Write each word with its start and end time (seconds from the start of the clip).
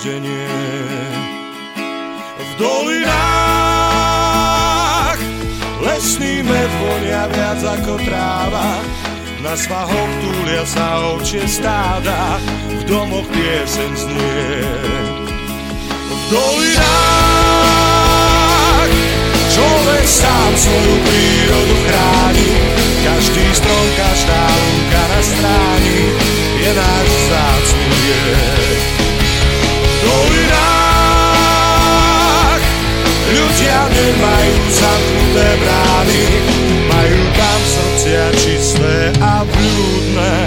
brieždenie. 0.00 0.48
V 2.40 2.50
dolinách 2.56 3.20
lesný 5.84 6.40
med 6.40 6.70
vonia 6.80 7.28
viac 7.28 7.60
ako 7.60 8.00
tráva, 8.08 8.80
na 9.44 9.52
svahoch 9.56 10.12
túlia 10.24 10.64
sa 10.64 11.04
ovčie 11.16 11.44
stáda, 11.44 12.40
v 12.80 12.84
domoch 12.88 13.28
piesen 13.28 13.92
znie. 13.96 14.64
V 16.08 16.32
dolinách 16.32 16.80
človek 19.52 20.04
sám 20.08 20.52
svoju 20.56 20.96
prírodu 21.04 21.76
chráni, 21.84 22.56
každý 23.04 23.44
strom, 23.52 23.86
každá 24.00 24.48
lúka 24.48 25.02
na 25.12 25.20
stráni 25.20 26.00
je 26.60 26.70
náš 26.72 27.08
zácný 27.28 27.84
viek. 28.00 28.99
V 30.00 30.08
dolinách 30.08 31.84
ľudia 33.36 33.84
nemajú 33.84 34.56
zamknuté 34.72 35.60
brány, 35.60 36.24
majú 36.88 37.20
tam 37.36 37.60
srdcia 37.68 38.32
čisté 38.40 39.12
a 39.20 39.44
blúdne. 39.44 40.40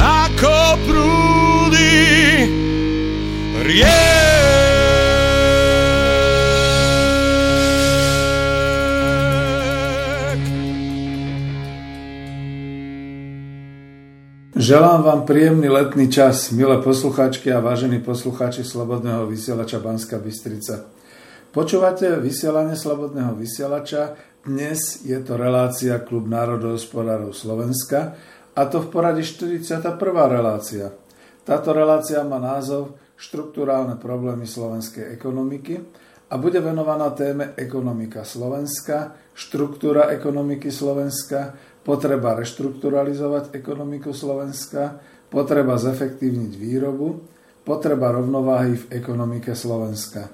Ako 0.00 0.80
prúdy 0.88 2.08
riek. 3.60 4.17
Želám 14.68 15.00
vám 15.00 15.20
príjemný 15.24 15.72
letný 15.72 16.12
čas, 16.12 16.52
milé 16.52 16.76
poslucháčky 16.84 17.48
a 17.48 17.64
vážení 17.64 18.04
poslucháči 18.04 18.68
Slobodného 18.68 19.24
vysielača 19.24 19.80
Banska 19.80 20.20
Bystrica. 20.20 20.92
Počúvate 21.56 22.20
vysielanie 22.20 22.76
Slobodného 22.76 23.32
vysielača. 23.32 24.20
Dnes 24.44 25.08
je 25.08 25.16
to 25.24 25.40
relácia 25.40 25.96
Klub 26.04 26.28
národohospodárov 26.28 27.32
Slovenska 27.32 28.12
a 28.52 28.68
to 28.68 28.84
v 28.84 28.92
poradí 28.92 29.24
41. 29.24 29.88
relácia. 30.28 30.92
Táto 31.48 31.72
relácia 31.72 32.20
má 32.28 32.36
názov 32.36 33.00
Štruktúrálne 33.16 33.96
problémy 33.96 34.44
slovenskej 34.44 35.16
ekonomiky 35.16 35.80
a 36.28 36.36
bude 36.36 36.60
venovaná 36.60 37.08
téme 37.16 37.56
Ekonomika 37.56 38.20
Slovenska, 38.20 39.16
štruktúra 39.32 40.12
ekonomiky 40.12 40.68
Slovenska, 40.68 41.56
potreba 41.88 42.36
reštrukturalizovať 42.36 43.56
ekonomiku 43.56 44.12
Slovenska, 44.12 45.00
potreba 45.32 45.80
zefektívniť 45.80 46.52
výrobu, 46.52 47.24
potreba 47.64 48.12
rovnováhy 48.12 48.76
v 48.76 48.84
ekonomike 48.92 49.56
Slovenska. 49.56 50.28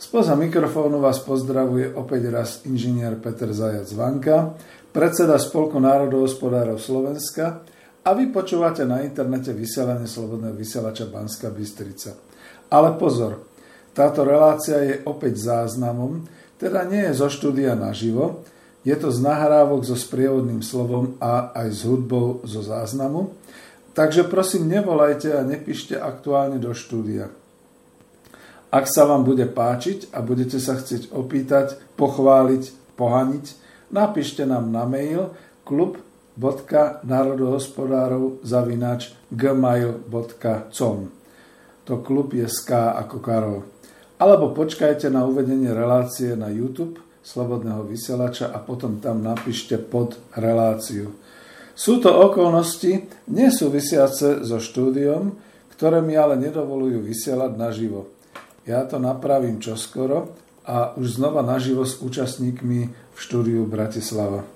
Spoza 0.00 0.32
mikrofónu 0.32 1.04
vás 1.04 1.20
pozdravuje 1.20 1.92
opäť 1.92 2.32
raz 2.32 2.50
inžinier 2.64 3.20
Peter 3.20 3.52
Zajac 3.52 3.92
Vanka, 3.92 4.56
predseda 4.96 5.36
Spolku 5.36 5.76
národohospodárov 5.76 6.80
Slovenska 6.80 7.60
a 8.00 8.10
vy 8.16 8.32
počúvate 8.32 8.88
na 8.88 9.04
internete 9.04 9.52
vysielanie 9.52 10.08
Slobodného 10.08 10.56
vysielača 10.56 11.04
Banska 11.12 11.52
Bystrica. 11.52 12.16
Ale 12.72 12.96
pozor, 12.96 13.44
táto 13.92 14.24
relácia 14.24 14.80
je 14.80 15.04
opäť 15.04 15.52
záznamom, 15.52 16.24
teda 16.56 16.88
nie 16.88 17.12
je 17.12 17.20
zo 17.20 17.28
štúdia 17.28 17.76
naživo, 17.76 18.40
je 18.84 18.92
to 19.00 19.08
z 19.08 19.24
nahrávok 19.24 19.88
so 19.88 19.96
sprievodným 19.96 20.60
slovom 20.60 21.16
a 21.16 21.56
aj 21.56 21.72
s 21.72 21.88
hudbou 21.88 22.44
zo 22.44 22.60
záznamu. 22.60 23.32
Takže 23.96 24.28
prosím, 24.28 24.68
nevolajte 24.68 25.32
a 25.32 25.40
nepíšte 25.40 25.96
aktuálne 25.96 26.60
do 26.60 26.76
štúdia. 26.76 27.32
Ak 28.68 28.84
sa 28.90 29.06
vám 29.08 29.24
bude 29.24 29.48
páčiť 29.48 30.12
a 30.12 30.20
budete 30.20 30.60
sa 30.60 30.76
chcieť 30.76 31.16
opýtať, 31.16 31.80
pochváliť, 31.96 32.92
pohaniť, 32.98 33.54
napíšte 33.88 34.44
nám 34.44 34.68
na 34.68 34.84
mail 34.84 35.32
klub.národohospodárov 35.64 38.44
zavinač 38.44 39.16
gmail.com 39.32 40.98
To 41.88 41.96
klub 42.02 42.34
je 42.34 42.48
SK 42.50 42.70
ako 43.00 43.18
Karol. 43.22 43.62
Alebo 44.18 44.50
počkajte 44.52 45.08
na 45.08 45.24
uvedenie 45.24 45.72
relácie 45.72 46.36
na 46.36 46.52
YouTube– 46.52 47.00
slobodného 47.24 47.88
vysielača 47.88 48.52
a 48.52 48.60
potom 48.60 49.00
tam 49.00 49.24
napíšte 49.24 49.80
pod 49.80 50.20
reláciu. 50.36 51.16
Sú 51.74 51.98
to 51.98 52.12
okolnosti 52.12 53.08
nesúvisiace 53.26 54.46
so 54.46 54.62
štúdiom, 54.62 55.34
ktoré 55.74 55.98
mi 56.04 56.14
ale 56.14 56.38
nedovolujú 56.38 57.02
vysielať 57.02 57.58
naživo. 57.58 58.12
Ja 58.62 58.86
to 58.86 59.02
napravím 59.02 59.58
čoskoro 59.58 60.36
a 60.62 60.94
už 60.94 61.18
znova 61.18 61.42
naživo 61.42 61.82
s 61.82 61.98
účastníkmi 61.98 62.80
v 62.92 63.18
štúdiu 63.18 63.66
Bratislava. 63.66 64.46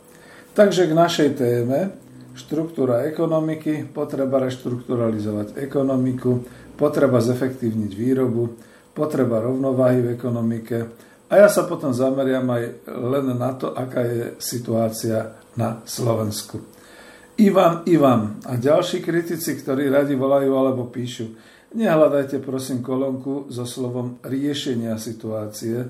Takže 0.55 0.87
k 0.87 0.93
našej 0.95 1.31
téme 1.35 1.91
štruktúra 2.39 3.03
ekonomiky, 3.11 3.91
potreba 3.91 4.39
reštrukturalizovať 4.47 5.59
ekonomiku, 5.59 6.47
potreba 6.79 7.19
zefektívniť 7.19 7.93
výrobu, 7.99 8.55
potreba 8.95 9.43
rovnováhy 9.43 10.07
v 10.07 10.09
ekonomike, 10.15 11.08
a 11.29 11.33
ja 11.37 11.49
sa 11.53 11.69
potom 11.69 11.93
zameriam 11.93 12.49
aj 12.49 12.89
len 12.89 13.37
na 13.37 13.53
to, 13.53 13.77
aká 13.77 14.03
je 14.05 14.25
situácia 14.41 15.37
na 15.55 15.85
Slovensku. 15.85 16.61
Ivan, 17.39 17.87
Ivan 17.87 18.43
a 18.49 18.59
ďalší 18.59 19.05
kritici, 19.05 19.55
ktorí 19.55 19.93
radi 19.93 20.19
volajú 20.19 20.51
alebo 20.59 20.91
píšu, 20.91 21.39
nehľadajte 21.77 22.43
prosím 22.43 22.83
kolónku 22.83 23.47
so 23.53 23.63
slovom 23.63 24.19
riešenia 24.27 24.99
situácie, 24.99 25.87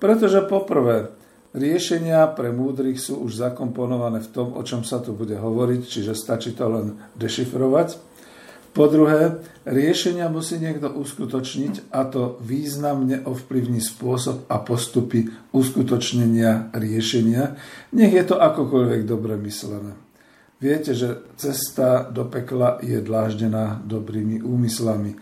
pretože 0.00 0.40
poprvé, 0.48 1.12
Riešenia 1.56 2.36
pre 2.36 2.52
múdrych 2.52 3.00
sú 3.00 3.24
už 3.24 3.40
zakomponované 3.40 4.20
v 4.20 4.28
tom, 4.28 4.52
o 4.52 4.60
čom 4.60 4.84
sa 4.84 5.00
tu 5.00 5.16
bude 5.16 5.40
hovoriť, 5.40 5.88
čiže 5.88 6.12
stačí 6.12 6.52
to 6.52 6.68
len 6.68 7.00
dešifrovať. 7.16 7.96
Po 8.76 8.92
druhé, 8.92 9.40
riešenia 9.64 10.28
musí 10.28 10.60
niekto 10.60 10.92
uskutočniť 10.92 11.88
a 11.96 12.04
to 12.04 12.36
významne 12.44 13.24
ovplyvní 13.24 13.80
spôsob 13.80 14.44
a 14.52 14.60
postupy 14.60 15.32
uskutočnenia 15.56 16.76
riešenia, 16.76 17.56
nech 17.96 18.12
je 18.12 18.24
to 18.28 18.36
akokoľvek 18.36 19.08
dobre 19.08 19.40
myslené. 19.48 19.96
Viete, 20.60 20.92
že 20.92 21.24
cesta 21.40 22.04
do 22.12 22.28
pekla 22.28 22.76
je 22.84 23.00
dláždená 23.00 23.80
dobrými 23.80 24.44
úmyslami. 24.44 25.16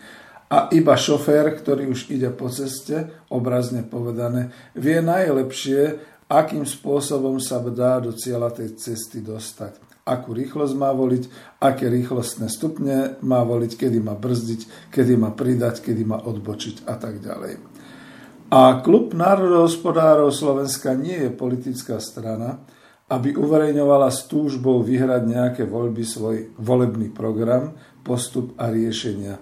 A 0.51 0.67
iba 0.75 0.99
šofér, 0.99 1.55
ktorý 1.55 1.95
už 1.95 2.11
ide 2.11 2.35
po 2.35 2.51
ceste, 2.51 3.07
obrazne 3.31 3.87
povedané, 3.87 4.51
vie 4.75 4.99
najlepšie, 4.99 5.95
akým 6.27 6.67
spôsobom 6.67 7.39
sa 7.39 7.63
dá 7.63 8.03
do 8.03 8.11
cieľa 8.11 8.51
tej 8.51 8.75
cesty 8.75 9.23
dostať 9.23 9.84
akú 10.05 10.37
rýchlosť 10.37 10.73
má 10.77 10.93
voliť, 10.93 11.23
aké 11.57 11.89
rýchlostné 11.89 12.45
stupne 12.53 13.17
má 13.25 13.41
voliť, 13.41 13.73
kedy 13.73 13.97
má 14.05 14.13
brzdiť, 14.13 14.93
kedy 14.93 15.17
má 15.17 15.33
pridať, 15.33 15.81
kedy 15.81 16.05
má 16.05 16.21
odbočiť 16.21 16.85
a 16.85 16.93
tak 16.93 17.25
ďalej. 17.25 17.57
A 18.53 18.85
klub 18.85 19.17
národohospodárov 19.17 20.29
Slovenska 20.29 20.93
nie 20.93 21.25
je 21.25 21.33
politická 21.33 21.97
strana, 21.97 22.61
aby 23.09 23.33
uverejňovala 23.33 24.13
s 24.13 24.29
túžbou 24.29 24.85
vyhrať 24.85 25.25
nejaké 25.25 25.63
voľby 25.65 26.05
svoj 26.05 26.53
volebný 26.61 27.09
program, 27.09 27.73
postup 28.05 28.53
a 28.61 28.69
riešenia. 28.69 29.41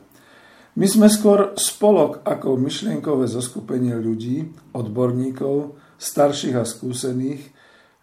My 0.80 0.88
sme 0.88 1.12
skôr 1.12 1.54
spolok 1.60 2.26
ako 2.26 2.56
myšlienkové 2.58 3.28
zoskupenie 3.30 3.94
ľudí, 4.00 4.50
odborníkov, 4.74 5.78
starších 6.02 6.56
a 6.58 6.66
skúsených, 6.66 7.53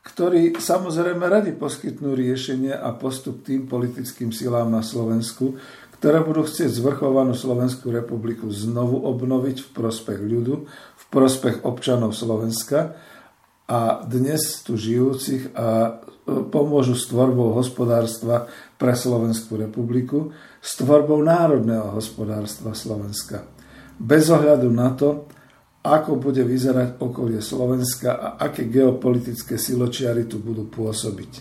ktorí 0.01 0.57
samozrejme 0.57 1.29
radi 1.29 1.53
poskytnú 1.53 2.17
riešenie 2.17 2.73
a 2.73 2.97
postup 2.97 3.45
tým 3.45 3.69
politickým 3.69 4.33
silám 4.33 4.73
na 4.73 4.81
Slovensku, 4.81 5.61
ktoré 6.01 6.25
budú 6.25 6.49
chcieť 6.49 6.73
zvrchovanú 6.73 7.37
Slovenskú 7.37 7.93
republiku 7.93 8.49
znovu 8.49 9.05
obnoviť 9.05 9.61
v 9.61 9.69
prospech 9.77 10.21
ľudu, 10.25 10.65
v 10.97 11.05
prospech 11.13 11.69
občanov 11.69 12.17
Slovenska 12.17 12.97
a 13.69 14.01
dnes 14.09 14.65
tu 14.65 14.81
žijúcich 14.81 15.53
a 15.53 15.69
e, 15.69 15.91
pomôžu 16.49 16.97
s 16.97 17.05
tvorbou 17.13 17.53
hospodárstva 17.53 18.49
pre 18.81 18.97
Slovenskú 18.97 19.61
republiku, 19.61 20.33
s 20.65 20.81
tvorbou 20.81 21.21
národného 21.21 21.93
hospodárstva 21.93 22.73
Slovenska. 22.73 23.45
Bez 24.01 24.33
ohľadu 24.33 24.73
na 24.73 24.97
to, 24.97 25.29
ako 25.81 26.21
bude 26.21 26.45
vyzerať 26.45 27.01
okolie 27.01 27.41
Slovenska 27.41 28.11
a 28.13 28.29
aké 28.37 28.69
geopolitické 28.69 29.57
siločiary 29.57 30.29
tu 30.29 30.37
budú 30.41 30.69
pôsobiť. 30.69 31.33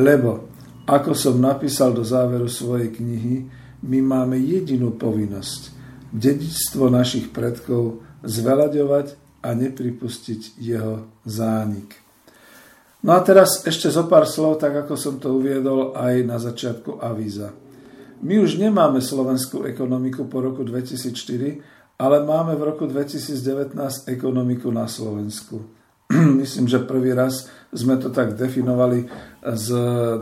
Lebo, 0.00 0.48
ako 0.88 1.12
som 1.12 1.36
napísal 1.36 1.92
do 1.92 2.00
záveru 2.00 2.48
svojej 2.48 2.88
knihy, 2.88 3.34
my 3.84 3.98
máme 4.00 4.40
jedinú 4.40 4.96
povinnosť 4.96 5.76
dedičstvo 6.08 6.88
našich 6.88 7.28
predkov 7.28 8.00
zvelaďovať 8.24 9.06
a 9.44 9.52
nepripustiť 9.52 10.56
jeho 10.56 11.20
zánik. 11.28 12.00
No 13.04 13.14
a 13.14 13.20
teraz 13.20 13.62
ešte 13.62 13.92
zo 13.92 14.08
pár 14.08 14.24
slov, 14.24 14.58
tak 14.58 14.72
ako 14.88 14.96
som 14.96 15.20
to 15.20 15.36
uviedol 15.36 15.92
aj 15.94 16.14
na 16.24 16.40
začiatku 16.40 16.98
avíza. 16.98 17.52
My 18.24 18.40
už 18.40 18.56
nemáme 18.56 19.04
slovenskú 19.04 19.68
ekonomiku 19.68 20.24
po 20.26 20.40
roku 20.40 20.64
2004, 20.64 21.75
ale 21.96 22.20
máme 22.24 22.56
v 22.56 22.62
roku 22.72 22.84
2019 22.84 23.72
ekonomiku 24.08 24.68
na 24.68 24.84
Slovensku. 24.84 25.64
Myslím, 26.40 26.68
že 26.68 26.84
prvý 26.84 27.16
raz 27.16 27.48
sme 27.72 27.96
to 27.96 28.12
tak 28.12 28.36
definovali 28.36 29.08
s 29.42 29.66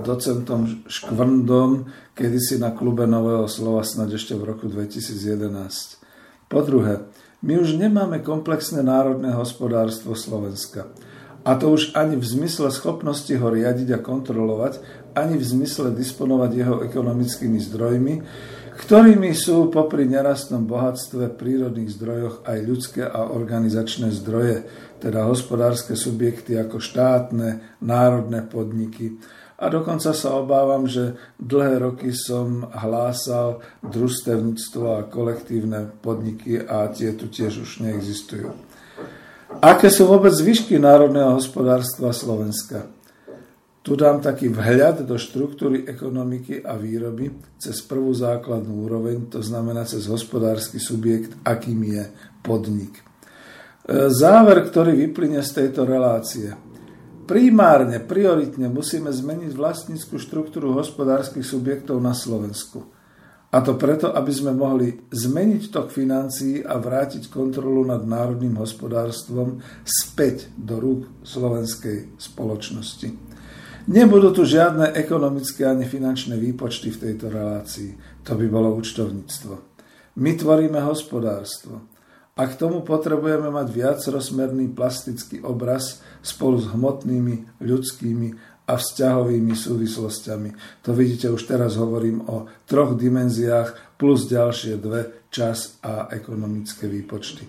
docentom 0.01 0.87
Škvrndom, 0.87 1.91
kedysi 2.15 2.63
na 2.63 2.73
klube 2.73 3.05
Nového 3.05 3.51
slova, 3.51 3.83
snad 3.83 4.09
ešte 4.15 4.39
v 4.39 4.55
roku 4.55 4.71
2011. 4.71 6.01
Po 6.47 6.63
druhé, 6.63 7.05
my 7.45 7.61
už 7.61 7.77
nemáme 7.77 8.25
komplexné 8.25 8.81
národné 8.81 9.35
hospodárstvo 9.37 10.17
Slovenska. 10.17 10.89
A 11.45 11.61
to 11.61 11.77
už 11.77 11.93
ani 11.93 12.17
v 12.17 12.25
zmysle 12.25 12.73
schopnosti 12.73 13.29
ho 13.37 13.53
riadiť 13.53 14.01
a 14.01 14.01
kontrolovať, 14.01 14.81
ani 15.13 15.37
v 15.37 15.45
zmysle 15.45 15.93
disponovať 15.93 16.51
jeho 16.57 16.77
ekonomickými 16.89 17.61
zdrojmi, 17.61 18.15
ktorými 18.75 19.31
sú 19.33 19.71
popri 19.71 20.05
nerastnom 20.11 20.67
bohatstve, 20.67 21.39
prírodných 21.39 21.95
zdrojoch 21.95 22.43
aj 22.43 22.59
ľudské 22.67 23.03
a 23.07 23.31
organizačné 23.31 24.11
zdroje, 24.11 24.67
teda 24.99 25.31
hospodárske 25.31 25.95
subjekty 25.95 26.59
ako 26.59 26.83
štátne, 26.83 27.79
národné 27.79 28.43
podniky. 28.43 29.19
A 29.55 29.71
dokonca 29.71 30.11
sa 30.11 30.35
obávam, 30.35 30.91
že 30.91 31.15
dlhé 31.39 31.79
roky 31.79 32.11
som 32.11 32.67
hlásal 32.75 33.63
družstevníctvo 33.87 34.85
a 34.99 35.07
kolektívne 35.07 35.95
podniky 36.03 36.59
a 36.59 36.91
tie 36.91 37.15
tu 37.15 37.31
tiež 37.31 37.63
už 37.63 37.71
neexistujú. 37.87 38.51
Aké 39.63 39.87
sú 39.87 40.11
vôbec 40.11 40.35
zvyšky 40.35 40.83
národného 40.83 41.39
hospodárstva 41.39 42.11
Slovenska? 42.11 42.91
Tu 43.85 43.93
dám 44.01 44.25
taký 44.25 44.49
vhľad 44.49 45.05
do 45.05 45.21
štruktúry 45.21 45.85
ekonomiky 45.85 46.65
a 46.65 46.73
výroby 46.81 47.29
cez 47.61 47.85
prvú 47.85 48.17
základnú 48.17 48.89
úroveň, 48.89 49.29
to 49.29 49.45
znamená 49.45 49.85
cez 49.85 50.09
hospodársky 50.09 50.81
subjekt, 50.81 51.37
akým 51.45 51.85
je 51.85 52.09
podnik. 52.41 52.97
E, 52.97 54.09
záver, 54.09 54.65
ktorý 54.65 54.97
vyplyne 54.97 55.45
z 55.45 55.51
tejto 55.61 55.85
relácie. 55.85 56.57
Primárne, 57.29 58.01
prioritne 58.01 58.73
musíme 58.73 59.13
zmeniť 59.13 59.53
vlastníckú 59.53 60.17
štruktúru 60.17 60.73
hospodárskych 60.81 61.45
subjektov 61.45 62.01
na 62.01 62.17
Slovensku. 62.17 62.89
A 63.53 63.61
to 63.61 63.77
preto, 63.77 64.17
aby 64.17 64.33
sme 64.33 64.57
mohli 64.57 64.97
zmeniť 65.13 65.69
tok 65.69 65.93
financií 65.93 66.65
a 66.65 66.81
vrátiť 66.81 67.29
kontrolu 67.29 67.85
nad 67.85 68.01
národným 68.01 68.57
hospodárstvom 68.57 69.61
späť 69.85 70.49
do 70.57 70.81
rúk 70.81 71.21
slovenskej 71.21 72.17
spoločnosti. 72.17 73.34
Nebudú 73.85 74.33
tu 74.33 74.49
žiadne 74.49 74.97
ekonomické 74.97 75.69
ani 75.69 75.85
finančné 75.85 76.41
výpočty 76.41 76.89
v 76.89 77.01
tejto 77.05 77.29
relácii. 77.29 78.25
To 78.25 78.33
by 78.33 78.47
bolo 78.49 78.73
účtovníctvo. 78.81 79.55
My 80.17 80.33
tvoríme 80.33 80.81
hospodárstvo. 80.81 81.85
A 82.35 82.49
k 82.49 82.57
tomu 82.57 82.81
potrebujeme 82.81 83.53
mať 83.53 83.67
viacrozmerný 83.71 84.73
plastický 84.73 85.45
obraz 85.45 86.01
spolu 86.25 86.65
s 86.65 86.67
hmotnými, 86.73 87.61
ľudskými 87.61 88.29
a 88.65 88.81
vzťahovými 88.81 89.53
súvislostiami. 89.53 90.81
To 90.89 90.97
vidíte, 90.97 91.29
už 91.29 91.45
teraz 91.45 91.77
hovorím 91.77 92.25
o 92.25 92.49
troch 92.65 92.97
dimenziách 92.97 94.01
plus 94.01 94.27
ďalšie 94.33 94.81
dve, 94.81 95.29
čas 95.29 95.77
a 95.85 96.09
ekonomické 96.09 96.89
výpočty. 96.89 97.45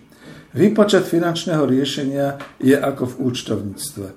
Výpočet 0.52 1.08
finančného 1.08 1.64
riešenia 1.64 2.60
je 2.60 2.76
ako 2.76 3.16
v 3.16 3.16
účtovníctve 3.32 4.08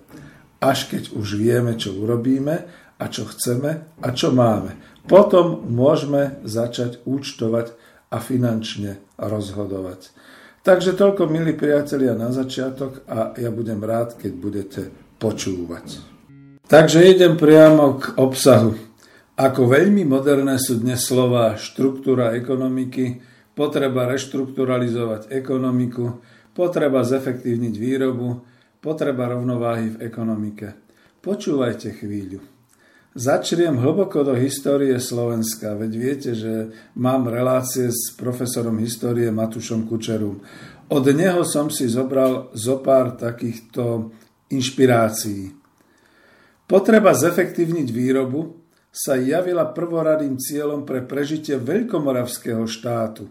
až 0.59 0.91
keď 0.91 1.15
už 1.15 1.39
vieme, 1.39 1.79
čo 1.79 1.95
urobíme 1.95 2.67
a 2.99 3.05
čo 3.07 3.27
chceme 3.31 4.01
a 4.03 4.09
čo 4.11 4.35
máme. 4.35 4.75
Potom 5.07 5.65
môžeme 5.71 6.43
začať 6.45 7.01
účtovať 7.07 7.73
a 8.13 8.19
finančne 8.19 9.01
rozhodovať. 9.17 10.13
Takže 10.67 10.99
toľko, 10.99 11.31
milí 11.33 11.57
priatelia, 11.57 12.13
na 12.13 12.29
začiatok 12.29 13.07
a 13.09 13.33
ja 13.41 13.49
budem 13.49 13.81
rád, 13.81 14.21
keď 14.21 14.33
budete 14.37 14.83
počúvať. 15.17 16.03
Takže 16.69 17.09
idem 17.09 17.41
priamo 17.41 17.97
k 17.97 18.13
obsahu. 18.21 18.77
Ako 19.39 19.71
veľmi 19.71 20.05
moderné 20.05 20.61
sú 20.61 20.83
dnes 20.83 21.01
slova 21.01 21.57
štruktúra 21.57 22.37
ekonomiky, 22.37 23.23
potreba 23.57 24.05
reštrukturalizovať 24.11 25.31
ekonomiku, 25.33 26.21
potreba 26.53 27.07
zefektívniť 27.07 27.75
výrobu, 27.79 28.45
Potreba 28.79 29.27
rovnováhy 29.27 29.99
v 29.99 30.07
ekonomike. 30.07 30.71
Počúvajte 31.19 31.99
chvíľu. 31.99 32.39
Začriem 33.19 33.75
hlboko 33.75 34.23
do 34.23 34.39
histórie 34.39 34.95
Slovenska, 35.03 35.75
veď 35.75 35.93
viete, 35.99 36.31
že 36.39 36.71
mám 36.95 37.27
relácie 37.27 37.91
s 37.91 38.15
profesorom 38.15 38.79
histórie 38.79 39.35
Matušom 39.35 39.83
Kučerom. 39.91 40.39
Od 40.95 41.05
neho 41.11 41.43
som 41.43 41.75
si 41.75 41.91
zobral 41.91 42.55
zo 42.55 42.79
pár 42.79 43.19
takýchto 43.19 44.15
inšpirácií. 44.55 45.51
Potreba 46.71 47.19
zefektívniť 47.19 47.89
výrobu 47.91 48.63
sa 48.95 49.19
javila 49.19 49.67
prvoradým 49.75 50.39
cieľom 50.39 50.87
pre 50.87 51.03
prežitie 51.03 51.59
veľkomoravského 51.59 52.63
štátu. 52.63 53.27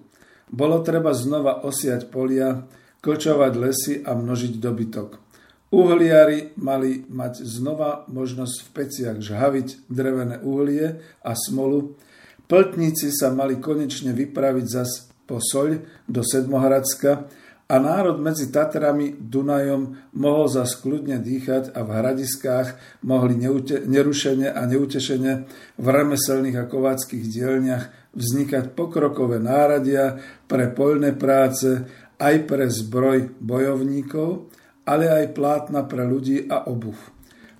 Bolo 0.52 0.84
treba 0.84 1.16
znova 1.16 1.64
osiať 1.64 2.12
polia, 2.12 2.68
kočovať 3.00 3.54
lesy 3.56 3.94
a 4.04 4.12
množiť 4.12 4.60
dobytok. 4.60 5.27
Uhliari 5.68 6.56
mali 6.56 7.04
mať 7.12 7.44
znova 7.44 8.08
možnosť 8.08 8.56
v 8.64 8.70
peciach 8.72 9.18
žhaviť 9.20 9.92
drevené 9.92 10.40
uhlie 10.40 11.04
a 11.20 11.32
smolu. 11.36 12.00
Pltníci 12.48 13.12
sa 13.12 13.36
mali 13.36 13.60
konečne 13.60 14.16
vypraviť 14.16 14.66
zas 14.72 15.12
po 15.28 15.44
soľ 15.44 15.84
do 16.08 16.24
Sedmohradska 16.24 17.28
a 17.68 17.76
národ 17.84 18.16
medzi 18.24 18.48
Tatrami 18.48 19.12
Dunajom 19.20 20.16
mohol 20.16 20.48
za 20.48 20.64
skľudne 20.64 21.20
dýchať 21.20 21.76
a 21.76 21.84
v 21.84 21.90
hradiskách 22.00 22.68
mohli 23.04 23.36
neute- 23.36 23.84
nerušene 23.84 24.48
a 24.48 24.64
neutešene 24.64 25.32
v 25.76 25.86
remeselných 25.92 26.64
a 26.64 26.70
kováckých 26.72 27.28
dielniach 27.28 28.16
vznikať 28.16 28.72
pokrokové 28.72 29.44
náradia 29.44 30.16
pre 30.48 30.72
poľné 30.72 31.20
práce, 31.20 31.84
aj 32.18 32.36
pre 32.48 32.72
zbroj 32.72 33.36
bojovníkov, 33.44 34.48
ale 34.88 35.12
aj 35.12 35.36
plátna 35.36 35.84
pre 35.84 36.08
ľudí 36.08 36.48
a 36.48 36.64
obuv. 36.64 36.96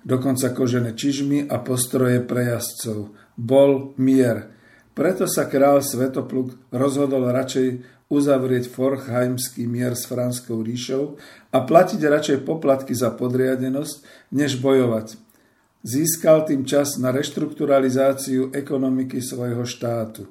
Dokonca 0.08 0.48
kožené 0.56 0.96
čižmy 0.96 1.52
a 1.52 1.60
postroje 1.60 2.24
pre 2.24 2.48
jazdcov. 2.56 3.12
Bol 3.36 3.92
mier. 4.00 4.48
Preto 4.96 5.28
sa 5.28 5.44
král 5.44 5.84
Svetopluk 5.84 6.56
rozhodol 6.72 7.28
radšej 7.28 8.00
uzavrieť 8.08 8.72
Forchheimský 8.72 9.68
mier 9.68 9.92
s 9.92 10.08
Franskou 10.08 10.64
ríšou 10.64 11.20
a 11.52 11.58
platiť 11.60 12.00
radšej 12.00 12.38
poplatky 12.48 12.96
za 12.96 13.12
podriadenosť, 13.12 13.96
než 14.32 14.58
bojovať. 14.64 15.20
Získal 15.84 16.48
tým 16.48 16.64
čas 16.66 16.96
na 16.98 17.14
reštrukturalizáciu 17.14 18.50
ekonomiky 18.50 19.22
svojho 19.22 19.62
štátu. 19.68 20.26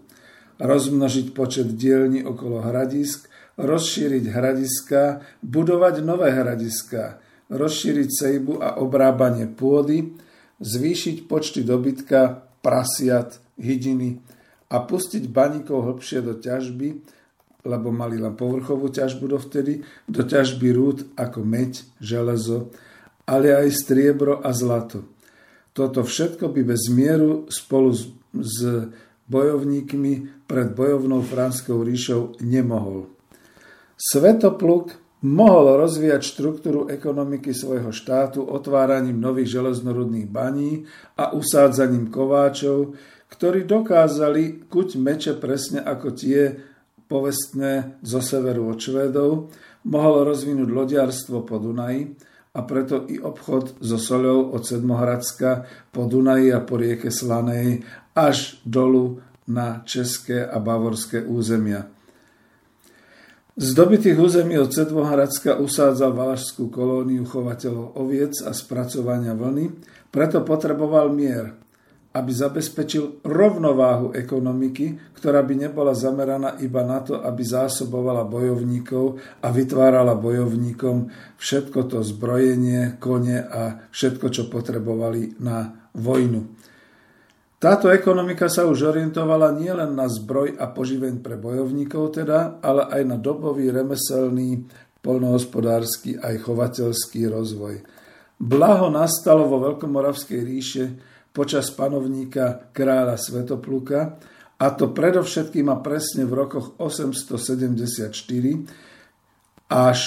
Rozmnožiť 0.58 1.38
počet 1.38 1.78
dielní 1.78 2.26
okolo 2.26 2.66
hradisk, 2.66 3.30
rozšíriť 3.58 4.24
hradiska, 4.30 5.26
budovať 5.42 6.06
nové 6.06 6.30
hradiska, 6.30 7.18
rozšíriť 7.50 8.10
sejbu 8.10 8.54
a 8.62 8.78
obrábanie 8.78 9.50
pôdy, 9.50 10.14
zvýšiť 10.62 11.26
počty 11.26 11.66
dobytka, 11.66 12.46
prasiat, 12.62 13.42
hydiny 13.58 14.22
a 14.70 14.84
pustiť 14.84 15.26
baníkov 15.30 15.90
hlbšie 15.90 16.20
do 16.22 16.38
ťažby, 16.38 17.02
lebo 17.68 17.90
mali 17.90 18.22
len 18.22 18.38
povrchovú 18.38 18.94
ťažbu 18.94 19.26
dovtedy, 19.34 19.82
do 20.08 20.22
ťažby 20.24 20.68
rúd 20.72 20.98
ako 21.18 21.44
meď, 21.44 21.84
železo, 22.00 22.72
ale 23.28 23.52
aj 23.52 23.74
striebro 23.76 24.40
a 24.40 24.54
zlato. 24.56 25.04
Toto 25.76 26.02
všetko 26.02 26.50
by 26.54 26.62
bez 26.64 26.90
mieru 26.90 27.46
spolu 27.52 27.94
s, 27.94 28.56
bojovníkmi 29.28 30.48
pred 30.48 30.72
bojovnou 30.72 31.20
Franskou 31.20 31.84
ríšou 31.84 32.40
nemohol. 32.40 33.17
Svetopluk 33.98 34.94
mohol 35.26 35.82
rozvíjať 35.82 36.22
štruktúru 36.22 36.86
ekonomiky 36.86 37.50
svojho 37.50 37.90
štátu 37.90 38.46
otváraním 38.46 39.18
nových 39.18 39.58
železnorudných 39.58 40.30
baní 40.30 40.86
a 41.18 41.34
usádzaním 41.34 42.14
kováčov, 42.14 42.94
ktorí 43.34 43.66
dokázali 43.66 44.70
kuť 44.70 44.90
meče 45.02 45.34
presne 45.42 45.82
ako 45.82 46.14
tie, 46.14 46.54
povestné 47.10 47.98
zo 48.06 48.22
severu 48.22 48.70
od 48.70 48.78
Švédov, 48.78 49.50
mohol 49.90 50.28
rozvinúť 50.30 50.70
lodiarstvo 50.70 51.42
po 51.42 51.58
Dunaji 51.58 52.14
a 52.54 52.60
preto 52.68 53.08
i 53.10 53.18
obchod 53.18 53.82
so 53.82 53.98
soľou 53.98 54.54
od 54.54 54.62
Sedmohradska 54.62 55.66
po 55.90 56.06
Dunaji 56.06 56.54
a 56.54 56.62
po 56.62 56.78
rieke 56.78 57.10
Slanej 57.10 57.82
až 58.14 58.62
dolu 58.62 59.24
na 59.48 59.82
české 59.88 60.44
a 60.44 60.60
bavorské 60.60 61.24
územia. 61.24 61.97
Z 63.58 63.74
dobitých 63.74 64.22
území 64.22 64.54
od 64.62 64.70
Sedmohradska 64.70 65.58
usádzal 65.58 66.14
valašskú 66.14 66.70
kolóniu 66.70 67.26
chovateľov 67.26 67.98
oviec 67.98 68.38
a 68.46 68.54
spracovania 68.54 69.34
vlny, 69.34 69.74
preto 70.14 70.46
potreboval 70.46 71.10
mier– 71.10 71.52
aby 72.18 72.32
zabezpečil 72.34 73.22
rovnováhu 73.22 74.10
ekonomiky, 74.18 75.14
ktorá 75.14 75.46
by 75.46 75.70
nebola 75.70 75.94
zameraná 75.94 76.58
iba 76.66 76.82
na 76.82 77.06
to, 77.06 77.22
aby 77.22 77.46
zásobovala 77.46 78.26
bojovníkov 78.26 79.22
a 79.46 79.48
vytvárala 79.54 80.18
bojovníkom 80.18 81.14
všetko 81.38 81.80
to 81.86 82.02
zbrojenie, 82.02 82.98
kone 82.98 83.38
a 83.38 83.86
všetko, 83.94 84.34
čo 84.34 84.50
potrebovali 84.50 85.38
na 85.38 85.90
vojnu. 85.94 86.58
Táto 87.58 87.90
ekonomika 87.90 88.46
sa 88.54 88.70
už 88.70 88.94
orientovala 88.94 89.50
nielen 89.58 89.98
na 89.98 90.06
zbroj 90.06 90.62
a 90.62 90.70
poživeň 90.70 91.26
pre 91.26 91.42
bojovníkov 91.42 92.22
teda, 92.22 92.62
ale 92.62 92.86
aj 92.86 93.02
na 93.02 93.18
dobový 93.18 93.74
remeselný, 93.74 94.70
polnohospodársky 95.02 96.22
aj 96.22 96.46
chovateľský 96.46 97.26
rozvoj. 97.34 97.82
Blaho 98.38 98.94
nastalo 98.94 99.50
vo 99.50 99.58
Veľkomoravskej 99.58 100.42
ríše 100.46 100.86
počas 101.34 101.74
panovníka 101.74 102.70
kráľa 102.70 103.18
Svetopluka, 103.18 104.22
a 104.58 104.74
to 104.74 104.90
predovšetkým 104.90 105.70
a 105.70 105.78
presne 105.86 106.26
v 106.26 106.34
rokoch 106.34 106.74
874 106.82 108.10
až 109.70 110.00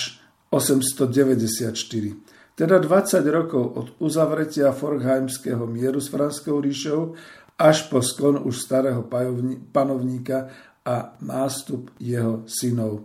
894. 0.50 2.30
Teda 2.59 2.76
20 2.76 3.25
rokov 3.30 3.64
od 3.78 3.87
uzavretia 4.02 4.75
Forchheimského 4.75 5.64
mieru 5.71 6.02
s 6.02 6.11
Franskou 6.11 6.59
ríšou 6.59 7.14
až 7.61 7.93
po 7.93 8.00
sklon 8.00 8.40
už 8.40 8.57
starého 8.57 9.05
panovníka 9.69 10.49
a 10.81 11.12
nástup 11.21 11.93
jeho 12.00 12.49
synov. 12.49 13.05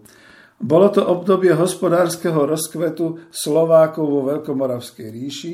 Bolo 0.55 0.87
to 0.87 1.03
obdobie 1.03 1.51
hospodárskeho 1.51 2.47
rozkvetu 2.47 3.27
Slovákov 3.27 4.07
vo 4.07 4.21
Veľkomoravskej 4.31 5.07
ríši. 5.11 5.53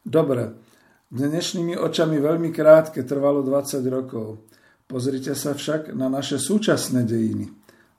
Dobre, 0.00 0.70
Dnešnými 1.10 1.74
očami 1.74 2.22
veľmi 2.22 2.54
krátke, 2.54 3.02
trvalo 3.02 3.42
20 3.42 3.82
rokov. 3.90 4.46
Pozrite 4.86 5.34
sa 5.34 5.58
však 5.58 5.90
na 5.90 6.06
naše 6.06 6.38
súčasné 6.38 7.02
dejiny. 7.02 7.50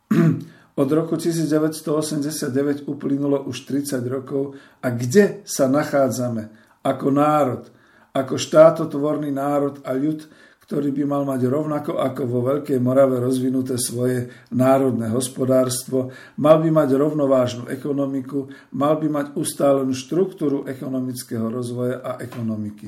Od 0.81 0.87
roku 0.95 1.19
1989 1.19 2.87
uplynulo 2.87 3.43
už 3.51 3.67
30 3.67 3.99
rokov 4.07 4.55
a 4.79 4.95
kde 4.95 5.43
sa 5.43 5.67
nachádzame 5.67 6.55
ako 6.87 7.07
národ, 7.11 7.67
ako 8.11 8.35
štátotvorný 8.35 9.31
národ 9.31 9.79
a 9.87 9.95
ľud, 9.95 10.27
ktorý 10.71 10.95
by 10.95 11.03
mal 11.03 11.23
mať 11.27 11.51
rovnako 11.51 11.99
ako 11.99 12.21
vo 12.31 12.39
Veľkej 12.47 12.79
Morave 12.79 13.19
rozvinuté 13.19 13.75
svoje 13.75 14.31
národné 14.55 15.11
hospodárstvo, 15.11 16.15
mal 16.39 16.63
by 16.63 16.71
mať 16.71 16.95
rovnovážnu 16.95 17.67
ekonomiku, 17.67 18.47
mal 18.71 18.95
by 18.95 19.07
mať 19.11 19.27
ustálenú 19.35 19.91
štruktúru 19.91 20.63
ekonomického 20.63 21.51
rozvoja 21.51 21.99
a 21.99 22.11
ekonomiky. 22.23 22.87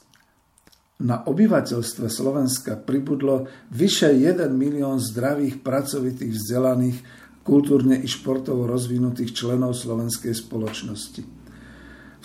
na 0.95 1.27
obyvateľstve 1.27 2.07
Slovenska 2.07 2.79
pribudlo 2.79 3.51
vyše 3.67 4.15
1 4.15 4.47
milión 4.55 5.03
zdravých, 5.03 5.59
pracovitých, 5.59 6.31
vzdelaných 6.31 6.97
kultúrne 7.43 7.99
i 7.99 8.07
športovo 8.07 8.63
rozvinutých 8.63 9.35
členov 9.35 9.75
slovenskej 9.75 10.31
spoločnosti. 10.31 11.44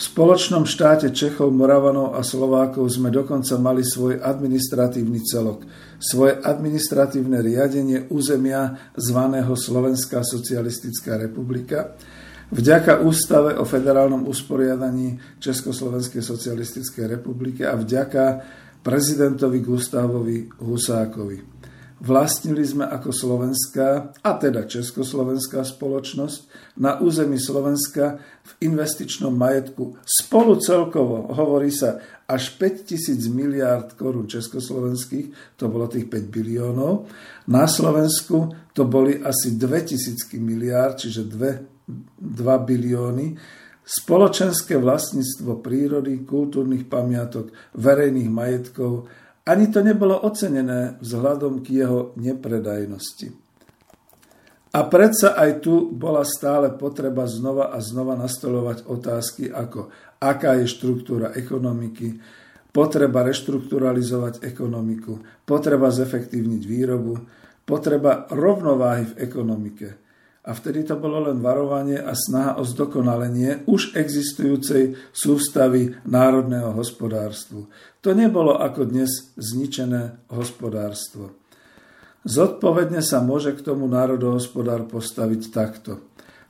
V 0.00 0.08
spoločnom 0.08 0.64
štáte 0.64 1.12
Čechov, 1.12 1.52
Moravanov 1.52 2.16
a 2.16 2.24
Slovákov 2.24 2.88
sme 2.88 3.12
dokonca 3.12 3.60
mali 3.60 3.84
svoj 3.84 4.16
administratívny 4.16 5.20
celok, 5.20 5.68
svoje 6.00 6.40
administratívne 6.40 7.44
riadenie 7.44 8.08
územia 8.08 8.80
zvaného 8.96 9.52
Slovenská 9.52 10.24
socialistická 10.24 11.20
republika, 11.20 12.00
vďaka 12.48 13.04
ústave 13.04 13.60
o 13.60 13.68
federálnom 13.68 14.24
usporiadaní 14.24 15.20
Československej 15.36 16.24
socialistickej 16.24 17.20
republiky 17.20 17.68
a 17.68 17.76
vďaka 17.76 18.24
prezidentovi 18.80 19.60
Gustavovi 19.60 20.64
Husákovi. 20.64 21.59
Vlastnili 22.00 22.64
sme 22.64 22.88
ako 22.88 23.12
slovenská, 23.12 23.88
a 24.24 24.30
teda 24.40 24.64
československá 24.64 25.60
spoločnosť 25.68 26.72
na 26.80 26.96
území 26.96 27.36
Slovenska 27.36 28.16
v 28.40 28.52
investičnom 28.72 29.36
majetku 29.36 30.00
spolu 30.08 30.56
celkovo, 30.56 31.28
hovorí 31.28 31.68
sa, 31.68 32.00
až 32.24 32.56
5000 32.56 33.20
miliárd 33.28 33.88
korún 34.00 34.24
československých, 34.24 35.58
to 35.60 35.68
bolo 35.68 35.92
tých 35.92 36.08
5 36.08 36.32
biliónov. 36.32 37.04
Na 37.52 37.68
Slovensku 37.68 38.48
to 38.72 38.88
boli 38.88 39.20
asi 39.20 39.60
2000 39.60 40.40
miliárd, 40.40 41.04
čiže 41.04 41.28
2, 41.28 41.84
2 42.16 42.24
bilióny. 42.64 43.36
Spoločenské 43.84 44.80
vlastníctvo 44.80 45.60
prírody, 45.60 46.24
kultúrnych 46.24 46.88
pamiatok, 46.88 47.52
verejných 47.76 48.30
majetkov, 48.30 49.10
ani 49.50 49.66
to 49.66 49.82
nebolo 49.82 50.14
ocenené 50.22 50.94
vzhľadom 51.02 51.66
k 51.66 51.82
jeho 51.82 52.14
nepredajnosti. 52.14 53.34
A 54.70 54.86
predsa 54.86 55.34
aj 55.34 55.66
tu 55.66 55.90
bola 55.90 56.22
stále 56.22 56.70
potreba 56.78 57.26
znova 57.26 57.74
a 57.74 57.82
znova 57.82 58.14
nastolovať 58.14 58.86
otázky 58.86 59.50
ako 59.50 59.90
aká 60.22 60.54
je 60.62 60.70
štruktúra 60.70 61.34
ekonomiky, 61.34 62.22
potreba 62.70 63.26
reštrukturalizovať 63.26 64.46
ekonomiku, 64.46 65.42
potreba 65.42 65.90
zefektívniť 65.90 66.62
výrobu, 66.62 67.18
potreba 67.66 68.30
rovnováhy 68.30 69.10
v 69.10 69.18
ekonomike– 69.18 69.88
a 70.50 70.52
vtedy 70.52 70.82
to 70.82 70.98
bolo 70.98 71.30
len 71.30 71.38
varovanie 71.38 71.94
a 71.94 72.10
snaha 72.10 72.58
o 72.58 72.66
zdokonalenie 72.66 73.70
už 73.70 73.94
existujúcej 73.94 74.98
sústavy 75.14 75.94
národného 76.02 76.74
hospodárstvu. 76.74 77.70
To 78.02 78.10
nebolo 78.10 78.58
ako 78.58 78.90
dnes 78.90 79.30
zničené 79.38 80.26
hospodárstvo. 80.26 81.38
Zodpovedne 82.26 82.98
sa 82.98 83.22
môže 83.22 83.54
k 83.54 83.62
tomu 83.62 83.86
národohospodár 83.86 84.90
postaviť 84.90 85.42
takto. 85.54 86.02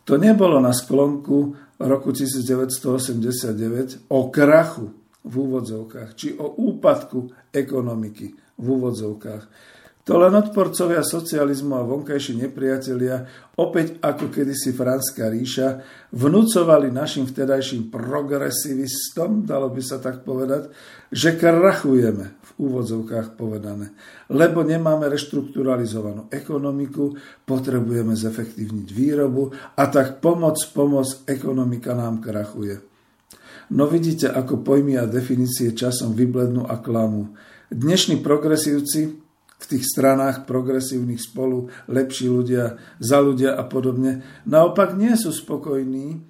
To 0.08 0.16
nebolo 0.16 0.56
na 0.64 0.72
sklonku 0.72 1.52
roku 1.76 2.10
1989 2.16 4.08
o 4.08 4.32
krachu 4.32 4.96
v 5.28 5.34
úvodzovkách, 5.36 6.10
či 6.16 6.32
o 6.40 6.48
úpadku 6.56 7.52
ekonomiky 7.52 8.32
v 8.56 8.64
úvodzovkách. 8.64 9.44
To 10.10 10.18
len 10.18 10.34
odporcovia 10.34 11.06
socializmu 11.06 11.78
a 11.78 11.86
vonkajší 11.86 12.42
nepriatelia, 12.42 13.30
opäť 13.54 14.02
ako 14.02 14.26
kedysi 14.26 14.74
Franská 14.74 15.30
ríša, 15.30 15.86
vnúcovali 16.10 16.90
našim 16.90 17.30
vtedajším 17.30 17.94
progresivistom, 17.94 19.46
dalo 19.46 19.70
by 19.70 19.78
sa 19.78 20.02
tak 20.02 20.26
povedať, 20.26 20.74
že 21.14 21.38
krachujeme, 21.38 22.26
v 22.42 22.50
úvodzovkách 22.58 23.38
povedané, 23.38 23.94
lebo 24.34 24.66
nemáme 24.66 25.06
reštrukturalizovanú 25.06 26.26
ekonomiku, 26.34 27.14
potrebujeme 27.46 28.18
zefektívniť 28.18 28.88
výrobu 28.90 29.54
a 29.78 29.86
tak 29.86 30.18
pomoc, 30.18 30.58
pomoc, 30.74 31.22
ekonomika 31.30 31.94
nám 31.94 32.18
krachuje. 32.18 32.82
No 33.70 33.86
vidíte, 33.86 34.26
ako 34.26 34.66
pojmy 34.66 34.98
a 34.98 35.06
definície 35.06 35.70
časom 35.70 36.18
vyblednú 36.18 36.66
a 36.66 36.82
klamu. 36.82 37.30
Dnešní 37.70 38.18
progresívci 38.18 39.19
v 39.60 39.64
tých 39.76 39.84
stranách 39.84 40.48
progresívnych 40.48 41.20
spolu, 41.20 41.68
lepší 41.92 42.32
ľudia, 42.32 42.80
za 42.96 43.20
ľudia 43.20 43.52
a 43.60 43.68
podobne, 43.68 44.24
naopak 44.48 44.96
nie 44.96 45.12
sú 45.20 45.36
spokojní, 45.36 46.24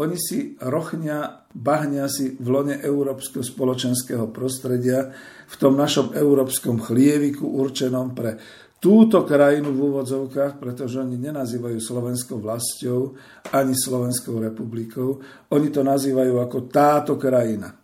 oni 0.00 0.16
si 0.16 0.56
rochňa, 0.56 1.52
bahňa 1.52 2.08
si 2.08 2.40
v 2.40 2.46
lone 2.48 2.80
európskeho 2.80 3.44
spoločenského 3.44 4.32
prostredia, 4.32 5.12
v 5.44 5.54
tom 5.60 5.76
našom 5.76 6.16
európskom 6.16 6.80
chlieviku 6.80 7.44
určenom 7.44 8.16
pre 8.16 8.40
túto 8.80 9.28
krajinu 9.28 9.76
v 9.76 9.92
úvodzovkách, 9.92 10.56
pretože 10.56 11.04
oni 11.04 11.20
nenazývajú 11.20 11.76
slovenskou 11.76 12.40
vlastou 12.40 13.12
ani 13.52 13.76
Slovenskou 13.76 14.40
republikou, 14.40 15.20
oni 15.52 15.68
to 15.68 15.84
nazývajú 15.84 16.40
ako 16.40 16.58
táto 16.72 17.20
krajina. 17.20 17.76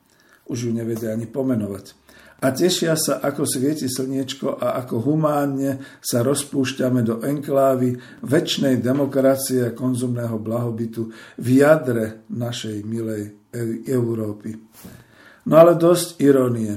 Už 0.49 0.71
ju 0.71 0.73
nevedia 0.73 1.13
ani 1.13 1.29
pomenovať 1.29 2.06
a 2.37 2.53
tešia 2.53 2.93
sa, 3.01 3.25
ako 3.25 3.49
svieti 3.49 3.89
slniečko 3.89 4.61
a 4.61 4.77
ako 4.85 5.01
humánne 5.09 5.81
sa 6.05 6.21
rozpúšťame 6.21 7.01
do 7.01 7.25
enklávy 7.25 7.97
väčšnej 8.21 8.85
demokracie 8.85 9.73
a 9.73 9.77
konzumného 9.77 10.37
blahobytu 10.37 11.09
v 11.41 11.49
jadre 11.65 12.29
našej 12.29 12.85
milej 12.85 13.49
Európy. 13.89 14.53
No 15.49 15.55
ale 15.57 15.81
dosť 15.81 16.21
irónie. 16.21 16.77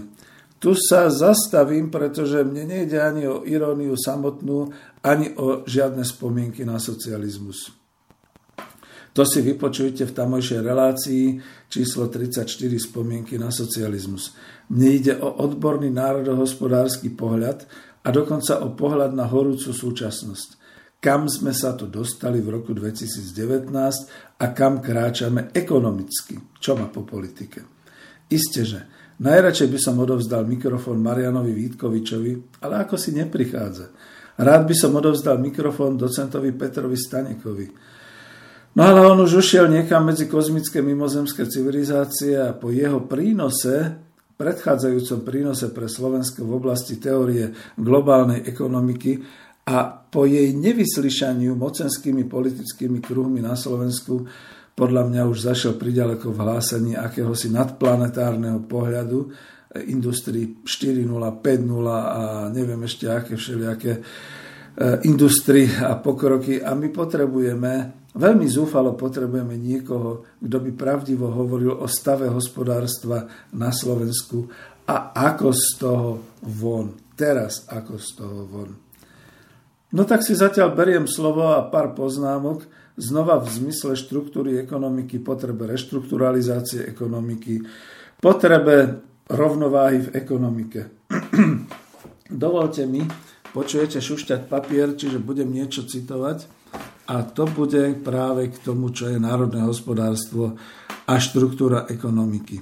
Tu 0.59 0.75
sa 0.75 1.07
zastavím, 1.11 1.87
pretože 1.91 2.43
mne 2.43 2.67
nejde 2.67 2.99
ani 2.99 3.23
o 3.27 3.43
iróniu 3.43 3.95
samotnú, 3.95 4.71
ani 5.03 5.31
o 5.39 5.63
žiadne 5.63 6.03
spomienky 6.03 6.67
na 6.67 6.79
socializmus. 6.79 7.71
To 9.15 9.25
si 9.25 9.41
vypočujte 9.41 10.05
v 10.05 10.15
tamojšej 10.15 10.59
relácii 10.63 11.25
číslo 11.67 12.07
34 12.07 12.45
spomienky 12.79 13.35
na 13.41 13.49
socializmus. 13.49 14.37
Mne 14.69 14.89
ide 14.93 15.13
o 15.17 15.33
odborný 15.41 15.89
národohospodársky 15.89 17.09
pohľad 17.17 17.65
a 18.05 18.07
dokonca 18.13 18.61
o 18.61 18.73
pohľad 18.77 19.17
na 19.17 19.25
horúcu 19.25 19.73
súčasnosť. 19.73 20.61
Kam 20.99 21.31
sme 21.31 21.55
sa 21.55 21.73
tu 21.73 21.87
dostali 21.87 22.43
v 22.43 22.59
roku 22.59 22.75
2019 22.75 23.71
a 24.37 24.45
kam 24.51 24.83
kráčame 24.83 25.49
ekonomicky. 25.55 26.59
Čo 26.59 26.75
má 26.75 26.91
po 26.91 27.07
politike? 27.07 27.63
Isté, 28.29 28.67
že 28.67 28.79
najradšej 29.17 29.69
by 29.73 29.79
som 29.79 29.95
odovzdal 29.97 30.45
mikrofón 30.45 30.99
Marianovi 31.01 31.55
Vítkovičovi, 31.55 32.61
ale 32.61 32.83
ako 32.83 32.99
si 32.99 33.15
neprichádza. 33.15 33.89
Rád 34.39 34.63
by 34.69 34.75
som 34.75 34.91
odovzdal 34.95 35.39
mikrofón 35.41 35.97
docentovi 35.97 36.53
Petrovi 36.53 36.95
Stanekovi. 36.95 37.67
No 38.75 38.81
ale 38.85 39.01
on 39.01 39.17
už 39.23 39.41
ušiel 39.41 39.65
niekam 39.65 40.05
medzi 40.05 40.29
kozmické 40.29 40.79
mimozemské 40.83 41.47
civilizácie 41.49 42.37
a 42.37 42.53
po 42.53 42.69
jeho 42.69 43.03
prínose 43.07 44.08
predchádzajúcom 44.39 45.19
prínose 45.27 45.67
pre 45.75 45.91
Slovensko 45.91 46.47
v 46.47 46.55
oblasti 46.55 46.95
teórie 46.95 47.51
globálnej 47.75 48.47
ekonomiky 48.47 49.19
a 49.67 49.91
po 49.91 50.23
jej 50.23 50.55
nevyslyšaniu 50.55 51.59
mocenskými 51.59 52.23
politickými 52.23 53.03
kruhmi 53.03 53.43
na 53.43 53.59
Slovensku 53.59 54.23
podľa 54.79 55.11
mňa 55.11 55.21
už 55.27 55.43
zašiel 55.43 55.75
priďaleko 55.75 56.31
v 56.31 56.39
hlásení 56.39 56.95
akéhosi 56.95 57.51
nadplanetárneho 57.51 58.63
pohľadu 58.63 59.27
industrii 59.91 60.63
4.0, 60.63 61.03
5.0 61.03 61.43
a 61.91 62.47
neviem 62.47 62.79
ešte 62.87 63.11
aké 63.11 63.35
všelijaké 63.35 63.91
e, 63.91 64.01
industrie 65.03 65.67
a 65.83 65.99
pokroky. 65.99 66.63
A 66.63 66.73
my 66.79 66.87
potrebujeme 66.95 68.07
Veľmi 68.19 68.51
zúfalo 68.51 68.99
potrebujeme 68.99 69.55
niekoho, 69.55 70.27
kto 70.43 70.57
by 70.59 70.71
pravdivo 70.75 71.31
hovoril 71.31 71.79
o 71.79 71.87
stave 71.87 72.27
hospodárstva 72.27 73.31
na 73.55 73.71
Slovensku 73.71 74.43
a 74.83 75.15
ako 75.15 75.47
z 75.55 75.65
toho 75.79 76.09
von. 76.43 76.99
Teraz 77.15 77.63
ako 77.71 77.95
z 77.95 78.09
toho 78.19 78.39
von. 78.43 78.69
No 79.95 80.03
tak 80.03 80.27
si 80.27 80.35
zatiaľ 80.35 80.75
beriem 80.75 81.07
slovo 81.07 81.47
a 81.55 81.63
pár 81.63 81.95
poznámok 81.95 82.67
znova 82.99 83.39
v 83.39 83.47
zmysle 83.47 83.95
štruktúry 83.95 84.59
ekonomiky, 84.59 85.23
potrebe 85.23 85.63
reštrukturalizácie 85.71 86.83
ekonomiky, 86.91 87.63
potrebe 88.19 88.99
rovnováhy 89.31 90.11
v 90.11 90.13
ekonomike. 90.19 90.81
Dovolte 92.43 92.83
mi, 92.83 93.01
počujete 93.55 94.03
šušťať 94.03 94.51
papier, 94.51 94.93
čiže 94.93 95.23
budem 95.23 95.47
niečo 95.47 95.87
citovať. 95.87 96.58
A 97.09 97.25
to 97.25 97.49
bude 97.49 98.05
práve 98.05 98.53
k 98.53 98.61
tomu, 98.61 98.93
čo 98.93 99.09
je 99.09 99.17
národné 99.17 99.65
hospodárstvo 99.65 100.53
a 101.09 101.17
štruktúra 101.17 101.89
ekonomiky. 101.89 102.61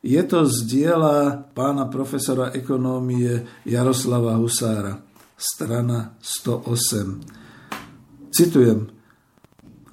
Je 0.00 0.16
to 0.24 0.48
z 0.48 0.64
diela 0.64 1.44
pána 1.52 1.92
profesora 1.92 2.48
ekonómie 2.56 3.44
Jaroslava 3.68 4.40
Husára, 4.40 5.04
strana 5.36 6.16
108. 6.24 8.32
Citujem. 8.32 8.88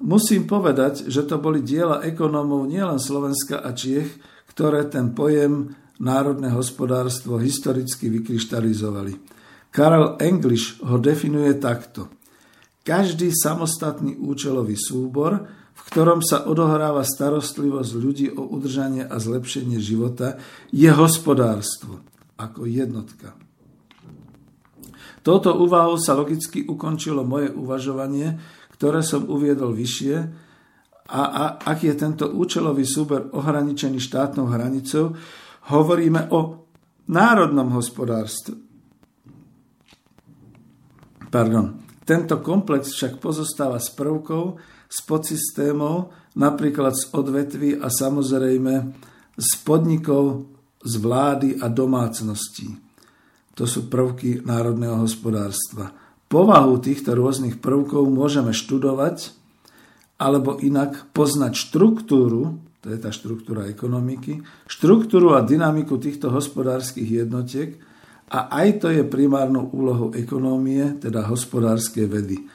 Musím 0.00 0.48
povedať, 0.48 1.12
že 1.12 1.28
to 1.28 1.36
boli 1.36 1.60
diela 1.60 2.00
ekonómov 2.00 2.64
nielen 2.64 2.96
Slovenska 2.96 3.60
a 3.60 3.76
Čiech, 3.76 4.08
ktoré 4.48 4.88
ten 4.88 5.12
pojem 5.12 5.68
národné 6.00 6.48
hospodárstvo 6.48 7.36
historicky 7.36 8.08
vykryštalizovali. 8.08 9.20
Karel 9.68 10.16
English 10.16 10.80
ho 10.80 10.96
definuje 10.96 11.60
takto– 11.60 12.08
každý 12.82 13.30
samostatný 13.30 14.18
účelový 14.18 14.74
súbor, 14.78 15.46
v 15.72 15.80
ktorom 15.88 16.20
sa 16.20 16.44
odohráva 16.44 17.02
starostlivosť 17.02 17.92
ľudí 17.96 18.26
o 18.34 18.44
udržanie 18.52 19.06
a 19.06 19.16
zlepšenie 19.16 19.80
života, 19.80 20.38
je 20.70 20.90
hospodárstvo 20.90 22.02
ako 22.36 22.68
jednotka. 22.68 23.34
Touto 25.22 25.54
úvahou 25.54 25.96
sa 26.02 26.18
logicky 26.18 26.66
ukončilo 26.66 27.22
moje 27.22 27.54
uvažovanie, 27.54 28.42
ktoré 28.74 29.06
som 29.06 29.30
uviedol 29.30 29.70
vyššie, 29.70 30.16
a, 31.12 31.22
a 31.22 31.44
ak 31.62 31.78
je 31.82 31.94
tento 31.94 32.24
účelový 32.30 32.86
súber 32.88 33.30
ohraničený 33.30 34.00
štátnou 34.00 34.48
hranicou, 34.48 35.12
hovoríme 35.70 36.30
o 36.32 36.66
národnom 37.10 37.68
hospodárstve 37.74 38.72
Pardon. 41.32 41.81
Tento 42.02 42.42
komplex 42.42 42.94
však 42.98 43.22
pozostáva 43.22 43.78
z 43.78 43.94
prvkov, 43.94 44.58
z 44.90 44.98
podsystémov, 45.06 46.10
napríklad 46.34 46.92
z 46.98 47.14
odvetví 47.14 47.70
a 47.78 47.86
samozrejme 47.86 48.74
z 49.38 49.50
podnikov, 49.62 50.50
z 50.82 50.94
vlády 50.98 51.62
a 51.62 51.70
domácností. 51.70 52.74
To 53.54 53.64
sú 53.68 53.86
prvky 53.86 54.42
národného 54.42 55.04
hospodárstva. 55.04 55.94
Povahu 56.26 56.80
týchto 56.80 57.12
rôznych 57.12 57.60
prvkov 57.60 58.08
môžeme 58.08 58.50
študovať 58.56 59.36
alebo 60.16 60.58
inak 60.58 61.12
poznať 61.12 61.52
štruktúru, 61.54 62.56
to 62.82 62.90
je 62.90 62.98
tá 62.98 63.14
štruktúra 63.14 63.70
ekonomiky, 63.70 64.42
štruktúru 64.66 65.38
a 65.38 65.44
dynamiku 65.44 66.00
týchto 66.02 66.32
hospodárskych 66.34 67.06
jednotiek, 67.22 67.78
a 68.32 68.48
aj 68.48 68.80
to 68.80 68.88
je 68.88 69.04
primárnou 69.04 69.68
úlohou 69.76 70.16
ekonómie, 70.16 70.96
teda 70.96 71.28
hospodárskej 71.28 72.08
vedy. 72.08 72.48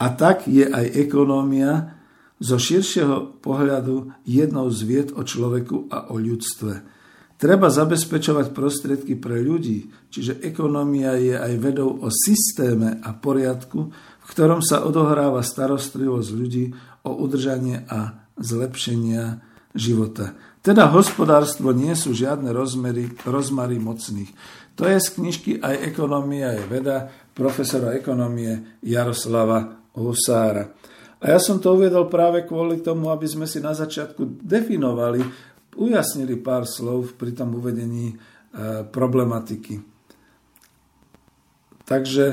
A 0.00 0.08
tak 0.16 0.48
je 0.48 0.64
aj 0.64 0.96
ekonómia 0.96 2.00
zo 2.40 2.56
širšieho 2.56 3.42
pohľadu 3.44 4.24
jednou 4.24 4.72
z 4.72 4.80
vied 4.88 5.08
o 5.12 5.20
človeku 5.20 5.92
a 5.92 6.08
o 6.08 6.16
ľudstve. 6.16 6.96
Treba 7.38 7.70
zabezpečovať 7.70 8.50
prostriedky 8.50 9.14
pre 9.14 9.44
ľudí, 9.44 9.92
čiže 10.10 10.42
ekonómia 10.42 11.14
je 11.20 11.36
aj 11.38 11.52
vedou 11.60 11.92
o 12.02 12.08
systéme 12.10 12.98
a 12.98 13.14
poriadku, 13.14 13.94
v 13.94 14.26
ktorom 14.32 14.64
sa 14.64 14.82
odohráva 14.82 15.44
starostlivosť 15.44 16.30
ľudí 16.34 16.74
o 17.06 17.14
udržanie 17.20 17.86
a 17.86 18.26
zlepšenia 18.40 19.44
života. 19.76 20.34
Teda 20.66 20.90
hospodárstvo 20.90 21.70
nie 21.70 21.94
sú 21.94 22.10
žiadne 22.10 22.50
rozmery, 22.50 23.14
rozmary 23.22 23.78
mocných. 23.78 24.30
To 24.78 24.86
je 24.86 24.98
z 25.02 25.08
knižky 25.18 25.50
aj 25.58 25.90
ekonomia 25.90 26.54
je 26.54 26.64
veda 26.70 27.10
profesora 27.34 27.98
ekonomie 27.98 28.78
Jaroslava 28.86 29.90
Husára. 29.98 30.70
A 31.18 31.34
ja 31.34 31.38
som 31.42 31.58
to 31.58 31.74
uvedol 31.74 32.06
práve 32.06 32.46
kvôli 32.46 32.78
tomu, 32.78 33.10
aby 33.10 33.26
sme 33.26 33.50
si 33.50 33.58
na 33.58 33.74
začiatku 33.74 34.38
definovali, 34.38 35.18
ujasnili 35.74 36.38
pár 36.38 36.62
slov 36.62 37.18
pri 37.18 37.34
tom 37.34 37.58
uvedení 37.58 38.14
e, 38.14 38.16
problematiky. 38.86 39.82
Takže 41.82 42.24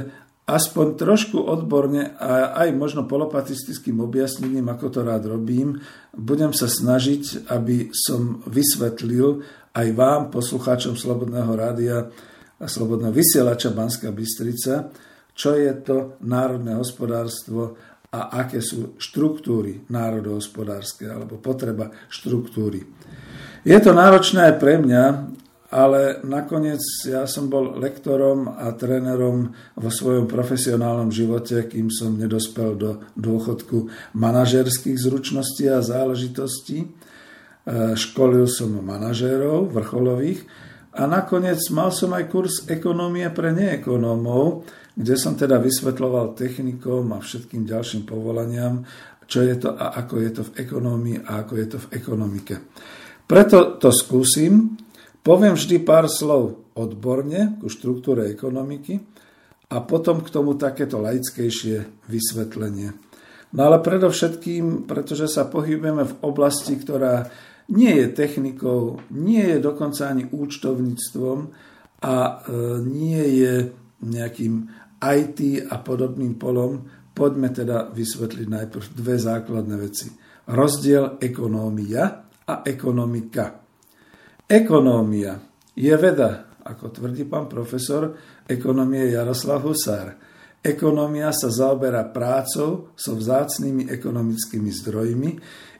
aspoň 0.46 0.86
trošku 1.02 1.42
odborne 1.42 2.14
a 2.22 2.54
aj 2.62 2.70
možno 2.78 3.10
polopatistickým 3.10 3.98
objasnením, 4.06 4.70
ako 4.70 4.94
to 4.94 5.02
rád 5.02 5.26
robím, 5.26 5.82
budem 6.14 6.54
sa 6.54 6.70
snažiť, 6.70 7.50
aby 7.50 7.90
som 7.90 8.46
vysvetlil 8.46 9.42
aj 9.74 9.88
vám, 9.98 10.30
poslucháčom 10.30 10.94
Slobodného 10.94 11.52
rádia, 11.58 12.14
Slobodného 12.56 13.12
vysielača 13.12 13.76
Banská 13.76 14.16
Bystrica, 14.16 14.88
čo 15.36 15.60
je 15.60 15.72
to 15.84 16.16
národné 16.24 16.80
hospodárstvo 16.80 17.76
a 18.16 18.40
aké 18.48 18.64
sú 18.64 18.96
štruktúry 18.96 19.84
národohospodárske 19.92 21.04
alebo 21.04 21.36
potreba 21.44 21.92
štruktúry. 22.08 22.80
Je 23.68 23.76
to 23.84 23.92
náročné 23.92 24.54
aj 24.54 24.56
pre 24.56 24.80
mňa, 24.80 25.04
ale 25.76 26.24
nakoniec 26.24 26.80
ja 27.04 27.28
som 27.28 27.52
bol 27.52 27.76
lektorom 27.76 28.48
a 28.48 28.72
trénerom 28.72 29.52
vo 29.76 29.90
svojom 29.92 30.24
profesionálnom 30.24 31.12
živote, 31.12 31.68
kým 31.68 31.92
som 31.92 32.16
nedospel 32.16 32.80
do 32.80 33.04
dôchodku 33.20 33.92
manažerských 34.16 34.96
zručností 34.96 35.68
a 35.68 35.84
záležitostí. 35.84 36.86
E, 36.86 36.88
školil 38.00 38.48
som 38.48 38.72
manažérov 38.80 39.76
vrcholových 39.76 40.48
a 40.96 41.04
nakoniec 41.04 41.60
mal 41.76 41.92
som 41.92 42.16
aj 42.16 42.26
kurz 42.32 42.54
ekonómie 42.72 43.28
pre 43.36 43.52
neekonómov, 43.52 44.64
kde 44.96 45.16
som 45.20 45.36
teda 45.36 45.60
vysvetloval 45.60 46.40
technikom 46.40 47.12
a 47.12 47.20
všetkým 47.20 47.68
ďalším 47.68 48.08
povolaniam, 48.08 48.88
čo 49.28 49.44
je 49.44 49.60
to 49.60 49.76
a 49.76 49.92
ako 50.00 50.16
je 50.24 50.32
to 50.32 50.42
v 50.48 50.52
ekonómii 50.64 51.18
a 51.28 51.44
ako 51.44 51.54
je 51.60 51.68
to 51.68 51.78
v 51.84 51.88
ekonomike. 52.00 52.56
Preto 53.28 53.76
to 53.76 53.92
skúsim. 53.92 54.80
Poviem 55.20 55.58
vždy 55.58 55.82
pár 55.82 56.08
slov 56.08 56.72
odborne 56.78 57.58
ku 57.60 57.68
štruktúre 57.68 58.30
ekonomiky 58.30 59.02
a 59.74 59.82
potom 59.82 60.22
k 60.22 60.30
tomu 60.30 60.54
takéto 60.56 61.02
laickejšie 61.02 62.08
vysvetlenie. 62.08 62.94
No 63.56 63.72
ale 63.72 63.82
predovšetkým, 63.82 64.86
pretože 64.86 65.28
sa 65.28 65.50
pohybujeme 65.50 66.06
v 66.06 66.18
oblasti, 66.22 66.78
ktorá 66.78 67.26
nie 67.72 67.94
je 67.98 68.08
technikou, 68.14 69.02
nie 69.10 69.42
je 69.42 69.58
dokonca 69.58 70.12
ani 70.14 70.30
účtovníctvom 70.30 71.40
a 72.06 72.16
e, 72.22 72.34
nie 72.86 73.24
je 73.42 73.54
nejakým 74.06 74.70
IT 75.02 75.40
a 75.70 75.76
podobným 75.82 76.38
polom. 76.38 76.86
Poďme 77.16 77.50
teda 77.50 77.90
vysvetliť 77.96 78.48
najprv 78.48 78.86
dve 78.94 79.16
základné 79.16 79.76
veci. 79.80 80.12
Rozdiel 80.52 81.18
ekonómia 81.18 82.04
a 82.46 82.62
ekonomika. 82.62 83.66
Ekonómia 84.46 85.34
je 85.74 85.96
veda, 85.98 86.62
ako 86.62 86.94
tvrdí 86.94 87.26
pán 87.26 87.50
profesor 87.50 88.14
ekonomie 88.46 89.10
Jaroslav 89.10 89.66
Husár. 89.66 90.14
Ekonómia 90.66 91.30
sa 91.30 91.54
zaoberá 91.54 92.10
prácou 92.10 92.94
so 92.98 93.14
vzácnými 93.14 93.86
ekonomickými 93.90 94.70
zdrojmi, 94.74 95.32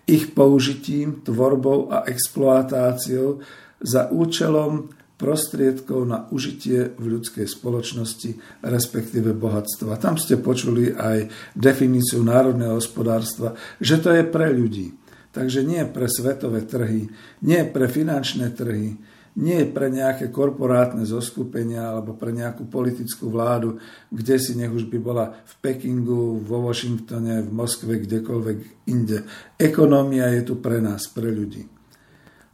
ich 0.06 0.34
použitím, 0.38 1.26
tvorbou 1.26 1.90
a 1.90 2.06
exploatáciou 2.06 3.42
za 3.82 4.10
účelom 4.14 4.90
prostriedkov 5.16 6.06
na 6.06 6.28
užitie 6.30 6.92
v 7.00 7.18
ľudskej 7.18 7.48
spoločnosti, 7.48 8.62
respektíve 8.62 9.32
bohatstva. 9.32 9.96
Tam 9.98 10.20
ste 10.20 10.38
počuli 10.38 10.92
aj 10.92 11.32
definíciu 11.56 12.22
národného 12.22 12.78
hospodárstva, 12.78 13.56
že 13.80 13.98
to 14.04 14.12
je 14.12 14.24
pre 14.28 14.52
ľudí. 14.52 14.92
Takže 15.32 15.68
nie 15.68 15.84
pre 15.88 16.08
svetové 16.08 16.64
trhy, 16.64 17.12
nie 17.44 17.62
pre 17.68 17.92
finančné 17.92 18.56
trhy, 18.56 18.96
nie 19.36 19.68
pre 19.68 19.92
nejaké 19.92 20.32
korporátne 20.32 21.04
zoskupenia 21.04 21.92
alebo 21.92 22.16
pre 22.16 22.32
nejakú 22.32 22.72
politickú 22.72 23.28
vládu, 23.28 23.84
kde 24.08 24.36
si 24.40 24.56
nech 24.56 24.72
už 24.72 24.88
by 24.88 24.98
bola 25.04 25.26
v 25.44 25.54
Pekingu, 25.60 26.40
vo 26.40 26.72
Washingtone, 26.72 27.44
v 27.44 27.52
Moskve, 27.52 28.00
kdekoľvek 28.00 28.88
inde. 28.88 29.28
Ekonómia 29.60 30.32
je 30.40 30.42
tu 30.48 30.64
pre 30.64 30.80
nás, 30.80 31.12
pre 31.12 31.28
ľudí. 31.36 31.68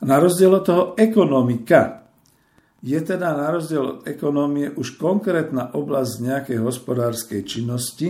Na 0.01 0.17
rozdiel 0.17 0.49
od 0.57 0.65
toho 0.65 0.83
ekonomika 0.97 2.01
je 2.81 2.97
teda 2.97 3.37
na 3.37 3.53
rozdiel 3.53 3.85
od 3.85 3.97
ekonómie 4.09 4.73
už 4.73 4.97
konkrétna 4.97 5.77
oblasť 5.77 6.13
nejakej 6.25 6.57
hospodárskej 6.65 7.41
činnosti 7.45 8.09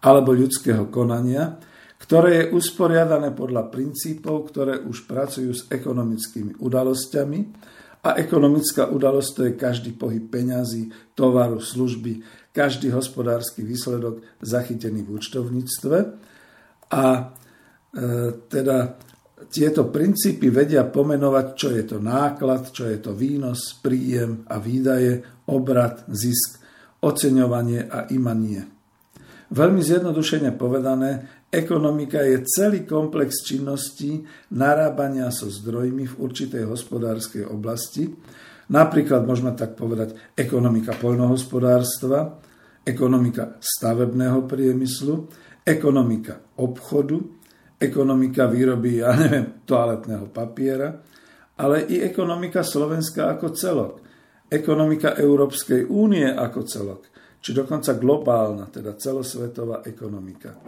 alebo 0.00 0.32
ľudského 0.32 0.88
konania, 0.88 1.60
ktoré 2.00 2.40
je 2.40 2.50
usporiadané 2.56 3.36
podľa 3.36 3.68
princípov, 3.68 4.48
ktoré 4.48 4.80
už 4.80 5.04
pracujú 5.04 5.52
s 5.52 5.68
ekonomickými 5.68 6.56
udalosťami, 6.56 7.38
a 8.08 8.16
ekonomická 8.16 8.88
udalosť 8.88 9.30
to 9.36 9.40
je 9.44 9.52
každý 9.60 9.92
pohyb 9.92 10.32
peňazí, 10.32 10.88
tovaru, 11.12 11.60
služby, 11.60 12.24
každý 12.56 12.88
hospodársky 12.88 13.60
výsledok 13.60 14.24
zachytený 14.40 15.04
v 15.04 15.20
účtovníctve. 15.20 15.96
A 16.88 17.04
e, 17.12 17.20
teda 18.48 18.96
tieto 19.52 19.92
princípy 19.92 20.48
vedia 20.48 20.88
pomenovať, 20.88 21.46
čo 21.52 21.68
je 21.68 21.84
to 21.84 22.00
náklad, 22.00 22.72
čo 22.72 22.88
je 22.88 22.96
to 22.96 23.12
výnos, 23.12 23.76
príjem 23.76 24.48
a 24.48 24.56
výdaje, 24.56 25.44
obrad, 25.52 26.08
zisk, 26.08 26.64
oceňovanie 27.04 27.92
a 27.92 28.08
imanie. 28.08 28.64
Veľmi 29.48 29.80
zjednodušene 29.84 30.56
povedané, 30.56 31.37
Ekonomika 31.48 32.20
je 32.20 32.44
celý 32.44 32.84
komplex 32.84 33.40
činností 33.40 34.20
narábania 34.52 35.32
so 35.32 35.48
zdrojmi 35.48 36.04
v 36.04 36.18
určitej 36.20 36.68
hospodárskej 36.68 37.48
oblasti. 37.48 38.04
Napríklad 38.68 39.24
môžeme 39.24 39.56
tak 39.56 39.72
povedať 39.72 40.12
ekonomika 40.36 40.92
poľnohospodárstva, 40.92 42.36
ekonomika 42.84 43.56
stavebného 43.64 44.44
priemyslu, 44.44 45.24
ekonomika 45.64 46.36
obchodu, 46.60 47.16
ekonomika 47.80 48.44
výroby, 48.44 49.00
ja 49.00 49.16
neviem, 49.16 49.64
toaletného 49.64 50.28
papiera, 50.28 51.00
ale 51.56 51.88
i 51.88 52.04
ekonomika 52.04 52.60
Slovenska 52.60 53.32
ako 53.32 53.46
celok, 53.56 53.94
ekonomika 54.52 55.16
Európskej 55.16 55.88
únie 55.88 56.28
ako 56.28 56.60
celok, 56.68 57.02
či 57.38 57.50
dokonca 57.54 57.94
globálna, 57.94 58.66
teda 58.68 58.98
celosvetová 58.98 59.86
ekonomika. 59.86 60.58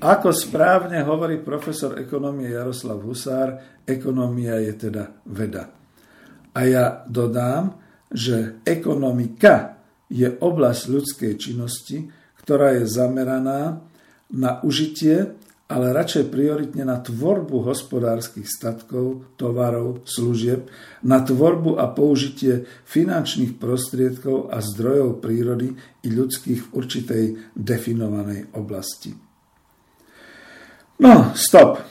Ako 0.00 0.30
správne 0.30 1.02
hovorí 1.02 1.40
profesor 1.40 1.96
ekonomie 1.98 2.52
Jaroslav 2.52 3.00
Husár, 3.00 3.80
ekonomia 3.82 4.60
je 4.60 4.72
teda 4.88 5.04
veda. 5.26 5.72
A 6.56 6.60
ja 6.64 7.04
dodám, 7.08 7.76
že 8.12 8.62
ekonomika 8.62 9.80
je 10.06 10.30
oblasť 10.30 10.82
ľudskej 10.86 11.32
činnosti, 11.34 12.06
ktorá 12.44 12.78
je 12.78 12.86
zameraná 12.86 13.82
na 14.30 14.50
užitie 14.62 15.34
ale 15.66 15.90
radšej 15.90 16.30
prioritne 16.30 16.86
na 16.86 17.02
tvorbu 17.02 17.66
hospodárskych 17.66 18.46
statkov, 18.46 19.34
tovarov, 19.34 20.06
služieb, 20.06 20.70
na 21.02 21.26
tvorbu 21.26 21.74
a 21.74 21.90
použitie 21.90 22.62
finančných 22.86 23.58
prostriedkov 23.58 24.54
a 24.54 24.62
zdrojov 24.62 25.18
prírody 25.18 25.74
i 26.06 26.08
ľudských 26.14 26.60
v 26.60 26.68
určitej 26.70 27.24
definovanej 27.58 28.54
oblasti. 28.54 29.10
No, 31.02 31.34
stop. 31.34 31.82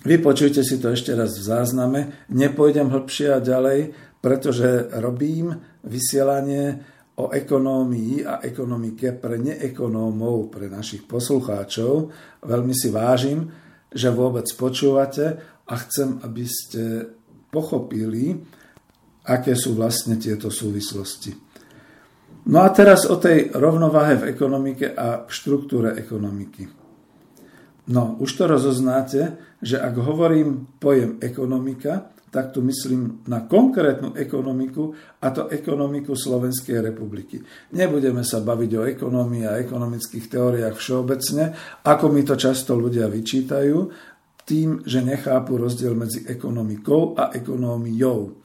Vypočujte 0.00 0.66
si 0.66 0.82
to 0.82 0.90
ešte 0.90 1.14
raz 1.14 1.36
v 1.38 1.46
zázname. 1.46 2.00
Nepôjdem 2.32 2.90
hlbšie 2.90 3.36
a 3.36 3.38
ďalej, 3.38 3.94
pretože 4.18 4.90
robím 4.98 5.62
vysielanie 5.86 6.82
o 7.20 7.28
ekonómii 7.28 8.24
a 8.24 8.40
ekonomike 8.40 9.12
pre 9.20 9.36
neekonómov, 9.36 10.48
pre 10.48 10.72
našich 10.72 11.04
poslucháčov. 11.04 12.08
Veľmi 12.48 12.72
si 12.72 12.88
vážim, 12.88 13.52
že 13.92 14.08
vôbec 14.08 14.48
počúvate 14.56 15.36
a 15.68 15.74
chcem, 15.84 16.16
aby 16.24 16.44
ste 16.48 16.82
pochopili, 17.52 18.40
aké 19.28 19.52
sú 19.52 19.76
vlastne 19.76 20.16
tieto 20.16 20.48
súvislosti. 20.48 21.36
No 22.48 22.64
a 22.64 22.72
teraz 22.72 23.04
o 23.04 23.20
tej 23.20 23.52
rovnováhe 23.52 24.16
v 24.16 24.28
ekonomike 24.32 24.96
a 24.96 25.28
v 25.28 25.30
štruktúre 25.30 25.92
ekonomiky. 26.00 26.64
No, 27.90 28.16
už 28.22 28.30
to 28.38 28.44
rozoznáte, 28.48 29.36
že 29.60 29.76
ak 29.76 29.94
hovorím 29.98 30.78
pojem 30.80 31.20
ekonomika, 31.20 32.14
tak 32.30 32.54
tu 32.54 32.62
myslím 32.62 33.26
na 33.26 33.44
konkrétnu 33.44 34.14
ekonomiku, 34.14 34.94
a 35.18 35.34
to 35.34 35.50
ekonomiku 35.50 36.14
Slovenskej 36.14 36.78
republiky. 36.78 37.42
Nebudeme 37.74 38.22
sa 38.22 38.38
baviť 38.38 38.70
o 38.78 38.86
ekonomii 38.86 39.44
a 39.50 39.58
ekonomických 39.58 40.30
teóriách 40.30 40.78
všeobecne, 40.78 41.44
ako 41.84 42.06
mi 42.08 42.22
to 42.22 42.38
často 42.38 42.78
ľudia 42.78 43.10
vyčítajú, 43.10 43.76
tým, 44.46 44.82
že 44.82 45.04
nechápu 45.04 45.58
rozdiel 45.58 45.94
medzi 45.94 46.26
ekonomikou 46.26 47.14
a 47.14 47.30
ekonómiou. 47.34 48.40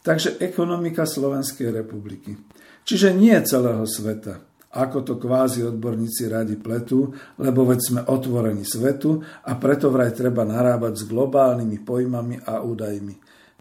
Takže 0.00 0.40
ekonomika 0.40 1.04
Slovenskej 1.04 1.72
republiky. 1.72 2.36
Čiže 2.84 3.12
nie 3.12 3.36
celého 3.44 3.84
sveta, 3.84 4.49
ako 4.70 5.02
to 5.02 5.14
kvázi 5.18 5.66
odborníci 5.66 6.30
radi 6.30 6.54
pletu, 6.54 7.10
lebo 7.42 7.66
veď 7.66 7.80
sme 7.82 8.00
otvorení 8.06 8.62
svetu 8.62 9.18
a 9.42 9.58
preto 9.58 9.90
vraj 9.90 10.14
treba 10.14 10.46
narábať 10.46 11.02
s 11.02 11.08
globálnymi 11.10 11.78
pojmami 11.82 12.46
a 12.46 12.62
údajmi. 12.62 13.14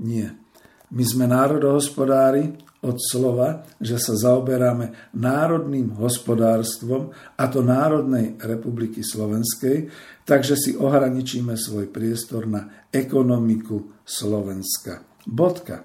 Nie. 0.05 0.37
My 0.93 1.03
sme 1.05 1.25
národohospodári 1.25 2.53
od 2.85 2.97
slova, 3.01 3.65
že 3.81 3.99
sa 3.99 4.15
zaoberáme 4.15 5.11
národným 5.17 5.97
hospodárstvom, 5.99 7.11
a 7.35 7.43
to 7.51 7.59
Národnej 7.59 8.39
republiky 8.39 9.03
Slovenskej, 9.03 9.91
takže 10.23 10.55
si 10.55 10.71
ohraničíme 10.77 11.57
svoj 11.59 11.91
priestor 11.91 12.47
na 12.47 12.87
ekonomiku 12.93 13.99
Slovenska. 14.05 15.03
Bodka. 15.27 15.83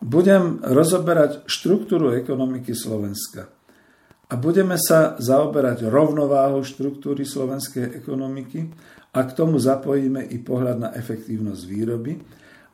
Budem 0.00 0.60
rozoberať 0.64 1.48
štruktúru 1.48 2.12
ekonomiky 2.12 2.76
Slovenska 2.76 3.59
a 4.30 4.34
budeme 4.38 4.78
sa 4.78 5.18
zaoberať 5.18 5.90
rovnováhou 5.90 6.62
štruktúry 6.62 7.26
slovenskej 7.26 7.98
ekonomiky 7.98 8.70
a 9.10 9.26
k 9.26 9.30
tomu 9.34 9.58
zapojíme 9.58 10.22
i 10.30 10.38
pohľad 10.38 10.76
na 10.78 10.90
efektívnosť 10.94 11.62
výroby 11.66 12.12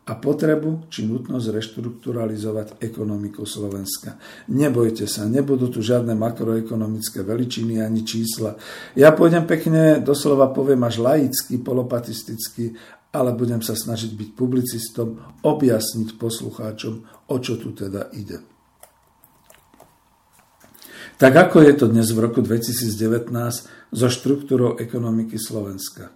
a 0.06 0.12
potrebu 0.14 0.86
či 0.86 1.08
nutnosť 1.08 1.46
reštrukturalizovať 1.50 2.78
ekonomiku 2.78 3.42
Slovenska. 3.42 4.20
Nebojte 4.52 5.08
sa, 5.08 5.26
nebudú 5.26 5.66
tu 5.72 5.82
žiadne 5.82 6.14
makroekonomické 6.14 7.26
veličiny 7.26 7.82
ani 7.82 8.06
čísla. 8.06 8.54
Ja 8.94 9.10
pôjdem 9.16 9.48
pekne, 9.48 9.98
doslova 9.98 10.54
poviem 10.54 10.84
až 10.86 11.02
laicky, 11.02 11.58
polopatisticky, 11.58 12.78
ale 13.10 13.32
budem 13.34 13.64
sa 13.64 13.72
snažiť 13.74 14.12
byť 14.12 14.30
publicistom, 14.36 15.40
objasniť 15.42 16.20
poslucháčom, 16.20 16.94
o 17.32 17.36
čo 17.40 17.58
tu 17.58 17.72
teda 17.72 18.12
ide. 18.14 18.55
Tak 21.16 21.32
ako 21.32 21.64
je 21.64 21.72
to 21.72 21.88
dnes 21.88 22.12
v 22.12 22.28
roku 22.28 22.44
2019 22.44 23.32
so 23.88 24.08
štruktúrou 24.12 24.76
ekonomiky 24.76 25.40
Slovenska? 25.40 26.12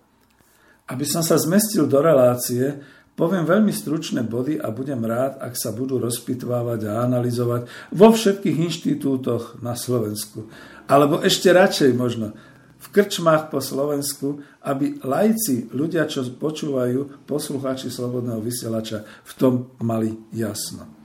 Aby 0.93 1.09
som 1.09 1.25
sa 1.25 1.41
zmestil 1.41 1.89
do 1.89 2.05
relácie, 2.05 2.77
poviem 3.17 3.49
veľmi 3.49 3.73
stručné 3.73 4.21
body 4.29 4.61
a 4.61 4.69
budem 4.69 5.01
rád, 5.01 5.41
ak 5.41 5.57
sa 5.57 5.73
budú 5.73 5.97
rozpitvávať 6.05 6.85
a 6.85 7.09
analyzovať 7.09 7.65
vo 7.97 8.13
všetkých 8.13 8.61
inštitútoch 8.61 9.65
na 9.65 9.73
Slovensku. 9.73 10.53
Alebo 10.85 11.25
ešte 11.25 11.49
radšej 11.49 11.97
možno 11.97 12.37
v 12.77 12.87
krčmách 12.93 13.49
po 13.49 13.65
Slovensku, 13.65 14.45
aby 14.69 15.01
lajci, 15.01 15.73
ľudia, 15.73 16.05
čo 16.13 16.29
počúvajú, 16.29 17.25
poslucháči 17.25 17.89
Slobodného 17.89 18.45
vysielača, 18.45 19.09
v 19.25 19.33
tom 19.41 19.73
mali 19.81 20.13
jasno. 20.37 21.00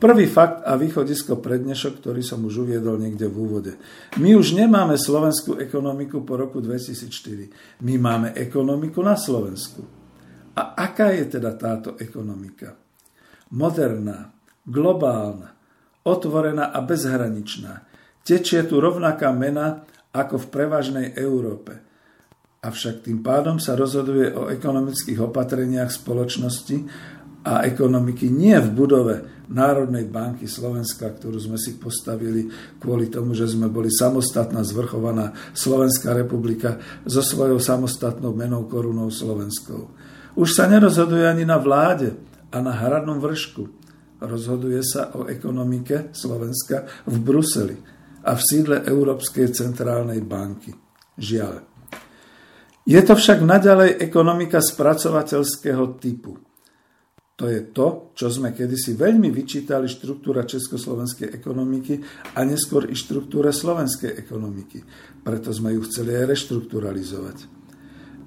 Prvý 0.00 0.24
fakt 0.24 0.64
a 0.64 0.80
východisko 0.80 1.44
prednešok, 1.44 2.00
ktorý 2.00 2.24
som 2.24 2.40
už 2.48 2.64
uviedol 2.64 2.96
niekde 2.96 3.28
v 3.28 3.36
úvode. 3.36 3.72
My 4.16 4.32
už 4.32 4.56
nemáme 4.56 4.96
slovenskú 4.96 5.60
ekonomiku 5.60 6.24
po 6.24 6.40
roku 6.40 6.64
2004. 6.64 7.84
My 7.84 8.00
máme 8.00 8.32
ekonomiku 8.32 9.04
na 9.04 9.20
Slovensku. 9.20 9.84
A 10.56 10.72
aká 10.72 11.12
je 11.12 11.36
teda 11.36 11.52
táto 11.52 12.00
ekonomika? 12.00 12.80
Moderná, 13.52 14.32
globálna, 14.64 15.52
otvorená 16.08 16.72
a 16.72 16.80
bezhraničná. 16.80 17.84
Tečie 18.24 18.64
tu 18.64 18.80
rovnaká 18.80 19.36
mena 19.36 19.84
ako 20.16 20.40
v 20.40 20.46
prevažnej 20.48 21.06
Európe. 21.12 21.76
Avšak 22.60 23.04
tým 23.04 23.20
pádom 23.20 23.60
sa 23.60 23.76
rozhoduje 23.76 24.32
o 24.32 24.48
ekonomických 24.48 25.20
opatreniach 25.28 25.92
spoločnosti 25.92 26.76
a 27.40 27.64
ekonomiky 27.64 28.28
nie 28.28 28.56
v 28.60 28.68
budove 28.68 29.14
Národnej 29.50 30.06
banky 30.06 30.46
Slovenska, 30.46 31.10
ktorú 31.10 31.40
sme 31.40 31.58
si 31.58 31.74
postavili 31.74 32.46
kvôli 32.78 33.10
tomu, 33.10 33.34
že 33.34 33.50
sme 33.50 33.66
boli 33.66 33.90
samostatná, 33.90 34.62
zvrchovaná 34.62 35.34
Slovenská 35.56 36.14
republika 36.14 36.78
so 37.02 37.18
svojou 37.18 37.58
samostatnou 37.58 38.30
menou 38.30 38.70
korunou 38.70 39.10
Slovenskou. 39.10 39.90
Už 40.38 40.54
sa 40.54 40.70
nerozhoduje 40.70 41.26
ani 41.26 41.42
na 41.42 41.58
vláde 41.58 42.14
a 42.54 42.62
na 42.62 42.70
hradnom 42.70 43.18
vršku. 43.18 43.66
Rozhoduje 44.22 44.78
sa 44.86 45.10
o 45.18 45.26
ekonomike 45.26 46.14
Slovenska 46.14 46.86
v 47.08 47.16
Bruseli 47.18 47.76
a 48.22 48.36
v 48.38 48.40
sídle 48.44 48.86
Európskej 48.86 49.50
centrálnej 49.50 50.22
banky. 50.22 50.70
Žiaľ. 51.18 51.66
Je 52.86 53.00
to 53.02 53.18
však 53.18 53.42
naďalej 53.42 53.98
ekonomika 53.98 54.62
spracovateľského 54.62 55.98
typu– 55.98 56.38
to 57.40 57.48
je 57.48 57.72
to, 57.72 58.12
čo 58.12 58.28
sme 58.28 58.52
kedysi 58.52 59.00
veľmi 59.00 59.32
vyčítali 59.32 59.88
štruktúra 59.88 60.44
československej 60.44 61.32
ekonomiky 61.32 61.96
a 62.36 62.44
neskôr 62.44 62.84
i 62.84 62.92
štruktúra 62.92 63.48
slovenskej 63.48 64.12
ekonomiky. 64.12 64.84
Preto 65.24 65.48
sme 65.48 65.72
ju 65.72 65.80
chceli 65.88 66.20
aj 66.20 66.36
reštrukturalizovať. 66.36 67.38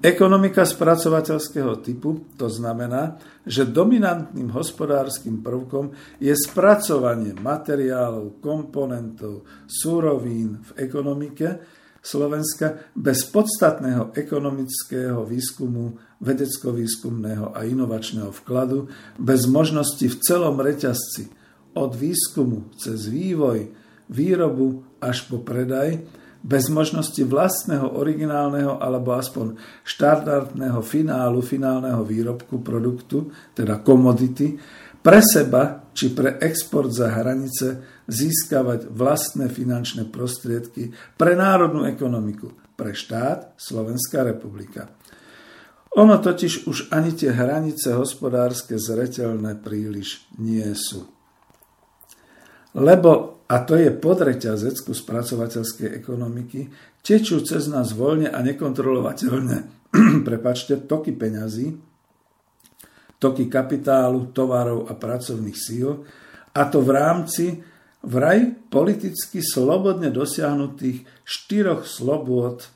Ekonomika 0.02 0.66
spracovateľského 0.66 1.78
typu 1.78 2.26
to 2.34 2.50
znamená, 2.50 3.22
že 3.46 3.70
dominantným 3.70 4.50
hospodárskym 4.50 5.46
prvkom 5.46 5.94
je 6.18 6.34
spracovanie 6.34 7.38
materiálov, 7.38 8.42
komponentov, 8.42 9.46
súrovín 9.70 10.58
v 10.74 10.90
ekonomike, 10.90 11.62
Slovenska 12.04 12.92
bez 12.92 13.24
podstatného 13.32 14.12
ekonomického 14.12 15.24
výskumu, 15.24 15.96
vedecko-výskumného 16.24 17.52
a 17.52 17.68
inovačného 17.68 18.32
vkladu, 18.42 18.88
bez 19.20 19.44
možnosti 19.44 20.02
v 20.02 20.16
celom 20.24 20.56
reťazci 20.56 21.28
od 21.76 21.92
výskumu 21.92 22.72
cez 22.80 23.12
vývoj, 23.12 23.68
výrobu 24.08 24.82
až 25.04 25.28
po 25.28 25.44
predaj, 25.44 26.00
bez 26.44 26.68
možnosti 26.68 27.20
vlastného 27.24 27.96
originálneho 27.96 28.76
alebo 28.76 29.16
aspoň 29.16 29.56
štandardného 29.84 30.80
finálu, 30.84 31.40
finálneho 31.40 32.04
výrobku 32.04 32.60
produktu, 32.60 33.32
teda 33.56 33.80
komodity, 33.80 34.60
pre 35.04 35.20
seba 35.20 35.84
či 35.92 36.16
pre 36.16 36.40
export 36.40 36.88
za 36.88 37.12
hranice 37.12 38.00
získavať 38.08 38.88
vlastné 38.92 39.52
finančné 39.52 40.08
prostriedky 40.08 40.92
pre 41.16 41.36
národnú 41.36 41.84
ekonomiku, 41.84 42.52
pre 42.76 42.96
štát 42.96 43.56
Slovenská 43.56 44.24
republika. 44.24 44.88
Ono 45.94 46.18
totiž 46.18 46.66
už 46.66 46.90
ani 46.90 47.14
tie 47.14 47.30
hranice 47.30 47.94
hospodárske 47.94 48.74
zreteľné 48.74 49.62
príliš 49.62 50.26
nie 50.42 50.66
sú. 50.74 51.06
Lebo, 52.74 53.38
a 53.46 53.62
to 53.62 53.78
je 53.78 53.94
podreťazec 53.94 54.82
ku 54.82 54.90
spracovateľskej 54.90 55.94
ekonomiky, 55.94 56.66
tečú 56.98 57.38
cez 57.46 57.70
nás 57.70 57.94
voľne 57.94 58.26
a 58.26 58.42
nekontrolovateľne, 58.42 59.58
prepačte, 60.28 60.82
toky 60.82 61.14
peňazí, 61.14 61.78
toky 63.22 63.46
kapitálu, 63.46 64.34
tovarov 64.34 64.90
a 64.90 64.98
pracovných 64.98 65.54
síl, 65.54 66.02
a 66.54 66.60
to 66.66 66.82
v 66.82 66.90
rámci 66.90 67.44
vraj 68.02 68.50
politicky 68.66 69.38
slobodne 69.38 70.10
dosiahnutých 70.10 71.06
štyroch 71.22 71.86
slobôd, 71.86 72.66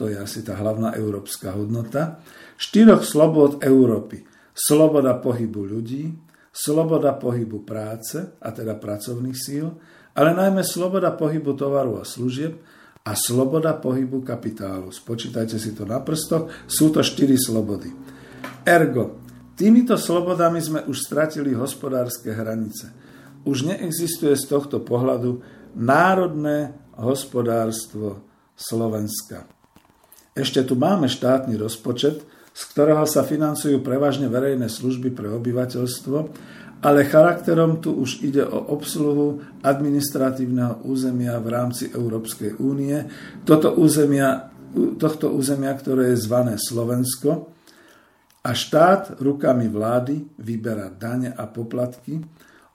to 0.00 0.08
je 0.08 0.16
asi 0.16 0.40
tá 0.40 0.56
hlavná 0.56 0.96
európska 0.96 1.52
hodnota, 1.52 2.24
štyroch 2.56 3.04
slobod 3.04 3.60
Európy. 3.60 4.24
Sloboda 4.56 5.20
pohybu 5.20 5.60
ľudí, 5.76 6.16
sloboda 6.48 7.20
pohybu 7.20 7.68
práce, 7.68 8.16
a 8.40 8.48
teda 8.48 8.80
pracovných 8.80 9.36
síl, 9.36 9.68
ale 10.16 10.32
najmä 10.32 10.64
sloboda 10.64 11.12
pohybu 11.12 11.52
tovaru 11.52 12.00
a 12.00 12.08
služieb 12.08 12.56
a 13.04 13.12
sloboda 13.12 13.76
pohybu 13.76 14.24
kapitálu. 14.24 14.88
Spočítajte 14.88 15.60
si 15.60 15.76
to 15.76 15.84
na 15.84 16.00
prstoch, 16.00 16.48
sú 16.64 16.88
to 16.88 17.04
štyri 17.04 17.36
slobody. 17.36 17.92
Ergo, 18.64 19.20
týmito 19.52 20.00
slobodami 20.00 20.64
sme 20.64 20.80
už 20.88 20.96
stratili 20.96 21.52
hospodárske 21.52 22.32
hranice. 22.32 22.88
Už 23.44 23.68
neexistuje 23.68 24.32
z 24.32 24.44
tohto 24.48 24.80
pohľadu 24.80 25.44
národné 25.76 26.72
hospodárstvo 26.96 28.24
Slovenska. 28.56 29.59
Ešte 30.40 30.64
tu 30.64 30.72
máme 30.72 31.04
štátny 31.04 31.60
rozpočet, 31.60 32.24
z 32.56 32.62
ktorého 32.72 33.04
sa 33.04 33.28
financujú 33.28 33.84
prevažne 33.84 34.32
verejné 34.32 34.72
služby 34.72 35.12
pre 35.12 35.28
obyvateľstvo, 35.28 36.16
ale 36.80 37.04
charakterom 37.04 37.84
tu 37.84 37.92
už 37.92 38.24
ide 38.24 38.40
o 38.40 38.72
obsluhu 38.72 39.44
administratívneho 39.60 40.80
územia 40.88 41.36
v 41.44 41.48
rámci 41.52 41.92
Európskej 41.92 42.56
únie, 42.56 43.04
toto 43.44 43.76
územia, 43.76 44.48
tohto 44.96 45.28
územia, 45.28 45.76
ktoré 45.76 46.16
je 46.16 46.24
zvané 46.24 46.56
Slovensko, 46.56 47.52
a 48.40 48.56
štát 48.56 49.20
rukami 49.20 49.68
vlády 49.68 50.40
vyberá 50.40 50.88
dane 50.88 51.28
a 51.28 51.44
poplatky, 51.44 52.16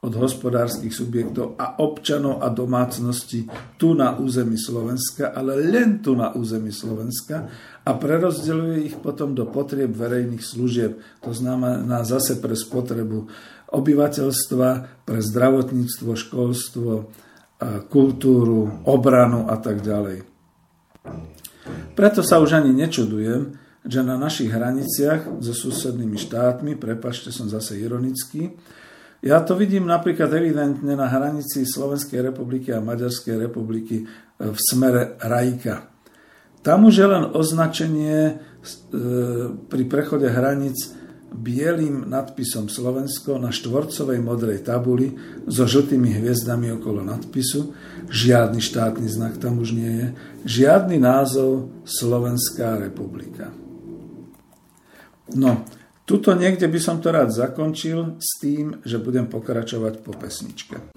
od 0.06 0.13
hospodárskych 0.13 0.94
subjektov 0.94 1.58
a 1.58 1.82
občanov 1.82 2.46
a 2.46 2.54
domácností 2.54 3.50
tu 3.82 3.98
na 3.98 4.13
území 4.22 4.54
Slovenska, 4.54 5.34
ale 5.34 5.58
len 5.58 6.06
tu 6.06 6.13
na 6.13 6.30
území 6.38 6.70
Slovenska 6.70 7.50
a 7.82 7.89
prerozdeľuje 7.98 8.86
ich 8.86 8.96
potom 9.02 9.34
do 9.34 9.50
potrieb 9.50 9.89
verejných 9.98 10.46
služieb. 10.46 11.02
To 11.26 11.34
znamená 11.34 12.06
zase 12.06 12.38
pre 12.38 12.54
spotrebu 12.54 13.26
obyvateľstva, 13.74 14.70
pre 15.10 15.20
zdravotníctvo, 15.26 16.10
školstvo, 16.13 16.91
kultúru, 17.89 18.86
obranu 18.86 19.50
a 19.50 19.58
tak 19.58 19.82
ďalej. 19.82 20.22
Preto 21.98 22.22
sa 22.22 22.38
už 22.38 22.62
ani 22.62 22.78
nečudujem, 22.78 23.58
že 23.86 24.02
na 24.02 24.18
našich 24.18 24.50
hraniciach 24.50 25.41
so 25.41 25.54
susednými 25.54 26.18
štátmi, 26.18 26.78
prepašte, 26.78 27.30
som 27.30 27.50
zase 27.50 27.78
ironický, 27.82 28.54
ja 29.23 29.39
to 29.43 29.56
vidím 29.56 29.88
napríklad 29.88 30.32
evidentne 30.34 30.95
na 30.95 31.08
hranici 31.08 31.63
Slovenskej 31.63 32.19
republiky 32.19 32.73
a 32.75 32.84
Maďarskej 32.84 33.47
republiky 33.47 34.04
e, 34.04 34.06
v 34.39 34.60
smere 34.60 35.15
Rajka. 35.21 35.91
Tam 36.65 36.89
už 36.89 36.95
je 36.97 37.08
len 37.08 37.23
označenie 37.30 38.17
e, 38.25 38.34
pri 39.69 39.84
prechode 39.86 40.25
hranic 40.25 40.75
bielým 41.36 42.08
nadpisom 42.08 42.71
Slovensko 42.71 43.36
na 43.36 43.51
štvorcovej 43.51 44.19
modrej 44.23 44.63
tabuli 44.63 45.12
so 45.45 45.67
žltými 45.67 46.15
hviezdami 46.15 46.71
okolo 46.80 47.04
nadpisu. 47.04 47.75
Žiadny 48.08 48.63
štátny 48.63 49.08
znak 49.12 49.36
tam 49.38 49.60
už 49.60 49.75
nie 49.75 49.91
je. 49.91 50.08
Žiadny 50.63 50.97
názov 51.01 51.69
Slovenská 51.84 52.80
republika. 52.80 53.51
No, 55.36 55.65
Tuto 56.06 56.38
niekde 56.38 56.70
by 56.70 56.78
som 56.78 57.02
to 57.02 57.10
rád 57.10 57.34
zakončil 57.34 58.22
s 58.22 58.38
tým, 58.38 58.78
že 58.86 59.02
budem 59.02 59.26
pokračovať 59.26 60.06
po 60.06 60.13
pesničke. 60.13 60.94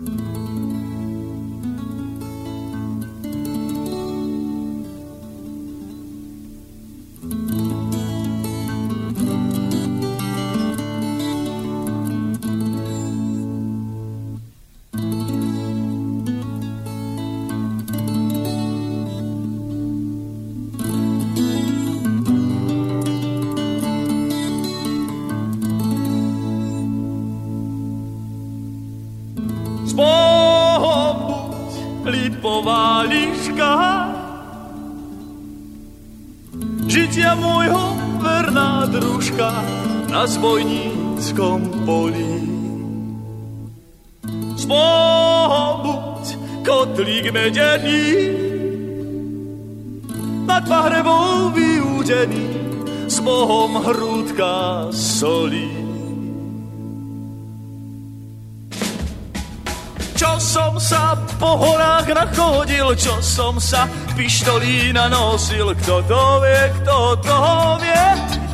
Nachodil, 62.88 62.96
čo 62.96 63.14
som 63.20 63.60
sa 63.60 63.84
pištolí 64.16 64.92
nanosil, 64.92 65.74
kto 65.76 66.02
to 66.08 66.22
vie, 66.40 66.62
kto 66.80 66.96
to 67.20 67.38
vie, 67.84 68.06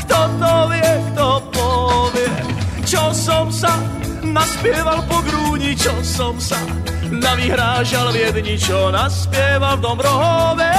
kto 0.02 0.20
to 0.40 0.54
vie, 0.70 0.90
kto 1.12 1.28
povie, 1.54 2.30
čo 2.82 3.02
som 3.14 3.46
sa 3.50 3.78
naspieval 4.22 5.06
po 5.06 5.22
grúni, 5.22 5.78
čo 5.78 5.94
som 6.02 6.34
sa 6.40 6.58
navyhrážal 7.14 8.10
v 8.10 8.16
jedni, 8.26 8.58
čo 8.58 8.90
naspieval 8.90 9.78
v 9.78 9.82
Dombrove, 9.82 10.72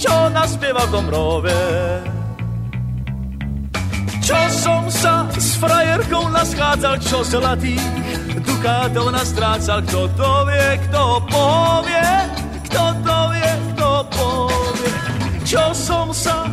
čo 0.00 0.32
naspieval 0.32 0.88
v 0.88 0.92
Dombrove. 0.92 1.60
Čo 4.26 4.40
som 4.50 4.90
sa 4.90 5.28
s 5.38 5.54
frajerkou 5.54 6.32
naschádzal, 6.34 6.98
čo 6.98 7.22
zlatých 7.22 7.78
dukátov 8.42 9.14
nastrácal, 9.14 9.78
kto 9.86 10.10
to 10.18 10.32
vie, 10.50 10.68
kto 10.90 11.02
povie, 11.30 12.35
kto 12.76 12.92
to 13.00 13.18
vie, 13.32 13.52
kto 13.72 13.90
povie. 14.12 14.92
Čo 15.48 15.64
som 15.72 16.12
sa 16.12 16.44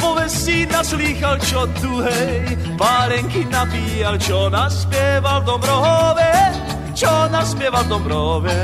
povesti 0.00 0.64
naslýchal, 0.64 1.36
čo 1.44 1.68
tu 1.76 2.00
hej, 2.00 2.56
párenky 2.80 3.44
napíjal, 3.52 4.16
čo 4.16 4.48
naspieval 4.48 5.44
v 5.44 5.52
Dobrohove, 5.52 6.32
čo 6.96 7.12
naspieval 7.28 7.84
v 7.84 7.90
Dobrohove. 7.92 8.62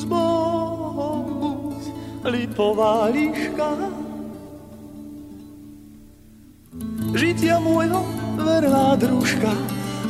Z 0.00 0.02
Bohom 0.08 1.24
buď 1.36 1.82
lipová 2.32 3.12
liška, 3.12 3.76
žitia 7.12 7.60
môjho 7.60 8.00
verná 8.40 8.96
družka 8.96 9.52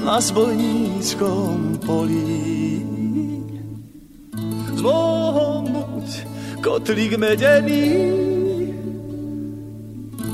na 0.06 0.22
zbojníckom 0.22 1.82
poli. 1.82 2.91
Bohom 4.82 5.62
buď 5.70 6.08
kotlík 6.58 7.14
medený, 7.14 7.86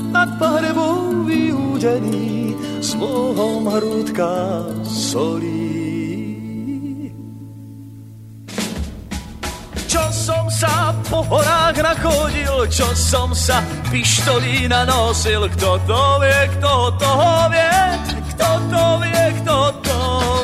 nad 0.09 0.29
pahrebou 0.41 1.21
vyúdený, 1.29 2.57
s 2.81 2.97
Bohom 2.97 3.69
hrúdka 3.69 4.65
solí. 4.89 5.69
Čo 9.85 10.01
som 10.09 10.49
sa 10.49 10.97
po 11.05 11.21
horách 11.29 11.77
nachodil, 11.77 12.65
čo 12.73 12.89
som 12.97 13.29
sa 13.37 13.61
pištolí 13.93 14.65
nanosil, 14.65 15.45
kto 15.53 15.77
to 15.85 16.01
vie, 16.25 16.41
kto 16.57 16.73
to 16.97 17.13
vie, 17.53 17.77
kto 18.33 18.49
to 18.73 18.83
vie, 19.05 19.23
kto 19.45 19.57
to 19.85 19.99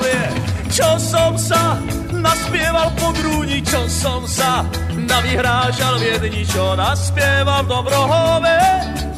vie. 0.06 0.26
Čo 0.70 0.90
som 1.02 1.34
sa 1.38 1.82
naspieval 2.26 2.90
po 2.98 3.14
grúni, 3.14 3.62
čo 3.62 3.86
som 3.86 4.26
sa 4.26 4.66
navyhrážal 4.98 6.02
v 6.02 6.04
jedni, 6.18 6.44
čo 6.50 6.74
naspieval 6.74 7.62
v 7.62 7.70
Dobrohove, 7.70 8.60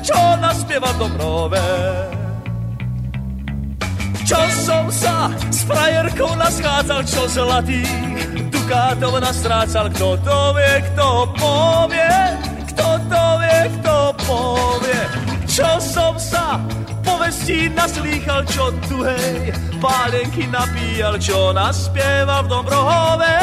čo 0.03 0.19
naspieval 0.43 0.91
v 0.91 0.99
Dobrohove. 1.07 1.67
Čo 4.27 4.41
som 4.59 4.91
sa 4.91 5.31
s 5.47 5.63
frajerkou 5.63 6.35
naschádzal, 6.35 6.99
čo 7.07 7.23
zlatých 7.31 8.51
dukátov 8.51 9.23
nastrácal, 9.23 9.87
kto 9.95 10.19
to 10.19 10.39
vie, 10.59 10.73
kto 10.91 11.07
povie, 11.39 12.19
kto 12.75 12.87
to 13.07 13.23
vie, 13.39 13.59
kto 13.79 13.95
povie. 14.27 15.01
Čo 15.47 15.69
som 15.79 16.13
sa 16.19 16.59
povestí 17.27 17.67
naslýchal, 17.75 18.47
čo 18.47 18.71
tu 18.87 19.03
hej, 19.03 19.51
pálenky 19.83 20.47
napíjal, 20.47 21.19
čo 21.19 21.51
naspieval 21.51 22.47
v 22.47 22.55
Dobrohove, 22.55 23.35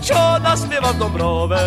čo 0.00 0.16
naspieval 0.40 0.96
v 0.96 1.00
Dombrove. 1.04 1.66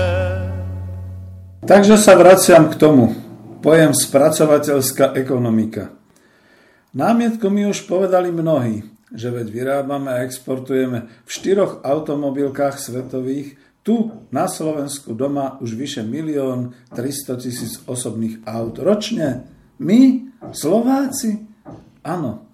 Takže 1.61 2.01
sa 2.01 2.17
vraciam 2.17 2.65
k 2.65 2.81
tomu. 2.81 3.13
Pojem 3.61 3.93
spracovateľská 3.93 5.13
ekonomika. 5.13 5.93
Námietku 6.97 7.45
mi 7.53 7.69
už 7.69 7.85
povedali 7.85 8.33
mnohí, 8.33 8.81
že 9.13 9.29
veď 9.29 9.53
vyrábame 9.53 10.17
a 10.17 10.25
exportujeme 10.25 11.13
v 11.21 11.29
štyroch 11.29 11.85
automobilkách 11.85 12.81
svetových, 12.81 13.61
tu 13.85 14.09
na 14.33 14.49
Slovensku 14.49 15.13
doma 15.13 15.61
už 15.61 15.77
vyše 15.77 16.01
milión 16.01 16.73
300 16.89 17.37
tisíc 17.37 17.77
osobných 17.85 18.49
aut 18.49 18.81
ročne. 18.81 19.45
My, 19.77 20.25
Slováci? 20.57 21.50
Áno, 22.01 22.51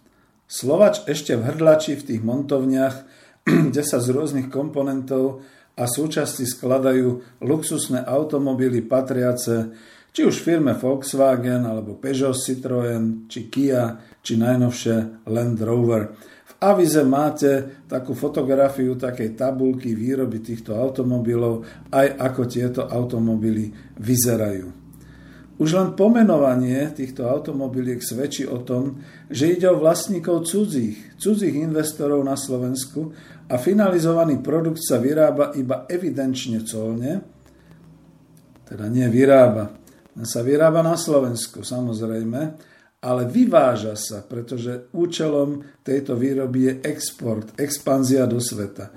Slovač 0.48 1.04
ešte 1.12 1.36
v 1.36 1.43
hrdlači 1.43 2.00
v 2.00 2.08
tých 2.08 2.22
montovniach, 2.24 3.04
kde 3.68 3.84
sa 3.84 4.00
z 4.00 4.16
rôznych 4.16 4.48
komponentov 4.48 5.43
a 5.76 5.84
súčasti 5.84 6.48
skladajú 6.48 7.43
luxusné 7.43 8.08
automobily 8.08 8.80
patriace 8.82 9.76
či 10.16 10.26
už 10.26 10.41
firme 10.41 10.74
Volkswagen, 10.74 11.68
alebo 11.68 12.00
Peugeot 12.00 12.34
Citroën, 12.34 13.30
či 13.30 13.52
Kia, 13.54 13.93
či 14.18 14.34
najnovšie 14.39 15.30
Land 15.30 15.62
Rover. 15.62 16.10
V 16.48 16.54
avize 16.58 17.06
máte 17.06 17.86
takú 17.86 18.18
fotografiu 18.18 18.98
takej 18.98 19.38
tabulky 19.38 19.93
výroby 19.93 20.41
týchto 20.41 20.74
automobilov, 20.74 21.62
aj 21.93 22.18
ako 22.18 22.41
tieto 22.50 22.82
automobily 22.89 23.70
vyzerajú. 24.02 24.87
Už 25.58 25.74
len 25.74 25.97
pomenovanie 25.97 26.93
týchto 26.93 27.26
automobiliek 27.26 27.97
svedčí 27.97 28.45
o 28.45 28.62
tom, 28.62 29.01
že 29.26 29.58
ide 29.58 29.66
o 29.74 29.82
vlastníkov 29.82 30.45
cudzích, 30.45 31.18
cudzích 31.18 31.58
investorov 31.58 32.22
na 32.22 32.38
Slovensku 32.38 33.10
a 33.49 33.58
finalizovaný 33.58 34.38
produkt 34.45 34.86
sa 34.86 35.01
vyrába 35.01 35.58
iba 35.58 35.89
evidenčne 35.89 36.62
colne, 36.62 37.26
teda 38.70 38.86
nie 38.86 39.10
vyrába, 39.10 39.74
sa 40.22 40.45
vyrába 40.45 40.86
na 40.86 40.93
Slovensku, 40.93 41.66
samozrejme, 41.66 42.41
ale 43.01 43.22
vyváža 43.30 43.93
sa, 43.93 44.22
pretože 44.26 44.89
účelom 44.93 45.82
tejto 45.82 46.18
výroby 46.18 46.60
je 46.70 46.74
export, 46.86 47.53
expanzia 47.58 48.26
do 48.30 48.41
sveta. 48.41 48.89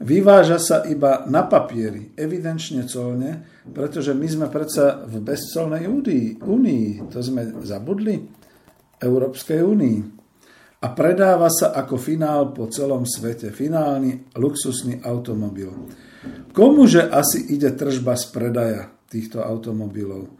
Vyváža 0.00 0.60
sa 0.60 0.76
iba 0.84 1.24
na 1.24 1.48
papieri, 1.48 2.12
evidenčne 2.12 2.84
colne, 2.84 3.55
pretože 3.74 4.14
my 4.14 4.26
sme 4.26 4.46
predsa 4.50 5.06
v 5.06 5.22
bezcolnej 5.22 5.86
únii, 6.42 7.10
to 7.10 7.18
sme 7.22 7.62
zabudli, 7.66 8.22
Európskej 8.96 9.60
únii. 9.60 9.98
A 10.84 10.86
predáva 10.92 11.48
sa 11.50 11.72
ako 11.72 11.96
finál 11.98 12.52
po 12.52 12.68
celom 12.68 13.02
svete, 13.08 13.50
finálny 13.50 14.36
luxusný 14.36 15.02
automobil. 15.02 15.72
Komuže 16.52 17.08
asi 17.08 17.48
ide 17.52 17.74
tržba 17.74 18.14
z 18.14 18.24
predaja 18.30 18.82
týchto 19.08 19.40
automobilov? 19.42 20.36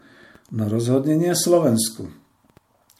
na 0.51 0.71
rozhodnenie 0.71 1.35
Slovensku. 1.35 2.07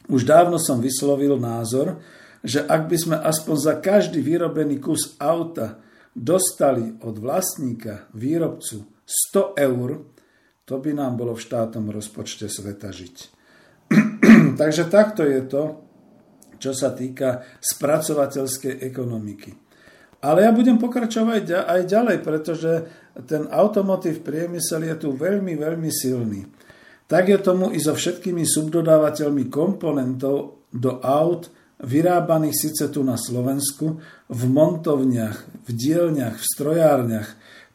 Už 0.08 0.24
dávno 0.24 0.56
som 0.60 0.80
vyslovil 0.80 1.36
názor, 1.36 2.00
že 2.44 2.64
ak 2.64 2.88
by 2.88 2.96
sme 2.96 3.16
aspoň 3.18 3.56
za 3.56 3.74
každý 3.80 4.24
vyrobený 4.24 4.80
kus 4.80 5.16
auta 5.20 5.80
dostali 6.12 6.96
od 7.04 7.16
vlastníka, 7.20 8.08
výrobcu 8.12 8.88
100 9.32 9.56
eur, 9.58 9.88
to 10.68 10.76
by 10.76 10.92
nám 10.92 11.16
bolo 11.16 11.32
v 11.32 11.40
štátnom 11.40 11.88
rozpočte 11.88 12.44
sveta 12.44 12.92
žiť. 12.92 13.16
Takže 14.60 14.92
takto 14.92 15.24
je 15.24 15.40
to, 15.48 15.62
čo 16.60 16.76
sa 16.76 16.92
týka 16.92 17.40
spracovateľskej 17.56 18.84
ekonomiky. 18.84 19.56
Ale 20.20 20.44
ja 20.44 20.52
budem 20.52 20.76
pokračovať 20.76 21.64
aj 21.64 21.80
ďalej, 21.88 22.16
pretože 22.20 22.72
ten 23.24 23.48
automotív 23.48 24.20
priemysel 24.20 24.84
je 24.92 24.94
tu 24.98 25.08
veľmi, 25.14 25.56
veľmi 25.56 25.88
silný. 25.88 26.44
Tak 27.08 27.32
je 27.32 27.38
tomu 27.40 27.72
i 27.72 27.80
so 27.80 27.96
všetkými 27.96 28.44
subdodávateľmi 28.44 29.48
komponentov 29.48 30.68
do 30.68 30.92
aut, 31.00 31.48
vyrábaných 31.80 32.56
síce 32.68 32.84
tu 32.90 33.06
na 33.06 33.14
Slovensku, 33.14 34.02
v 34.28 34.42
montovniach, 34.50 35.64
v 35.64 35.70
dielniach, 35.72 36.36
v 36.36 36.44
strojárniach 36.44 37.28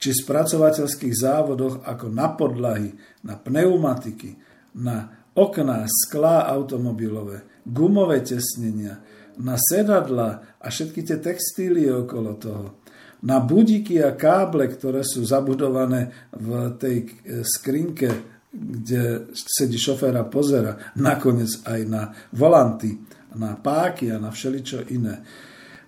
či 0.04 0.12
spracovateľských 0.12 1.16
závodoch 1.16 1.88
ako 1.88 2.12
na 2.12 2.28
podlahy, 2.36 2.92
na 3.24 3.40
pneumatiky, 3.40 4.36
na 4.84 5.24
okná, 5.32 5.88
sklá 5.88 6.44
automobilové, 6.52 7.64
gumové 7.64 8.20
tesnenia, 8.20 9.00
na 9.40 9.56
sedadla 9.56 10.60
a 10.60 10.68
všetky 10.68 11.08
tie 11.08 11.24
textílie 11.24 11.88
okolo 11.88 12.36
toho, 12.36 12.84
na 13.24 13.40
budiky 13.40 14.04
a 14.04 14.20
káble, 14.20 14.68
ktoré 14.68 15.08
sú 15.08 15.24
zabudované 15.24 16.12
v 16.36 16.76
tej 16.76 17.08
skrinke 17.48 18.34
kde 18.54 19.34
sedí 19.34 19.82
šofér 19.82 20.14
a 20.22 20.30
pozera, 20.30 20.94
nakoniec 21.02 21.66
aj 21.66 21.82
na 21.90 22.14
volanty, 22.38 22.94
na 23.34 23.58
páky 23.58 24.14
a 24.14 24.22
na 24.22 24.30
všeličo 24.30 24.94
iné. 24.94 25.26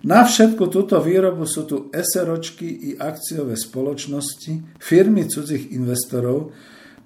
Na 0.04 0.28
všetku 0.28 0.68
túto 0.68 1.00
výrobu 1.00 1.48
sú 1.48 1.64
tu 1.64 1.88
SROčky 1.88 2.68
i 2.68 2.90
akciové 3.00 3.56
spoločnosti, 3.56 4.76
firmy 4.76 5.24
cudzích 5.24 5.72
investorov, 5.72 6.52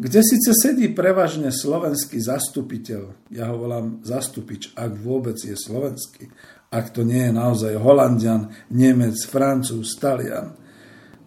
kde 0.01 0.21
síce 0.25 0.57
sedí 0.57 0.91
prevažne 0.97 1.53
slovenský 1.53 2.25
zastupiteľ, 2.25 3.31
ja 3.37 3.53
ho 3.53 3.61
volám 3.61 4.01
zastupič, 4.01 4.73
ak 4.73 4.97
vôbec 4.97 5.37
je 5.37 5.53
slovenský, 5.53 6.33
ak 6.73 6.97
to 6.97 7.05
nie 7.05 7.29
je 7.29 7.33
naozaj 7.37 7.77
Holandian, 7.77 8.49
Nemec, 8.73 9.21
Francúz, 9.29 10.01
Talian. 10.01 10.57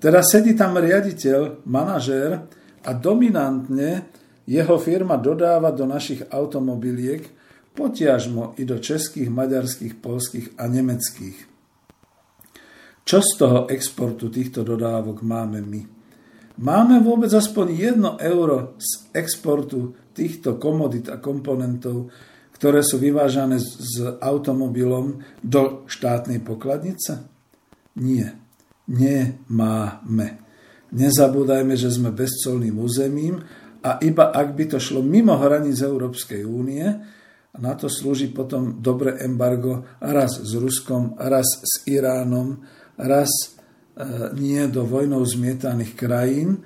Teda 0.01 0.25
sedí 0.25 0.57
tam 0.57 0.75
riaditeľ, 0.75 1.63
manažér 1.69 2.49
a 2.81 2.91
dominantne 2.97 4.09
jeho 4.49 4.75
firma 4.81 5.21
dodáva 5.21 5.71
do 5.71 5.85
našich 5.87 6.25
automobiliek, 6.33 7.29
potiažmo 7.77 8.57
i 8.57 8.65
do 8.65 8.81
českých, 8.81 9.29
maďarských, 9.29 10.01
polských 10.01 10.57
a 10.57 10.65
nemeckých. 10.65 11.52
Čo 13.03 13.19
z 13.19 13.31
toho 13.35 13.59
exportu 13.67 14.31
týchto 14.31 14.63
dodávok 14.63 15.21
máme 15.27 15.59
my? 15.59 15.81
Máme 16.63 17.03
vôbec 17.03 17.33
aspoň 17.33 17.99
1 17.99 18.29
euro 18.29 18.79
z 18.79 19.11
exportu 19.11 19.91
týchto 20.15 20.55
komodit 20.55 21.11
a 21.11 21.19
komponentov, 21.19 22.13
ktoré 22.55 22.79
sú 22.79 23.01
vyvážané 23.01 23.59
s 23.59 23.99
automobilom 24.23 25.19
do 25.43 25.83
štátnej 25.89 26.39
pokladnice? 26.39 27.27
Nie. 27.99 28.39
Nemáme. 28.87 30.43
Nezabúdajme, 30.93 31.73
že 31.73 31.89
sme 31.89 32.13
bezcolným 32.13 32.77
územím 32.77 33.41
a 33.83 33.99
iba 33.99 34.31
ak 34.31 34.53
by 34.55 34.75
to 34.75 34.77
šlo 34.79 35.01
mimo 35.03 35.35
hraníc 35.35 35.81
Európskej 35.81 36.45
únie, 36.45 36.85
a 37.53 37.57
na 37.61 37.77
to 37.77 37.85
slúži 37.85 38.33
potom 38.33 38.81
dobre 38.81 39.21
embargo 39.21 39.85
raz 40.01 40.41
s 40.41 40.57
Ruskom, 40.57 41.13
raz 41.21 41.45
s 41.61 41.85
Iránom, 41.85 42.65
raz 42.97 43.29
e, 43.29 43.49
nie 44.37 44.65
do 44.69 44.85
vojnou 44.85 45.21
zmietaných 45.25 45.93
krajín. 45.97 46.61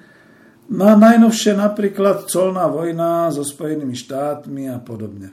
No 0.67 0.91
a 0.91 0.99
najnovšie 0.99 1.55
napríklad 1.55 2.27
colná 2.27 2.67
vojna 2.67 3.31
so 3.31 3.43
Spojenými 3.43 3.95
štátmi 3.95 4.67
a 4.67 4.83
podobne. 4.83 5.31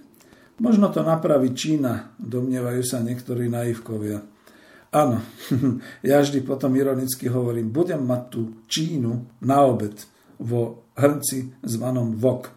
Možno 0.62 0.86
to 0.94 1.02
napraví 1.02 1.50
Čína, 1.50 2.14
domnievajú 2.22 2.82
sa 2.86 3.02
niektorí 3.02 3.50
naivkovia. 3.50 4.22
Áno, 4.94 5.18
ja 6.06 6.22
vždy 6.22 6.46
potom 6.46 6.70
ironicky 6.78 7.26
hovorím, 7.26 7.74
budem 7.74 7.98
mať 8.06 8.22
tú 8.30 8.40
Čínu 8.70 9.42
na 9.42 9.66
obed 9.66 9.98
vo 10.38 10.86
hrnci 10.94 11.58
zvanom 11.66 12.14
vok. 12.14 12.54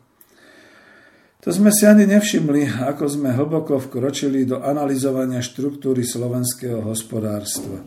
To 1.42 1.50
sme 1.50 1.74
si 1.74 1.88
ani 1.88 2.06
nevšimli, 2.06 2.86
ako 2.86 3.08
sme 3.08 3.34
hlboko 3.34 3.80
vkročili 3.80 4.46
do 4.46 4.62
analyzovania 4.62 5.42
štruktúry 5.42 6.04
slovenského 6.06 6.84
hospodárstva. 6.86 7.82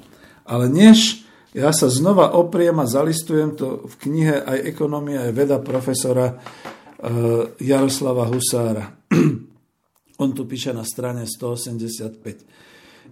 Ale 0.50 0.66
než 0.66 1.22
ja 1.54 1.70
sa 1.70 1.86
znova 1.86 2.34
opriem 2.34 2.74
a 2.82 2.90
zalistujem 2.90 3.54
to 3.54 3.86
v 3.86 3.94
knihe 4.06 4.34
aj 4.42 4.58
ekonomia, 4.66 5.30
aj 5.30 5.32
veda 5.34 5.58
profesora 5.62 6.34
uh, 6.34 6.38
Jaroslava 7.62 8.26
Husára. 8.26 8.98
On 10.22 10.30
tu 10.34 10.42
píše 10.50 10.74
na 10.74 10.82
strane 10.82 11.22
185. 11.22 12.18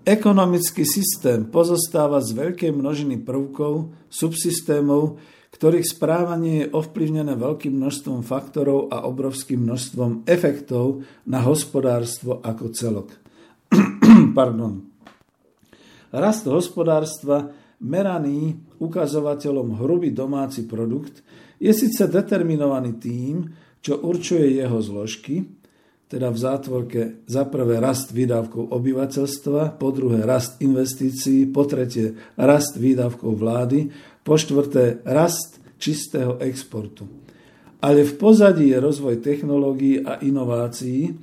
Ekonomický 0.03 0.83
systém 0.87 1.47
pozostáva 1.47 2.23
z 2.23 2.35
veľkej 2.35 2.71
množiny 2.75 3.23
prvkov, 3.23 3.95
subsystémov, 4.11 5.19
ktorých 5.55 5.87
správanie 5.89 6.55
je 6.63 6.71
ovplyvnené 6.71 7.35
veľkým 7.35 7.75
množstvom 7.75 8.23
faktorov 8.23 8.93
a 8.95 9.03
obrovským 9.09 9.67
množstvom 9.67 10.29
efektov 10.29 11.03
na 11.27 11.43
hospodárstvo 11.43 12.39
ako 12.45 12.71
celok. 12.71 13.09
Pardon. 14.39 14.98
Rast 16.09 16.49
hospodárstva 16.49 17.53
meraný 17.79 18.59
ukazovateľom 18.81 19.79
hrubý 19.79 20.11
domáci 20.11 20.65
produkt 20.65 21.21
je 21.61 21.71
síce 21.75 22.07
determinovaný 22.09 22.97
tým, 22.97 23.45
čo 23.79 24.03
určuje 24.03 24.59
jeho 24.59 24.79
zložky, 24.83 25.47
teda 26.09 26.33
v 26.33 26.39
zátvorke 26.41 27.01
za 27.29 27.45
prvé 27.45 27.77
rast 27.85 28.17
výdavkov 28.17 28.73
obyvateľstva, 28.73 29.77
po 29.77 29.89
druhé 29.93 30.25
rast 30.25 30.57
investícií, 30.65 31.53
po 31.53 31.69
tretie 31.69 32.17
rast 32.41 32.81
výdavkov 32.81 33.37
vlády, 33.37 33.93
po 34.25 34.41
štvrté 34.41 35.05
rast 35.05 35.61
čistého 35.77 36.41
exportu. 36.41 37.05
ale 37.79 38.03
v 38.03 38.13
pozadí 38.19 38.75
je 38.75 38.79
rozvoj 38.83 39.23
technológií 39.23 40.03
a 40.03 40.19
inovácií, 40.19 41.15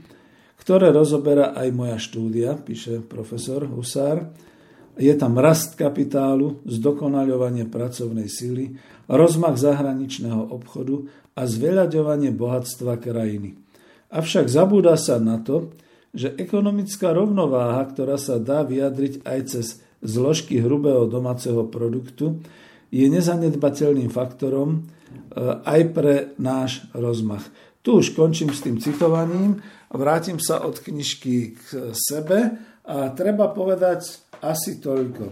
ktoré 0.55 0.89
rozoberá 0.89 1.51
aj 1.51 1.67
moja 1.75 1.97
štúdia, 1.99 2.55
píše 2.55 3.03
profesor 3.03 3.67
Husár. 3.67 4.31
Je 4.95 5.11
tam 5.19 5.35
rast 5.35 5.75
kapitálu, 5.75 6.63
zdokonaľovanie 6.63 7.67
pracovnej 7.67 8.31
sily, 8.31 8.79
rozmach 9.11 9.59
zahraničného 9.59 10.49
obchodu 10.55 11.05
a 11.35 11.43
zveľaďovanie 11.43 12.31
bohatstva 12.31 12.95
krajiny. 12.97 13.59
Avšak 14.07 14.47
zabúda 14.47 14.95
sa 14.95 15.19
na 15.19 15.43
to, 15.43 15.75
že 16.15 16.31
ekonomická 16.39 17.11
rovnováha, 17.11 17.83
ktorá 17.91 18.15
sa 18.15 18.39
dá 18.39 18.63
vyjadriť 18.63 19.27
aj 19.27 19.39
cez 19.51 19.83
zložky 19.99 20.63
hrubého 20.63 21.11
domáceho 21.11 21.67
produktu, 21.67 22.39
je 22.87 23.03
nezanedbateľným 23.11 24.07
faktorom 24.07 24.69
e, 24.71 24.79
aj 25.67 25.81
pre 25.91 26.15
náš 26.39 26.87
rozmach. 26.95 27.43
Tu 27.83 27.99
už 27.99 28.15
končím 28.15 28.55
s 28.55 28.63
tým 28.63 28.79
citovaním, 28.79 29.59
vrátim 29.91 30.39
sa 30.39 30.63
od 30.63 30.79
knižky 30.79 31.59
k 31.59 31.91
sebe 31.91 32.55
a 32.87 33.11
treba 33.11 33.51
povedať 33.51 34.24
asi 34.45 34.77
toľko. 34.77 35.25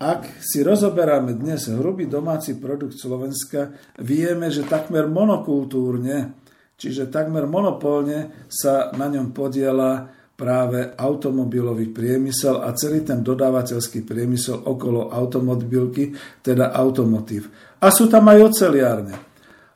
Ak 0.00 0.42
si 0.42 0.64
rozoberáme 0.64 1.36
dnes 1.36 1.70
hrubý 1.70 2.08
domáci 2.10 2.58
produkt 2.58 2.96
Slovenska, 2.96 3.76
vieme, 4.00 4.48
že 4.48 4.66
takmer 4.66 5.06
monokultúrne 5.06 6.40
Čiže 6.80 7.12
takmer 7.12 7.44
monopolne 7.44 8.48
sa 8.48 8.88
na 8.96 9.12
ňom 9.12 9.36
podiela 9.36 10.08
práve 10.32 10.96
automobilový 10.96 11.92
priemysel 11.92 12.64
a 12.64 12.72
celý 12.72 13.04
ten 13.04 13.20
dodávateľský 13.20 14.08
priemysel 14.08 14.64
okolo 14.64 15.12
automobilky, 15.12 16.16
teda 16.40 16.72
automotív. 16.72 17.52
A 17.84 17.92
sú 17.92 18.08
tam 18.08 18.32
aj 18.32 18.38
oceliárne. 18.48 19.12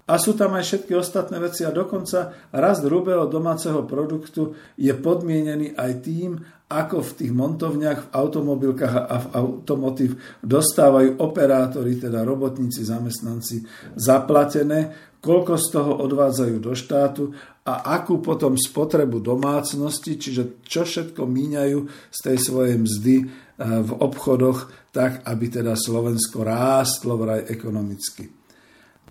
A 0.09 0.17
sú 0.17 0.33
tam 0.33 0.57
aj 0.57 0.65
všetky 0.65 0.97
ostatné 0.97 1.37
veci 1.45 1.69
a 1.69 1.73
dokonca 1.73 2.49
rast 2.49 2.89
hrubého 2.89 3.29
domáceho 3.29 3.85
produktu 3.85 4.57
je 4.81 4.93
podmienený 4.97 5.77
aj 5.77 5.93
tým, 6.01 6.41
ako 6.65 7.05
v 7.05 7.13
tých 7.21 7.33
montovniach, 7.37 8.09
v 8.09 8.13
automobilkách 8.17 8.95
a 8.97 9.17
v 9.21 9.27
automotív 9.37 10.17
dostávajú 10.41 11.21
operátori, 11.21 12.01
teda 12.01 12.25
robotníci, 12.25 12.81
zamestnanci 12.83 13.63
zaplatené, 13.95 15.13
koľko 15.21 15.55
z 15.61 15.67
toho 15.73 15.93
odvádzajú 16.05 16.57
do 16.61 16.73
štátu 16.73 17.33
a 17.65 17.97
akú 17.97 18.21
potom 18.21 18.57
spotrebu 18.57 19.25
domácnosti, 19.25 20.21
čiže 20.21 20.61
čo 20.65 20.85
všetko 20.85 21.25
míňajú 21.25 21.79
z 22.13 22.19
tej 22.21 22.39
svojej 22.41 22.77
mzdy 22.81 23.17
eh, 23.21 23.29
v 23.61 23.91
obchodoch, 24.01 24.73
tak 24.93 25.25
aby 25.25 25.47
teda 25.49 25.77
Slovensko 25.77 26.45
rástlo 26.45 27.17
vraj 27.21 27.45
ekonomicky. 27.49 28.29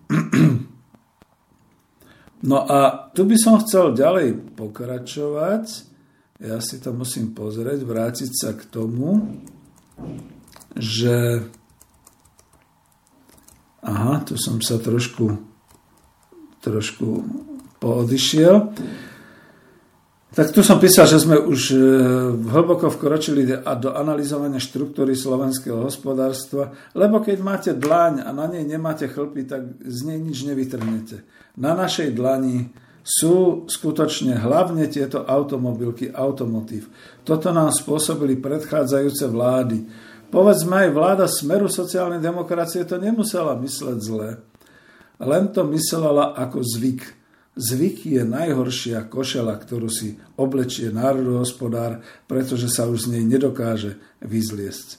No 2.43 2.67
a 2.67 3.07
tu 3.15 3.23
by 3.23 3.39
som 3.39 3.55
chcel 3.63 3.95
ďalej 3.95 4.35
pokračovať. 4.59 5.92
Ja 6.43 6.59
si 6.59 6.83
to 6.83 6.91
musím 6.91 7.31
pozrieť, 7.31 7.87
vrátiť 7.87 8.31
sa 8.35 8.51
k 8.51 8.67
tomu, 8.67 9.39
že... 10.75 11.47
Aha, 13.83 14.23
tu 14.27 14.35
som 14.35 14.59
sa 14.59 14.79
trošku 14.79 15.53
trošku 16.63 17.07
poodišiel. 17.83 18.71
Tak 20.33 20.49
tu 20.49 20.65
som 20.65 20.81
písal, 20.81 21.05
že 21.05 21.21
sme 21.21 21.37
už 21.37 21.61
e, 21.69 21.77
hlboko 22.49 22.89
vkročili 22.89 23.45
do 23.53 23.93
analyzovania 23.93 24.57
štruktúry 24.57 25.13
slovenského 25.13 25.77
hospodárstva, 25.85 26.73
lebo 26.97 27.21
keď 27.21 27.37
máte 27.37 27.71
dlaň 27.77 28.25
a 28.25 28.33
na 28.33 28.49
nej 28.49 28.65
nemáte 28.65 29.05
chlpy, 29.05 29.45
tak 29.45 29.77
z 29.85 29.99
nej 30.09 30.17
nič 30.17 30.41
nevytrhnete. 30.49 31.21
Na 31.61 31.77
našej 31.77 32.17
dlani 32.17 32.65
sú 33.03 33.67
skutočne 33.67 34.39
hlavne 34.39 34.87
tieto 34.87 35.27
automobilky, 35.27 36.07
automotív. 36.09 36.87
Toto 37.27 37.51
nám 37.51 37.75
spôsobili 37.75 38.39
predchádzajúce 38.39 39.27
vlády. 39.27 39.83
Povedzme 40.31 40.87
aj 40.87 40.89
vláda 40.95 41.25
Smeru 41.27 41.67
sociálnej 41.67 42.23
demokracie 42.23 42.87
to 42.87 42.97
nemusela 42.97 43.53
mysleť 43.59 43.99
zle 43.99 44.29
len 45.23 45.49
to 45.53 45.63
myslela 45.69 46.35
ako 46.35 46.61
zvyk. 46.61 47.01
Zvyk 47.53 48.09
je 48.09 48.23
najhoršia 48.25 49.05
košela, 49.05 49.53
ktorú 49.61 49.85
si 49.85 50.17
oblečie 50.41 50.89
národohospodár, 50.89 52.01
pretože 52.25 52.65
sa 52.65 52.89
už 52.89 53.05
z 53.09 53.17
nej 53.17 53.23
nedokáže 53.37 54.01
vyzliesť. 54.25 54.97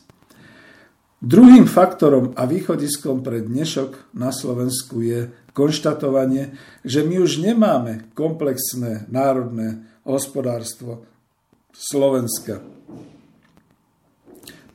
Druhým 1.25 1.65
faktorom 1.65 2.37
a 2.37 2.45
východiskom 2.45 3.25
pre 3.25 3.43
dnešok 3.43 4.15
na 4.15 4.29
Slovensku 4.29 5.03
je 5.03 5.33
konštatovanie, 5.55 6.59
že 6.83 7.07
my 7.07 7.23
už 7.23 7.41
nemáme 7.41 8.11
komplexné 8.13 9.07
národné 9.09 9.87
hospodárstvo 10.03 11.07
Slovenska. 11.71 12.61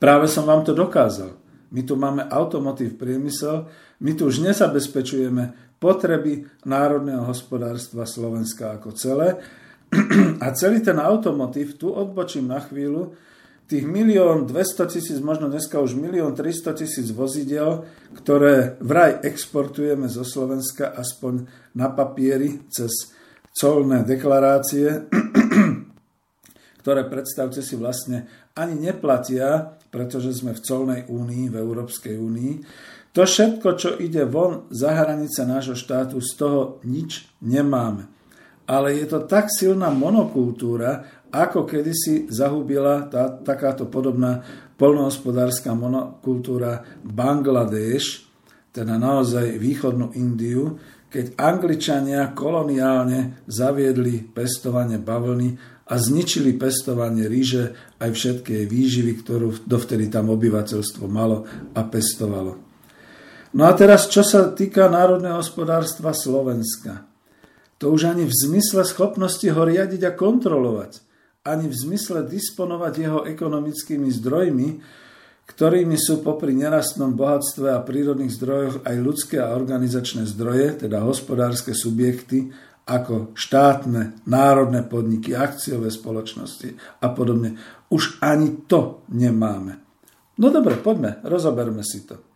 Práve 0.00 0.26
som 0.32 0.48
vám 0.48 0.64
to 0.64 0.72
dokázal. 0.72 1.36
My 1.70 1.86
tu 1.86 1.94
máme 1.94 2.26
automotív 2.26 2.98
priemysel, 2.98 3.68
my 4.00 4.16
tu 4.16 4.26
už 4.26 4.42
nezabezpečujeme 4.42 5.76
potreby 5.78 6.48
národného 6.64 7.22
hospodárstva 7.28 8.08
Slovenska 8.08 8.80
ako 8.80 8.96
celé. 8.96 9.38
A 10.44 10.46
celý 10.56 10.80
ten 10.80 10.98
automotív, 10.98 11.76
tu 11.78 11.92
odbočím 11.92 12.48
na 12.48 12.58
chvíľu, 12.64 13.14
tých 13.70 13.86
milión 13.86 14.50
200 14.50 14.90
tisíc, 14.90 15.18
možno 15.22 15.46
dneska 15.46 15.78
už 15.78 15.94
milión 15.94 16.34
300 16.34 16.74
tisíc 16.74 17.14
vozidel, 17.14 17.86
ktoré 18.18 18.74
vraj 18.82 19.22
exportujeme 19.22 20.10
zo 20.10 20.26
Slovenska 20.26 20.90
aspoň 20.90 21.46
na 21.78 21.86
papieri 21.94 22.66
cez 22.66 23.14
colné 23.54 24.02
deklarácie, 24.02 25.06
ktoré 26.82 27.06
predstavte 27.06 27.62
si 27.62 27.78
vlastne 27.78 28.26
ani 28.58 28.74
neplatia, 28.90 29.78
pretože 29.94 30.34
sme 30.34 30.50
v 30.50 30.64
colnej 30.66 31.00
únii, 31.06 31.54
v 31.54 31.56
Európskej 31.62 32.18
únii. 32.18 32.52
To 33.14 33.22
všetko, 33.22 33.68
čo 33.78 33.94
ide 34.02 34.26
von 34.26 34.66
za 34.74 34.98
hranice 34.98 35.46
nášho 35.46 35.78
štátu, 35.78 36.18
z 36.18 36.30
toho 36.34 36.82
nič 36.82 37.30
nemáme. 37.38 38.10
Ale 38.70 38.94
je 38.98 39.06
to 39.06 39.26
tak 39.26 39.50
silná 39.50 39.90
monokultúra, 39.90 41.19
ako 41.30 41.66
kedysi 41.66 42.28
zahubila 42.30 43.06
tá, 43.10 43.30
takáto 43.30 43.86
podobná 43.86 44.42
polnohospodárska 44.76 45.74
monokultúra 45.74 46.82
Bangladeš, 47.02 48.26
teda 48.70 48.98
naozaj 48.98 49.58
východnú 49.58 50.14
Indiu, 50.14 50.78
keď 51.10 51.34
Angličania 51.42 52.30
koloniálne 52.30 53.42
zaviedli 53.50 54.22
pestovanie 54.30 55.02
bavlny 55.02 55.58
a 55.90 55.94
zničili 55.98 56.54
pestovanie 56.54 57.26
ríže 57.26 57.74
aj 57.98 58.10
všetky 58.14 58.62
jej 58.62 58.66
výživy, 58.70 59.12
ktorú 59.18 59.66
dovtedy 59.66 60.06
tam 60.06 60.30
obyvateľstvo 60.30 61.04
malo 61.10 61.42
a 61.74 61.82
pestovalo. 61.82 62.62
No 63.50 63.66
a 63.66 63.74
teraz, 63.74 64.06
čo 64.06 64.22
sa 64.22 64.54
týka 64.54 64.86
národného 64.86 65.42
hospodárstva 65.42 66.14
Slovenska. 66.14 67.10
To 67.82 67.90
už 67.90 68.14
ani 68.14 68.22
v 68.28 68.34
zmysle 68.46 68.86
schopnosti 68.86 69.42
ho 69.42 69.62
riadiť 69.66 70.06
a 70.06 70.14
kontrolovať, 70.14 71.02
ani 71.40 71.72
v 71.72 71.76
zmysle 71.76 72.28
disponovať 72.28 72.94
jeho 73.00 73.20
ekonomickými 73.24 74.12
zdrojmi, 74.12 74.68
ktorými 75.48 75.96
sú 75.98 76.22
popri 76.22 76.54
nerastnom 76.54 77.16
bohatstve 77.16 77.74
a 77.74 77.82
prírodných 77.82 78.30
zdrojoch 78.30 78.76
aj 78.86 78.96
ľudské 79.00 79.36
a 79.42 79.50
organizačné 79.56 80.28
zdroje, 80.28 80.86
teda 80.86 81.02
hospodárske 81.02 81.74
subjekty, 81.74 82.54
ako 82.86 83.34
štátne, 83.34 84.22
národné 84.26 84.86
podniky, 84.86 85.34
akciové 85.34 85.90
spoločnosti 85.90 87.02
a 87.02 87.06
podobne. 87.10 87.58
Už 87.90 88.22
ani 88.22 88.66
to 88.70 89.02
nemáme. 89.10 89.78
No 90.38 90.48
dobre, 90.48 90.78
poďme, 90.78 91.18
rozoberme 91.26 91.82
si 91.82 92.06
to. 92.06 92.29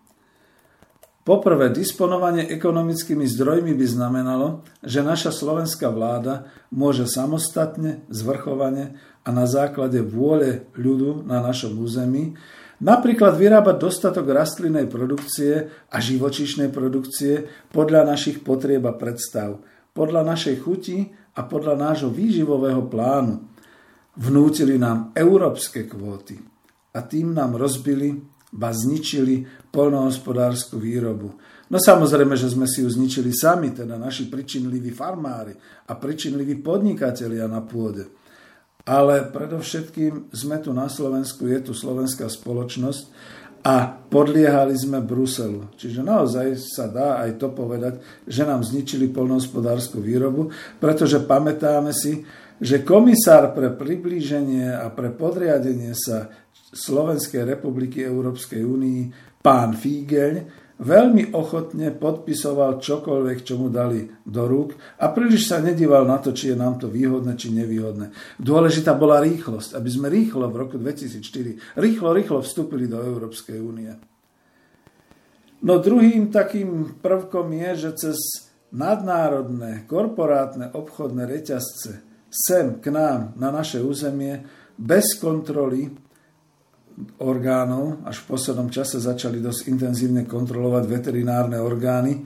Poprvé, 1.25 1.72
disponovanie 1.72 2.45
ekonomickými 2.53 3.25
zdrojmi 3.25 3.72
by 3.72 3.87
znamenalo, 3.89 4.61
že 4.85 5.01
naša 5.01 5.33
slovenská 5.33 5.89
vláda 5.89 6.53
môže 6.68 7.09
samostatne, 7.09 8.05
zvrchovane 8.12 9.01
a 9.25 9.29
na 9.33 9.49
základe 9.49 10.05
vôle 10.05 10.68
ľudu 10.77 11.25
na 11.25 11.41
našom 11.41 11.81
území 11.81 12.37
napríklad 12.85 13.41
vyrábať 13.41 13.77
dostatok 13.81 14.37
rastlinnej 14.37 14.85
produkcie 14.85 15.72
a 15.89 15.97
živočíšnej 15.97 16.68
produkcie 16.68 17.49
podľa 17.72 18.05
našich 18.05 18.45
potrieb 18.45 18.85
a 18.85 18.93
predstav– 18.93 19.59
podľa 19.95 20.27
našej 20.27 20.57
chuti 20.61 21.14
a 21.39 21.47
podľa 21.47 21.79
nášho 21.79 22.11
výživového 22.11 22.91
plánu. 22.91 23.47
Vnútili 24.18 24.79
nám 24.79 25.14
európske 25.14 25.87
kvóty 25.87 26.39
a 26.95 26.99
tým 27.03 27.35
nám 27.35 27.59
rozbili, 27.59 28.18
ba 28.55 28.70
zničili 28.70 29.64
polnohospodárskú 29.75 30.79
výrobu. 30.79 31.35
No 31.66 31.83
samozrejme, 31.83 32.39
že 32.39 32.55
sme 32.55 32.70
si 32.70 32.87
ju 32.87 32.89
zničili 32.89 33.35
sami, 33.35 33.75
teda 33.75 33.99
naši 33.99 34.31
pričinliví 34.31 34.95
farmári 34.95 35.59
a 35.91 35.99
pričinliví 35.99 36.62
podnikatelia 36.62 37.51
na 37.51 37.66
pôde. 37.66 38.07
Ale 38.87 39.27
predovšetkým 39.33 40.31
sme 40.31 40.62
tu 40.62 40.70
na 40.70 40.87
Slovensku, 40.87 41.51
je 41.51 41.59
tu 41.66 41.72
slovenská 41.75 42.31
spoločnosť 42.31 43.05
a 43.64 43.89
podliehali 43.89 44.77
sme 44.77 45.01
Bruselu. 45.01 45.72
Čiže 45.81 46.05
naozaj 46.05 46.61
sa 46.61 46.85
dá 46.85 47.25
aj 47.25 47.41
to 47.41 47.49
povedať, 47.49 47.97
že 48.29 48.45
nám 48.45 48.61
zničili 48.61 49.09
polnohospodárskú 49.09 50.05
výrobu, 50.05 50.53
pretože 50.79 51.25
pamätáme 51.25 51.97
si, 51.97 52.29
že 52.61 52.85
komisár 52.85 53.57
pre 53.57 53.72
priblíženie 53.72 54.68
a 54.68 54.93
pre 54.93 55.11
podriadenie 55.11 55.97
sa 55.97 56.29
Slovenskej 56.77 57.57
republiky 57.57 58.05
Európskej 58.05 58.62
únii, 58.62 59.34
pán 59.45 59.76
Fígeľ, 59.76 60.64
veľmi 60.80 61.36
ochotne 61.36 61.92
podpisoval 61.92 62.80
čokoľvek, 62.80 63.38
čo 63.45 63.61
mu 63.61 63.68
dali 63.68 64.09
do 64.24 64.49
rúk 64.49 64.72
a 64.97 65.12
príliš 65.12 65.53
sa 65.53 65.61
nedíval 65.61 66.09
na 66.09 66.16
to, 66.16 66.32
či 66.32 66.51
je 66.51 66.57
nám 66.57 66.80
to 66.80 66.88
výhodné, 66.88 67.36
či 67.36 67.53
nevýhodné. 67.53 68.11
Dôležitá 68.40 68.97
bola 68.97 69.20
rýchlosť, 69.20 69.76
aby 69.76 69.88
sme 69.92 70.09
rýchlo 70.09 70.49
v 70.49 70.57
roku 70.57 70.76
2004 70.80 71.76
rýchlo, 71.76 72.16
rýchlo 72.16 72.40
vstúpili 72.40 72.88
do 72.88 72.99
Európskej 73.05 73.61
únie. 73.61 73.92
No 75.64 75.80
druhým 75.80 76.32
takým 76.32 77.01
prvkom 77.01 77.53
je, 77.53 77.70
že 77.88 77.90
cez 78.09 78.18
nadnárodné, 78.72 79.86
korporátne 79.86 80.72
obchodné 80.72 81.24
reťazce 81.28 82.03
sem 82.28 82.82
k 82.82 82.90
nám 82.90 83.38
na 83.38 83.55
naše 83.55 83.78
územie 83.78 84.42
bez 84.74 85.14
kontroly 85.16 86.04
orgánov, 87.18 88.07
až 88.07 88.22
v 88.22 88.28
poslednom 88.34 88.70
čase 88.70 89.03
začali 89.03 89.42
dosť 89.42 89.61
intenzívne 89.70 90.22
kontrolovať 90.26 90.84
veterinárne 90.86 91.59
orgány, 91.59 92.22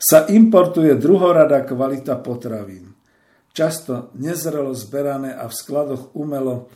sa 0.00 0.28
importuje 0.28 0.96
druhorada 0.96 1.64
kvalita 1.64 2.20
potravín. 2.20 2.92
Často 3.52 4.14
nezrelo 4.16 4.72
zberané 4.72 5.34
a 5.36 5.44
v 5.50 5.54
skladoch 5.56 6.16
umelo 6.16 6.70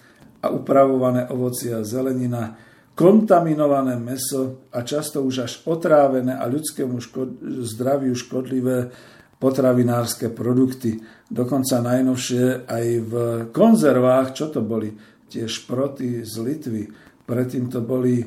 a 0.44 0.52
upravované 0.52 1.24
ovoci 1.32 1.72
a 1.72 1.80
zelenina, 1.86 2.52
kontaminované 2.92 3.96
meso 3.96 4.68
a 4.70 4.84
často 4.84 5.24
už 5.24 5.34
až 5.44 5.52
otrávené 5.64 6.36
a 6.36 6.44
ľudskému 6.46 7.00
škod- 7.00 7.40
zdraviu 7.64 8.12
škodlivé 8.12 8.92
potravinárske 9.40 10.30
produkty. 10.30 11.02
Dokonca 11.26 11.82
najnovšie 11.82 12.68
aj 12.68 12.86
v 13.02 13.12
konzervách, 13.50 14.36
čo 14.36 14.52
to 14.52 14.62
boli? 14.62 14.94
Tie 15.26 15.48
šproty 15.50 16.22
z 16.22 16.34
Litvy, 16.38 16.82
predtým 17.24 17.72
to 17.72 17.80
boli 17.84 18.24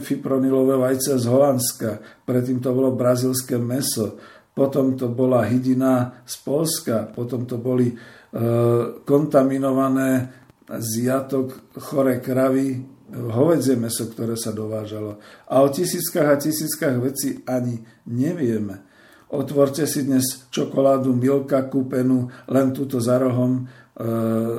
fipronilové 0.00 0.76
vajce 0.76 1.16
z 1.16 1.24
Holandska, 1.24 1.90
predtým 2.28 2.60
to 2.60 2.76
bolo 2.76 2.92
brazilské 2.92 3.56
meso, 3.56 4.20
potom 4.52 5.00
to 5.00 5.08
bola 5.08 5.48
hydina 5.48 6.20
z 6.28 6.34
Polska, 6.44 7.08
potom 7.08 7.48
to 7.48 7.56
boli 7.56 7.88
e, 7.88 7.94
kontaminované 9.08 10.28
z 10.68 11.08
jatok 11.08 11.72
chore 11.80 12.20
kravy, 12.20 12.84
hovedzie 13.12 13.76
meso, 13.76 14.08
ktoré 14.08 14.36
sa 14.36 14.52
dovážalo. 14.52 15.20
A 15.48 15.60
o 15.64 15.68
tisíckach 15.68 16.28
a 16.32 16.36
tisíckach 16.36 16.96
vecí 17.00 17.44
ani 17.44 17.80
nevieme. 18.08 18.84
Otvorte 19.32 19.88
si 19.88 20.04
dnes 20.04 20.48
čokoládu 20.52 21.16
Milka 21.16 21.64
kúpenú 21.64 22.28
len 22.52 22.76
túto 22.76 23.00
za 23.00 23.16
rohom 23.16 23.64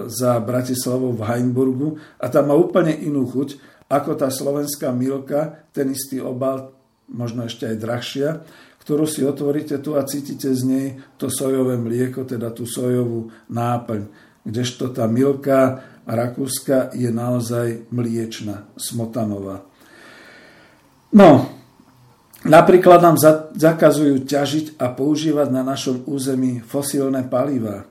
za 0.07 0.31
Bratislavou 0.39 1.17
v 1.17 1.25
Heimburgu 1.25 1.97
a 2.21 2.29
tam 2.29 2.53
má 2.53 2.55
úplne 2.55 2.93
inú 2.93 3.25
chuť 3.25 3.57
ako 3.89 4.17
tá 4.17 4.29
slovenská 4.29 4.93
milka, 4.93 5.69
ten 5.73 5.89
istý 5.93 6.21
obal, 6.21 6.73
možno 7.09 7.45
ešte 7.45 7.69
aj 7.69 7.77
drahšia, 7.77 8.29
ktorú 8.83 9.05
si 9.07 9.23
otvoríte 9.23 9.79
tu 9.79 9.95
a 9.95 10.03
cítite 10.03 10.51
z 10.51 10.61
nej 10.65 10.87
to 11.15 11.31
sojové 11.31 11.79
mlieko, 11.79 12.27
teda 12.27 12.51
tú 12.51 12.67
sojovú 12.67 13.31
náplň. 13.47 14.09
Kdežto 14.43 14.91
tá 14.91 15.07
milka 15.07 15.81
rakúska 16.03 16.91
je 16.91 17.07
naozaj 17.07 17.87
mliečna, 17.95 18.67
smotanová. 18.75 19.63
No, 21.15 21.47
napríklad 22.43 22.99
nám 22.99 23.15
zakazujú 23.55 24.25
ťažiť 24.27 24.81
a 24.81 24.91
používať 24.91 25.47
na 25.53 25.63
našom 25.63 26.03
území 26.09 26.59
fosílne 26.59 27.23
palivá. 27.29 27.87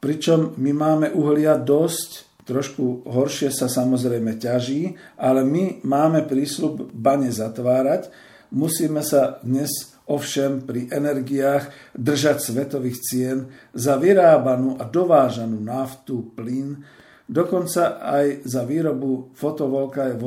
Pričom 0.00 0.54
my 0.60 0.72
máme 0.76 1.06
uhlia 1.16 1.56
dosť, 1.56 2.26
trošku 2.46 3.08
horšie 3.10 3.50
sa 3.50 3.66
samozrejme 3.66 4.38
ťaží, 4.38 4.94
ale 5.18 5.42
my 5.42 5.82
máme 5.82 6.22
prísľub 6.28 6.94
bane 6.94 7.32
zatvárať. 7.32 8.12
Musíme 8.54 9.02
sa 9.02 9.42
dnes 9.42 9.96
ovšem 10.06 10.62
pri 10.62 10.86
energiách 10.86 11.74
držať 11.98 12.38
svetových 12.38 12.98
cien 13.02 13.50
za 13.74 13.98
vyrábanú 13.98 14.78
a 14.78 14.86
dovážanú 14.86 15.58
naftu, 15.58 16.30
plyn, 16.38 16.78
dokonca 17.26 17.98
aj 17.98 18.46
za 18.46 18.62
výrobu 18.62 19.34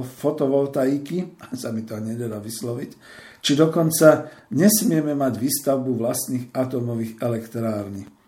fotovoltaiky, 0.03 1.17
sa 1.61 1.71
mi 1.71 1.87
to 1.87 1.95
nedá 2.03 2.27
vysloviť, 2.35 2.91
či 3.39 3.55
dokonca 3.55 4.27
nesmieme 4.51 5.15
mať 5.15 5.33
výstavbu 5.39 5.95
vlastných 5.95 6.51
atomových 6.51 7.23
elektrární. 7.23 8.18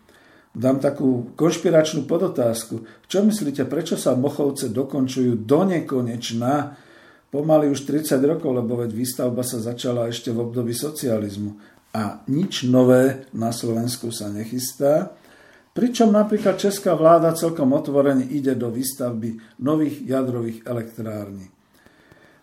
Dám 0.52 0.84
takú 0.84 1.32
konšpiračnú 1.32 2.04
podotázku. 2.04 2.84
Čo 3.08 3.24
myslíte, 3.24 3.64
prečo 3.64 3.96
sa 3.96 4.12
Mochovce 4.12 4.68
dokončujú 4.68 5.48
do 5.48 5.64
nekonečna 5.64 6.76
pomaly 7.32 7.72
už 7.72 7.88
30 7.88 8.20
rokov, 8.20 8.52
lebo 8.52 8.76
veď 8.76 8.92
výstavba 8.92 9.40
sa 9.40 9.56
začala 9.64 10.12
ešte 10.12 10.28
v 10.28 10.44
období 10.44 10.76
socializmu. 10.76 11.56
A 11.96 12.20
nič 12.28 12.68
nové 12.68 13.24
na 13.32 13.48
Slovensku 13.48 14.12
sa 14.12 14.28
nechystá. 14.28 15.16
Pričom 15.72 16.12
napríklad 16.12 16.60
česká 16.60 16.92
vláda 16.92 17.32
celkom 17.32 17.72
otvorene 17.72 18.28
ide 18.28 18.52
do 18.52 18.68
výstavby 18.68 19.56
nových 19.64 20.04
jadrových 20.04 20.68
elektrární. 20.68 21.48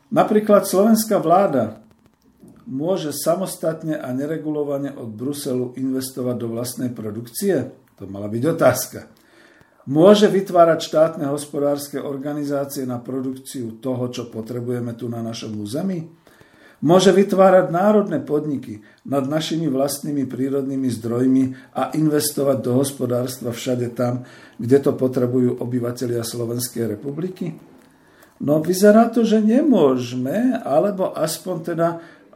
Napríklad 0.09 0.65
slovenská 0.65 1.21
vláda 1.21 1.85
môže 2.65 3.13
samostatne 3.13 4.01
a 4.01 4.09
neregulovane 4.17 4.97
od 4.97 5.13
Bruselu 5.13 5.77
investovať 5.77 6.35
do 6.41 6.47
vlastnej 6.49 6.89
produkcie? 6.89 7.69
To 7.99 8.07
mala 8.07 8.31
byť 8.31 8.43
otázka. 8.55 8.99
Môže 9.89 10.31
vytvárať 10.31 10.79
štátne 10.85 11.25
hospodárske 11.27 11.99
organizácie 11.99 12.87
na 12.87 13.01
produkciu 13.01 13.81
toho, 13.83 14.07
čo 14.07 14.31
potrebujeme 14.31 14.95
tu 14.95 15.11
na 15.11 15.19
našom 15.19 15.59
území? 15.59 16.07
Môže 16.79 17.11
vytvárať 17.11 17.75
národné 17.75 18.23
podniky 18.23 18.79
nad 19.03 19.27
našimi 19.27 19.67
vlastnými 19.67 20.23
prírodnými 20.31 20.87
zdrojmi 20.87 21.75
a 21.75 21.91
investovať 21.91 22.57
do 22.63 22.71
hospodárstva 22.79 23.51
všade 23.51 23.91
tam, 23.91 24.23
kde 24.55 24.77
to 24.79 24.95
potrebujú 24.95 25.59
obyvateľia 25.59 26.23
Slovenskej 26.23 26.95
republiky? 26.95 27.51
No 28.39 28.63
vyzerá 28.63 29.11
to, 29.11 29.27
že 29.27 29.43
nemôžeme, 29.43 30.63
alebo 30.63 31.11
aspoň 31.11 31.55
teda 31.75 31.87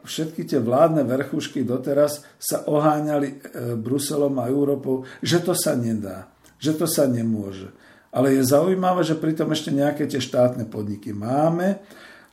všetky 0.03 0.43
tie 0.47 0.59
vládne 0.59 1.07
vrchušky 1.07 1.63
doteraz 1.63 2.23
sa 2.37 2.67
oháňali 2.67 3.29
e, 3.29 3.37
Bruselom 3.79 4.35
a 4.39 4.51
Európou, 4.51 5.07
že 5.23 5.39
to 5.39 5.55
sa 5.55 5.73
nedá, 5.73 6.27
že 6.59 6.75
to 6.75 6.87
sa 6.87 7.07
nemôže. 7.07 7.71
Ale 8.13 8.37
je 8.37 8.45
zaujímavé, 8.45 9.01
že 9.01 9.17
pritom 9.17 9.49
ešte 9.49 9.73
nejaké 9.73 10.05
tie 10.05 10.21
štátne 10.21 10.69
podniky 10.69 11.15
máme. 11.17 11.81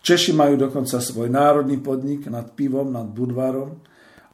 Češi 0.04 0.36
majú 0.36 0.60
dokonca 0.60 1.00
svoj 1.00 1.32
národný 1.32 1.80
podnik 1.80 2.28
nad 2.28 2.52
pivom, 2.52 2.92
nad 2.92 3.08
Budvarom. 3.08 3.80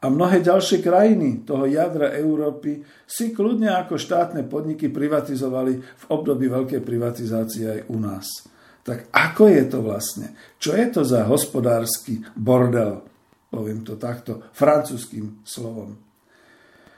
A 0.03 0.13
mnohé 0.13 0.43
ďalšie 0.43 0.83
krajiny 0.83 1.47
toho 1.47 1.65
jadra 1.67 2.13
Európy 2.19 2.83
si 3.07 3.33
kľudne 3.33 3.73
ako 3.73 3.97
štátne 3.97 4.45
podniky 4.45 4.91
privatizovali 4.93 5.73
v 5.79 6.05
období 6.13 6.51
veľkej 6.51 6.83
privatizácie 6.83 7.65
aj 7.65 7.81
u 7.89 7.99
nás. 7.99 8.27
Tak 8.87 9.11
ako 9.11 9.51
je 9.51 9.65
to 9.67 9.79
vlastne? 9.83 10.27
Čo 10.63 10.79
je 10.79 10.87
to 10.95 11.03
za 11.03 11.27
hospodársky 11.27 12.23
bordel? 12.39 13.16
Poviem 13.57 13.81
to 13.81 13.97
takto, 13.97 14.45
francúzským 14.53 15.41
slovom. 15.41 15.97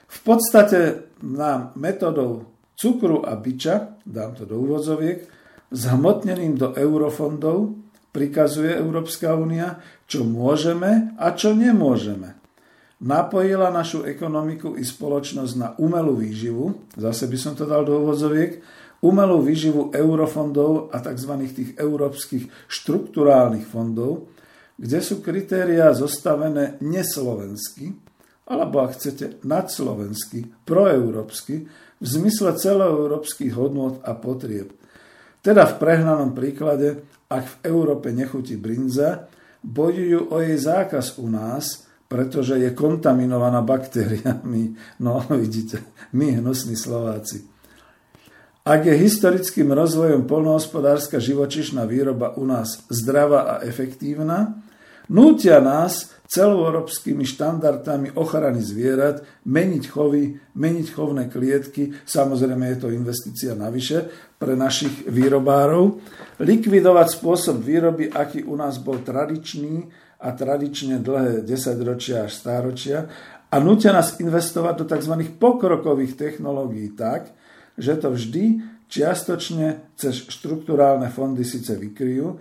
V 0.09 0.19
podstate 0.27 1.07
nám 1.23 1.71
metodou 1.79 2.51
cukru 2.75 3.23
a 3.23 3.39
byča, 3.39 4.03
dám 4.03 4.35
to 4.35 4.43
do 4.43 4.59
úvodzoviek, 4.59 5.23
zhmotneným 5.71 6.59
do 6.59 6.75
eurofondov 6.75 7.79
prikazuje 8.11 8.75
Európska 8.75 9.37
únia, 9.37 9.79
čo 10.09 10.27
môžeme 10.27 11.15
a 11.15 11.31
čo 11.31 11.55
nemôžeme. 11.55 12.35
Napojila 12.99 13.71
našu 13.71 14.03
ekonomiku 14.03 14.75
i 14.75 14.83
spoločnosť 14.83 15.53
na 15.55 15.71
umelú 15.79 16.19
výživu, 16.19 16.91
zase 16.99 17.31
by 17.31 17.37
som 17.39 17.53
to 17.55 17.63
dal 17.63 17.87
do 17.87 17.95
úvodzoviek, 17.95 18.59
umelú 18.99 19.39
výživu 19.39 19.95
eurofondov 19.95 20.91
a 20.91 20.99
tzv. 20.99 21.31
tých 21.47 21.71
európskych 21.79 22.51
štruktúrálnych 22.67 23.63
fondov, 23.63 24.27
kde 24.79 24.99
sú 25.03 25.19
kritériá 25.19 25.91
zostavené 25.91 26.79
neslovensky, 26.79 27.91
alebo 28.47 28.79
ak 28.81 28.95
chcete 28.95 29.43
nadslovensky, 29.43 30.47
proeurópsky, 30.63 31.67
v 31.99 32.05
zmysle 32.07 32.55
celoeurópskych 32.55 33.51
hodnot 33.51 33.99
a 34.07 34.15
potrieb. 34.15 34.71
Teda 35.43 35.67
v 35.67 35.75
prehnanom 35.83 36.31
príklade, 36.31 37.03
ak 37.27 37.43
v 37.43 37.55
Európe 37.67 38.15
nechutí 38.15 38.55
brinza, 38.55 39.27
bojujú 39.59 40.31
o 40.31 40.39
jej 40.39 40.55
zákaz 40.55 41.19
u 41.19 41.27
nás, 41.27 41.83
pretože 42.07 42.57
je 42.57 42.71
kontaminovaná 42.71 43.61
baktériami. 43.61 44.73
No 45.03 45.21
vidíte, 45.27 45.83
my 46.15 46.39
hnusní 46.39 46.79
Slováci. 46.79 47.43
Ak 48.63 48.85
je 48.85 48.95
historickým 48.95 49.71
rozvojom 49.71 50.27
polnohospodárska 50.27 51.17
živočišná 51.17 51.87
výroba 51.87 52.35
u 52.35 52.45
nás 52.45 52.83
zdravá 52.91 53.41
a 53.41 53.55
efektívna, 53.63 54.61
Nútia 55.09 55.57
nás 55.57 56.13
celoeurópskymi 56.29 57.25
štandardami 57.25 58.13
ochrany 58.13 58.61
zvierat, 58.61 59.25
meniť 59.49 59.83
chovy, 59.89 60.37
meniť 60.53 60.87
chovné 60.93 61.25
klietky, 61.33 61.97
samozrejme 62.05 62.69
je 62.69 62.77
to 62.77 62.93
investícia 62.93 63.57
navyše 63.57 64.05
pre 64.37 64.53
našich 64.53 65.09
výrobárov, 65.09 65.97
likvidovať 66.37 67.07
spôsob 67.17 67.57
výroby, 67.57 68.13
aký 68.13 68.45
u 68.45 68.53
nás 68.53 68.77
bol 68.77 69.01
tradičný 69.01 69.89
a 70.21 70.29
tradične 70.37 71.01
dlhé 71.01 71.41
desaťročia 71.41 72.29
až 72.29 72.37
stáročia. 72.37 73.09
A 73.49 73.57
nutia 73.57 73.89
nás 73.89 74.21
investovať 74.21 74.73
do 74.77 74.85
tzv. 74.85 75.13
pokrokových 75.41 76.13
technológií 76.13 76.93
tak, 76.93 77.33
že 77.73 77.97
to 77.97 78.13
vždy 78.13 78.61
čiastočne 78.85 79.97
cez 79.97 80.29
štruktúrálne 80.29 81.09
fondy 81.09 81.41
síce 81.41 81.73
vykryjú, 81.73 82.37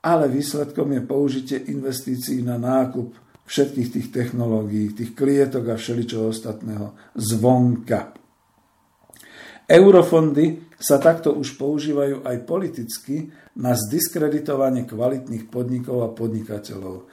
ale 0.00 0.32
výsledkom 0.32 0.96
je 0.96 1.02
použitie 1.04 1.58
investícií 1.68 2.40
na 2.40 2.56
nákup 2.56 3.12
všetkých 3.44 3.88
tých 3.90 4.08
technológií, 4.14 4.94
tých 4.94 5.12
klietok 5.12 5.74
a 5.74 5.76
všeličoho 5.76 6.30
ostatného 6.30 6.94
zvonka. 7.18 8.14
Eurofondy 9.70 10.74
sa 10.80 10.98
takto 10.98 11.36
už 11.36 11.54
používajú 11.54 12.26
aj 12.26 12.36
politicky 12.42 13.30
na 13.60 13.76
zdiskreditovanie 13.76 14.88
kvalitných 14.88 15.46
podnikov 15.46 16.02
a 16.06 16.10
podnikateľov. 16.10 17.06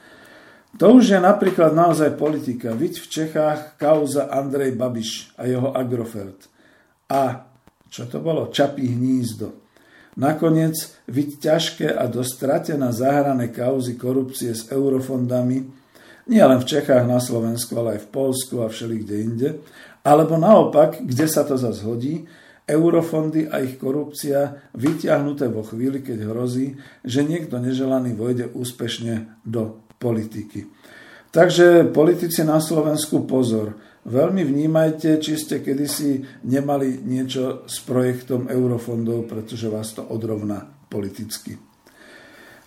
To 0.78 0.86
už 0.94 1.16
je 1.16 1.20
napríklad 1.20 1.74
naozaj 1.74 2.18
politika. 2.18 2.74
Viď 2.74 3.02
v 3.02 3.06
Čechách 3.08 3.60
kauza 3.78 4.30
Andrej 4.30 4.74
Babiš 4.74 5.34
a 5.38 5.46
jeho 5.46 5.74
Agrofert. 5.74 6.50
A 7.08 7.50
čo 7.88 8.04
to 8.04 8.20
bolo? 8.20 8.52
Čapí 8.52 8.84
hnízdo. 8.84 9.67
Nakoniec 10.18 10.74
viď 11.06 11.28
ťažké 11.38 11.94
a 11.94 12.10
dostratená 12.10 12.90
zahrané 12.90 13.54
kauzy 13.54 13.94
korupcie 13.94 14.50
s 14.50 14.66
eurofondami, 14.66 15.62
nie 16.28 16.42
len 16.44 16.58
v 16.60 16.68
Čechách, 16.68 17.06
na 17.06 17.22
Slovensku, 17.22 17.78
ale 17.78 17.96
aj 17.96 18.00
v 18.04 18.10
Polsku 18.12 18.54
a 18.60 18.68
všelikde 18.68 19.14
inde, 19.16 19.48
alebo 20.02 20.34
naopak, 20.36 21.00
kde 21.00 21.26
sa 21.30 21.46
to 21.46 21.54
zase 21.54 21.86
hodí, 21.86 22.26
eurofondy 22.68 23.48
a 23.48 23.64
ich 23.64 23.80
korupcia 23.80 24.68
vyťahnuté 24.76 25.48
vo 25.48 25.64
chvíli, 25.64 26.04
keď 26.04 26.28
hrozí, 26.28 26.76
že 27.00 27.24
niekto 27.24 27.56
neželaný 27.56 28.12
vojde 28.12 28.52
úspešne 28.52 29.40
do 29.48 29.80
politiky. 29.96 30.68
Takže 31.32 31.88
politici 31.92 32.44
na 32.44 32.60
Slovensku 32.60 33.24
pozor. 33.24 33.76
Veľmi 34.08 34.40
vnímajte, 34.40 35.20
či 35.20 35.36
ste 35.36 35.60
kedysi 35.60 36.24
nemali 36.48 36.96
niečo 37.04 37.68
s 37.68 37.84
projektom 37.84 38.48
eurofondov, 38.48 39.28
pretože 39.28 39.68
vás 39.68 39.92
to 39.92 40.00
odrovná 40.00 40.64
politicky. 40.88 41.60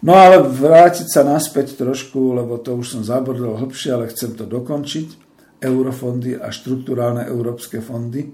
No 0.05 0.13
ale 0.13 0.45
vrátiť 0.45 1.09
sa 1.09 1.25
naspäť 1.25 1.81
trošku, 1.81 2.37
lebo 2.37 2.61
to 2.61 2.77
už 2.77 2.93
som 2.93 3.01
zabrdol 3.01 3.57
hlbšie, 3.57 3.89
ale 3.89 4.13
chcem 4.13 4.37
to 4.37 4.45
dokončiť. 4.45 5.33
Eurofondy 5.61 6.37
a 6.37 6.49
štruktúrálne 6.49 7.25
európske 7.29 7.85
fondy, 7.85 8.33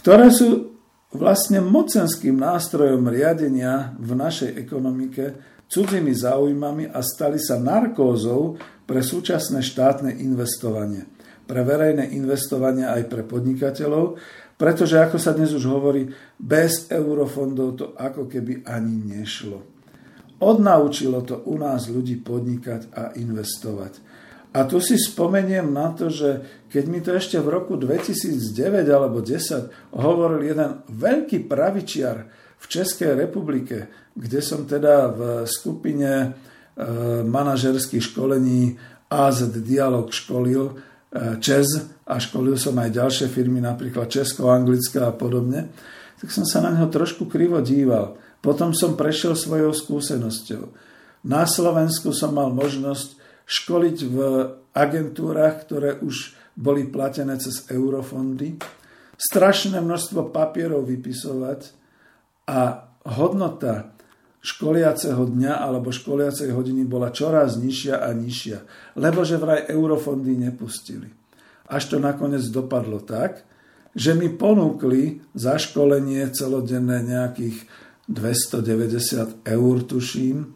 ktoré 0.00 0.32
sú 0.32 0.72
vlastne 1.12 1.60
mocenským 1.60 2.40
nástrojom 2.40 3.04
riadenia 3.04 3.92
v 4.00 4.10
našej 4.16 4.56
ekonomike 4.64 5.36
cudzými 5.68 6.12
záujmami 6.16 6.88
a 6.88 7.04
stali 7.04 7.36
sa 7.36 7.60
narkózou 7.60 8.56
pre 8.88 9.04
súčasné 9.04 9.60
štátne 9.60 10.12
investovanie 10.24 11.04
pre 11.44 11.60
verejné 11.62 12.16
investovanie 12.16 12.88
aj 12.88 13.08
pre 13.08 13.22
podnikateľov, 13.24 14.16
pretože 14.54 14.96
ako 15.00 15.18
sa 15.18 15.34
dnes 15.34 15.50
už 15.52 15.66
hovorí, 15.66 16.08
bez 16.38 16.88
eurofondov 16.88 17.68
to 17.76 17.86
ako 17.98 18.30
keby 18.30 18.62
ani 18.64 19.18
nešlo. 19.18 19.60
Odnaučilo 20.40 21.22
to 21.22 21.42
u 21.46 21.56
nás 21.58 21.86
ľudí 21.88 22.20
podnikať 22.20 22.90
a 22.94 23.14
investovať. 23.16 24.14
A 24.54 24.62
tu 24.70 24.78
si 24.78 24.94
spomeniem 24.94 25.66
na 25.74 25.90
to, 25.90 26.06
že 26.06 26.62
keď 26.70 26.84
mi 26.86 27.02
to 27.02 27.10
ešte 27.18 27.42
v 27.42 27.50
roku 27.50 27.74
2009 27.74 28.86
alebo 28.86 29.18
10 29.18 29.98
hovoril 29.98 30.46
jeden 30.46 30.78
veľký 30.86 31.50
pravičiar 31.50 32.16
v 32.62 32.64
Českej 32.70 33.18
republike, 33.18 33.90
kde 34.14 34.38
som 34.38 34.62
teda 34.62 35.10
v 35.10 35.20
skupine 35.50 36.10
e, 36.14 36.26
manažerských 37.26 38.14
školení 38.14 38.78
AZ 39.10 39.50
Dialog 39.58 40.14
školil, 40.14 40.78
Čes 41.14 41.94
a 42.02 42.18
školil 42.18 42.58
som 42.58 42.74
aj 42.74 42.90
ďalšie 42.90 43.26
firmy, 43.30 43.62
napríklad 43.62 44.10
Česko, 44.10 44.50
Anglická 44.50 45.08
a 45.08 45.14
podobne, 45.14 45.70
tak 46.18 46.34
som 46.34 46.42
sa 46.42 46.58
na 46.58 46.74
neho 46.74 46.90
trošku 46.90 47.30
krivo 47.30 47.62
díval. 47.62 48.18
Potom 48.42 48.74
som 48.74 48.98
prešiel 48.98 49.38
svojou 49.38 49.70
skúsenosťou. 49.70 50.74
Na 51.30 51.46
Slovensku 51.46 52.10
som 52.10 52.34
mal 52.34 52.50
možnosť 52.50 53.16
školiť 53.46 53.98
v 54.10 54.16
agentúrach, 54.74 55.64
ktoré 55.64 56.02
už 56.02 56.34
boli 56.58 56.90
platené 56.90 57.38
cez 57.38 57.64
eurofondy, 57.70 58.58
strašné 59.14 59.78
množstvo 59.78 60.34
papierov 60.34 60.82
vypisovať 60.90 61.70
a 62.50 62.90
hodnota 63.14 63.93
školiaceho 64.44 65.24
dňa 65.24 65.56
alebo 65.56 65.88
školiacej 65.88 66.52
hodiny 66.52 66.84
bola 66.84 67.08
čoraz 67.08 67.56
nižšia 67.56 67.96
a 68.04 68.12
nižšia, 68.12 68.58
lebo 69.00 69.24
že 69.24 69.40
vraj 69.40 69.64
eurofondy 69.72 70.36
nepustili. 70.36 71.08
Až 71.64 71.88
to 71.88 71.96
nakoniec 71.96 72.44
dopadlo 72.52 73.00
tak, 73.00 73.48
že 73.96 74.12
mi 74.12 74.28
ponúkli 74.28 75.24
za 75.32 75.56
školenie 75.56 76.28
celodenné 76.36 77.00
nejakých 77.08 77.64
290 78.04 79.48
eur, 79.48 79.76
tuším, 79.88 80.52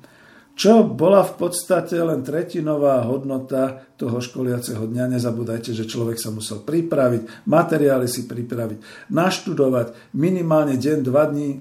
čo 0.59 0.83
bola 0.83 1.23
v 1.23 1.39
podstate 1.39 1.95
len 2.03 2.27
tretinová 2.27 3.07
hodnota 3.07 3.87
toho 3.95 4.19
školiaceho 4.19 4.91
dňa. 4.91 5.15
Nezabúdajte, 5.15 5.71
že 5.71 5.87
človek 5.87 6.19
sa 6.19 6.35
musel 6.35 6.67
pripraviť, 6.67 7.47
materiály 7.47 8.11
si 8.11 8.27
pripraviť, 8.27 9.07
naštudovať, 9.07 10.19
minimálne 10.19 10.75
deň, 10.75 10.99
dva 11.07 11.31
dní 11.31 11.49
e, 11.55 11.59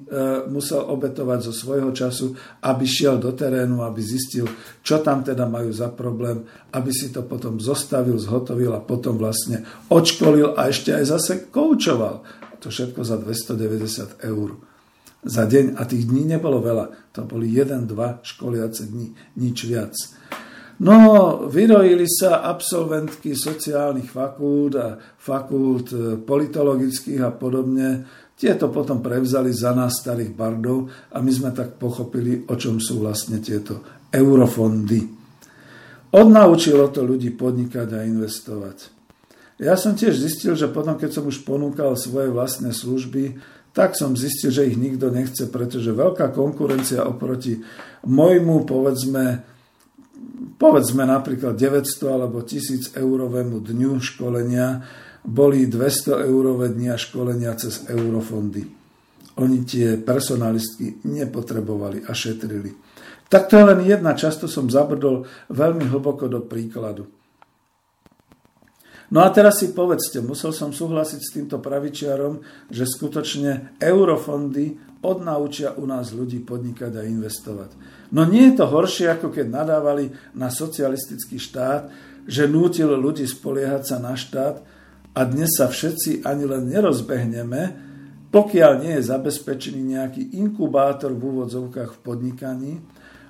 musel 0.49 0.81
obetovať 0.81 1.39
zo 1.45 1.53
svojho 1.53 1.93
času, 1.93 2.33
aby 2.65 2.89
šiel 2.89 3.21
do 3.21 3.37
terénu, 3.37 3.85
aby 3.85 4.01
zistil, 4.01 4.49
čo 4.81 4.97
tam 5.05 5.21
teda 5.21 5.45
majú 5.45 5.69
za 5.69 5.93
problém, 5.93 6.41
aby 6.73 6.89
si 6.89 7.13
to 7.13 7.21
potom 7.21 7.61
zostavil, 7.61 8.17
zhotovil 8.17 8.73
a 8.73 8.81
potom 8.81 9.21
vlastne 9.21 9.61
odškolil 9.93 10.57
a 10.57 10.73
ešte 10.73 10.97
aj 10.97 11.05
zase 11.05 11.33
koučoval. 11.53 12.25
To 12.65 12.73
všetko 12.73 13.05
za 13.05 13.21
290 13.21 14.25
eur 14.25 14.57
za 15.23 15.43
deň 15.49 15.79
a 15.79 15.83
tých 15.85 16.05
dní 16.05 16.25
nebolo 16.25 16.61
veľa. 16.61 17.13
To 17.17 17.25
boli 17.25 17.49
jeden, 17.49 17.89
dva 17.89 18.21
školiace 18.21 18.89
dní, 18.89 19.13
nič 19.37 19.57
viac. 19.65 19.95
No, 20.77 20.97
vyrojili 21.49 22.05
sa 22.05 22.45
absolventky 22.45 23.33
sociálnych 23.33 24.13
fakult 24.13 24.77
a 24.77 24.93
fakult 25.17 25.89
e, 25.89 26.21
politologických 26.21 27.21
a 27.25 27.33
podobne. 27.33 28.05
Tieto 28.37 28.69
potom 28.69 29.01
prevzali 29.01 29.49
za 29.49 29.73
nás 29.73 29.97
starých 29.97 30.37
bardov 30.37 30.85
a 31.09 31.17
my 31.17 31.31
sme 31.33 31.49
tak 31.49 31.81
pochopili, 31.81 32.45
o 32.45 32.53
čom 32.53 32.77
sú 32.77 33.01
vlastne 33.01 33.41
tieto 33.41 34.05
eurofondy. 34.13 35.01
Odnaučilo 36.13 36.93
to 36.93 37.01
ľudí 37.01 37.33
podnikať 37.33 37.97
a 37.97 38.05
investovať. 38.05 38.77
Ja 39.57 39.73
som 39.73 39.97
tiež 39.97 40.13
zistil, 40.13 40.53
že 40.53 40.69
potom, 40.69 40.93
keď 41.01 41.17
som 41.17 41.25
už 41.25 41.41
ponúkal 41.41 41.97
svoje 41.97 42.29
vlastné 42.29 42.69
služby, 42.69 43.41
tak 43.77 43.93
som 43.93 44.17
zistil, 44.17 44.49
že 44.49 44.65
ich 44.65 44.73
nikto 44.73 45.13
nechce, 45.13 45.45
pretože 45.53 45.93
veľká 45.93 46.33
konkurencia 46.33 47.05
oproti 47.05 47.61
môjmu, 48.09 48.65
povedzme, 48.65 49.45
povedzme 50.57 51.05
napríklad 51.05 51.53
900 51.53 51.85
alebo 52.09 52.41
1000 52.41 52.97
eurovému 52.97 53.61
dňu 53.61 54.01
školenia, 54.01 54.81
boli 55.21 55.69
200 55.69 56.25
eurové 56.25 56.73
dnia 56.73 56.97
školenia 56.97 57.53
cez 57.53 57.85
eurofondy. 57.85 58.65
Oni 59.37 59.61
tie 59.61 60.01
personalistky 60.01 61.05
nepotrebovali 61.05 62.01
a 62.09 62.17
šetrili. 62.17 62.73
Tak 63.29 63.45
to 63.45 63.61
je 63.61 63.65
len 63.69 63.85
jedna, 63.85 64.17
často 64.17 64.49
som 64.49 64.73
zabrdol 64.73 65.29
veľmi 65.53 65.85
hlboko 65.85 66.25
do 66.25 66.41
príkladu. 66.41 67.05
No 69.07 69.23
a 69.23 69.31
teraz 69.31 69.63
si 69.63 69.71
povedzte, 69.71 70.19
musel 70.19 70.51
som 70.51 70.75
súhlasiť 70.75 71.21
s 71.23 71.31
týmto 71.31 71.63
pravičiarom, 71.63 72.43
že 72.67 72.83
skutočne 72.83 73.79
eurofondy 73.79 74.75
odnaučia 74.99 75.79
u 75.79 75.87
nás 75.87 76.11
ľudí 76.11 76.43
podnikať 76.43 76.91
a 76.99 77.07
investovať. 77.07 77.71
No 78.11 78.27
nie 78.27 78.51
je 78.51 78.59
to 78.59 78.65
horšie, 78.67 79.07
ako 79.07 79.31
keď 79.31 79.47
nadávali 79.47 80.11
na 80.35 80.51
socialistický 80.51 81.39
štát, 81.39 81.87
že 82.27 82.51
nútil 82.51 82.91
ľudí 82.99 83.23
spoliehať 83.23 83.95
sa 83.95 83.97
na 84.03 84.19
štát 84.19 84.59
a 85.15 85.21
dnes 85.23 85.55
sa 85.55 85.71
všetci 85.71 86.27
ani 86.27 86.43
len 86.43 86.67
nerozbehneme, 86.67 87.87
pokiaľ 88.27 88.71
nie 88.83 88.93
je 88.99 89.07
zabezpečený 89.07 89.81
nejaký 89.95 90.35
inkubátor 90.35 91.15
v 91.15 91.23
úvodzovkách 91.31 91.95
v 91.95 92.03
podnikaní 92.03 92.73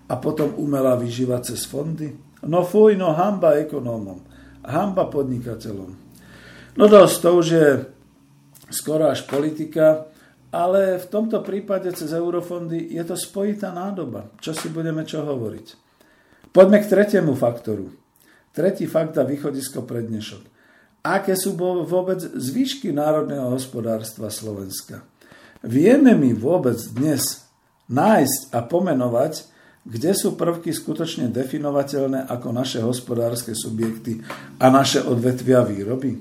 a 0.09 0.17
potom 0.17 0.57
umelá 0.57 0.97
vyživa 0.97 1.37
cez 1.45 1.69
fondy. 1.69 2.17
No 2.49 2.65
fuj, 2.65 2.97
no 2.97 3.13
hamba 3.13 3.61
ekonómom 3.61 4.26
hamba 4.67 5.07
podnikateľom. 5.07 5.91
No 6.77 6.85
dosť, 6.85 7.15
to 7.23 7.29
už 7.33 7.47
je 7.47 7.67
skoro 8.69 9.09
až 9.09 9.25
politika, 9.25 10.11
ale 10.51 10.99
v 10.99 11.07
tomto 11.07 11.39
prípade 11.41 11.91
cez 11.95 12.11
eurofondy 12.11 12.93
je 12.93 13.03
to 13.07 13.15
spojitá 13.15 13.71
nádoba. 13.71 14.31
Čo 14.43 14.53
si 14.53 14.67
budeme 14.69 15.07
čo 15.07 15.23
hovoriť? 15.23 15.67
Poďme 16.51 16.83
k 16.83 16.89
tretiemu 16.91 17.33
faktoru. 17.35 17.91
Tretí 18.55 18.89
fakt 18.89 19.15
a 19.19 19.27
východisko 19.27 19.85
pre 19.85 20.01
dnešok. 20.03 20.43
Aké 21.05 21.37
sú 21.37 21.55
vôbec 21.87 22.19
zvýšky 22.19 22.91
národného 22.91 23.53
hospodárstva 23.53 24.27
Slovenska? 24.27 25.05
Vieme 25.63 26.13
my 26.17 26.35
vôbec 26.35 26.77
dnes 26.91 27.47
nájsť 27.87 28.41
a 28.51 28.59
pomenovať, 28.65 29.33
kde 29.87 30.11
sú 30.11 30.35
prvky 30.35 30.75
skutočne 30.75 31.31
definovateľné 31.31 32.27
ako 32.27 32.51
naše 32.51 32.83
hospodárske 32.83 33.55
subjekty 33.55 34.19
a 34.59 34.67
naše 34.67 34.99
odvetvia 34.99 35.63
výroby? 35.63 36.19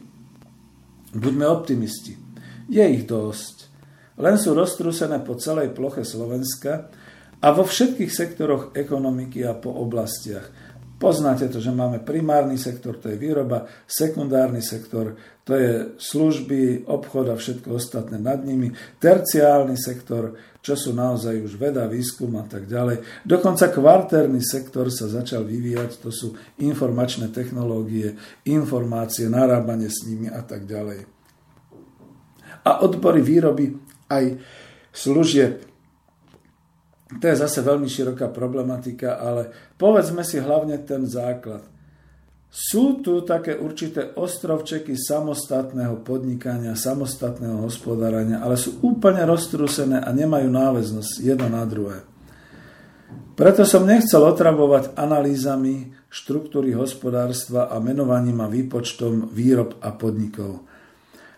Buďme 1.11 1.51
optimisti. 1.51 2.15
Je 2.71 2.83
ich 2.87 3.03
dosť. 3.11 3.67
Len 4.23 4.39
sú 4.39 4.55
roztrúsené 4.55 5.19
po 5.27 5.35
celej 5.35 5.75
ploche 5.75 6.07
Slovenska 6.07 6.95
a 7.43 7.47
vo 7.51 7.67
všetkých 7.67 8.09
sektoroch 8.09 8.65
ekonomiky 8.73 9.43
a 9.43 9.59
po 9.59 9.75
oblastiach. 9.75 10.47
Poznáte 10.97 11.53
to, 11.53 11.61
že 11.61 11.77
máme 11.77 12.01
primárny 12.01 12.57
sektor, 12.57 12.97
to 12.97 13.13
je 13.13 13.21
výroba, 13.21 13.69
sekundárny 13.85 14.65
sektor, 14.65 15.13
to 15.45 15.53
je 15.53 15.73
služby, 16.01 16.89
obchod 16.89 17.31
a 17.31 17.37
všetko 17.37 17.77
ostatné 17.77 18.17
nad 18.17 18.41
nimi, 18.41 18.73
terciálny 18.97 19.77
sektor, 19.77 20.41
čo 20.65 20.73
sú 20.73 20.97
naozaj 20.97 21.37
už 21.45 21.61
veda, 21.61 21.85
výskum 21.85 22.41
a 22.41 22.49
tak 22.49 22.65
ďalej. 22.65 23.05
Dokonca 23.29 23.69
kvartérny 23.69 24.41
sektor 24.41 24.89
sa 24.89 25.05
začal 25.13 25.45
vyvíjať, 25.45 26.01
to 26.01 26.09
sú 26.09 26.33
informačné 26.65 27.29
technológie, 27.29 28.17
informácie, 28.49 29.29
narábanie 29.29 29.93
s 29.93 30.01
nimi 30.09 30.33
a 30.33 30.41
tak 30.41 30.65
ďalej. 30.65 31.05
A 32.65 32.83
odbory 32.83 33.21
výroby 33.21 33.77
aj 34.09 34.41
služieb 34.97 35.76
to 37.07 37.23
je 37.23 37.37
zase 37.39 37.63
veľmi 37.63 37.87
široká 37.87 38.35
problematika, 38.35 39.23
ale 39.23 39.55
povedzme 39.79 40.27
si 40.27 40.43
hlavne 40.43 40.83
ten 40.83 41.07
základ. 41.07 41.63
Sú 42.51 42.99
tu 43.05 43.23
také 43.23 43.55
určité 43.55 44.17
ostrovčeky 44.17 44.99
samostatného 44.99 46.03
podnikania, 46.03 46.75
samostatného 46.75 47.63
hospodárania, 47.63 48.43
ale 48.43 48.59
sú 48.59 48.83
úplne 48.83 49.23
roztrúsené 49.23 50.03
a 50.03 50.11
nemajú 50.11 50.51
náväznosť 50.51 51.13
jedno 51.23 51.47
na 51.47 51.63
druhé. 51.69 52.03
Preto 53.37 53.69
som 53.69 53.85
nechcel 53.85 54.25
otravovať 54.25 54.97
analýzami 54.97 55.93
štruktúry 56.09 56.73
hospodárstva 56.73 57.69
a 57.69 57.77
menovaním 57.77 58.41
a 58.41 58.49
výpočtom 58.49 59.29
výrob 59.31 59.77
a 59.85 59.93
podnikov. 59.93 60.65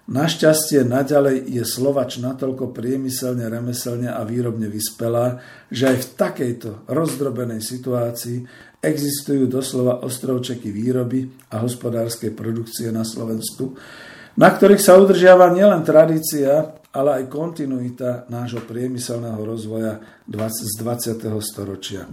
Našťastie 0.08 0.88
naďalej 0.88 1.52
je 1.52 1.64
Slovač 1.68 2.16
natoľko 2.16 2.72
priemyselne, 2.72 3.44
remeselne 3.44 4.08
a 4.08 4.24
výrobne 4.24 4.64
vyspelá, 4.72 5.36
že 5.68 5.92
aj 5.92 5.96
v 6.00 6.08
takejto 6.16 6.70
rozdrobenej 6.88 7.60
situácii 7.60 8.40
existujú 8.80 9.44
doslova 9.44 10.00
ostrovčeky 10.00 10.72
výroby 10.72 11.28
a 11.52 11.60
hospodárskej 11.60 12.32
produkcie 12.32 12.88
na 12.88 13.04
Slovensku, 13.04 13.76
na 14.40 14.48
ktorých 14.48 14.80
sa 14.80 14.96
udržiava 14.96 15.52
nielen 15.52 15.84
tradícia, 15.84 16.72
ale 16.88 17.20
aj 17.20 17.24
kontinuita 17.28 18.32
nášho 18.32 18.64
priemyselného 18.64 19.44
rozvoja 19.44 20.00
z 20.24 20.72
20. 20.80 21.20
storočia. 21.44 22.08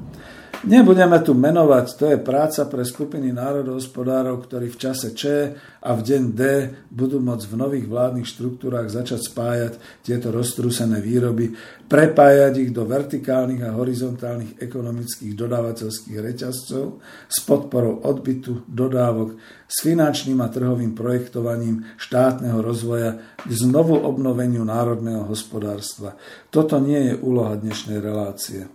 Nebudeme 0.64 1.20
tu 1.20 1.36
menovať, 1.36 1.86
to 2.00 2.06
je 2.16 2.18
práca 2.24 2.64
pre 2.72 2.88
skupiny 2.88 3.36
národohospodárov, 3.36 4.40
ktorí 4.48 4.72
v 4.72 4.80
čase 4.80 5.12
Č 5.12 5.52
a 5.84 5.92
v 5.92 6.02
deň 6.02 6.24
D 6.32 6.42
budú 6.88 7.20
môcť 7.20 7.46
v 7.52 7.60
nových 7.60 7.86
vládnych 7.92 8.24
štruktúrách 8.24 8.88
začať 8.88 9.20
spájať 9.30 9.74
tieto 10.02 10.32
roztrúsené 10.32 11.04
výroby, 11.04 11.52
prepájať 11.86 12.54
ich 12.66 12.72
do 12.72 12.88
vertikálnych 12.88 13.62
a 13.68 13.76
horizontálnych 13.76 14.58
ekonomických 14.58 15.36
dodávateľských 15.36 16.18
reťazcov 16.18 17.04
s 17.30 17.38
podporou 17.44 18.02
odbytu, 18.02 18.64
dodávok, 18.66 19.36
s 19.68 19.84
finančným 19.86 20.40
a 20.40 20.50
trhovým 20.50 20.96
projektovaním 20.96 21.84
štátneho 22.00 22.64
rozvoja 22.64 23.22
k 23.44 23.50
znovu 23.54 24.02
obnoveniu 24.02 24.66
národného 24.66 25.28
hospodárstva. 25.30 26.18
Toto 26.50 26.82
nie 26.82 27.12
je 27.12 27.14
úloha 27.22 27.54
dnešnej 27.60 28.02
relácie. 28.02 28.66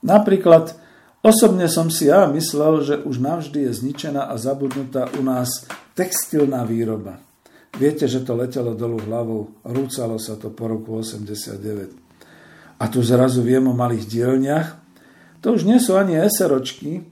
Napríklad 0.00 0.91
Osobne 1.22 1.70
som 1.70 1.86
si 1.86 2.10
ja 2.10 2.26
myslel, 2.26 2.82
že 2.82 2.94
už 2.98 3.22
navždy 3.22 3.70
je 3.70 3.72
zničená 3.78 4.26
a 4.26 4.34
zabudnutá 4.34 5.06
u 5.14 5.22
nás 5.22 5.70
textilná 5.94 6.66
výroba. 6.66 7.22
Viete, 7.78 8.10
že 8.10 8.26
to 8.26 8.34
letelo 8.34 8.74
dolu 8.74 8.98
hlavou, 9.06 9.54
rúcalo 9.62 10.18
sa 10.18 10.34
to 10.34 10.50
po 10.50 10.66
roku 10.66 10.98
89. 10.98 11.94
A 12.82 12.84
tu 12.90 12.98
zrazu 13.06 13.46
viem 13.46 13.62
o 13.70 13.72
malých 13.72 14.10
dielniach. 14.10 14.68
To 15.46 15.54
už 15.54 15.62
nie 15.62 15.78
sú 15.78 15.94
ani 15.94 16.18
eseročky, 16.18 17.06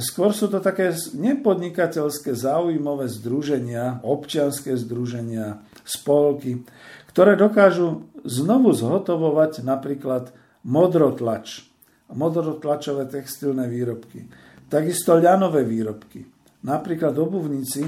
skôr 0.00 0.32
sú 0.32 0.48
to 0.48 0.58
také 0.64 0.96
nepodnikateľské 0.96 2.32
záujmové 2.32 3.06
združenia, 3.12 4.00
občianské 4.00 4.74
združenia, 4.80 5.60
spolky, 5.84 6.64
ktoré 7.12 7.36
dokážu 7.36 8.08
znovu 8.24 8.72
zhotovovať 8.72 9.60
napríklad 9.60 10.32
modrotlač, 10.66 11.68
modrotlačové 12.12 13.10
textilné 13.10 13.66
výrobky. 13.66 14.26
Takisto 14.66 15.18
ľanové 15.18 15.62
výrobky. 15.62 16.26
Napríklad 16.66 17.14
obuvníci, 17.14 17.86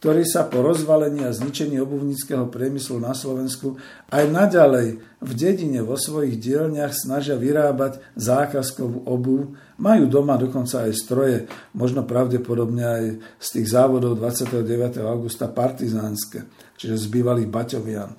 ktorí 0.00 0.24
sa 0.24 0.48
po 0.48 0.64
rozvalení 0.64 1.28
a 1.28 1.34
zničení 1.34 1.76
obuvníckého 1.76 2.48
priemyslu 2.48 2.96
na 3.04 3.12
Slovensku 3.12 3.76
aj 4.08 4.32
naďalej 4.32 4.96
v 5.20 5.32
dedine 5.36 5.84
vo 5.84 6.00
svojich 6.00 6.40
dielniach 6.40 6.96
snažia 6.96 7.36
vyrábať 7.36 8.00
zákazkovú 8.16 9.04
obu, 9.04 9.52
majú 9.76 10.08
doma 10.08 10.40
dokonca 10.40 10.88
aj 10.88 10.92
stroje, 10.96 11.38
možno 11.76 12.08
pravdepodobne 12.08 12.80
aj 12.80 13.04
z 13.36 13.48
tých 13.60 13.76
závodov 13.76 14.16
29. 14.16 15.04
augusta 15.04 15.52
partizánske, 15.52 16.48
čiže 16.80 16.96
z 16.96 17.06
bývalých 17.12 17.52
Baťovian. 17.52 18.16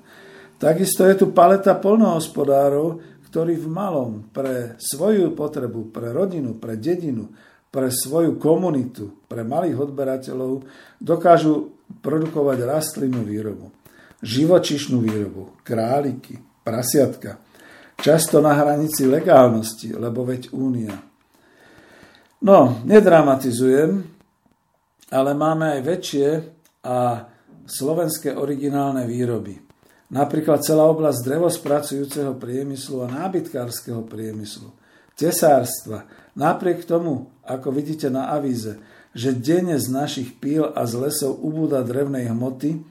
Takisto 0.62 1.10
je 1.10 1.18
tu 1.18 1.34
paleta 1.34 1.74
polnohospodárov, 1.74 3.11
ktorí 3.32 3.56
v 3.56 3.72
malom 3.72 4.28
pre 4.36 4.76
svoju 4.76 5.32
potrebu, 5.32 5.88
pre 5.96 6.12
rodinu, 6.12 6.60
pre 6.60 6.76
dedinu, 6.76 7.32
pre 7.72 7.88
svoju 7.88 8.36
komunitu, 8.36 9.24
pre 9.32 9.48
malých 9.48 9.88
odberateľov 9.88 10.68
dokážu 11.00 11.72
produkovať 12.04 12.60
rastlinnú 12.68 13.24
výrobu, 13.24 13.72
živočišnú 14.20 15.00
výrobu, 15.00 15.64
králiky, 15.64 16.44
prasiatka, 16.68 17.40
často 17.96 18.44
na 18.44 18.52
hranici 18.52 19.08
legálnosti, 19.08 19.96
lebo 19.96 20.28
veď 20.28 20.52
únia. 20.52 20.92
No, 22.44 22.84
nedramatizujem, 22.84 24.04
ale 25.08 25.32
máme 25.32 25.80
aj 25.80 25.82
väčšie 25.88 26.28
a 26.84 27.24
slovenské 27.64 28.36
originálne 28.36 29.08
výroby. 29.08 29.71
Napríklad 30.12 30.60
celá 30.60 30.92
oblasť 30.92 31.24
drevospracujúceho 31.24 32.36
priemyslu 32.36 33.08
a 33.08 33.08
nábytkárskeho 33.08 34.04
priemyslu, 34.04 34.68
tesárstva. 35.16 36.04
Napriek 36.36 36.84
tomu, 36.84 37.32
ako 37.48 37.72
vidíte 37.72 38.12
na 38.12 38.28
avíze, 38.36 38.76
že 39.16 39.32
denne 39.32 39.80
z 39.80 39.88
našich 39.88 40.36
píl 40.36 40.68
a 40.68 40.84
z 40.84 41.00
lesov 41.00 41.40
ubúda 41.40 41.80
drevnej 41.80 42.28
hmoty 42.28 42.84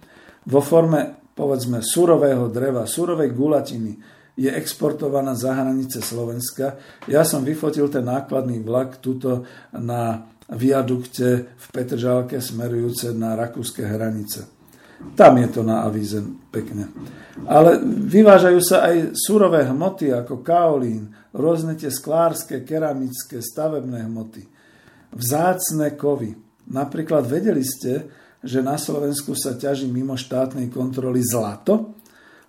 vo 0.49 0.65
forme, 0.65 1.21
povedzme, 1.37 1.85
surového 1.85 2.49
dreva, 2.49 2.89
surovej 2.89 3.37
gulatiny, 3.37 3.93
je 4.41 4.49
exportovaná 4.49 5.37
za 5.37 5.53
hranice 5.53 6.01
Slovenska. 6.01 6.81
Ja 7.05 7.29
som 7.29 7.45
vyfotil 7.45 7.93
ten 7.93 8.09
nákladný 8.09 8.65
vlak 8.65 8.97
tuto 9.05 9.45
na 9.77 10.25
viadukte 10.49 11.53
v 11.53 11.67
Petržálke 11.69 12.41
smerujúce 12.41 13.13
na 13.13 13.37
rakúske 13.37 13.85
hranice. 13.85 14.60
Tam 15.17 15.37
je 15.37 15.49
to 15.49 15.61
na 15.65 15.85
avíze 15.85 16.21
pekne. 16.53 16.89
Ale 17.49 17.81
vyvážajú 17.85 18.61
sa 18.61 18.89
aj 18.89 19.17
surové 19.17 19.65
hmoty 19.65 20.13
ako 20.13 20.45
kaolín, 20.45 21.13
rôzne 21.33 21.77
tie 21.77 21.89
sklárske, 21.89 22.65
keramické, 22.65 23.41
stavebné 23.41 24.05
hmoty. 24.05 24.45
Vzácne 25.17 25.97
kovy. 25.97 26.37
Napríklad 26.71 27.27
vedeli 27.27 27.65
ste, 27.67 28.07
že 28.41 28.65
na 28.65 28.81
Slovensku 28.81 29.37
sa 29.37 29.57
ťaží 29.57 29.89
mimo 29.91 30.17
štátnej 30.17 30.73
kontroly 30.73 31.21
zlato 31.21 31.99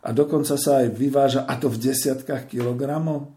a 0.04 0.16
dokonca 0.16 0.56
sa 0.56 0.86
aj 0.86 0.88
vyváža, 0.96 1.42
a 1.44 1.60
to 1.60 1.68
v 1.68 1.82
desiatkách 1.92 2.48
kilogramov. 2.48 3.36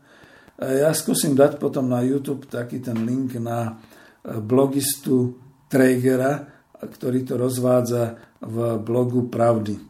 Ja 0.60 0.94
skúsim 0.94 1.34
dať 1.34 1.58
potom 1.58 1.90
na 1.90 1.98
YouTube 2.06 2.46
taký 2.46 2.78
ten 2.78 3.02
link 3.02 3.34
na 3.42 3.74
blogistu 4.22 5.34
Traegera, 5.66 6.46
ktorý 6.78 7.26
to 7.26 7.34
rozvádza 7.34 8.33
v 8.44 8.76
blogu 8.78 9.26
Pravdy. 9.32 9.80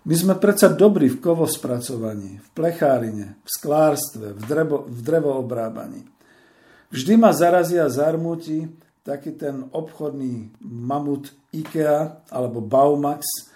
My 0.00 0.14
sme 0.16 0.34
predsa 0.40 0.72
dobrí 0.72 1.12
v 1.12 1.20
kovospracovaní, 1.20 2.40
v 2.40 2.48
plechárine, 2.56 3.36
v 3.44 3.48
sklárstve, 3.52 4.32
v, 4.32 4.42
drevo, 4.48 4.88
v 4.88 4.98
drevoobrábaní. 5.04 6.02
Vždy 6.88 7.20
ma 7.20 7.36
zarazí 7.36 7.76
a 7.76 7.92
zarmúti 7.92 8.64
taký 9.04 9.36
ten 9.36 9.68
obchodný 9.70 10.56
mamut 10.64 11.30
IKEA 11.52 12.24
alebo 12.32 12.64
Baumax 12.64 13.50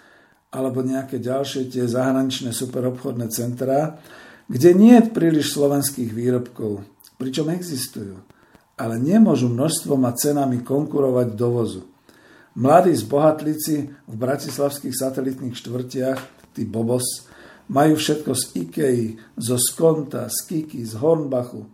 alebo 0.53 0.85
nejaké 0.85 1.19
ďalšie 1.19 1.67
tie 1.67 1.83
zahraničné 1.89 2.55
superobchodné 2.55 3.27
centrá, 3.33 3.99
kde 4.47 4.71
nie 4.77 4.95
je 5.01 5.11
príliš 5.11 5.51
slovenských 5.57 6.13
výrobkov, 6.13 6.85
pričom 7.17 7.49
existujú. 7.51 8.21
ale 8.75 8.99
nemôžu 8.99 9.47
množstvom 9.47 10.03
a 10.03 10.11
cenami 10.11 10.59
konkurovať 10.59 11.27
dovozu. 11.31 11.87
Mladí 12.55 12.95
zbohatlíci 12.95 13.75
v 14.07 14.15
bratislavských 14.15 14.95
satelitných 14.95 15.59
štvrtiach, 15.59 16.19
tí 16.55 16.63
Bobos, 16.63 17.27
majú 17.67 17.99
všetko 17.99 18.31
z 18.31 18.43
Ikei, 18.63 19.01
zo 19.35 19.59
Skonta, 19.59 20.31
z 20.31 20.39
Kiki, 20.47 20.87
z 20.87 20.95
Hornbachu. 20.95 21.67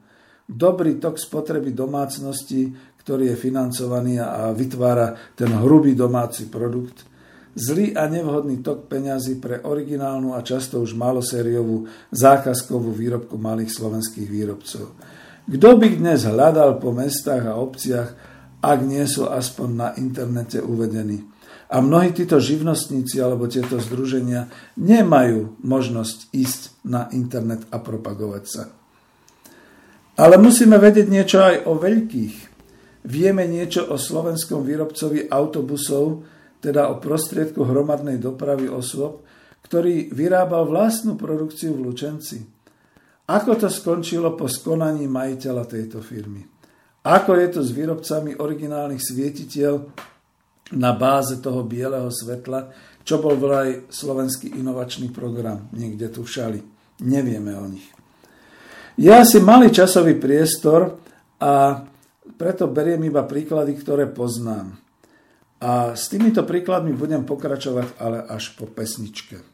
Dobrý 0.49 0.97
tok 0.97 1.21
spotreby 1.21 1.77
domácnosti, 1.77 2.73
ktorý 2.97 3.29
je 3.29 3.37
financovaný 3.37 4.25
a 4.25 4.49
vytvára 4.57 5.37
ten 5.37 5.53
hrubý 5.53 5.93
domáci 5.93 6.49
produkt. 6.49 7.05
Zlý 7.53 7.93
a 7.93 8.09
nevhodný 8.09 8.65
tok 8.65 8.89
peňazí 8.89 9.37
pre 9.37 9.61
originálnu 9.61 10.33
a 10.33 10.41
často 10.41 10.81
už 10.81 10.97
malosériovú 10.97 11.85
zákazkovú 12.09 12.89
výrobku 12.89 13.37
malých 13.37 13.69
slovenských 13.69 14.25
výrobcov. 14.25 14.97
Kto 15.45 15.69
by 15.77 15.87
dnes 15.99 16.25
hľadal 16.25 16.81
po 16.81 16.89
mestách 16.95 17.43
a 17.45 17.59
obciach, 17.59 18.30
ak 18.61 18.79
nie 18.85 19.03
sú 19.09 19.25
aspoň 19.25 19.69
na 19.73 19.89
internete 19.97 20.61
uvedení? 20.61 21.25
A 21.71 21.79
mnohí 21.79 22.11
títo 22.11 22.37
živnostníci 22.37 23.17
alebo 23.17 23.47
tieto 23.47 23.79
združenia 23.79 24.51
nemajú 24.77 25.57
možnosť 25.63 26.29
ísť 26.35 26.61
na 26.83 27.07
internet 27.15 27.63
a 27.71 27.79
propagovať 27.79 28.43
sa. 28.45 28.63
Ale 30.19 30.35
musíme 30.37 30.75
vedieť 30.77 31.07
niečo 31.07 31.39
aj 31.41 31.55
o 31.65 31.79
veľkých. 31.79 32.35
Vieme 33.07 33.47
niečo 33.49 33.87
o 33.87 33.97
slovenskom 33.97 34.61
výrobcovi 34.61 35.31
autobusov, 35.31 36.21
teda 36.61 36.93
o 36.93 37.01
prostriedku 37.01 37.65
hromadnej 37.65 38.21
dopravy 38.21 38.69
osôb, 38.69 39.25
ktorý 39.65 40.13
vyrábal 40.13 40.69
vlastnú 40.69 41.17
produkciu 41.17 41.73
v 41.73 41.89
Lučenci. 41.89 42.37
Ako 43.31 43.55
to 43.55 43.71
skončilo 43.71 44.35
po 44.35 44.51
skonaní 44.51 45.07
majiteľa 45.07 45.63
tejto 45.65 46.03
firmy? 46.03 46.60
Ako 47.01 47.33
je 47.33 47.47
to 47.49 47.61
s 47.65 47.73
výrobcami 47.73 48.37
originálnych 48.37 49.01
svietiteľ 49.01 49.73
na 50.77 50.93
báze 50.93 51.41
toho 51.41 51.65
bieleho 51.65 52.07
svetla, 52.13 52.69
čo 53.01 53.17
bol 53.17 53.33
vraj 53.35 53.89
slovenský 53.89 54.53
inovačný 54.61 55.09
program 55.09 55.65
niekde 55.73 56.13
tu 56.13 56.21
v 56.21 56.29
šali. 56.29 56.59
Nevieme 57.01 57.57
o 57.57 57.65
nich. 57.65 57.89
Je 59.01 59.09
asi 59.09 59.41
malý 59.41 59.73
časový 59.73 60.21
priestor 60.21 61.01
a 61.41 61.81
preto 62.37 62.69
beriem 62.69 63.01
iba 63.09 63.25
príklady, 63.25 63.73
ktoré 63.81 64.05
poznám. 64.05 64.77
A 65.61 65.97
s 65.97 66.05
týmito 66.09 66.45
príkladmi 66.45 66.93
budem 66.93 67.25
pokračovať 67.25 67.97
ale 67.97 68.21
až 68.29 68.53
po 68.53 68.69
pesničke. 68.69 69.50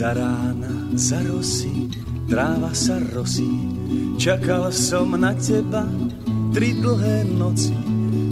Za 0.00 0.16
rána, 0.16 0.96
za 0.96 1.20
rosy, 1.28 1.92
tráva 2.24 2.72
sa 2.72 2.96
rosí. 3.12 3.68
Čakal 4.16 4.72
som 4.72 5.12
na 5.12 5.36
teba 5.36 5.84
tri 6.56 6.72
dlhé 6.72 7.28
noci. 7.28 7.76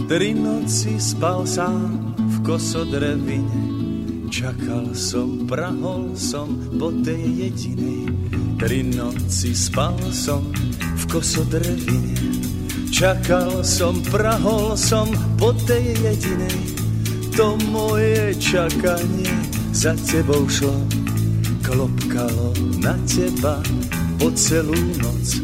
Tri 0.09 0.33
noci 0.33 0.97
spal 0.97 1.45
sám 1.45 2.17
v 2.17 2.35
kosodrevine. 2.41 3.61
Čakal 4.33 4.97
som, 4.97 5.45
prahol 5.45 6.17
som 6.17 6.49
po 6.81 6.89
tej 7.05 7.37
jedinej. 7.37 8.17
Tri 8.57 8.81
noci 8.89 9.53
spal 9.53 9.93
som 10.09 10.41
v 10.73 11.03
kosodrevine. 11.05 12.17
Čakal 12.89 13.61
som, 13.61 14.01
prahol 14.09 14.73
som 14.73 15.05
po 15.37 15.53
tej 15.69 15.93
jedinej. 16.01 16.81
To 17.37 17.53
moje 17.69 18.33
čakanie 18.41 19.37
za 19.69 19.93
tebou 20.09 20.49
šlo 20.49 20.73
klopkalo 21.69 22.49
na 22.81 22.97
teba 23.05 23.61
po 24.17 24.33
celú 24.33 24.73
noc. 24.97 25.37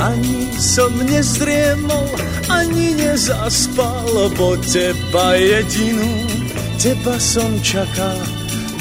Ani 0.00 0.48
som 0.56 0.88
nezriemol, 1.04 2.08
ani 2.48 2.96
nezaspal, 2.96 4.32
bo 4.32 4.56
teba 4.64 5.36
jedinú, 5.36 6.08
teba 6.80 7.20
som 7.20 7.52
čakal. 7.60 8.16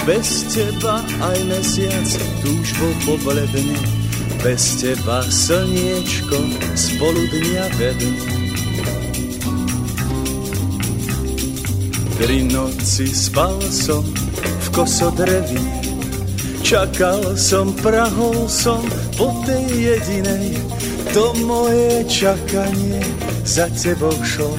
Bez 0.07 0.47
teba 0.49 1.03
aj 1.21 1.39
mesiac 1.45 2.09
túžbo 2.41 2.89
pobledne, 3.05 3.77
bez 4.41 4.81
teba 4.81 5.21
slniečko 5.27 6.39
spolu 6.73 7.21
dňa 7.29 7.65
vedne. 7.77 8.13
Tri 12.17 12.37
noci 12.49 13.05
spal 13.11 13.61
som 13.69 14.01
v 14.41 14.67
kosodrevi, 14.73 15.90
Čakal 16.71 17.35
som, 17.35 17.75
prahol 17.83 18.47
som 18.47 18.79
po 19.19 19.27
tej 19.43 19.91
jedinej, 19.91 20.55
to 21.11 21.35
moje 21.43 22.07
čakanie 22.07 23.03
za 23.43 23.67
tebou 23.75 24.15
šlo. 24.23 24.55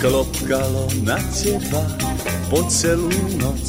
Klopkalo 0.00 0.88
na 1.04 1.20
teba 1.36 1.84
po 2.48 2.64
celú 2.72 3.12
noc. 3.36 3.60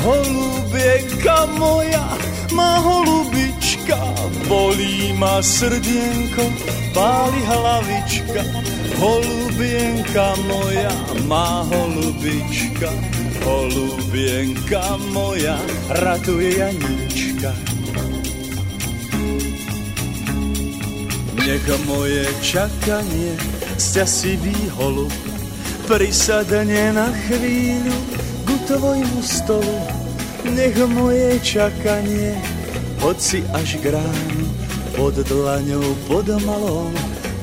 Holubienka 0.00 1.44
moja, 1.60 2.08
má 2.56 2.80
holubička, 2.80 4.00
bolí 4.48 5.12
ma 5.20 5.44
srdienko, 5.44 6.56
páli 6.96 7.40
hlavička. 7.52 8.48
Holubienka 8.96 10.40
moja, 10.48 10.92
má 11.28 11.68
holubička, 11.68 12.88
Holubienka 13.42 14.96
moja, 15.10 15.58
ratuje 15.88 16.58
Janíčka. 16.58 17.50
Nech 21.42 21.66
moje 21.90 22.22
čakanie 22.38 23.34
sťasivý 23.74 24.54
holub 24.78 25.10
prisadne 25.90 26.94
na 26.94 27.10
chvíľu 27.26 27.98
ku 28.46 28.54
tvojmu 28.70 29.20
stolu. 29.20 29.78
Nech 30.46 30.78
moje 30.94 31.42
čakanie, 31.42 32.38
hoci 33.02 33.42
až 33.50 33.82
k 33.82 33.90
pod 34.94 35.18
dlaňou, 35.18 35.82
pod 36.06 36.30
malou, 36.46 36.94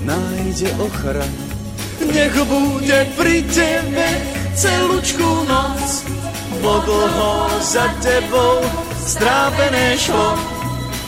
nájde 0.08 0.72
ochranu. 0.80 1.44
Nech 2.08 2.36
bude 2.48 3.00
pri 3.20 3.44
tebe 3.52 4.39
celúčku 4.60 5.30
noc, 5.48 6.04
bo 6.60 6.84
dlho 6.84 7.34
za 7.64 7.88
tebou 8.04 8.60
strápené 9.08 9.96
šlo. 9.96 10.36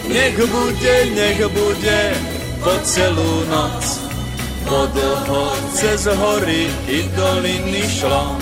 Nech 0.08 0.40
bude, 0.40 0.96
nech 1.12 1.40
bude 1.52 2.02
po 2.64 2.74
celú 2.88 3.34
noc, 3.52 3.84
bo 4.64 4.88
dlho 4.96 5.44
cez 5.76 6.08
hory 6.08 6.72
i 6.88 7.00
doliny 7.12 7.84
šlo. 7.92 8.40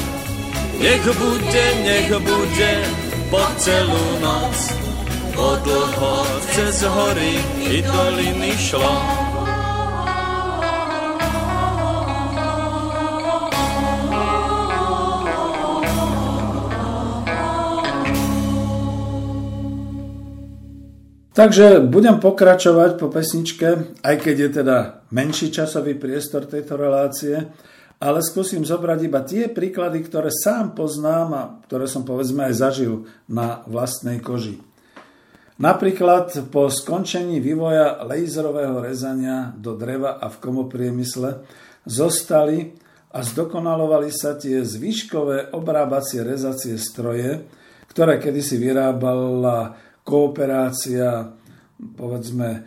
Nech 0.77 1.05
bude, 1.17 1.65
nech 1.83 2.09
bude 2.13 2.73
po 3.33 3.43
celú 3.57 4.05
noc, 4.21 4.57
bo 5.33 5.57
dlho 5.65 6.15
cez 6.53 6.85
hory 6.85 7.33
i 7.65 7.81
doliny 7.81 8.53
šlo. 8.61 9.28
Takže 21.29 21.85
budem 21.85 22.17
pokračovať 22.17 22.97
po 22.97 23.07
pesničke, 23.13 23.97
aj 24.01 24.15
keď 24.17 24.35
je 24.35 24.49
teda 24.61 24.77
menší 25.13 25.53
časový 25.53 25.93
priestor 25.93 26.49
tejto 26.49 26.73
relácie, 26.73 27.45
ale 27.99 28.23
skúsim 28.25 28.65
zobrať 28.65 28.99
iba 29.05 29.21
tie 29.21 29.45
príklady, 29.51 30.01
ktoré 30.07 30.33
sám 30.33 30.73
poznám 30.73 31.29
a 31.35 31.43
ktoré 31.69 31.85
som 31.85 32.01
povedzme 32.01 32.49
aj 32.49 32.53
zažil 32.57 33.05
na 33.29 33.61
vlastnej 33.69 34.23
koži. 34.23 34.57
Napríklad 35.59 36.31
po 36.49 36.71
skončení 36.71 37.43
vývoja 37.43 37.99
laserového 38.07 38.79
rezania 38.79 39.51
do 39.51 39.75
dreva 39.75 40.15
a 40.15 40.31
v 40.31 40.39
komopriemysle 40.39 41.43
zostali 41.83 42.79
a 43.11 43.19
zdokonalovali 43.19 44.07
sa 44.07 44.39
tie 44.39 44.63
zvyškové 44.63 45.51
obrábacie 45.51 46.23
rezacie 46.23 46.79
stroje, 46.79 47.43
ktoré 47.91 48.23
kedysi 48.23 48.55
vyrábala 48.55 49.88
kooperácia 50.03 51.39
povedzme 51.79 52.49
e, 52.51 52.59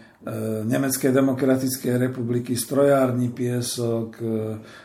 Nemeckej 0.65 1.13
demokratickej 1.13 2.01
republiky, 2.01 2.57
strojárny 2.57 3.29
piesok, 3.29 4.09
e, 4.17 4.27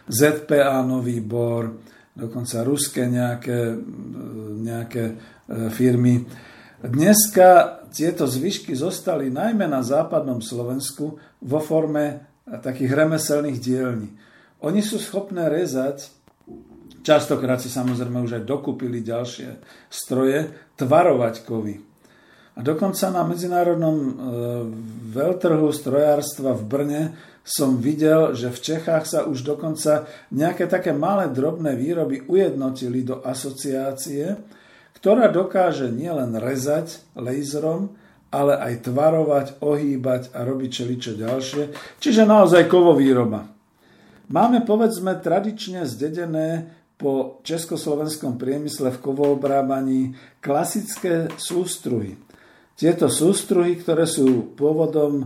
ZPA 0.08 0.84
Nový 0.84 1.24
Bor, 1.24 1.80
dokonca 2.12 2.64
ruské 2.68 3.08
nejaké, 3.08 3.60
e, 3.72 3.78
nejaké 4.68 5.04
firmy. 5.72 6.28
Dneska 6.84 7.80
tieto 7.88 8.28
zvyšky 8.28 8.76
zostali 8.76 9.32
najmä 9.32 9.64
na 9.64 9.80
západnom 9.80 10.44
Slovensku 10.44 11.16
vo 11.40 11.60
forme 11.64 12.28
takých 12.44 12.92
remeselných 12.92 13.60
dielní. 13.64 14.12
Oni 14.60 14.84
sú 14.84 15.00
schopné 15.00 15.48
rezať 15.48 16.12
Častokrát 17.08 17.56
si 17.64 17.72
samozrejme 17.72 18.20
už 18.20 18.36
aj 18.36 18.44
dokúpili 18.44 19.00
ďalšie 19.00 19.64
stroje 19.88 20.52
tvarovať 20.76 21.48
kovy. 21.48 21.87
A 22.58 22.60
dokonca 22.66 23.14
na 23.14 23.22
medzinárodnom 23.22 23.98
e, 24.02 24.12
veľtrhu 25.14 25.70
strojárstva 25.70 26.58
v 26.58 26.64
Brne 26.66 27.02
som 27.46 27.78
videl, 27.78 28.34
že 28.34 28.50
v 28.50 28.60
Čechách 28.60 29.06
sa 29.06 29.20
už 29.30 29.46
dokonca 29.46 30.10
nejaké 30.34 30.66
také 30.66 30.92
malé 30.92 31.30
drobné 31.30 31.78
výroby 31.78 32.26
ujednotili 32.26 33.06
do 33.06 33.22
asociácie, 33.22 34.36
ktorá 34.98 35.30
dokáže 35.30 35.94
nielen 35.94 36.36
rezať 36.36 37.00
laserom, 37.14 37.94
ale 38.34 38.60
aj 38.60 38.90
tvarovať, 38.90 39.48
ohýbať 39.64 40.36
a 40.36 40.44
robiť 40.44 40.70
čeličo 40.74 41.16
ďalšie, 41.16 41.64
čiže 42.02 42.28
naozaj 42.28 42.68
kovovýroba. 42.68 43.48
Máme 44.28 44.68
povedzme 44.68 45.16
tradične 45.24 45.88
zdedené 45.88 46.76
po 47.00 47.40
československom 47.48 48.36
priemysle 48.36 48.92
v 48.92 49.00
kovoobrábaní 49.00 50.02
klasické 50.44 51.32
sústruhy. 51.40 52.27
Tieto 52.78 53.10
sústruhy, 53.10 53.74
ktoré 53.82 54.06
sú 54.06 54.54
pôvodom 54.54 55.26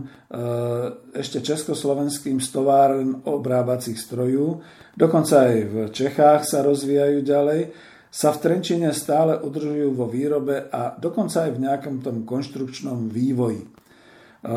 ešte 1.20 1.44
československým 1.44 2.40
stováren 2.40 3.20
obrábacích 3.28 4.00
strojov, 4.00 4.64
dokonca 4.96 5.52
aj 5.52 5.56
v 5.68 5.74
Čechách 5.92 6.48
sa 6.48 6.64
rozvíjajú 6.64 7.20
ďalej, 7.20 7.60
sa 8.08 8.32
v 8.32 8.40
Trenčine 8.40 8.96
stále 8.96 9.36
udržujú 9.36 9.92
vo 9.92 10.08
výrobe 10.08 10.64
a 10.72 10.96
dokonca 10.96 11.44
aj 11.44 11.52
v 11.52 11.62
nejakom 11.68 12.00
tom 12.00 12.24
konštrukčnom 12.24 13.12
vývoji. 13.12 13.60
E, 13.60 13.68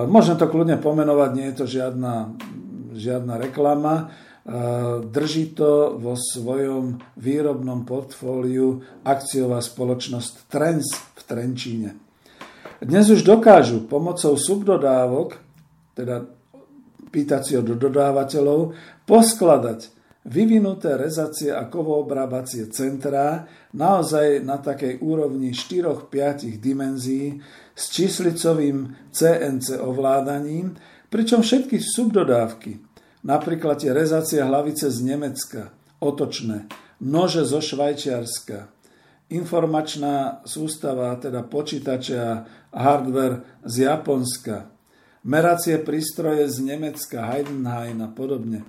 môžem 0.07 0.39
to 0.39 0.47
kľudne 0.47 0.79
pomenovať, 0.79 1.29
nie 1.35 1.51
je 1.51 1.55
to 1.59 1.65
žiadna, 1.67 2.31
žiadna 2.95 3.35
reklama. 3.43 3.95
E, 3.99 4.03
drží 5.03 5.51
to 5.51 5.99
vo 5.99 6.15
svojom 6.15 7.03
výrobnom 7.19 7.83
portfóliu 7.83 8.79
akciová 9.03 9.59
spoločnosť 9.59 10.47
Trends 10.47 10.95
v 10.95 11.21
Trenčíne. 11.27 12.04
Dnes 12.83 13.07
už 13.07 13.23
dokážu 13.23 13.87
pomocou 13.87 14.35
subdodávok, 14.35 15.39
teda 15.95 16.27
pýtať 17.07 17.41
si 17.47 17.53
od 17.55 17.71
dodávateľov, 17.71 18.75
poskladať 19.07 19.95
vyvinuté 20.27 20.99
rezacie 20.99 21.55
a 21.55 21.71
kovoobrábacie 21.71 22.67
centrá 22.75 23.47
naozaj 23.71 24.43
na 24.43 24.59
takej 24.59 24.99
úrovni 24.99 25.55
4-5 25.55 26.59
dimenzií 26.59 27.39
s 27.71 27.83
číslicovým 27.95 29.07
CNC 29.07 29.79
ovládaním, 29.79 30.75
pričom 31.07 31.47
všetky 31.47 31.79
subdodávky, 31.79 32.83
napríklad 33.23 33.87
tie 33.87 33.95
rezacie 33.95 34.43
hlavice 34.43 34.91
z 34.91 34.99
Nemecka, 34.99 35.71
otočné, 36.03 36.67
nože 36.99 37.47
zo 37.47 37.63
Švajčiarska, 37.63 38.74
informačná 39.29 40.45
sústava, 40.45 41.15
teda 41.17 41.41
počítače 41.41 42.15
a 42.17 42.33
hardware 42.69 43.65
z 43.65 43.89
Japonska, 43.89 44.69
meracie 45.25 45.81
prístroje 45.81 46.45
z 46.49 46.61
Nemecka, 46.61 47.25
Heidenhain 47.25 47.97
a 48.05 48.09
podobne, 48.09 48.61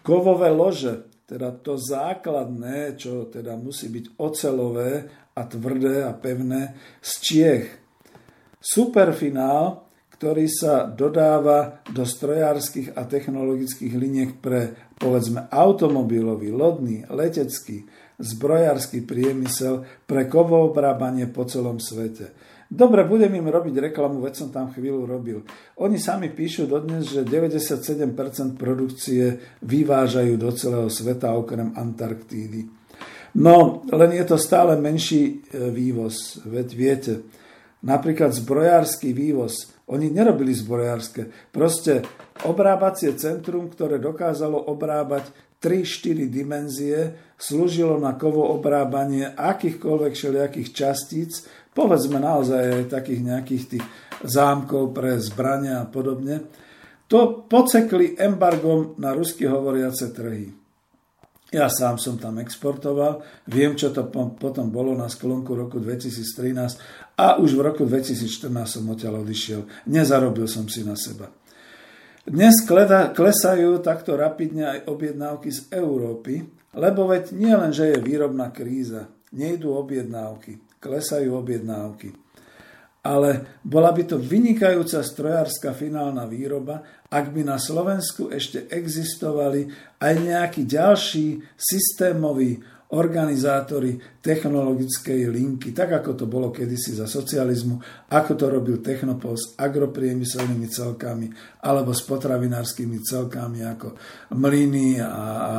kovové 0.00 0.48
lože, 0.48 1.04
teda 1.28 1.52
to 1.60 1.76
základné, 1.76 2.96
čo 2.96 3.28
teda 3.28 3.60
musí 3.60 3.92
byť 3.92 4.16
ocelové 4.16 5.12
a 5.36 5.44
tvrdé 5.44 6.08
a 6.08 6.16
pevné, 6.16 6.72
z 7.04 7.12
Čiech. 7.20 7.66
Superfinál, 8.58 9.88
ktorý 10.18 10.50
sa 10.50 10.88
dodáva 10.88 11.84
do 11.92 12.02
strojárskych 12.02 12.96
a 12.96 13.06
technologických 13.06 13.94
liniek 13.94 14.40
pre 14.40 14.74
povedzme 14.98 15.46
automobilový, 15.46 16.50
lodný, 16.50 17.06
letecký, 17.06 17.86
zbrojársky 18.18 19.06
priemysel 19.06 19.86
pre 20.04 20.26
kovoobrábanie 20.26 21.30
po 21.30 21.46
celom 21.46 21.78
svete. 21.78 22.34
Dobre, 22.68 23.08
budem 23.08 23.32
im 23.32 23.48
robiť 23.48 23.88
reklamu, 23.88 24.20
veď 24.20 24.34
som 24.44 24.48
tam 24.52 24.68
chvíľu 24.68 25.08
robil. 25.08 25.40
Oni 25.80 25.96
sami 25.96 26.28
píšu 26.28 26.68
dodnes, 26.68 27.08
že 27.08 27.24
97% 27.24 28.12
produkcie 28.60 29.56
vyvážajú 29.64 30.36
do 30.36 30.52
celého 30.52 30.92
sveta 30.92 31.32
okrem 31.32 31.72
Antarktídy. 31.72 32.68
No, 33.40 33.80
len 33.88 34.10
je 34.12 34.24
to 34.28 34.36
stále 34.36 34.76
menší 34.76 35.22
e, 35.24 35.72
vývoz, 35.72 36.44
veď 36.44 36.68
viete. 36.76 37.12
Napríklad 37.88 38.36
zbrojársky 38.36 39.16
vývoz. 39.16 39.72
Oni 39.88 40.12
nerobili 40.12 40.52
zbrojárske. 40.52 41.48
Proste 41.48 42.04
obrábacie 42.44 43.16
centrum, 43.16 43.72
ktoré 43.72 43.96
dokázalo 43.96 44.68
obrábať 44.68 45.32
3-4 45.58 46.30
dimenzie 46.30 46.98
slúžilo 47.34 47.98
na 47.98 48.14
kovo 48.14 48.46
obrábanie 48.54 49.26
akýchkoľvek 49.34 50.12
všelijakých 50.14 50.68
častíc, 50.70 51.46
povedzme 51.74 52.18
naozaj 52.22 52.62
aj 52.82 52.84
takých 52.90 53.20
nejakých 53.22 53.64
tých 53.76 53.84
zámkov 54.22 54.94
pre 54.94 55.18
zbrania 55.18 55.82
a 55.82 55.90
podobne, 55.90 56.46
to 57.08 57.46
pocekli 57.48 58.18
embargom 58.20 58.98
na 59.00 59.14
rusky 59.14 59.48
hovoriace 59.48 60.12
trhy. 60.12 60.52
Ja 61.48 61.72
sám 61.72 61.96
som 61.96 62.20
tam 62.20 62.36
exportoval, 62.44 63.24
viem, 63.48 63.72
čo 63.72 63.88
to 63.88 64.04
potom 64.12 64.68
bolo 64.68 64.92
na 64.92 65.08
sklonku 65.08 65.56
roku 65.56 65.80
2013 65.80 67.16
a 67.16 67.40
už 67.40 67.56
v 67.56 67.64
roku 67.64 67.82
2014 67.88 68.52
som 68.68 68.84
odtiaľ 68.92 69.24
odišiel. 69.24 69.88
Nezarobil 69.88 70.44
som 70.44 70.68
si 70.68 70.84
na 70.84 70.92
seba. 70.92 71.32
Dnes 72.28 72.60
klesajú 73.16 73.80
takto 73.80 74.12
rapidne 74.12 74.68
aj 74.68 74.78
objednávky 74.84 75.48
z 75.48 75.72
Európy, 75.72 76.44
lebo 76.76 77.08
veď 77.08 77.32
nie 77.32 77.56
len, 77.56 77.72
že 77.72 77.88
je 77.88 78.04
výrobná 78.04 78.52
kríza, 78.52 79.08
nejdú 79.32 79.72
objednávky, 79.72 80.60
klesajú 80.76 81.32
objednávky. 81.32 82.12
Ale 83.00 83.60
bola 83.64 83.96
by 83.96 84.04
to 84.04 84.20
vynikajúca 84.20 85.00
strojárska 85.00 85.72
finálna 85.72 86.28
výroba, 86.28 86.84
ak 87.08 87.32
by 87.32 87.48
na 87.48 87.56
Slovensku 87.56 88.28
ešte 88.28 88.68
existovali 88.68 89.72
aj 89.96 90.14
nejaký 90.20 90.68
ďalší 90.68 91.40
systémový 91.56 92.60
organizátori 92.88 94.00
technologickej 94.24 95.28
linky, 95.28 95.76
tak 95.76 96.00
ako 96.00 96.16
to 96.16 96.24
bolo 96.24 96.48
kedysi 96.48 96.96
za 96.96 97.04
socializmu, 97.04 97.76
ako 98.08 98.32
to 98.32 98.46
robil 98.48 98.80
Technopol 98.80 99.36
s 99.36 99.52
agropriemyselnými 99.60 100.64
celkami 100.72 101.28
alebo 101.60 101.92
s 101.92 102.00
potravinárskymi 102.08 102.98
celkami 103.04 103.60
ako 103.68 103.92
mlyny 104.32 105.04
a, 105.04 105.12
a 105.12 105.56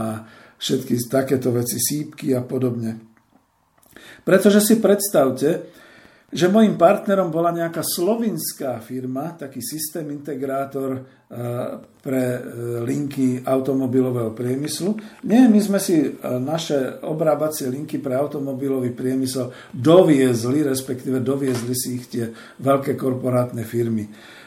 všetky 0.57 0.97
takéto 1.05 1.53
veci, 1.53 1.77
sípky 1.77 2.33
a 2.33 2.41
podobne. 2.41 2.97
Pretože 4.25 4.65
si 4.65 4.81
predstavte, 4.81 5.69
že 6.29 6.45
mojim 6.45 6.77
partnerom 6.77 7.33
bola 7.33 7.49
nejaká 7.49 7.81
slovinská 7.81 8.77
firma, 8.85 9.33
taký 9.33 9.65
systém 9.65 10.05
integrátor 10.13 11.01
eh, 11.01 11.01
pre 12.05 12.23
eh, 12.37 12.41
linky 12.85 13.41
automobilového 13.41 14.37
priemyslu. 14.37 14.93
Nie, 15.25 15.49
my 15.49 15.57
sme 15.57 15.81
si 15.81 15.97
eh, 16.05 16.13
naše 16.37 17.01
obrábacie 17.01 17.73
linky 17.73 17.97
pre 17.97 18.13
automobilový 18.13 18.93
priemysel 18.93 19.49
doviezli, 19.73 20.61
respektíve 20.61 21.17
doviezli 21.17 21.73
si 21.73 21.97
ich 21.97 22.05
tie 22.13 22.29
veľké 22.61 22.93
korporátne 22.93 23.65
firmy. 23.65 24.37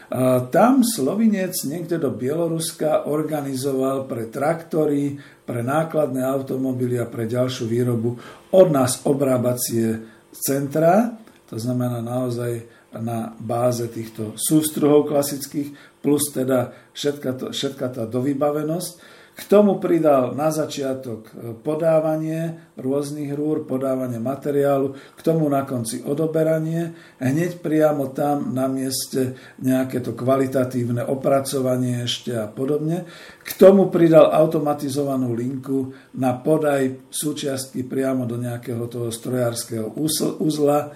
Tam 0.52 0.84
Slovinec 0.84 1.56
niekde 1.64 1.96
do 1.96 2.12
Bieloruska 2.12 3.08
organizoval 3.08 4.04
pre 4.04 4.28
traktory, 4.28 5.16
pre 5.40 5.64
nákladné 5.64 6.20
automobily 6.20 7.00
a 7.00 7.08
pre 7.08 7.24
ďalšiu 7.24 7.64
výrobu 7.64 8.20
od 8.52 8.68
nás 8.68 9.08
obrábacie 9.08 10.04
centra, 10.36 11.16
to 11.52 11.60
znamená 11.60 12.00
naozaj 12.00 12.64
na 12.96 13.36
báze 13.36 13.84
týchto 13.92 14.32
sústruhov 14.40 15.04
klasických, 15.12 16.00
plus 16.00 16.32
teda 16.32 16.72
všetka, 16.96 17.30
to, 17.36 17.46
všetka 17.52 17.92
tá 17.92 18.08
dovybavenosť. 18.08 19.20
K 19.32 19.48
tomu 19.48 19.80
pridal 19.80 20.36
na 20.36 20.52
začiatok 20.52 21.32
e, 21.32 21.56
podávanie 21.56 22.72
rôznych 22.76 23.32
rúr, 23.32 23.64
podávanie 23.64 24.20
materiálu, 24.20 24.92
k 24.92 25.20
tomu 25.24 25.48
na 25.48 25.64
konci 25.64 26.04
odoberanie, 26.04 26.92
hneď 27.16 27.64
priamo 27.64 28.12
tam 28.12 28.52
na 28.52 28.68
mieste 28.68 29.36
nejaké 29.60 30.04
to 30.04 30.12
kvalitatívne 30.12 31.04
opracovanie 31.08 32.04
ešte 32.04 32.36
a 32.36 32.44
podobne. 32.44 33.08
K 33.40 33.50
tomu 33.56 33.88
pridal 33.88 34.36
automatizovanú 34.36 35.32
linku 35.32 35.96
na 36.16 36.36
podaj 36.36 37.08
súčiastky 37.08 37.88
priamo 37.88 38.28
do 38.28 38.36
nejakého 38.36 38.84
toho 38.84 39.08
strojárskeho 39.08 39.96
uzla, 40.44 40.92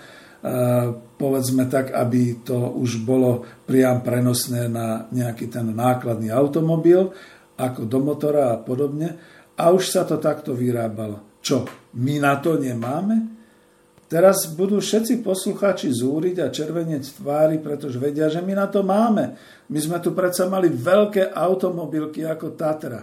povedzme 1.17 1.67
tak, 1.67 1.91
aby 1.91 2.47
to 2.47 2.77
už 2.79 3.03
bolo 3.03 3.43
priam 3.67 4.05
prenosné 4.05 4.71
na 4.71 5.11
nejaký 5.11 5.51
ten 5.51 5.75
nákladný 5.75 6.31
automobil, 6.31 7.11
ako 7.57 7.89
do 7.89 7.99
motora 7.99 8.55
a 8.55 8.61
podobne. 8.61 9.17
A 9.57 9.73
už 9.73 9.89
sa 9.89 10.05
to 10.05 10.21
takto 10.21 10.53
vyrábalo. 10.53 11.41
Čo, 11.41 11.65
my 11.97 12.21
na 12.21 12.37
to 12.39 12.61
nemáme? 12.61 13.37
Teraz 14.07 14.47
budú 14.55 14.79
všetci 14.79 15.27
poslucháči 15.27 15.91
zúriť 15.91 16.39
a 16.39 16.55
červenieť 16.55 17.19
tvári, 17.19 17.59
pretože 17.59 17.99
vedia, 17.99 18.31
že 18.31 18.39
my 18.39 18.55
na 18.55 18.71
to 18.71 18.87
máme. 18.87 19.35
My 19.67 19.79
sme 19.83 19.99
tu 19.99 20.15
predsa 20.15 20.47
mali 20.47 20.71
veľké 20.71 21.35
automobilky 21.35 22.23
ako 22.23 22.55
Tatra. 22.55 23.03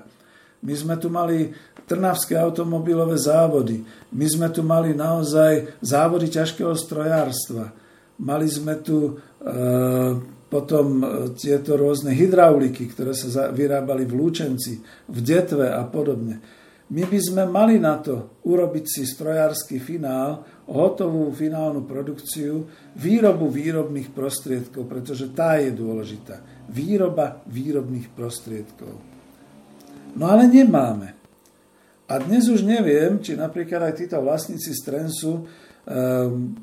My 0.64 0.74
sme 0.74 0.96
tu 0.96 1.12
mali 1.12 1.52
Trnavské 1.84 2.40
automobilové 2.40 3.20
závody. 3.20 3.84
My 4.16 4.24
sme 4.24 4.48
tu 4.48 4.64
mali 4.64 4.96
naozaj 4.96 5.84
závody 5.84 6.32
ťažkého 6.32 6.72
strojárstva. 6.80 7.76
Mali 8.24 8.48
sme 8.48 8.80
tu 8.80 8.98
e, 9.04 9.12
potom 10.48 11.04
e, 11.04 11.06
tieto 11.36 11.76
rôzne 11.76 12.16
hydrauliky, 12.16 12.88
ktoré 12.88 13.12
sa 13.12 13.52
vyrábali 13.52 14.08
v 14.08 14.16
Lúčenci, 14.16 14.80
v 15.12 15.18
Detve 15.20 15.68
a 15.68 15.84
podobne. 15.84 16.40
My 16.88 17.04
by 17.04 17.20
sme 17.20 17.44
mali 17.52 17.84
na 17.84 18.00
to 18.00 18.40
urobiť 18.48 18.86
si 18.88 19.04
strojársky 19.04 19.84
finál, 19.84 20.48
hotovú 20.72 21.36
finálnu 21.36 21.84
produkciu, 21.84 22.64
výrobu 22.96 23.52
výrobných 23.52 24.16
prostriedkov, 24.16 24.88
pretože 24.88 25.36
tá 25.36 25.60
je 25.60 25.76
dôležitá. 25.76 26.40
Výroba 26.72 27.44
výrobných 27.50 28.08
prostriedkov. 28.16 29.13
No 30.14 30.30
ale 30.30 30.46
nemáme. 30.46 31.18
A 32.06 32.22
dnes 32.22 32.46
už 32.52 32.62
neviem, 32.62 33.18
či 33.24 33.34
napríklad 33.34 33.90
aj 33.90 34.06
títo 34.06 34.22
vlastníci 34.22 34.76
Strensu, 34.76 35.44
um, 35.44 36.54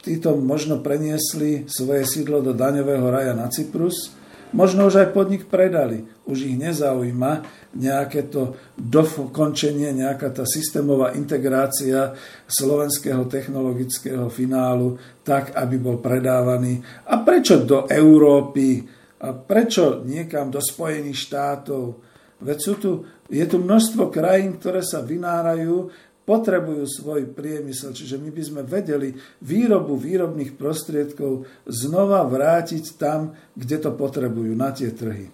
títo 0.00 0.38
možno 0.38 0.78
preniesli 0.78 1.66
svoje 1.66 2.06
sídlo 2.06 2.44
do 2.44 2.54
daňového 2.54 3.08
raja 3.10 3.32
na 3.34 3.50
Cyprus, 3.50 4.12
možno 4.54 4.86
už 4.86 5.02
aj 5.02 5.08
podnik 5.10 5.50
predali. 5.50 6.06
Už 6.28 6.46
ich 6.46 6.54
nezaujíma 6.54 7.42
nejaké 7.74 8.30
to 8.30 8.54
dokončenie, 8.78 9.90
nejaká 9.90 10.30
tá 10.30 10.46
systémová 10.46 11.14
integrácia 11.18 12.14
slovenského 12.46 13.26
technologického 13.26 14.30
finálu 14.30 14.98
tak, 15.26 15.54
aby 15.58 15.76
bol 15.78 15.98
predávaný. 15.98 16.82
A 17.10 17.22
prečo 17.26 17.62
do 17.66 17.90
Európy? 17.90 18.84
A 19.20 19.36
prečo 19.36 20.06
niekam 20.06 20.48
do 20.54 20.62
Spojených 20.62 21.18
štátov? 21.18 22.09
Veď 22.40 22.58
sú 22.58 22.74
tu 22.80 22.90
je 23.30 23.46
tu 23.46 23.62
množstvo 23.62 24.10
krajín, 24.10 24.58
ktoré 24.58 24.82
sa 24.82 24.98
vynárajú, 25.06 25.86
potrebujú 26.26 26.82
svoj 26.86 27.30
priemysel, 27.30 27.94
čiže 27.94 28.18
my 28.18 28.30
by 28.34 28.42
sme 28.42 28.62
vedeli 28.66 29.14
výrobu 29.42 29.94
výrobných 29.94 30.58
prostriedkov 30.58 31.46
znova 31.66 32.26
vrátiť 32.26 32.98
tam, 32.98 33.34
kde 33.54 33.76
to 33.78 33.90
potrebujú, 33.94 34.52
na 34.54 34.74
tie 34.74 34.90
trhy. 34.90 35.30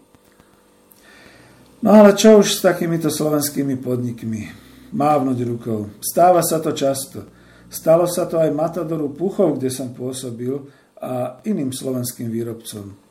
No 1.84 2.00
ale 2.04 2.16
čo 2.16 2.40
už 2.40 2.60
s 2.60 2.64
takýmito 2.64 3.12
slovenskými 3.12 3.76
podnikmi? 3.80 4.48
Mávnuť 4.96 5.38
rukou. 5.44 5.80
Stáva 6.00 6.40
sa 6.40 6.60
to 6.60 6.72
často. 6.72 7.28
Stalo 7.68 8.08
sa 8.08 8.24
to 8.24 8.40
aj 8.40 8.54
Matadoru 8.54 9.12
Puchov, 9.12 9.58
kde 9.58 9.68
som 9.68 9.92
pôsobil, 9.92 10.56
a 10.96 11.44
iným 11.44 11.76
slovenským 11.76 12.32
výrobcom. 12.32 13.05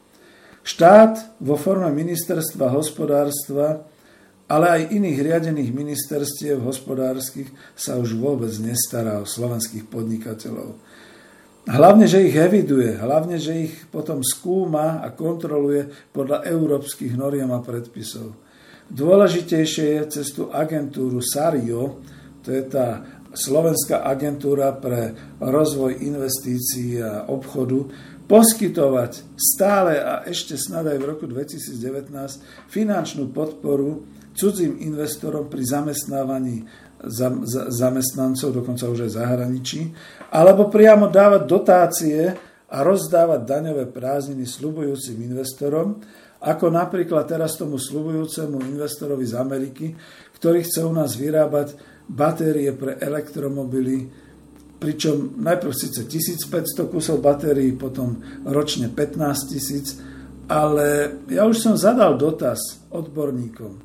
Štát 0.65 1.37
vo 1.37 1.53
forme 1.55 1.93
ministerstva 1.93 2.73
hospodárstva 2.73 3.85
ale 4.45 4.65
aj 4.69 4.93
iných 4.93 5.19
riadených 5.25 5.71
ministerstiev 5.73 6.61
hospodárskych 6.61 7.49
sa 7.73 7.97
už 7.97 8.13
vôbec 8.13 8.53
nestará 8.61 9.17
o 9.17 9.25
slovenských 9.25 9.89
podnikateľov. 9.89 10.77
Hlavne, 11.65 12.05
že 12.05 12.29
ich 12.29 12.37
eviduje, 12.37 12.93
hlavne, 12.93 13.41
že 13.41 13.65
ich 13.65 13.73
potom 13.89 14.21
skúma 14.21 15.01
a 15.01 15.09
kontroluje 15.17 16.13
podľa 16.13 16.45
európskych 16.45 17.17
noriem 17.17 17.49
a 17.49 17.57
predpisov. 17.65 18.37
Dôležitejšie 18.85 19.97
je 19.97 20.03
cez 20.13 20.29
tú 20.29 20.53
agentúru 20.53 21.25
SARIO, 21.25 22.05
to 22.45 22.53
je 22.53 22.63
tá 22.69 23.01
Slovenská 23.35 24.05
agentúra 24.05 24.77
pre 24.77 25.11
rozvoj 25.41 26.05
investícií 26.05 27.01
a 27.01 27.25
obchodu, 27.27 27.89
poskytovať 28.25 29.37
stále 29.37 30.01
a 30.01 30.25
ešte 30.25 30.57
snad 30.57 30.89
aj 30.89 30.97
v 30.97 31.05
roku 31.05 31.25
2019 31.29 32.09
finančnú 32.73 33.29
podporu 33.29 34.05
cudzím 34.35 34.81
investorom 34.81 35.47
pri 35.47 35.63
zamestnávaní 35.63 36.65
zamestnancov, 37.69 38.49
dokonca 38.49 38.89
už 38.89 39.05
aj 39.05 39.11
zahraničí, 39.19 39.81
alebo 40.33 40.73
priamo 40.73 41.05
dávať 41.11 41.41
dotácie 41.45 42.33
a 42.65 42.77
rozdávať 42.81 43.45
daňové 43.45 43.85
prázdniny 43.93 44.47
slubujúcim 44.47 45.21
investorom, 45.21 46.01
ako 46.41 46.65
napríklad 46.73 47.29
teraz 47.29 47.57
tomu 47.57 47.77
slubujúcemu 47.77 48.57
investorovi 48.73 49.25
z 49.25 49.35
Ameriky, 49.37 49.85
ktorý 50.35 50.65
chce 50.65 50.81
u 50.85 50.93
nás 50.93 51.13
vyrábať 51.13 51.77
batérie 52.09 52.69
pre 52.73 52.97
elektromobily, 53.01 54.24
pričom 54.79 55.39
najprv 55.39 55.71
síce 55.71 56.03
1500 56.03 56.91
kusov 56.91 57.23
batérií, 57.23 57.73
potom 57.73 58.19
ročne 58.43 58.91
15 58.91 59.51
tisíc, 59.51 59.95
ale 60.45 61.17
ja 61.31 61.47
už 61.47 61.57
som 61.57 61.73
zadal 61.73 62.19
dotaz 62.19 62.85
odborníkom. 62.93 63.81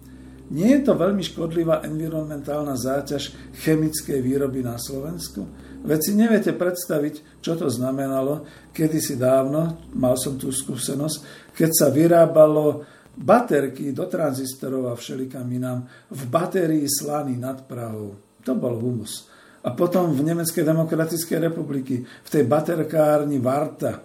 Nie 0.50 0.82
je 0.82 0.90
to 0.90 0.98
veľmi 0.98 1.22
škodlivá 1.22 1.86
environmentálna 1.86 2.74
záťaž 2.74 3.54
chemickej 3.54 4.18
výroby 4.18 4.66
na 4.66 4.74
Slovensku? 4.82 5.46
Veď 5.86 5.98
si 6.02 6.12
neviete 6.18 6.52
predstaviť, 6.52 7.40
čo 7.40 7.54
to 7.54 7.70
znamenalo, 7.70 8.44
kedysi 8.74 9.14
dávno, 9.14 9.88
mal 9.94 10.18
som 10.18 10.34
tú 10.34 10.50
skúsenosť, 10.50 11.16
keď 11.54 11.70
sa 11.70 11.86
vyrábalo 11.88 12.82
baterky 13.14 13.94
do 13.94 14.10
tranzistorov 14.10 14.90
a 14.90 14.98
všelikam 14.98 15.46
inám 15.46 15.86
v 16.10 16.22
batérii 16.26 16.84
slany 16.90 17.38
nad 17.38 17.64
Prahou. 17.70 18.18
To 18.42 18.52
bol 18.58 18.74
humus. 18.74 19.29
A 19.60 19.76
potom 19.76 20.16
v 20.16 20.24
Nemeckej 20.24 20.64
demokratickej 20.64 21.38
republiky, 21.52 22.00
v 22.00 22.28
tej 22.28 22.48
baterkárni 22.48 23.36
Varta, 23.36 24.00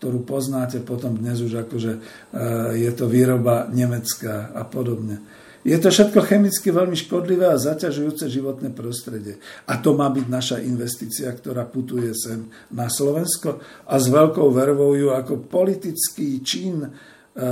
ktorú 0.00 0.24
poznáte 0.24 0.80
potom 0.80 1.16
dnes 1.16 1.44
už 1.44 1.68
akože 1.68 1.92
je 2.72 2.90
to 2.96 3.04
výroba 3.04 3.68
nemecká 3.68 4.48
a 4.56 4.64
podobne. 4.64 5.20
Je 5.60 5.76
to 5.76 5.92
všetko 5.92 6.24
chemicky 6.24 6.72
veľmi 6.72 6.96
škodlivé 6.96 7.44
a 7.52 7.60
zaťažujúce 7.60 8.32
životné 8.32 8.72
prostredie. 8.72 9.36
A 9.68 9.76
to 9.76 9.92
má 9.92 10.08
byť 10.08 10.26
naša 10.32 10.56
investícia, 10.64 11.28
ktorá 11.28 11.68
putuje 11.68 12.16
sem 12.16 12.48
na 12.72 12.88
Slovensko 12.88 13.60
a 13.84 13.94
s 14.00 14.08
veľkou 14.08 14.48
vervou 14.56 14.96
ju 14.96 15.12
ako 15.12 15.44
politický 15.44 16.40
čin 16.40 16.80
e, 16.80 16.88
e, 16.88 17.44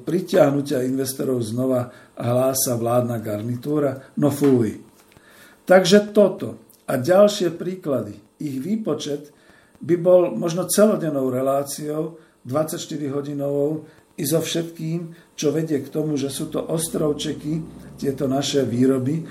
pritiahnutia 0.00 0.80
investorov 0.80 1.44
znova 1.44 1.92
hlása 2.16 2.80
vládna 2.80 3.20
garnitúra. 3.20 4.16
No 4.16 4.32
fúj. 4.32 4.89
Takže 5.64 6.12
toto 6.14 6.58
a 6.86 6.98
ďalšie 6.98 7.54
príklady, 7.54 8.18
ich 8.40 8.56
výpočet 8.58 9.30
by 9.80 9.94
bol 9.96 10.34
možno 10.34 10.68
celodennou 10.68 11.30
reláciou, 11.32 12.20
24-hodinovou, 12.44 13.84
i 14.20 14.24
so 14.28 14.40
všetkým, 14.44 15.32
čo 15.32 15.48
vedie 15.48 15.80
k 15.80 15.88
tomu, 15.88 16.20
že 16.20 16.28
sú 16.28 16.52
to 16.52 16.60
ostrovčeky, 16.60 17.64
tieto 17.96 18.28
naše 18.28 18.68
výroby, 18.68 19.24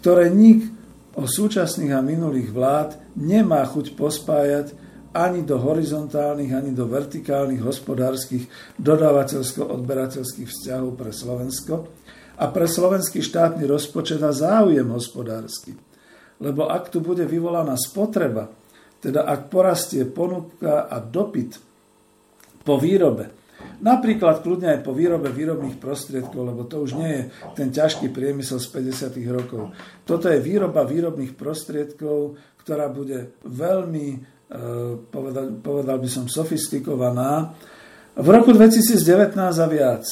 ktoré 0.00 0.28
nik 0.28 0.68
o 1.16 1.24
súčasných 1.24 1.96
a 1.96 2.04
minulých 2.04 2.52
vlád 2.52 3.16
nemá 3.16 3.64
chuť 3.64 3.96
pospájať 3.96 4.66
ani 5.14 5.46
do 5.46 5.56
horizontálnych, 5.56 6.52
ani 6.52 6.74
do 6.74 6.84
vertikálnych 6.90 7.62
hospodárskych 7.62 8.50
dodávateľsko-odberateľských 8.82 10.48
vzťahov 10.50 10.98
pre 10.98 11.14
Slovensko 11.14 11.88
a 12.34 12.44
pre 12.50 12.66
slovenský 12.66 13.22
štátny 13.22 13.64
rozpočet 13.66 14.22
a 14.22 14.34
záujem 14.34 14.86
hospodársky. 14.90 15.74
Lebo 16.42 16.66
ak 16.66 16.90
tu 16.90 16.98
bude 16.98 17.22
vyvolaná 17.24 17.78
spotreba, 17.78 18.50
teda 18.98 19.22
ak 19.28 19.52
porastie 19.52 20.02
ponuka 20.08 20.90
a 20.90 20.98
dopyt 20.98 21.60
po 22.64 22.80
výrobe, 22.80 23.44
Napríklad 23.84 24.40
kľudne 24.40 24.78
aj 24.78 24.80
po 24.80 24.96
výrobe 24.96 25.28
výrobných 25.28 25.76
prostriedkov, 25.76 26.40
lebo 26.40 26.64
to 26.64 26.84
už 26.84 26.96
nie 26.96 27.10
je 27.10 27.22
ten 27.52 27.68
ťažký 27.68 28.08
priemysel 28.12 28.56
z 28.56 28.68
50. 28.70 29.20
rokov. 29.28 29.76
Toto 30.08 30.30
je 30.30 30.40
výroba 30.40 30.88
výrobných 30.88 31.36
prostriedkov, 31.36 32.38
ktorá 32.64 32.88
bude 32.88 33.36
veľmi, 33.44 34.06
e, 34.14 34.18
povedal, 35.60 35.98
by 36.00 36.08
som, 36.08 36.24
sofistikovaná. 36.30 37.52
V 38.16 38.28
roku 38.30 38.56
2019 38.56 39.36
a 39.36 39.66
viac. 39.68 40.04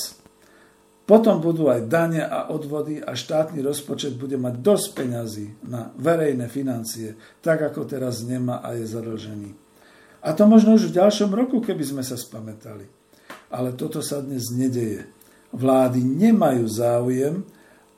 Potom 1.03 1.43
budú 1.43 1.67
aj 1.67 1.91
dane 1.91 2.23
a 2.23 2.47
odvody 2.55 3.03
a 3.03 3.19
štátny 3.19 3.59
rozpočet 3.59 4.15
bude 4.15 4.39
mať 4.39 4.55
dosť 4.63 4.87
peňazí 4.95 5.47
na 5.67 5.91
verejné 5.99 6.47
financie, 6.47 7.19
tak 7.43 7.67
ako 7.67 7.91
teraz 7.91 8.23
nemá 8.23 8.63
a 8.63 8.79
je 8.79 8.87
zadlžený. 8.87 9.51
A 10.23 10.31
to 10.39 10.47
možno 10.47 10.79
už 10.79 10.95
v 10.95 11.03
ďalšom 11.03 11.35
roku, 11.35 11.59
keby 11.59 11.83
sme 11.83 12.03
sa 12.07 12.15
spamätali. 12.15 12.87
Ale 13.51 13.75
toto 13.75 13.99
sa 13.99 14.23
dnes 14.23 14.55
nedeje. 14.55 15.11
Vlády 15.51 16.07
nemajú 16.07 16.65
záujem 16.71 17.43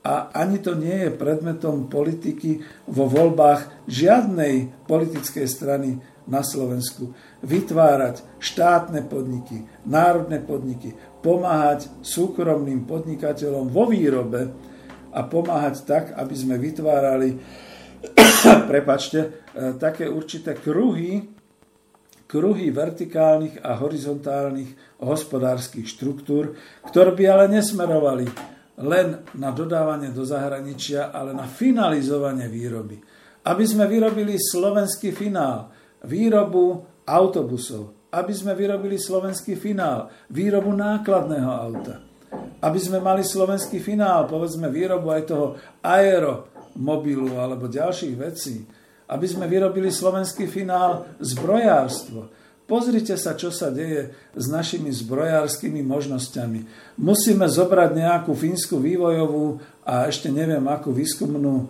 a 0.00 0.32
ani 0.32 0.58
to 0.64 0.72
nie 0.72 1.04
je 1.06 1.12
predmetom 1.12 1.92
politiky 1.92 2.64
vo 2.88 3.04
voľbách 3.04 3.84
žiadnej 3.84 4.84
politickej 4.88 5.46
strany 5.48 6.00
na 6.28 6.40
Slovensku. 6.40 7.12
Vytvárať 7.44 8.24
štátne 8.40 9.04
podniky, 9.04 9.64
národné 9.84 10.40
podniky, 10.40 10.96
pomáhať 11.20 11.88
súkromným 12.00 12.88
podnikateľom 12.88 13.68
vo 13.68 13.88
výrobe 13.88 14.52
a 15.14 15.20
pomáhať 15.24 15.76
tak, 15.84 16.04
aby 16.16 16.34
sme 16.34 16.56
vytvárali 16.60 17.36
prepačte, 18.72 19.20
e, 19.20 19.28
také 19.80 20.04
určité 20.10 20.56
kruhy 20.56 21.34
kruhy 22.34 22.74
vertikálnych 22.74 23.62
a 23.62 23.78
horizontálnych 23.78 24.98
hospodárskych 24.98 25.86
štruktúr, 25.86 26.58
ktoré 26.90 27.14
by 27.14 27.24
ale 27.30 27.44
nesmerovali 27.46 28.26
len 28.82 29.22
na 29.38 29.54
dodávanie 29.54 30.10
do 30.10 30.26
zahraničia, 30.26 31.14
ale 31.14 31.30
na 31.30 31.46
finalizovanie 31.46 32.50
výroby. 32.50 32.98
Aby 33.46 33.64
sme 33.68 33.86
vyrobili 33.86 34.34
slovenský 34.34 35.14
finál, 35.14 35.70
výrobu 36.04 36.84
autobusov, 37.04 37.92
aby 38.14 38.30
sme 38.30 38.54
vyrobili 38.54 39.00
slovenský 39.00 39.58
finál, 39.58 40.12
výrobu 40.30 40.70
nákladného 40.70 41.50
auta, 41.50 41.98
aby 42.62 42.78
sme 42.78 43.02
mali 43.02 43.26
slovenský 43.26 43.82
finál, 43.82 44.30
povedzme 44.30 44.70
výrobu 44.70 45.10
aj 45.10 45.22
toho 45.26 45.46
aeromobilu 45.82 47.40
alebo 47.40 47.66
ďalších 47.66 48.14
vecí, 48.14 48.62
aby 49.10 49.26
sme 49.28 49.50
vyrobili 49.50 49.90
slovenský 49.90 50.48
finál 50.48 51.04
zbrojárstvo, 51.20 52.44
Pozrite 52.64 53.20
sa, 53.20 53.36
čo 53.36 53.52
sa 53.52 53.68
deje 53.68 54.16
s 54.32 54.48
našimi 54.48 54.88
zbrojárskymi 54.88 55.84
možnosťami. 55.84 56.60
Musíme 56.96 57.44
zobrať 57.44 57.92
nejakú 57.92 58.32
fínsku 58.32 58.80
vývojovú 58.80 59.60
a 59.84 60.08
ešte 60.08 60.32
neviem 60.32 60.64
akú 60.64 60.96
výskumnú 60.96 61.54
e, 61.60 61.66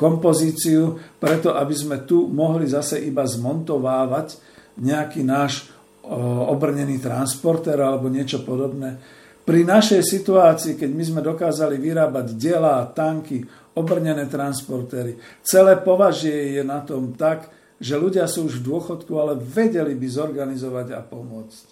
kompozíciu, 0.00 0.96
preto 1.20 1.52
aby 1.52 1.74
sme 1.76 1.96
tu 2.08 2.24
mohli 2.32 2.64
zase 2.64 2.96
iba 3.04 3.28
zmontovávať 3.28 4.40
nejaký 4.80 5.20
náš 5.20 5.68
e, 5.68 6.16
obrnený 6.48 6.96
transporter 6.96 7.76
alebo 7.76 8.08
niečo 8.08 8.40
podobné. 8.40 8.96
Pri 9.44 9.68
našej 9.68 10.00
situácii, 10.00 10.80
keď 10.80 10.90
my 10.96 11.04
sme 11.04 11.20
dokázali 11.20 11.76
vyrábať 11.76 12.26
diela, 12.40 12.88
tanky, 12.88 13.44
obrnené 13.76 14.24
transportéry, 14.24 15.20
celé 15.44 15.76
považie 15.76 16.56
je 16.56 16.62
na 16.64 16.80
tom 16.80 17.12
tak, 17.16 17.52
že 17.80 17.96
ľudia 17.96 18.28
sú 18.28 18.48
už 18.48 18.60
v 18.60 18.66
dôchodku, 18.68 19.12
ale 19.16 19.40
vedeli 19.40 19.96
by 19.96 20.08
zorganizovať 20.08 20.92
a 20.96 21.00
pomôcť. 21.00 21.66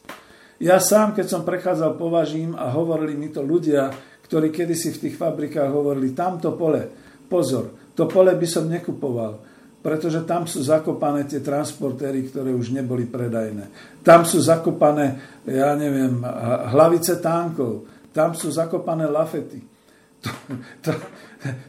Ja 0.58 0.82
sám, 0.82 1.14
keď 1.14 1.26
som 1.28 1.46
prechádzal 1.46 1.94
považím 1.94 2.56
a 2.58 2.72
hovorili 2.72 3.14
mi 3.14 3.28
to 3.30 3.44
ľudia, 3.44 3.94
ktorí 4.28 4.52
kedysi 4.52 4.92
v 4.92 5.02
tých 5.08 5.16
fabrikách 5.16 5.72
hovorili, 5.72 6.12
tamto 6.12 6.52
pole, 6.52 6.84
pozor, 7.26 7.92
to 7.96 8.04
pole 8.04 8.30
by 8.36 8.46
som 8.46 8.68
nekupoval, 8.68 9.40
pretože 9.80 10.22
tam 10.28 10.44
sú 10.44 10.60
zakopané 10.60 11.24
tie 11.24 11.40
transportéry, 11.40 12.28
ktoré 12.28 12.52
už 12.52 12.76
neboli 12.76 13.08
predajné. 13.08 13.96
Tam 14.04 14.28
sú 14.28 14.38
zakopané, 14.44 15.40
ja 15.48 15.72
neviem, 15.74 16.20
hlavice 16.76 17.18
tánkov, 17.24 17.88
tam 18.12 18.36
sú 18.36 18.52
zakopané 18.52 19.08
lafety. 19.08 19.60
To, 20.18 20.34
to, 20.82 20.90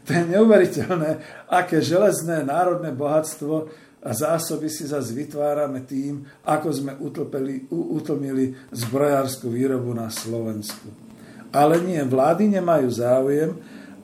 to 0.02 0.10
je 0.10 0.22
neuveriteľné, 0.34 1.10
aké 1.46 1.78
železné 1.78 2.42
národné 2.42 2.90
bohatstvo 2.90 3.70
a 4.02 4.10
zásoby 4.10 4.66
si 4.66 4.90
zase 4.90 5.14
vytvárame 5.14 5.86
tým, 5.86 6.26
ako 6.42 6.68
sme 6.74 6.92
utlpeli, 6.98 7.70
utlmili 7.70 8.50
zbrojárskú 8.74 9.54
výrobu 9.54 9.94
na 9.94 10.10
Slovensku. 10.10 11.09
Ale 11.50 11.82
nie, 11.82 11.98
vlády 12.06 12.46
nemajú 12.46 12.88
záujem 12.90 13.50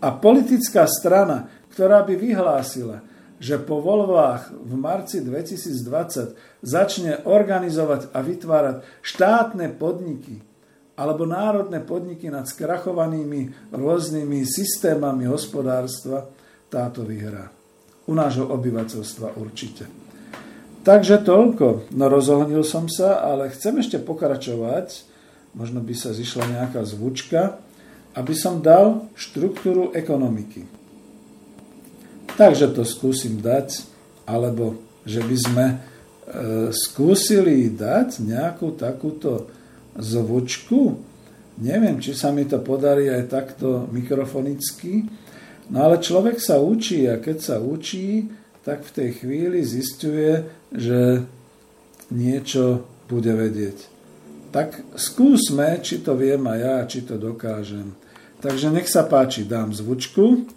a 0.02 0.08
politická 0.10 0.86
strana, 0.90 1.46
ktorá 1.70 2.02
by 2.02 2.14
vyhlásila, 2.18 3.02
že 3.36 3.60
po 3.60 3.84
voľbách 3.84 4.54
v 4.54 4.74
marci 4.74 5.22
2020 5.22 6.64
začne 6.64 7.22
organizovať 7.22 8.10
a 8.10 8.18
vytvárať 8.24 8.76
štátne 9.04 9.70
podniky 9.76 10.40
alebo 10.96 11.28
národné 11.28 11.84
podniky 11.84 12.32
nad 12.32 12.48
skrachovanými 12.48 13.70
rôznymi 13.76 14.48
systémami 14.48 15.28
hospodárstva, 15.28 16.24
táto 16.72 17.04
vyhrá 17.04 17.52
u 18.06 18.12
nášho 18.16 18.48
obyvateľstva 18.48 19.36
určite. 19.36 19.84
Takže 20.86 21.26
toľko. 21.26 21.90
No 21.98 22.06
rozohnil 22.06 22.62
som 22.62 22.86
sa, 22.86 23.18
ale 23.26 23.50
chcem 23.50 23.82
ešte 23.82 23.98
pokračovať. 23.98 25.15
Možno 25.56 25.80
by 25.80 25.94
sa 25.96 26.12
zišla 26.12 26.60
nejaká 26.60 26.84
zvučka, 26.84 27.56
aby 28.12 28.32
som 28.36 28.60
dal 28.60 29.08
štruktúru 29.16 29.96
ekonomiky. 29.96 30.68
Takže 32.36 32.76
to 32.76 32.84
skúsim 32.84 33.40
dať, 33.40 33.88
alebo 34.28 34.76
že 35.08 35.24
by 35.24 35.36
sme 35.40 35.66
e, 35.72 35.76
skúsili 36.76 37.72
dať 37.72 38.20
nejakú 38.20 38.76
takúto 38.76 39.48
zvučku. 39.96 41.00
Neviem, 41.56 41.96
či 42.04 42.12
sa 42.12 42.28
mi 42.28 42.44
to 42.44 42.60
podarí 42.60 43.08
aj 43.08 43.32
takto 43.32 43.88
mikrofonicky, 43.88 45.08
No 45.66 45.82
ale 45.82 45.98
človek 45.98 46.38
sa 46.38 46.62
učí 46.62 47.10
a 47.10 47.18
keď 47.18 47.36
sa 47.42 47.56
učí, 47.58 48.30
tak 48.62 48.86
v 48.86 48.94
tej 48.94 49.10
chvíli 49.22 49.66
zistuje, 49.66 50.46
že 50.70 51.26
niečo 52.10 52.86
bude 53.10 53.34
vedieť. 53.34 53.95
Tak 54.56 54.96
skúsme, 54.96 55.84
či 55.84 56.00
to 56.00 56.16
viem 56.16 56.40
a 56.48 56.56
ja, 56.56 56.76
či 56.88 57.04
to 57.04 57.20
dokážem. 57.20 57.92
Takže 58.40 58.72
nech 58.72 58.88
sa 58.88 59.04
páči, 59.04 59.44
dám 59.44 59.76
zvučku. 59.76 60.48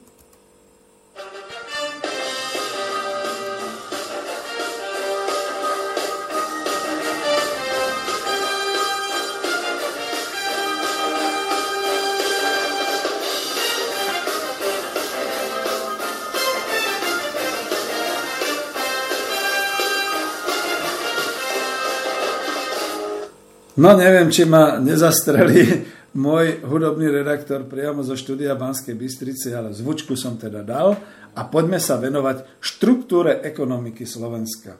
No 23.79 23.95
neviem, 23.95 24.27
či 24.27 24.43
ma 24.43 24.75
nezastrelí 24.75 25.87
môj 26.25 26.67
hudobný 26.67 27.07
redaktor 27.07 27.63
priamo 27.63 28.03
zo 28.03 28.19
štúdia 28.19 28.51
Banskej 28.59 28.91
Bystrice, 28.91 29.55
ale 29.55 29.71
zvučku 29.71 30.19
som 30.19 30.35
teda 30.35 30.67
dal 30.67 30.99
a 31.31 31.41
poďme 31.47 31.79
sa 31.79 31.95
venovať 31.95 32.59
štruktúre 32.59 33.39
ekonomiky 33.39 34.03
Slovenska. 34.03 34.75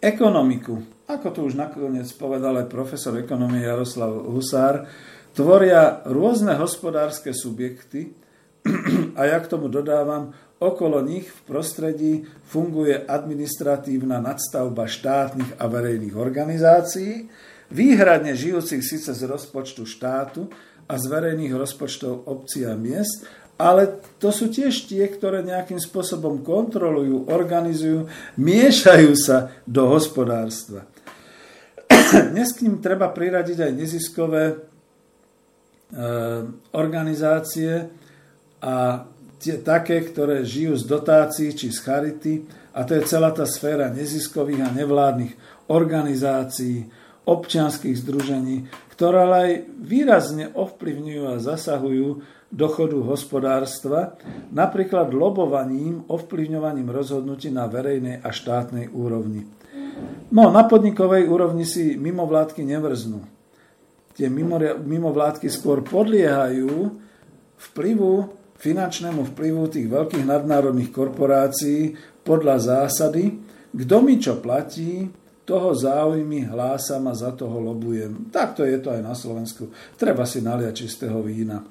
Ekonomiku, 0.00 0.80
ako 1.12 1.26
to 1.28 1.40
už 1.44 1.60
nakoniec 1.60 2.08
povedal 2.16 2.56
aj 2.56 2.72
profesor 2.72 3.12
ekonomie 3.20 3.68
Jaroslav 3.68 4.16
Husár, 4.32 4.88
tvoria 5.36 6.08
rôzne 6.08 6.56
hospodárske 6.56 7.36
subjekty 7.36 8.16
a 9.20 9.28
ja 9.28 9.36
k 9.44 9.50
tomu 9.52 9.68
dodávam 9.68 10.32
Okolo 10.56 11.04
nich 11.04 11.28
v 11.28 11.40
prostredí 11.44 12.12
funguje 12.48 13.04
administratívna 13.04 14.24
nadstavba 14.24 14.88
štátnych 14.88 15.60
a 15.60 15.68
verejných 15.68 16.16
organizácií, 16.16 17.28
výhradne 17.68 18.32
žijúcich 18.32 18.80
síce 18.80 19.12
z 19.12 19.22
rozpočtu 19.28 19.84
štátu 19.84 20.48
a 20.88 20.96
z 20.96 21.04
verejných 21.12 21.52
rozpočtov 21.52 22.24
obcí 22.24 22.64
a 22.64 22.72
miest, 22.72 23.28
ale 23.60 24.00
to 24.16 24.32
sú 24.32 24.48
tiež 24.48 24.88
tie, 24.88 25.04
ktoré 25.04 25.44
nejakým 25.44 25.76
spôsobom 25.76 26.40
kontrolujú, 26.40 27.28
organizujú, 27.28 28.08
miešajú 28.40 29.12
sa 29.12 29.52
do 29.68 29.92
hospodárstva. 29.92 30.88
Dnes 32.32 32.56
k 32.56 32.64
ním 32.64 32.80
treba 32.80 33.12
priradiť 33.12 33.58
aj 33.60 33.72
neziskové 33.72 34.44
e, 34.52 34.56
organizácie 36.76 37.92
a 38.60 39.04
tie, 39.46 39.62
také, 39.62 40.02
ktoré 40.02 40.42
žijú 40.42 40.74
z 40.74 40.90
dotácií 40.90 41.54
či 41.54 41.70
z 41.70 41.78
charity, 41.78 42.34
a 42.74 42.82
to 42.82 42.98
je 42.98 43.06
celá 43.06 43.30
tá 43.30 43.46
sféra 43.46 43.86
neziskových 43.94 44.66
a 44.66 44.74
nevládnych 44.74 45.38
organizácií, 45.70 46.90
občianských 47.26 47.94
združení, 48.02 48.66
ktoré 48.90 49.22
aj 49.22 49.50
výrazne 49.82 50.50
ovplyvňujú 50.50 51.22
a 51.30 51.38
zasahujú 51.38 52.22
dochodu 52.50 52.98
hospodárstva, 53.02 54.14
napríklad 54.54 55.10
lobovaním, 55.10 56.06
ovplyvňovaním 56.06 56.90
rozhodnutí 56.90 57.50
na 57.50 57.66
verejnej 57.66 58.22
a 58.22 58.30
štátnej 58.30 58.90
úrovni. 58.94 59.46
No, 60.30 60.50
na 60.50 60.66
podnikovej 60.66 61.26
úrovni 61.26 61.66
si 61.66 61.94
mimovládky 61.98 62.62
nevrznú. 62.62 63.22
Tie 64.14 64.26
mimovládky 64.80 65.50
skôr 65.50 65.82
podliehajú 65.82 66.94
vplyvu 67.72 68.35
finančnému 68.56 69.32
vplyvu 69.32 69.62
tých 69.68 69.86
veľkých 69.88 70.24
nadnárodných 70.24 70.90
korporácií 70.92 71.96
podľa 72.24 72.56
zásady, 72.58 73.36
kto 73.76 73.96
mi 74.00 74.16
čo 74.16 74.40
platí, 74.40 75.08
toho 75.46 75.70
záujmy 75.78 76.50
hlásam 76.50 77.06
a 77.06 77.14
za 77.14 77.30
toho 77.30 77.62
lobujem. 77.62 78.34
Takto 78.34 78.66
je 78.66 78.82
to 78.82 78.90
aj 78.90 79.00
na 79.04 79.14
Slovensku. 79.14 79.70
Treba 79.94 80.26
si 80.26 80.42
naliať 80.42 80.74
čistého 80.74 81.22
vína. 81.22 81.62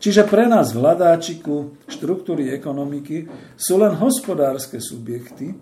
Čiže 0.00 0.24
pre 0.24 0.48
nás 0.48 0.72
v 0.72 0.80
hľadáčiku 0.80 1.84
štruktúry 1.88 2.52
ekonomiky 2.52 3.28
sú 3.56 3.80
len 3.80 3.96
hospodárske 3.96 4.80
subjekty, 4.80 5.52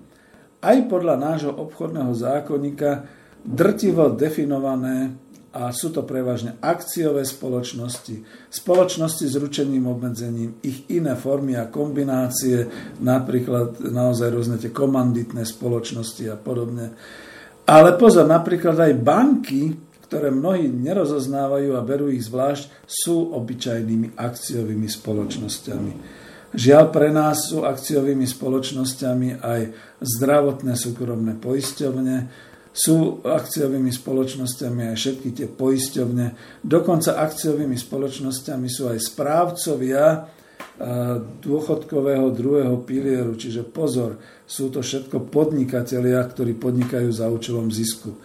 aj 0.65 0.77
podľa 0.87 1.19
nášho 1.19 1.53
obchodného 1.55 2.15
zákonníka 2.15 3.05
drtivo 3.45 4.15
definované 4.15 5.13
a 5.55 5.71
sú 5.71 5.95
to 5.95 6.03
prevažne 6.03 6.59
akciové 6.59 7.23
spoločnosti, 7.23 8.51
spoločnosti 8.51 9.25
s 9.31 9.39
ručeným 9.39 9.87
obmedzením, 9.87 10.59
ich 10.67 10.91
iné 10.91 11.15
formy 11.15 11.55
a 11.55 11.71
kombinácie, 11.71 12.67
napríklad 12.99 13.79
naozaj 13.79 14.35
rôzne 14.35 14.59
tie 14.59 14.75
komanditné 14.75 15.47
spoločnosti 15.47 16.27
a 16.27 16.35
podobne. 16.35 16.99
Ale 17.71 17.95
pozor, 17.95 18.27
napríklad 18.27 18.75
aj 18.83 18.93
banky, 18.99 19.63
ktoré 20.11 20.35
mnohí 20.35 20.67
nerozoznávajú 20.67 21.79
a 21.79 21.87
berú 21.87 22.11
ich 22.11 22.27
zvlášť, 22.27 22.85
sú 22.85 23.31
obyčajnými 23.39 24.19
akciovými 24.19 24.91
spoločnosťami. 24.91 25.93
Žiaľ 26.55 26.85
pre 26.91 27.11
nás 27.15 27.51
sú 27.51 27.63
akciovými 27.67 28.27
spoločnosťami 28.27 29.43
aj 29.43 29.61
zdravotné 30.03 30.75
súkromné 30.79 31.35
poisťovne, 31.39 32.17
sú 32.75 33.23
akciovými 33.23 33.95
spoločnosťami 33.95 34.91
aj 34.91 34.97
všetky 34.99 35.29
tie 35.31 35.47
poisťovne, 35.47 36.27
dokonca 36.67 37.23
akciovými 37.23 37.79
spoločnosťami 37.79 38.67
sú 38.67 38.91
aj 38.91 38.99
správcovia 38.99 40.27
dôchodkového 41.39 42.35
druhého 42.35 42.83
pilieru, 42.83 43.39
čiže 43.39 43.63
pozor, 43.63 44.19
sú 44.43 44.75
to 44.75 44.83
všetko 44.83 45.31
podnikatelia, 45.31 46.19
ktorí 46.27 46.59
podnikajú 46.59 47.15
za 47.15 47.31
účelom 47.31 47.71
zisku. 47.71 48.19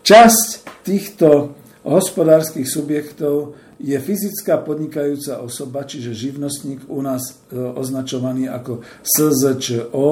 Časť 0.00 0.48
týchto 0.82 1.52
hospodárskych 1.84 2.64
subjektov 2.64 3.60
je 3.76 3.98
fyzická 3.98 4.62
podnikajúca 4.62 5.42
osoba, 5.44 5.84
čiže 5.84 6.14
živnostník 6.14 6.86
u 6.86 7.02
nás 7.02 7.44
e, 7.50 7.58
označovaný 7.58 8.46
ako 8.46 8.80
SZČO, 9.02 10.10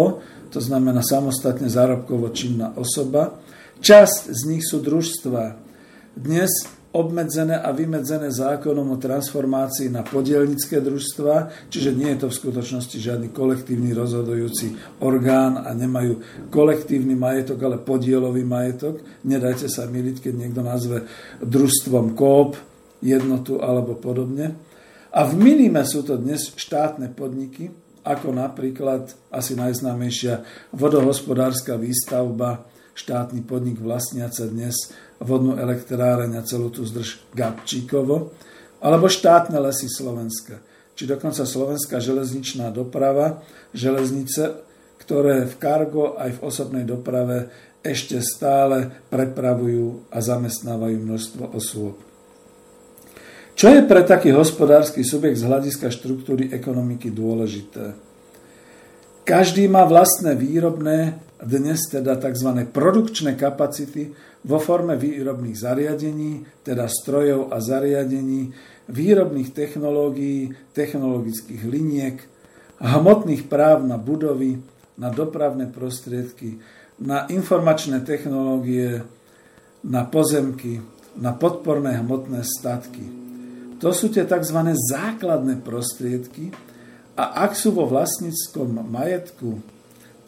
to 0.50 0.58
znamená 0.58 1.00
samostatne 1.06 1.70
zárobkovo 1.70 2.34
činná 2.34 2.74
osoba. 2.74 3.38
Časť 3.80 4.28
z 4.28 4.40
nich 4.44 4.64
sú 4.68 4.84
družstva. 4.84 5.56
Dnes 6.12 6.68
obmedzené 6.92 7.56
a 7.56 7.72
vymedzené 7.72 8.28
zákonom 8.28 8.92
o 8.92 9.00
transformácii 9.00 9.88
na 9.88 10.04
podielnické 10.04 10.84
družstva, 10.84 11.68
čiže 11.72 11.96
nie 11.96 12.12
je 12.12 12.26
to 12.26 12.28
v 12.28 12.38
skutočnosti 12.44 12.96
žiadny 13.00 13.32
kolektívny 13.32 13.96
rozhodujúci 13.96 15.00
orgán 15.00 15.64
a 15.64 15.72
nemajú 15.72 16.20
kolektívny 16.52 17.16
majetok, 17.16 17.56
ale 17.62 17.80
podielový 17.80 18.44
majetok. 18.44 19.00
Nedajte 19.24 19.72
sa 19.72 19.88
miliť, 19.88 20.28
keď 20.28 20.34
niekto 20.36 20.60
nazve 20.60 21.08
družstvom 21.40 22.12
kóp, 22.12 22.60
jednotu 23.00 23.64
alebo 23.64 23.96
podobne. 23.96 24.60
A 25.16 25.24
v 25.24 25.40
minime 25.40 25.88
sú 25.88 26.04
to 26.04 26.20
dnes 26.20 26.52
štátne 26.52 27.16
podniky, 27.16 27.72
ako 28.04 28.28
napríklad 28.32 29.08
asi 29.32 29.56
najznámejšia 29.56 30.44
vodohospodárska 30.76 31.80
výstavba, 31.80 32.69
štátny 32.94 33.46
podnik 33.46 33.78
vlastniaca 33.78 34.46
dnes 34.50 34.94
vodnú 35.20 35.56
elektráreň 35.56 36.40
a 36.40 36.46
celú 36.46 36.72
tú 36.72 36.82
zdrž 36.84 37.20
Gabčíkovo, 37.36 38.32
alebo 38.80 39.06
štátne 39.12 39.60
lesy 39.60 39.86
Slovenska, 39.86 40.64
či 40.96 41.04
dokonca 41.04 41.44
slovenská 41.44 42.00
železničná 42.00 42.72
doprava, 42.72 43.44
železnice, 43.76 44.64
ktoré 45.00 45.44
v 45.48 45.54
kargo 45.60 46.16
aj 46.16 46.40
v 46.40 46.42
osobnej 46.44 46.84
doprave 46.88 47.52
ešte 47.80 48.20
stále 48.20 49.08
prepravujú 49.08 50.12
a 50.12 50.20
zamestnávajú 50.20 50.96
množstvo 51.00 51.44
osôb. 51.56 51.96
Čo 53.56 53.68
je 53.76 53.84
pre 53.84 54.04
taký 54.04 54.32
hospodársky 54.32 55.04
subjekt 55.04 55.40
z 55.40 55.48
hľadiska 55.48 55.92
štruktúry 55.92 56.48
ekonomiky 56.52 57.12
dôležité? 57.12 57.92
Každý 59.24 59.68
má 59.68 59.84
vlastné 59.84 60.32
výrobné, 60.32 61.20
dnes 61.40 61.88
teda 61.88 62.16
tzv. 62.20 62.68
produkčné 62.68 63.36
kapacity 63.36 64.12
vo 64.44 64.56
forme 64.60 64.96
výrobných 64.96 65.56
zariadení, 65.56 66.64
teda 66.64 66.88
strojov 66.88 67.52
a 67.52 67.60
zariadení, 67.60 68.52
výrobných 68.88 69.52
technológií, 69.52 70.52
technologických 70.72 71.62
liniek, 71.64 72.16
hmotných 72.80 73.46
práv 73.48 73.84
na 73.84 74.00
budovy, 74.00 74.60
na 74.96 75.08
dopravné 75.12 75.68
prostriedky, 75.68 76.60
na 77.00 77.28
informačné 77.28 78.04
technológie, 78.04 79.04
na 79.84 80.04
pozemky, 80.04 80.80
na 81.16 81.32
podporné 81.32 82.00
hmotné 82.00 82.44
statky. 82.44 83.04
To 83.80 83.96
sú 83.96 84.12
tie 84.12 84.28
tzv. 84.28 84.58
základné 84.76 85.64
prostriedky 85.64 86.52
a 87.16 87.48
ak 87.48 87.56
sú 87.56 87.72
vo 87.72 87.88
vlastníckom 87.88 88.84
majetku, 88.92 89.79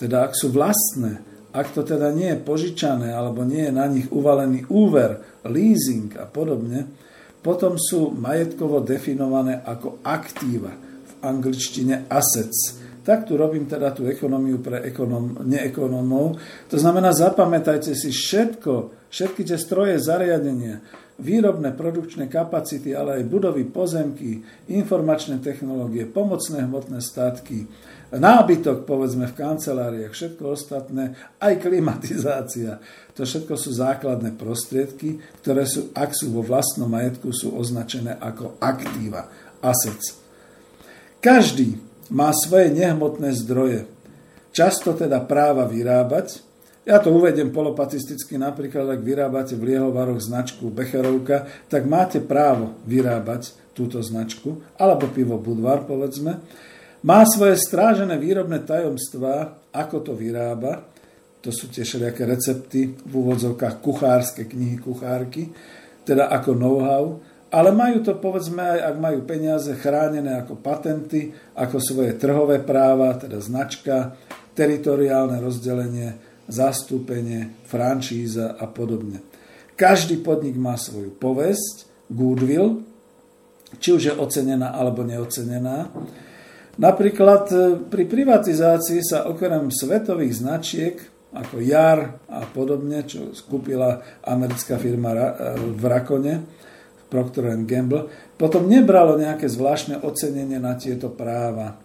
teda 0.03 0.27
ak 0.27 0.35
sú 0.35 0.51
vlastné, 0.51 1.23
ak 1.55 1.71
to 1.71 1.87
teda 1.87 2.11
nie 2.11 2.35
je 2.35 2.43
požičané 2.43 3.15
alebo 3.15 3.47
nie 3.47 3.71
je 3.71 3.73
na 3.73 3.87
nich 3.87 4.11
uvalený 4.11 4.67
úver, 4.67 5.23
leasing 5.47 6.19
a 6.19 6.27
podobne, 6.27 6.91
potom 7.39 7.79
sú 7.79 8.11
majetkovo 8.11 8.83
definované 8.83 9.63
ako 9.63 10.03
aktíva, 10.03 10.75
v 11.07 11.13
angličtine 11.23 12.11
assets. 12.11 12.83
Tak 13.03 13.27
tu 13.27 13.35
robím 13.35 13.67
teda 13.67 13.91
tú 13.91 14.07
ekonómiu 14.07 14.63
pre 14.63 14.87
ekonom, 14.87 15.43
neekonomov. 15.43 16.39
To 16.71 16.77
znamená, 16.79 17.11
zapamätajte 17.11 17.99
si 17.99 18.15
všetko, 18.15 18.95
všetky 19.11 19.43
tie 19.43 19.59
stroje, 19.59 19.99
zariadenia, 19.99 20.79
výrobné 21.19 21.75
produkčné 21.75 22.31
kapacity, 22.31 22.95
ale 22.95 23.23
aj 23.23 23.25
budovy, 23.27 23.67
pozemky, 23.67 24.47
informačné 24.71 25.43
technológie, 25.43 26.07
pomocné 26.07 26.63
hmotné 26.63 27.03
statky, 27.03 27.67
nábytok, 28.21 28.85
povedzme, 28.85 29.25
v 29.31 29.39
kanceláriách, 29.39 30.13
všetko 30.13 30.43
ostatné, 30.53 31.17
aj 31.41 31.65
klimatizácia. 31.65 32.77
To 33.17 33.25
všetko 33.25 33.55
sú 33.57 33.71
základné 33.73 34.37
prostriedky, 34.37 35.17
ktoré 35.41 35.65
sú, 35.65 35.93
ak 35.97 36.13
sú 36.13 36.33
vo 36.33 36.45
vlastnom 36.45 36.93
majetku, 36.93 37.33
sú 37.33 37.57
označené 37.57 38.21
ako 38.21 38.61
aktíva, 38.61 39.33
assets. 39.65 40.21
Každý 41.25 41.81
má 42.13 42.29
svoje 42.37 42.75
nehmotné 42.75 43.33
zdroje. 43.33 43.89
Často 44.53 44.93
teda 44.93 45.25
práva 45.25 45.65
vyrábať, 45.65 46.45
ja 46.83 46.99
to 46.99 47.15
uvedem 47.15 47.55
polopatisticky, 47.55 48.35
napríklad 48.35 48.99
ak 48.99 49.07
vyrábate 49.07 49.55
v 49.55 49.71
Liehovaroch 49.71 50.19
značku 50.19 50.67
Becherovka, 50.67 51.47
tak 51.71 51.87
máte 51.87 52.19
právo 52.19 52.75
vyrábať 52.91 53.55
túto 53.71 54.03
značku, 54.03 54.61
alebo 54.75 55.07
pivo 55.09 55.39
Budvar, 55.39 55.87
povedzme, 55.87 56.43
má 57.03 57.27
svoje 57.27 57.59
strážené 57.59 58.15
výrobné 58.19 58.63
tajomstvá, 58.63 59.59
ako 59.75 59.97
to 60.07 60.13
vyrába. 60.15 60.87
To 61.43 61.51
sú 61.51 61.67
tie 61.67 61.83
všelijaké 61.83 62.23
recepty, 62.23 62.95
v 62.95 63.13
úvodzovkách 63.13 63.83
kuchárske 63.83 64.47
knihy, 64.47 64.79
kuchárky, 64.79 65.51
teda 66.07 66.31
ako 66.31 66.51
know-how. 66.55 67.05
Ale 67.53 67.75
majú 67.75 68.01
to, 68.01 68.17
povedzme, 68.17 68.63
aj 68.63 68.81
ak 68.95 68.97
majú 68.97 69.19
peniaze, 69.29 69.75
chránené 69.77 70.41
ako 70.41 70.63
patenty, 70.63 71.35
ako 71.59 71.77
svoje 71.83 72.17
trhové 72.17 72.63
práva, 72.63 73.19
teda 73.19 73.43
značka, 73.43 74.17
teritoriálne 74.57 75.37
rozdelenie, 75.43 76.17
zastúpenie, 76.49 77.67
franšíza 77.69 78.57
a 78.57 78.65
podobne. 78.71 79.21
Každý 79.77 80.23
podnik 80.23 80.55
má 80.57 80.79
svoju 80.79 81.13
povesť, 81.19 82.09
goodwill, 82.09 82.87
či 83.81 83.89
už 83.97 84.03
je 84.13 84.15
ocenená 84.15 84.77
alebo 84.77 85.03
neocenená. 85.03 85.89
Napríklad 86.81 87.45
e, 87.53 87.57
pri 87.85 88.05
privatizácii 88.09 89.01
sa 89.05 89.29
okrem 89.29 89.69
svetových 89.69 90.41
značiek 90.41 90.97
ako 91.33 91.65
JAR 91.65 92.21
a 92.29 92.45
podobne, 92.49 93.05
čo 93.09 93.33
skúpila 93.33 94.01
americká 94.25 94.81
firma 94.81 95.13
e, 95.13 95.21
v 95.77 95.85
Rakone, 95.85 96.35
Procter 97.13 97.53
Gamble, 97.69 98.09
potom 98.41 98.65
nebralo 98.65 99.21
nejaké 99.21 99.45
zvláštne 99.45 100.01
ocenenie 100.01 100.57
na 100.57 100.73
tieto 100.81 101.13
práva. 101.13 101.77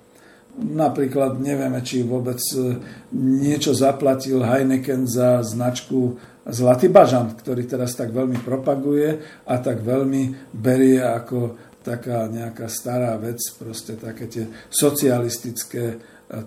Napríklad 0.58 1.38
nevieme, 1.44 1.84
či 1.84 2.08
vôbec 2.08 2.40
e, 2.56 2.80
niečo 3.16 3.76
zaplatil 3.76 4.40
Heineken 4.40 5.04
za 5.04 5.44
značku 5.44 6.16
Zlatý 6.48 6.88
bažant, 6.88 7.36
ktorý 7.44 7.68
teraz 7.68 7.92
tak 8.00 8.16
veľmi 8.16 8.40
propaguje 8.40 9.20
a 9.52 9.60
tak 9.60 9.84
veľmi 9.84 10.56
berie 10.56 11.04
ako 11.04 11.67
taká 11.88 12.28
nejaká 12.28 12.68
stará 12.68 13.16
vec, 13.16 13.40
proste 13.56 13.96
také 13.96 14.28
tie 14.28 14.52
socialistické 14.68 15.96
e, 15.96 15.98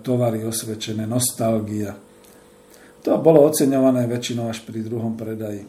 tovary 0.05 0.45
osvedčené, 0.45 1.09
nostalgia. 1.09 1.97
To 3.01 3.17
bolo 3.17 3.41
oceňované 3.49 4.05
väčšinou 4.05 4.53
až 4.53 4.61
pri 4.61 4.85
druhom 4.85 5.17
predaji. 5.17 5.65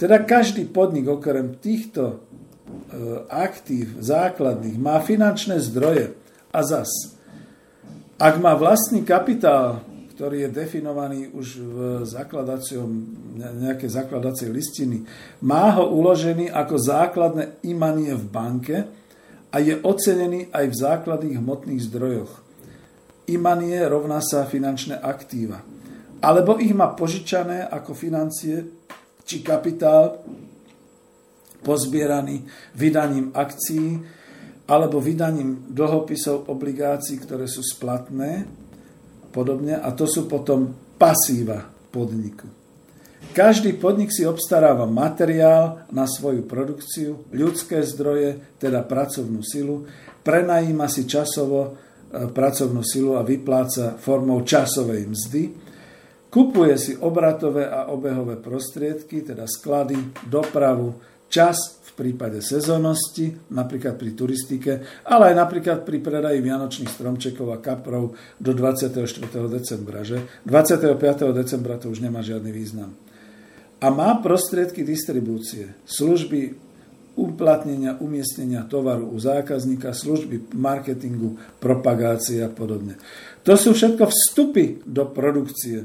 Teda 0.00 0.24
každý 0.24 0.64
podnik 0.64 1.04
okrem 1.04 1.60
týchto 1.60 2.02
e, 2.08 2.14
aktív 3.28 4.00
základných 4.00 4.80
má 4.80 5.04
finančné 5.04 5.60
zdroje 5.60 6.16
a 6.48 6.60
zas. 6.64 6.88
Ak 8.16 8.40
má 8.40 8.56
vlastný 8.56 9.04
kapitál, 9.04 9.84
ktorý 10.16 10.46
je 10.46 10.54
definovaný 10.54 11.20
už 11.34 11.46
v 11.58 11.78
zakladacom, 12.06 12.88
nejaké 13.36 13.90
zakladacej 13.90 14.48
listiny, 14.54 15.02
má 15.42 15.74
ho 15.76 15.90
uložený 15.90 16.52
ako 16.52 16.76
základné 16.78 17.44
imanie 17.66 18.14
v 18.14 18.24
banke, 18.30 18.76
a 19.52 19.56
je 19.60 19.76
ocenený 19.84 20.48
aj 20.48 20.64
v 20.72 20.78
základných 20.80 21.36
hmotných 21.38 21.84
zdrojoch. 21.92 22.32
Imanie 23.28 23.84
rovná 23.84 24.24
sa 24.24 24.48
finančné 24.48 24.96
aktíva. 24.96 25.60
Alebo 26.24 26.56
ich 26.56 26.72
má 26.72 26.96
požičané 26.96 27.68
ako 27.68 27.92
financie 27.92 28.64
či 29.22 29.44
kapitál 29.44 30.24
pozbieraný 31.62 32.42
vydaním 32.74 33.30
akcií 33.36 34.00
alebo 34.66 34.98
vydaním 34.98 35.68
dlhopisov 35.70 36.48
obligácií, 36.48 37.20
ktoré 37.20 37.46
sú 37.46 37.60
splatné, 37.60 38.46
podobne, 39.34 39.78
a 39.78 39.90
to 39.92 40.06
sú 40.06 40.26
potom 40.30 40.72
pasíva 40.96 41.60
podniku. 41.90 42.61
Každý 43.30 43.78
podnik 43.78 44.10
si 44.10 44.26
obstaráva 44.26 44.84
materiál 44.84 45.86
na 45.94 46.10
svoju 46.10 46.44
produkciu, 46.44 47.30
ľudské 47.30 47.80
zdroje, 47.86 48.58
teda 48.58 48.82
pracovnú 48.82 49.40
silu, 49.46 49.86
prenajíma 50.26 50.90
si 50.90 51.08
časovo 51.08 51.60
e, 51.64 51.70
pracovnú 52.28 52.82
silu 52.84 53.16
a 53.16 53.24
vypláca 53.24 53.96
formou 53.96 54.44
časovej 54.44 55.08
mzdy, 55.08 55.42
kupuje 56.28 56.74
si 56.76 56.92
obratové 56.98 57.72
a 57.72 57.88
obehové 57.88 58.36
prostriedky, 58.36 59.24
teda 59.24 59.48
sklady, 59.48 60.28
dopravu, 60.28 60.92
čas 61.32 61.80
v 61.80 61.90
prípade 61.96 62.44
sezónnosti, 62.44 63.32
napríklad 63.56 63.96
pri 63.96 64.12
turistike, 64.12 64.72
ale 65.08 65.32
aj 65.32 65.34
napríklad 65.40 65.78
pri 65.88 66.04
predaji 66.04 66.44
vianočných 66.44 66.92
stromčekov 66.92 67.48
a 67.48 67.58
kaprov 67.64 68.12
do 68.36 68.52
24. 68.52 69.00
decembra. 69.48 70.04
Že? 70.04 70.44
25. 70.44 71.32
decembra 71.32 71.80
to 71.80 71.88
už 71.88 72.04
nemá 72.04 72.20
žiadny 72.20 72.52
význam. 72.52 72.92
A 73.82 73.90
má 73.90 74.14
prostriedky 74.22 74.86
distribúcie, 74.86 75.74
služby 75.90 76.54
uplatnenia, 77.18 77.98
umiestnenia 78.00 78.64
tovaru 78.64 79.10
u 79.10 79.18
zákazníka, 79.18 79.92
služby 79.92 80.54
marketingu, 80.56 81.36
propagácie 81.60 82.40
a 82.40 82.48
podobne. 82.48 82.96
To 83.44 83.58
sú 83.58 83.74
všetko 83.74 84.06
vstupy 84.08 84.80
do 84.86 85.10
produkcie. 85.10 85.84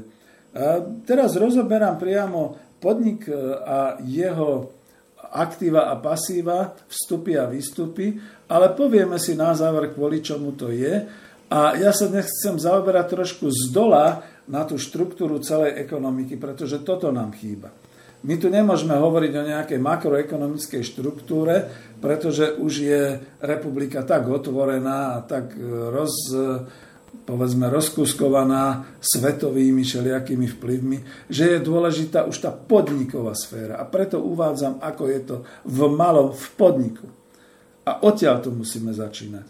A 0.54 0.80
teraz 1.04 1.36
rozoberám 1.36 2.00
priamo 2.00 2.56
podnik 2.80 3.28
e, 3.28 3.34
a 3.66 4.00
jeho 4.00 4.72
aktíva 5.28 5.92
a 5.92 6.00
pasíva, 6.00 6.72
vstupy 6.88 7.36
a 7.36 7.44
výstupy, 7.50 8.16
ale 8.48 8.72
povieme 8.72 9.20
si 9.20 9.36
na 9.36 9.52
záver, 9.52 9.92
kvôli 9.92 10.24
čomu 10.24 10.56
to 10.56 10.72
je. 10.72 11.04
A 11.52 11.76
ja 11.76 11.92
sa 11.92 12.08
dnes 12.08 12.30
chcem 12.30 12.56
zaoberať 12.56 13.20
trošku 13.20 13.52
z 13.52 13.68
dola 13.68 14.24
na 14.48 14.64
tú 14.64 14.80
štruktúru 14.80 15.40
celej 15.44 15.76
ekonomiky, 15.76 16.40
pretože 16.40 16.80
toto 16.80 17.12
nám 17.12 17.36
chýba. 17.36 17.68
My 18.26 18.34
tu 18.34 18.50
nemôžeme 18.50 18.98
hovoriť 18.98 19.32
o 19.34 19.48
nejakej 19.54 19.78
makroekonomickej 19.78 20.82
štruktúre, 20.82 21.70
pretože 22.02 22.58
už 22.58 22.72
je 22.82 23.02
republika 23.38 24.02
tak 24.02 24.26
otvorená 24.26 25.14
a 25.14 25.18
tak 25.22 25.54
roz, 25.94 26.34
povedzme, 27.22 27.70
rozkuskovaná 27.70 28.90
svetovými 28.98 29.86
všelijakými 29.86 30.50
vplyvmi, 30.58 30.98
že 31.30 31.54
je 31.54 31.58
dôležitá 31.62 32.26
už 32.26 32.42
tá 32.42 32.50
podniková 32.50 33.38
sféra. 33.38 33.78
A 33.78 33.86
preto 33.86 34.18
uvádzam, 34.18 34.82
ako 34.82 35.04
je 35.06 35.20
to 35.22 35.36
v 35.62 35.78
malom, 35.86 36.34
v 36.34 36.46
podniku. 36.58 37.06
A 37.86 38.02
odtiaľ 38.02 38.42
to 38.42 38.50
musíme 38.50 38.90
začínať. 38.90 39.46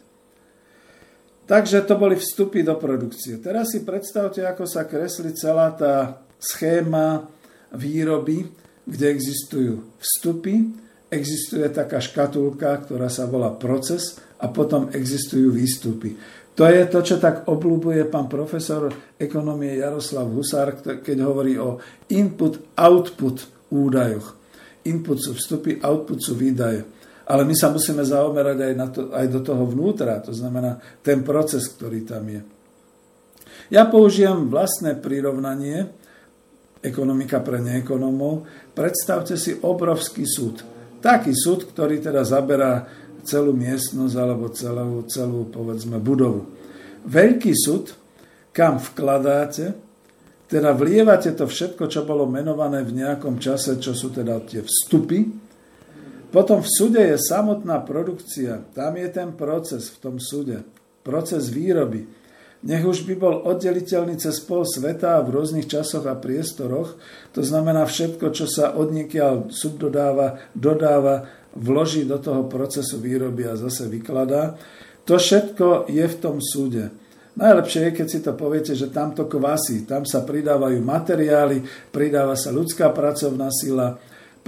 Takže 1.49 1.81
to 1.89 1.97
boli 1.97 2.21
vstupy 2.21 2.61
do 2.61 2.77
produkcie. 2.77 3.41
Teraz 3.41 3.73
si 3.73 3.81
predstavte, 3.81 4.45
ako 4.45 4.69
sa 4.69 4.85
kreslí 4.85 5.33
celá 5.33 5.73
tá 5.73 6.21
schéma 6.37 7.38
výroby, 7.75 8.49
kde 8.89 9.07
existujú 9.13 10.01
vstupy, 10.01 10.65
existuje 11.13 11.65
taká 11.69 12.01
škatulka, 12.01 12.85
ktorá 12.85 13.09
sa 13.13 13.29
volá 13.29 13.53
proces 13.53 14.17
a 14.41 14.49
potom 14.49 14.89
existujú 14.93 15.53
výstupy. 15.53 16.17
To 16.59 16.67
je 16.67 16.83
to, 16.91 17.01
čo 17.07 17.17
tak 17.23 17.47
obľúbuje 17.47 18.11
pán 18.11 18.27
profesor 18.27 18.91
ekonomie 19.15 19.79
Jaroslav 19.79 20.27
Husár, 20.27 20.75
keď 20.83 21.17
hovorí 21.23 21.55
o 21.55 21.79
input-output 22.11 23.71
údajoch. 23.71 24.35
Input 24.91 25.19
sú 25.23 25.39
vstupy, 25.39 25.79
output 25.79 26.19
sú 26.19 26.35
výdaje. 26.35 26.83
Ale 27.29 27.45
my 27.45 27.55
sa 27.55 27.71
musíme 27.71 28.03
zaomerať 28.03 28.59
aj, 28.59 28.75
na 28.75 28.87
to, 28.89 29.01
aj 29.13 29.27
do 29.29 29.41
toho 29.45 29.69
vnútra, 29.69 30.19
to 30.19 30.33
znamená 30.35 30.81
ten 31.05 31.23
proces, 31.23 31.69
ktorý 31.69 32.03
tam 32.03 32.25
je. 32.27 32.41
Ja 33.69 33.85
použijem 33.85 34.49
vlastné 34.49 34.97
prirovnanie, 34.97 35.93
ekonomika 36.83 37.43
pre 37.43 37.59
neekonomov. 37.59 38.47
Predstavte 38.75 39.35
si 39.35 39.55
obrovský 39.59 40.25
súd. 40.25 40.63
Taký 40.99 41.31
súd, 41.35 41.71
ktorý 41.71 42.03
teda 42.03 42.27
zaberá 42.27 42.87
celú 43.23 43.55
miestnosť 43.55 44.15
alebo 44.19 44.51
celú, 44.51 45.05
celú 45.07 45.47
povedzme 45.53 46.01
budovu. 46.01 46.49
Veľký 47.07 47.53
súd, 47.55 47.95
kam 48.51 48.83
vkladáte, 48.83 49.77
teda 50.49 50.73
vlievate 50.73 51.37
to 51.37 51.45
všetko, 51.45 51.93
čo 51.93 52.09
bolo 52.09 52.25
menované 52.25 52.81
v 52.81 53.05
nejakom 53.05 53.37
čase, 53.37 53.77
čo 53.77 53.93
sú 53.93 54.09
teda 54.09 54.41
tie 54.49 54.65
vstupy. 54.65 55.21
Potom 56.33 56.65
v 56.65 56.69
súde 56.73 57.05
je 57.05 57.21
samotná 57.21 57.85
produkcia, 57.85 58.65
tam 58.73 58.97
je 58.97 59.09
ten 59.13 59.33
proces 59.37 59.93
v 59.93 59.97
tom 60.01 60.17
súde, 60.17 60.65
proces 61.05 61.53
výroby. 61.53 62.09
Nech 62.59 62.83
už 62.83 63.07
by 63.07 63.15
bol 63.15 63.35
oddeliteľný 63.47 64.19
cez 64.19 64.43
pol 64.43 64.67
sveta 64.67 65.23
v 65.23 65.31
rôznych 65.31 65.71
časoch 65.71 66.11
a 66.11 66.19
priestoroch, 66.19 66.99
to 67.31 67.47
znamená 67.47 67.87
všetko, 67.87 68.35
čo 68.35 68.51
sa 68.51 68.75
odniekiaľ 68.75 69.55
subdodáva, 69.55 70.43
dodáva, 70.59 71.31
vloží 71.55 72.03
do 72.03 72.19
toho 72.19 72.51
procesu 72.51 72.99
výroby 72.99 73.47
a 73.47 73.55
zase 73.55 73.87
vykladá. 73.87 74.59
To 75.07 75.17
všetko 75.17 75.87
je 75.87 76.05
v 76.05 76.17
tom 76.19 76.43
súde. 76.43 76.91
Najlepšie 77.39 77.81
je, 77.89 77.91
keď 77.95 78.07
si 78.11 78.19
to 78.19 78.35
poviete, 78.35 78.75
že 78.75 78.91
tam 78.91 79.15
to 79.15 79.31
kvasí, 79.31 79.87
tam 79.87 80.03
sa 80.03 80.27
pridávajú 80.27 80.83
materiály, 80.83 81.63
pridáva 81.95 82.35
sa 82.35 82.51
ľudská 82.51 82.91
pracovná 82.91 83.47
sila, 83.55 83.95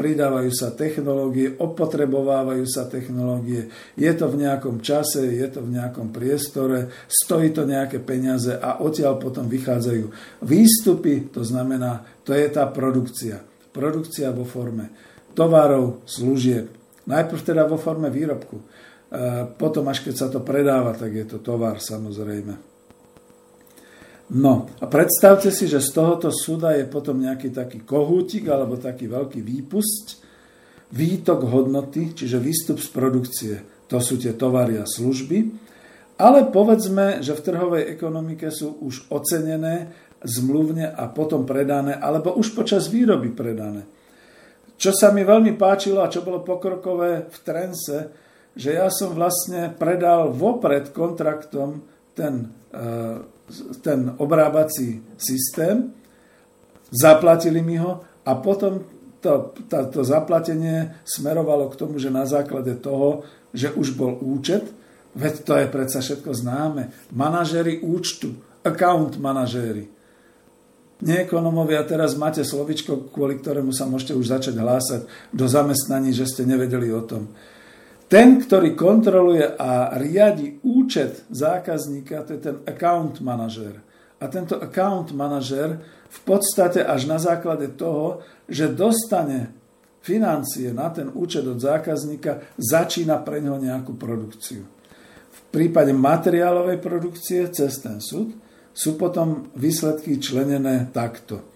pridávajú 0.01 0.49
sa 0.49 0.73
technológie, 0.73 1.53
opotrebovávajú 1.61 2.65
sa 2.65 2.89
technológie, 2.89 3.69
je 4.01 4.13
to 4.17 4.33
v 4.33 4.49
nejakom 4.49 4.81
čase, 4.81 5.21
je 5.29 5.45
to 5.53 5.61
v 5.61 5.77
nejakom 5.77 6.09
priestore, 6.09 6.89
stojí 7.05 7.53
to 7.53 7.69
nejaké 7.69 8.01
peniaze 8.01 8.57
a 8.57 8.81
odtiaľ 8.81 9.21
potom 9.21 9.45
vychádzajú 9.45 10.41
výstupy, 10.41 11.29
to 11.29 11.45
znamená, 11.45 12.01
to 12.25 12.33
je 12.33 12.49
tá 12.49 12.65
produkcia. 12.73 13.45
Produkcia 13.77 14.33
vo 14.33 14.49
forme 14.49 14.89
tovarov, 15.37 16.09
služieb, 16.09 16.81
Najprv 17.11 17.41
teda 17.43 17.67
vo 17.67 17.75
forme 17.75 18.07
výrobku. 18.07 18.57
E, 18.61 18.65
potom, 19.59 19.89
až 19.91 20.07
keď 20.07 20.15
sa 20.15 20.27
to 20.31 20.45
predáva, 20.47 20.95
tak 20.95 21.11
je 21.11 21.27
to 21.27 21.43
tovar 21.43 21.83
samozrejme. 21.83 22.70
No 24.31 24.71
a 24.79 24.87
predstavte 24.87 25.51
si, 25.51 25.67
že 25.67 25.83
z 25.83 25.91
tohoto 25.91 26.31
súda 26.31 26.79
je 26.79 26.87
potom 26.87 27.19
nejaký 27.19 27.51
taký 27.51 27.83
kohútik 27.83 28.47
alebo 28.47 28.79
taký 28.79 29.11
veľký 29.11 29.43
výpusť, 29.43 30.07
výtok 30.95 31.51
hodnoty, 31.51 32.15
čiže 32.15 32.39
výstup 32.39 32.79
z 32.79 32.89
produkcie. 32.95 33.55
To 33.91 33.99
sú 33.99 34.23
tie 34.23 34.39
tovary 34.39 34.79
a 34.79 34.87
služby. 34.87 35.39
Ale 36.23 36.47
povedzme, 36.47 37.27
že 37.27 37.35
v 37.35 37.43
trhovej 37.43 37.85
ekonomike 37.91 38.55
sú 38.55 38.79
už 38.79 39.11
ocenené 39.11 39.91
zmluvne 40.23 40.93
a 40.93 41.09
potom 41.11 41.49
predané, 41.49 41.97
alebo 41.97 42.37
už 42.37 42.55
počas 42.55 42.93
výroby 42.93 43.33
predané. 43.33 43.89
Čo 44.77 44.95
sa 44.95 45.11
mi 45.11 45.27
veľmi 45.27 45.57
páčilo 45.57 46.05
a 46.05 46.13
čo 46.13 46.23
bolo 46.23 46.45
pokrokové 46.45 47.27
v 47.27 47.37
Trense, 47.41 47.99
že 48.53 48.77
ja 48.77 48.93
som 48.93 49.17
vlastne 49.17 49.73
predal 49.75 50.31
vopred 50.31 50.93
kontraktom 50.93 51.83
ten, 52.13 52.53
ten 53.83 54.15
obrábací 54.17 55.03
systém, 55.19 55.93
zaplatili 56.91 57.63
mi 57.63 57.77
ho 57.77 58.01
a 58.27 58.35
potom 58.35 58.81
to, 59.21 59.53
to, 59.69 59.79
to 59.91 60.01
zaplatenie 60.05 60.95
smerovalo 61.05 61.69
k 61.69 61.77
tomu, 61.77 61.99
že 61.99 62.09
na 62.11 62.25
základe 62.25 62.75
toho, 62.81 63.27
že 63.53 63.75
už 63.75 63.93
bol 63.99 64.17
účet, 64.23 64.71
veď 65.19 65.35
to 65.45 65.53
je 65.59 65.67
predsa 65.67 66.01
všetko 66.01 66.31
známe, 66.31 66.95
manažery 67.13 67.83
účtu, 67.83 68.33
account 68.65 69.19
manažéri, 69.19 69.91
Neekonomovia, 71.01 71.81
teraz 71.89 72.13
máte 72.13 72.45
slovičko, 72.45 73.09
kvôli 73.09 73.41
ktorému 73.41 73.73
sa 73.73 73.89
môžete 73.89 74.13
už 74.13 74.37
začať 74.37 74.55
hlásať 74.61 75.01
do 75.33 75.49
zamestnaní, 75.49 76.13
že 76.13 76.29
ste 76.29 76.45
nevedeli 76.45 76.93
o 76.93 77.01
tom. 77.01 77.33
Ten, 78.11 78.43
ktorý 78.43 78.75
kontroluje 78.75 79.55
a 79.55 79.95
riadi 79.95 80.59
účet 80.67 81.31
zákazníka, 81.31 82.27
to 82.27 82.35
je 82.35 82.41
ten 82.43 82.57
account 82.67 83.23
manažer. 83.23 83.79
A 84.19 84.27
tento 84.27 84.59
account 84.59 85.15
manažer 85.15 85.79
v 86.11 86.21
podstate 86.27 86.83
až 86.83 87.07
na 87.07 87.23
základe 87.23 87.71
toho, 87.79 88.19
že 88.51 88.75
dostane 88.75 89.55
financie 90.03 90.75
na 90.75 90.91
ten 90.91 91.07
účet 91.15 91.47
od 91.47 91.63
zákazníka, 91.63 92.59
začína 92.59 93.23
pre 93.23 93.39
neho 93.39 93.63
nejakú 93.63 93.95
produkciu. 93.95 94.67
V 95.31 95.41
prípade 95.55 95.95
materiálovej 95.95 96.83
produkcie 96.83 97.47
cez 97.55 97.79
ten 97.79 98.03
súd, 98.03 98.35
sú 98.75 98.99
potom 98.99 99.55
výsledky 99.55 100.19
členené 100.19 100.91
takto. 100.91 101.47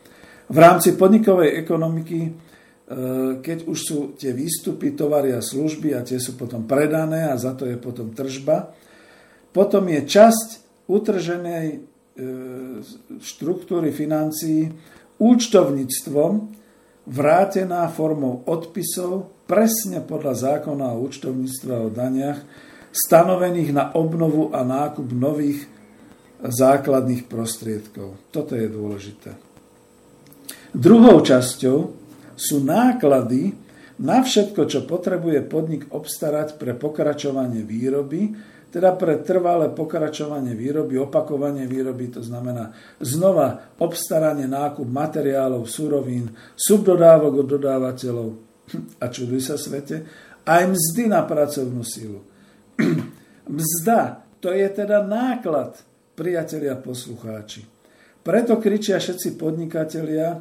V 0.47 0.57
rámci 0.61 0.95
podnikovej 0.95 1.57
ekonomiky, 1.57 2.44
keď 3.41 3.65
už 3.65 3.79
sú 3.81 3.99
tie 4.13 4.37
výstupy, 4.37 4.93
tovary 4.93 5.33
a 5.33 5.41
služby 5.41 5.97
a 5.97 6.05
tie 6.05 6.21
sú 6.21 6.37
potom 6.37 6.69
predané 6.69 7.33
a 7.33 7.41
za 7.41 7.57
to 7.57 7.65
je 7.65 7.81
potom 7.81 8.13
tržba, 8.13 8.77
potom 9.57 9.89
je 9.89 10.05
časť 10.05 10.49
utrženej 10.85 11.67
e, 11.73 11.79
štruktúry 13.25 13.89
financií 13.89 14.69
účtovníctvom 15.17 16.33
vrátená 17.09 17.89
formou 17.89 18.45
odpisov 18.45 19.33
presne 19.49 20.05
podľa 20.05 20.61
zákona 20.61 20.93
o 20.93 21.09
účtovníctve 21.09 21.73
o 21.73 21.89
daniach 21.89 22.41
stanovených 22.93 23.71
na 23.73 23.85
obnovu 23.97 24.53
a 24.53 24.61
nákup 24.61 25.09
nových 25.09 25.65
základných 26.45 27.25
prostriedkov. 27.25 28.29
Toto 28.29 28.53
je 28.53 28.69
dôležité. 28.69 29.31
Druhou 30.75 31.23
časťou 31.25 32.04
sú 32.35 32.63
náklady 32.63 33.55
na 34.03 34.23
všetko, 34.23 34.67
čo 34.67 34.87
potrebuje 34.87 35.47
podnik 35.47 35.87
obstarať 35.95 36.59
pre 36.59 36.75
pokračovanie 36.75 37.63
výroby, 37.63 38.35
teda 38.75 38.99
pre 38.99 39.23
trvalé 39.23 39.71
pokračovanie 39.71 40.59
výroby, 40.59 40.99
opakovanie 40.99 41.71
výroby, 41.71 42.11
to 42.11 42.27
znamená 42.27 42.75
znova 42.99 43.71
obstaranie, 43.79 44.51
nákup 44.51 44.83
materiálov, 44.83 45.63
surovín, 45.71 46.35
subdodávok 46.59 47.47
od 47.47 47.49
dodávateľov 47.55 48.29
a 49.03 49.05
čuduj 49.07 49.47
sa 49.47 49.55
svete, 49.55 50.03
aj 50.43 50.75
mzdy 50.75 51.07
na 51.07 51.23
pracovnú 51.23 51.87
silu. 51.87 52.27
Mzda, 53.45 54.27
to 54.43 54.51
je 54.51 54.67
teda 54.67 55.07
náklad, 55.07 55.79
priatelia 56.19 56.75
poslucháči. 56.75 57.63
Preto 58.27 58.59
kričia 58.59 58.99
všetci 58.99 59.39
podnikatelia, 59.39 60.41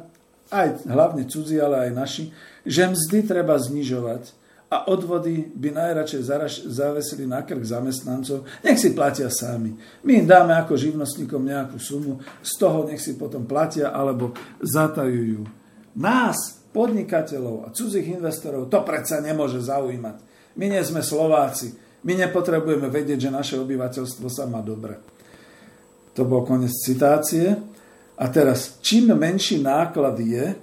aj 0.50 0.88
hlavne 0.88 1.24
cudzí, 1.24 1.56
ale 1.60 1.88
aj 1.88 1.90
naši, 1.92 2.24
že 2.64 2.88
mzdy 2.88 3.24
treba 3.24 3.56
znižovať 3.56 4.44
a 4.72 4.90
odvody 4.90 5.54
by 5.54 5.70
najradšej 5.70 6.22
zavesili 6.66 7.30
na 7.30 7.46
krk 7.46 7.62
zamestnancov, 7.62 8.42
nech 8.64 8.80
si 8.80 8.90
platia 8.90 9.30
sami. 9.30 9.76
My 10.02 10.24
im 10.24 10.26
dáme 10.26 10.56
ako 10.56 10.74
živnostníkom 10.74 11.46
nejakú 11.46 11.78
sumu, 11.78 12.18
z 12.42 12.52
toho 12.58 12.88
nech 12.90 12.98
si 12.98 13.14
potom 13.14 13.46
platia 13.46 13.94
alebo 13.94 14.34
zatajujú. 14.58 15.46
Nás, 15.94 16.58
podnikateľov 16.74 17.70
a 17.70 17.72
cudzích 17.72 18.18
investorov, 18.18 18.66
to 18.66 18.82
predsa 18.82 19.22
nemôže 19.22 19.62
zaujímať. 19.62 20.16
My 20.58 20.66
nie 20.66 20.82
sme 20.82 21.06
Slováci, 21.06 21.70
my 22.04 22.12
nepotrebujeme 22.26 22.90
vedieť, 22.90 23.28
že 23.28 23.30
naše 23.30 23.54
obyvateľstvo 23.62 24.26
sa 24.26 24.44
má 24.50 24.58
dobre. 24.58 24.98
To 26.18 26.26
bol 26.26 26.42
konec 26.42 26.70
citácie. 26.70 27.73
A 28.18 28.28
teraz, 28.30 28.78
čím 28.78 29.10
menší 29.14 29.58
náklad 29.62 30.18
je, 30.22 30.54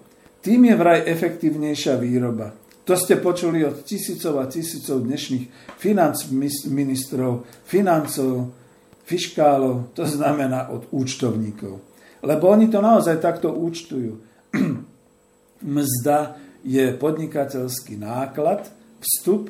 tým 0.41 0.71
je 0.71 0.75
vraj 0.75 0.99
efektívnejšia 1.05 1.99
výroba. 1.99 2.55
To 2.87 2.97
ste 2.97 3.21
počuli 3.21 3.61
od 3.61 3.85
tisícov 3.85 4.41
a 4.41 4.49
tisícov 4.49 5.05
dnešných 5.05 5.77
financ 5.77 6.31
ministrov, 6.71 7.45
financov, 7.67 8.49
fiškálov, 9.05 9.93
to 9.93 10.07
znamená 10.07 10.73
od 10.73 10.89
účtovníkov. 10.89 11.77
Lebo 12.25 12.43
oni 12.49 12.73
to 12.73 12.81
naozaj 12.81 13.21
takto 13.21 13.53
účtujú. 13.53 14.17
Mzda 15.77 16.41
je 16.65 16.93
podnikateľský 16.97 18.01
náklad, 18.01 18.65
vstup, 19.01 19.49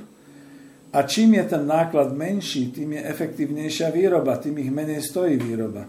a 0.92 1.08
čím 1.08 1.40
je 1.40 1.44
ten 1.56 1.64
náklad 1.64 2.12
menší, 2.12 2.76
tým 2.76 3.00
je 3.00 3.08
efektívnejšia 3.08 3.96
výroba, 3.96 4.36
tým 4.44 4.60
ich 4.60 4.72
menej 4.72 5.00
stojí 5.00 5.40
výroba. 5.40 5.88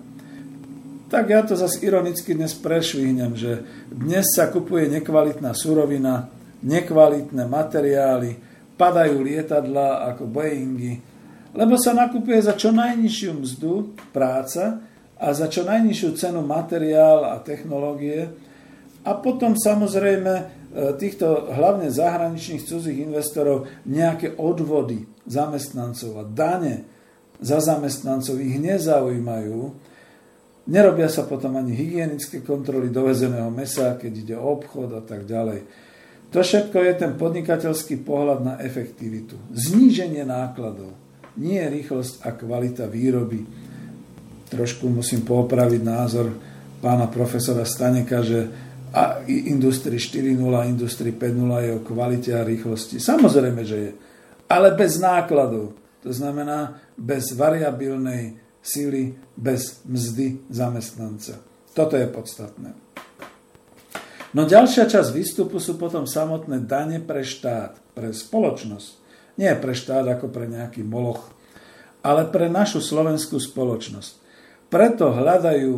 Tak 1.12 1.28
ja 1.28 1.44
to 1.44 1.60
zase 1.60 1.84
ironicky 1.84 2.32
dnes 2.32 2.56
prešvihnem, 2.56 3.36
že 3.36 3.60
dnes 3.92 4.32
sa 4.32 4.48
kupuje 4.48 4.88
nekvalitná 4.88 5.52
surovina, 5.52 6.32
nekvalitné 6.64 7.44
materiály, 7.52 8.40
padajú 8.80 9.20
lietadla 9.20 10.08
ako 10.08 10.24
Boeingy, 10.24 11.04
lebo 11.52 11.76
sa 11.76 11.92
nakupuje 11.92 12.40
za 12.40 12.56
čo 12.56 12.72
najnižšiu 12.72 13.44
mzdu 13.44 13.92
práca 14.08 14.80
a 15.20 15.36
za 15.36 15.52
čo 15.52 15.68
najnižšiu 15.68 16.16
cenu 16.16 16.40
materiál 16.40 17.28
a 17.28 17.44
technológie. 17.44 18.32
A 19.04 19.12
potom 19.12 19.52
samozrejme 19.52 20.32
e, 20.32 20.44
týchto 20.96 21.52
hlavne 21.52 21.92
zahraničných 21.92 22.64
cudzích 22.64 23.04
investorov 23.04 23.68
nejaké 23.84 24.40
odvody 24.40 25.04
zamestnancov 25.28 26.10
a 26.16 26.24
dane 26.24 26.88
za 27.36 27.60
zamestnancov 27.60 28.40
ich 28.40 28.56
nezaujímajú. 28.56 29.91
Nerobia 30.62 31.10
sa 31.10 31.26
potom 31.26 31.58
ani 31.58 31.74
hygienické 31.74 32.38
kontroly 32.46 32.86
dovezeného 32.86 33.50
mesa, 33.50 33.98
keď 33.98 34.12
ide 34.14 34.34
o 34.38 34.54
obchod 34.54 34.94
a 34.94 35.02
tak 35.02 35.26
ďalej. 35.26 35.66
To 36.32 36.40
všetko 36.40 36.78
je 36.80 36.92
ten 36.96 37.12
podnikateľský 37.18 38.06
pohľad 38.06 38.40
na 38.40 38.54
efektivitu. 38.62 39.36
Zníženie 39.52 40.22
nákladov, 40.24 40.94
nie 41.36 41.60
rýchlosť 41.60 42.24
a 42.24 42.30
kvalita 42.32 42.86
výroby. 42.88 43.42
Trošku 44.48 44.88
musím 44.88 45.26
poopraviť 45.26 45.82
názor 45.82 46.32
pána 46.80 47.10
profesora 47.10 47.66
Staneka, 47.66 48.22
že 48.22 48.48
a 48.92 49.24
Industry 49.24 49.96
4.0, 49.96 50.36
Industry 50.68 51.16
5.0 51.16 51.64
je 51.64 51.72
o 51.72 51.80
kvalite 51.80 52.30
a 52.36 52.44
rýchlosti. 52.44 53.00
Samozrejme, 53.00 53.64
že 53.64 53.76
je. 53.80 53.90
Ale 54.52 54.76
bez 54.76 55.00
nákladov. 55.00 55.72
To 56.04 56.10
znamená 56.12 56.76
bez 56.92 57.32
variabilnej 57.32 58.41
síly, 58.62 59.18
bez 59.36 59.82
mzdy 59.84 60.46
zamestnanca. 60.48 61.42
Toto 61.74 61.98
je 61.98 62.06
podstatné. 62.06 62.70
No 64.32 64.48
ďalšia 64.48 64.88
časť 64.88 65.12
výstupu 65.12 65.60
sú 65.60 65.76
potom 65.76 66.08
samotné 66.08 66.64
dane 66.64 67.02
pre 67.04 67.20
štát, 67.20 67.76
pre 67.92 68.16
spoločnosť. 68.16 68.90
Nie 69.36 69.52
pre 69.60 69.76
štát 69.76 70.08
ako 70.08 70.32
pre 70.32 70.48
nejaký 70.48 70.80
moloch, 70.86 71.28
ale 72.00 72.28
pre 72.32 72.48
našu 72.48 72.80
slovenskú 72.80 73.36
spoločnosť. 73.36 74.12
Preto 74.72 75.12
hľadajú 75.12 75.72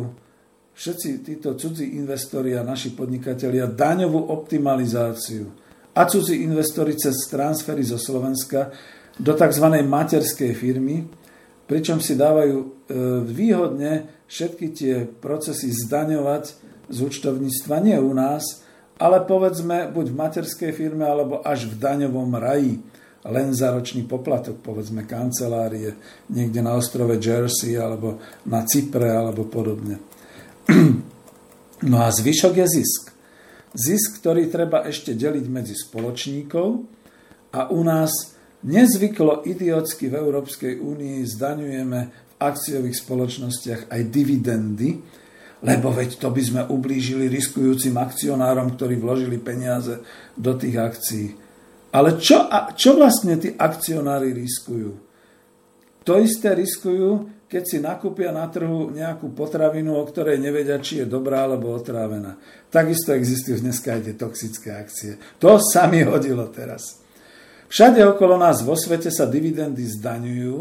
všetci 0.75 1.09
títo 1.23 1.55
cudzí 1.55 1.99
investori 1.99 2.55
a 2.55 2.63
naši 2.63 2.95
podnikatelia 2.95 3.67
daňovú 3.67 4.31
optimalizáciu 4.31 5.51
a 5.95 6.01
cudzí 6.03 6.43
investori 6.43 6.95
cez 6.99 7.27
transfery 7.31 7.83
zo 7.83 7.95
Slovenska 7.95 8.71
do 9.15 9.31
tzv. 9.31 9.67
materskej 9.83 10.51
firmy, 10.51 11.07
pričom 11.65 12.01
si 12.01 12.13
dávajú 12.17 12.57
e, 12.61 12.67
výhodne 13.25 14.23
všetky 14.25 14.65
tie 14.73 14.95
procesy 15.05 15.73
zdaňovať 15.73 16.43
z 16.89 16.97
účtovníctva 17.01 17.81
nie 17.81 17.97
u 17.97 18.13
nás, 18.13 18.65
ale 19.01 19.25
povedzme 19.25 19.91
buď 19.91 20.05
v 20.13 20.19
materskej 20.19 20.71
firme 20.71 21.03
alebo 21.03 21.41
až 21.41 21.67
v 21.67 21.75
daňovom 21.81 22.31
raji 22.37 22.79
len 23.25 23.49
za 23.57 23.73
ročný 23.73 24.05
poplatok, 24.05 24.61
povedzme 24.61 25.09
kancelárie 25.09 25.97
niekde 26.29 26.61
na 26.61 26.77
ostrove 26.77 27.17
Jersey 27.17 27.73
alebo 27.73 28.21
na 28.45 28.61
Cypre 28.69 29.09
alebo 29.09 29.49
podobne. 29.49 30.01
No 31.85 31.99
a 32.01 32.07
zvyšok 32.07 32.55
je 32.55 32.67
zisk. 32.71 33.03
Zisk, 33.75 34.23
ktorý 34.23 34.47
treba 34.47 34.87
ešte 34.87 35.11
deliť 35.11 35.45
medzi 35.51 35.75
spoločníkov 35.75 36.87
a 37.51 37.67
u 37.67 37.83
nás 37.83 38.34
nezvyklo 38.65 39.45
idiotsky 39.45 40.09
v 40.09 40.17
Európskej 40.17 40.81
únii 40.81 41.21
zdaňujeme 41.23 41.99
v 42.09 42.33
akciových 42.41 42.97
spoločnostiach 42.99 43.81
aj 43.93 44.01
dividendy, 44.09 44.99
lebo 45.63 45.93
veď 45.93 46.19
to 46.19 46.29
by 46.33 46.41
sme 46.41 46.61
ublížili 46.67 47.29
riskujúcim 47.31 47.95
akcionárom, 47.95 48.73
ktorí 48.75 48.99
vložili 48.99 49.37
peniaze 49.39 50.01
do 50.35 50.53
tých 50.57 50.77
akcií. 50.77 51.27
Ale 51.95 52.19
čo, 52.19 52.51
čo 52.75 52.99
vlastne 52.99 53.39
tí 53.39 53.55
akcionári 53.55 54.35
riskujú? 54.35 54.91
To 56.05 56.21
isté 56.21 56.53
riskujú, 56.53 57.33
keď 57.49 57.63
si 57.63 57.77
nakúpia 57.79 58.35
na 58.35 58.45
trhu 58.51 58.91
nejakú 58.91 59.31
potravinu, 59.31 59.95
o 59.95 60.03
ktorej 60.03 60.37
nevedia, 60.37 60.81
či 60.81 61.01
je 61.01 61.05
dobrá 61.07 61.47
alebo 61.47 61.71
otrávená. 61.71 62.35
Takisto 62.67 63.15
existujú 63.15 63.63
dneska 63.63 63.95
aj 63.95 64.01
tie 64.11 64.15
toxické 64.17 64.69
akcie. 64.75 65.11
To 65.39 65.57
sa 65.57 65.87
mi 65.87 66.03
hodilo 66.03 66.51
teraz. 66.51 67.04
Všade 67.75 68.07
okolo 68.07 68.39
nás 68.39 68.63
vo 68.63 68.71
svete 68.71 69.11
sa 69.11 69.27
dividendy 69.27 69.83
zdaňujú, 69.83 70.57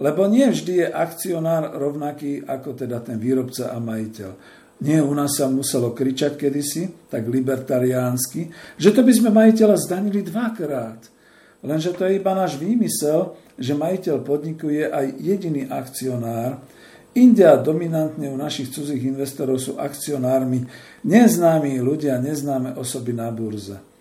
lebo 0.00 0.24
nie 0.24 0.48
vždy 0.48 0.80
je 0.80 0.88
akcionár 0.88 1.76
rovnaký 1.76 2.40
ako 2.40 2.72
teda 2.72 3.04
ten 3.04 3.20
výrobca 3.20 3.68
a 3.68 3.76
majiteľ. 3.76 4.30
Nie 4.80 5.04
u 5.04 5.12
nás 5.12 5.36
sa 5.36 5.44
muselo 5.52 5.92
kričať 5.92 6.40
kedysi, 6.40 7.12
tak 7.12 7.28
libertariánsky, 7.28 8.48
že 8.80 8.96
to 8.96 9.04
by 9.04 9.12
sme 9.12 9.28
majiteľa 9.28 9.76
zdanili 9.76 10.24
dvakrát. 10.24 11.04
Lenže 11.60 11.92
to 11.92 12.08
je 12.08 12.16
iba 12.16 12.32
náš 12.32 12.56
výmysel, 12.56 13.36
že 13.60 13.76
majiteľ 13.76 14.24
podniku 14.24 14.72
je 14.72 14.88
aj 14.88 15.20
jediný 15.20 15.68
akcionár. 15.68 16.64
India 17.12 17.60
dominantne 17.60 18.32
u 18.32 18.40
našich 18.40 18.72
cudzích 18.72 19.04
investorov 19.04 19.60
sú 19.60 19.76
akcionármi 19.76 20.64
neznámi 21.04 21.76
ľudia, 21.84 22.16
neznáme 22.24 22.72
osoby 22.80 23.12
na 23.12 23.28
burze. 23.28 23.93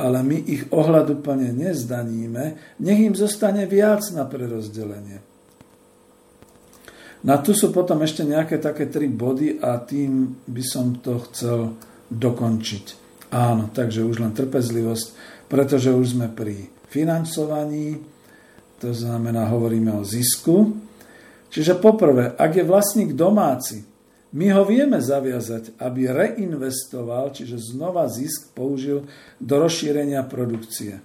Ale 0.00 0.24
my 0.24 0.38
ich 0.48 0.64
ohľaduplne 0.72 1.52
nezdaníme, 1.52 2.44
nech 2.80 3.00
im 3.04 3.12
zostane 3.12 3.68
viac 3.68 4.00
na 4.16 4.24
prerozdelenie. 4.24 5.20
No 7.20 7.36
a 7.36 7.42
tu 7.44 7.52
sú 7.52 7.68
potom 7.68 8.00
ešte 8.00 8.24
nejaké 8.24 8.56
také 8.56 8.88
tri 8.88 9.04
body 9.04 9.60
a 9.60 9.76
tým 9.84 10.40
by 10.48 10.64
som 10.64 10.96
to 11.04 11.20
chcel 11.28 11.76
dokončiť. 12.08 12.84
Áno, 13.36 13.68
takže 13.68 14.08
už 14.08 14.24
len 14.24 14.32
trpezlivosť, 14.32 15.06
pretože 15.52 15.92
už 15.92 16.16
sme 16.16 16.32
pri 16.32 16.72
financovaní, 16.88 18.00
to 18.80 18.96
znamená, 18.96 19.52
hovoríme 19.52 19.92
o 19.92 20.02
zisku. 20.02 20.80
Čiže 21.52 21.76
poprvé, 21.76 22.32
ak 22.40 22.56
je 22.56 22.64
vlastník 22.64 23.12
domáci, 23.12 23.84
my 24.30 24.46
ho 24.54 24.62
vieme 24.62 25.02
zaviazať, 25.02 25.74
aby 25.82 26.06
reinvestoval, 26.06 27.34
čiže 27.34 27.74
znova 27.74 28.06
zisk 28.06 28.54
použil 28.54 29.10
do 29.42 29.54
rozšírenia 29.58 30.22
produkcie. 30.22 31.02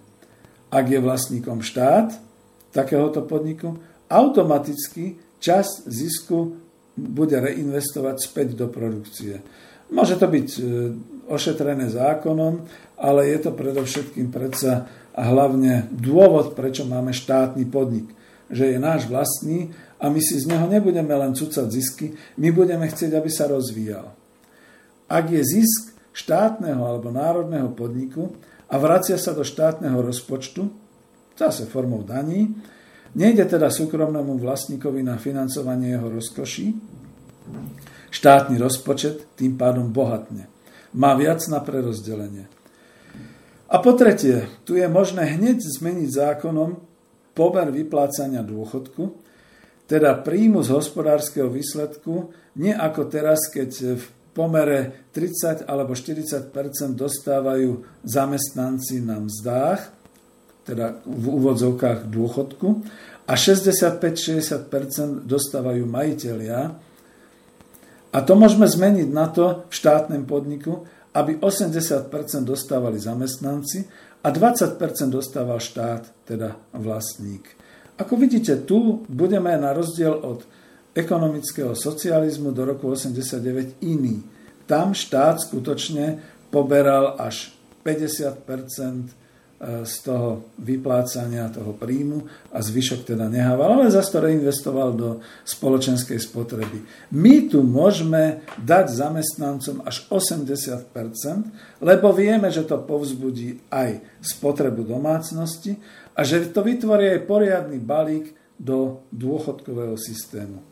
Ak 0.69 0.85
je 0.85 1.02
vlastníkom 1.02 1.65
štát 1.65 2.14
takéhoto 2.69 3.26
podniku, 3.26 3.81
automaticky 4.06 5.18
časť 5.41 5.89
zisku 5.89 6.61
bude 6.95 7.38
reinvestovať 7.41 8.15
späť 8.22 8.47
do 8.53 8.69
produkcie. 8.69 9.41
Môže 9.89 10.18
to 10.18 10.26
byť 10.26 10.49
e, 10.57 10.61
ošetrené 11.30 11.89
zákonom, 11.89 12.65
ale 12.97 13.30
je 13.30 13.39
to 13.41 13.52
predovšetkým 13.53 14.30
predsa 14.34 14.89
a 15.14 15.22
hlavne 15.30 15.89
dôvod, 15.93 16.57
prečo 16.57 16.88
máme 16.88 17.14
štátny 17.14 17.65
podnik. 17.69 18.10
Že 18.49 18.76
je 18.76 18.77
náš 18.77 19.10
vlastný 19.10 19.73
a 19.99 20.05
my 20.11 20.19
si 20.19 20.35
z 20.39 20.51
neho 20.51 20.67
nebudeme 20.67 21.15
len 21.15 21.31
cucať 21.31 21.67
zisky, 21.72 22.11
my 22.39 22.49
budeme 22.51 22.85
chcieť, 22.88 23.11
aby 23.15 23.30
sa 23.31 23.47
rozvíjal. 23.47 24.11
Ak 25.07 25.26
je 25.31 25.41
zisk 25.41 25.95
štátneho 26.15 26.81
alebo 26.84 27.11
národného 27.11 27.72
podniku 27.76 28.31
a 28.67 28.76
vracia 28.80 29.15
sa 29.19 29.31
do 29.31 29.43
štátneho 29.43 29.99
rozpočtu, 30.01 30.67
zase 31.35 31.67
formou 31.67 32.03
daní, 32.03 32.55
nejde 33.15 33.43
teda 33.47 33.72
súkromnému 33.72 34.39
vlastníkovi 34.39 35.03
na 35.03 35.19
financovanie 35.19 35.95
jeho 35.95 36.07
rozkoší, 36.11 36.65
štátny 38.11 38.55
rozpočet 38.55 39.35
tým 39.35 39.59
pádom 39.59 39.91
bohatne. 39.91 40.47
Má 40.95 41.11
viac 41.19 41.43
na 41.51 41.59
prerozdelenie. 41.59 42.47
A 43.67 43.76
po 43.84 43.91
tretie, 43.97 44.47
tu 44.63 44.80
je 44.80 44.88
možné 44.88 45.35
hneď 45.35 45.59
zmeniť 45.59 46.09
zákonom 46.15 46.80
pomer 47.35 47.67
vyplácania 47.76 48.39
dôchodku, 48.39 49.24
teda 49.86 50.18
príjmu 50.26 50.66
z 50.66 50.74
hospodárskeho 50.74 51.49
výsledku, 51.49 52.34
nie 52.57 52.74
ako 52.74 53.06
teraz, 53.06 53.49
keď 53.53 54.02
v 54.02 54.06
pomere 54.36 55.07
30 55.16 55.70
alebo 55.70 55.95
40% 55.95 56.52
dostávajú 56.98 58.03
zamestnanci 58.03 58.99
na 58.99 59.24
mzdách, 59.24 59.82
teda 60.66 61.06
v 61.06 61.26
úvodzovkách 61.30 62.10
dôchodku, 62.10 62.84
a 63.26 63.34
65-60% 63.34 65.26
dostávajú 65.26 65.86
majiteľia. 65.90 66.78
A 68.14 68.18
to 68.22 68.34
môžeme 68.38 68.70
zmeniť 68.70 69.10
na 69.10 69.28
to 69.30 69.66
v 69.70 69.74
štátnom 69.74 70.30
podniku, 70.30 70.86
aby 71.16 71.40
80% 71.40 72.12
dostávali 72.44 72.99
zamestnanci 72.99 73.88
a 74.22 74.28
20% 74.30 74.78
dostával 75.10 75.64
štát, 75.64 76.28
teda 76.28 76.60
vlastník. 76.76 77.64
Ako 77.95 78.19
vidíte, 78.19 78.59
tu 78.67 79.07
budeme 79.07 79.55
na 79.55 79.72
rozdiel 79.72 80.11
od 80.11 80.43
ekonomického 80.91 81.76
socializmu 81.76 82.51
do 82.51 82.67
roku 82.67 82.91
89 82.91 83.80
iný. 83.88 84.19
Tam 84.67 84.91
štát 84.91 85.39
skutočne 85.39 86.19
poberal 86.51 87.15
až 87.15 87.55
50 87.88 88.35
e, 88.35 89.07
z 89.88 89.93
toho 90.03 90.43
vyplácania 90.59 91.47
toho 91.51 91.72
príjmu 91.72 92.27
a 92.51 92.59
zvyšok 92.59 93.15
teda 93.15 93.31
nehával, 93.31 93.80
ale 93.80 93.93
zase 93.93 94.11
to 94.11 94.19
reinvestoval 94.27 94.89
do 94.91 95.09
spoločenskej 95.47 96.19
spotreby. 96.19 96.84
My 97.15 97.47
tu 97.47 97.63
môžeme 97.63 98.43
dať 98.59 98.91
zamestnancom 98.91 99.88
až 99.88 100.03
80%, 100.11 100.91
lebo 101.80 102.11
vieme, 102.11 102.51
že 102.51 102.67
to 102.67 102.76
povzbudí 102.84 103.63
aj 103.72 104.03
spotrebu 104.19 104.84
domácnosti 104.84 105.80
a 106.15 106.19
že 106.23 106.47
to 106.49 106.63
vytvorí 106.63 107.11
aj 107.11 107.27
poriadny 107.27 107.77
balík 107.77 108.31
do 108.55 109.03
dôchodkového 109.11 109.99
systému. 109.99 110.63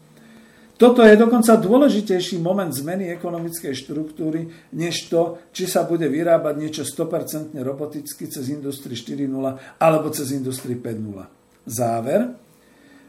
Toto 0.73 1.05
je 1.05 1.13
dokonca 1.15 1.53
dôležitejší 1.53 2.41
moment 2.41 2.73
zmeny 2.73 3.13
ekonomickej 3.13 3.71
štruktúry, 3.77 4.49
než 4.73 5.07
to, 5.07 5.39
či 5.53 5.69
sa 5.69 5.85
bude 5.85 6.09
vyrábať 6.09 6.53
niečo 6.57 6.83
100% 6.83 7.53
roboticky 7.61 8.25
cez 8.25 8.49
Industry 8.49 8.97
4.0 8.97 9.79
alebo 9.79 10.07
cez 10.09 10.33
Industry 10.33 10.75
5.0. 10.75 11.69
Záver. 11.69 12.35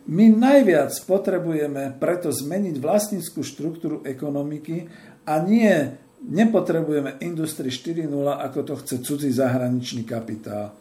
My 0.04 0.26
najviac 0.28 0.92
potrebujeme 1.08 1.96
preto 1.96 2.28
zmeniť 2.28 2.76
vlastníckú 2.76 3.40
štruktúru 3.40 4.04
ekonomiky 4.04 4.84
a 5.24 5.40
nie 5.40 5.72
nepotrebujeme 6.20 7.16
Industry 7.24 7.72
4.0, 7.72 8.12
ako 8.44 8.58
to 8.60 8.74
chce 8.84 8.96
cudzí 9.00 9.32
zahraničný 9.32 10.04
kapitál. 10.04 10.76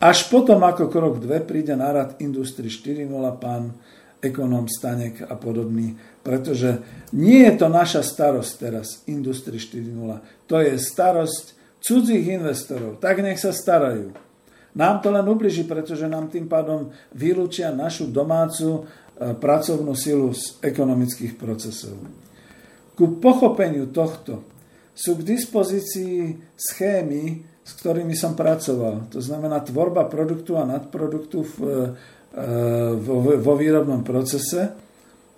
Až 0.00 0.32
potom, 0.32 0.64
ako 0.64 0.88
krok 0.88 1.20
2 1.20 1.44
príde 1.44 1.76
na 1.76 1.92
rad 1.92 2.16
Industry 2.24 2.72
4.0, 2.72 3.12
pán 3.36 3.76
ekonóm 4.24 4.64
Stanek 4.64 5.28
a 5.28 5.36
podobný, 5.36 5.96
pretože 6.24 6.80
nie 7.12 7.44
je 7.44 7.52
to 7.60 7.68
naša 7.68 8.00
starosť 8.04 8.52
teraz, 8.56 9.04
Industry 9.08 9.60
4.0, 9.60 10.48
to 10.48 10.56
je 10.60 10.76
starosť 10.76 11.44
cudzích 11.84 12.32
investorov, 12.32 13.00
tak 13.00 13.20
nech 13.24 13.40
sa 13.40 13.52
starajú. 13.52 14.12
Nám 14.72 15.02
to 15.02 15.10
len 15.10 15.26
ubliží, 15.26 15.66
pretože 15.66 16.06
nám 16.06 16.30
tým 16.30 16.46
pádom 16.46 16.94
vylúčia 17.10 17.74
našu 17.74 18.06
domácu 18.06 18.68
e, 18.70 18.80
pracovnú 19.34 19.98
silu 19.98 20.30
z 20.30 20.62
ekonomických 20.62 21.34
procesov. 21.34 21.98
Ku 22.94 23.18
pochopeniu 23.18 23.90
tohto 23.90 24.46
sú 24.94 25.18
k 25.18 25.26
dispozícii 25.26 26.38
schémy, 26.54 27.49
s 27.70 27.78
ktorými 27.78 28.18
som 28.18 28.34
pracoval. 28.34 29.14
To 29.14 29.22
znamená 29.22 29.62
tvorba 29.62 30.10
produktu 30.10 30.58
a 30.58 30.66
nadproduktu 30.66 31.46
v 31.46 31.56
vo, 32.94 33.16
vo 33.42 33.54
výrobnom 33.58 34.06
procese. 34.06 34.70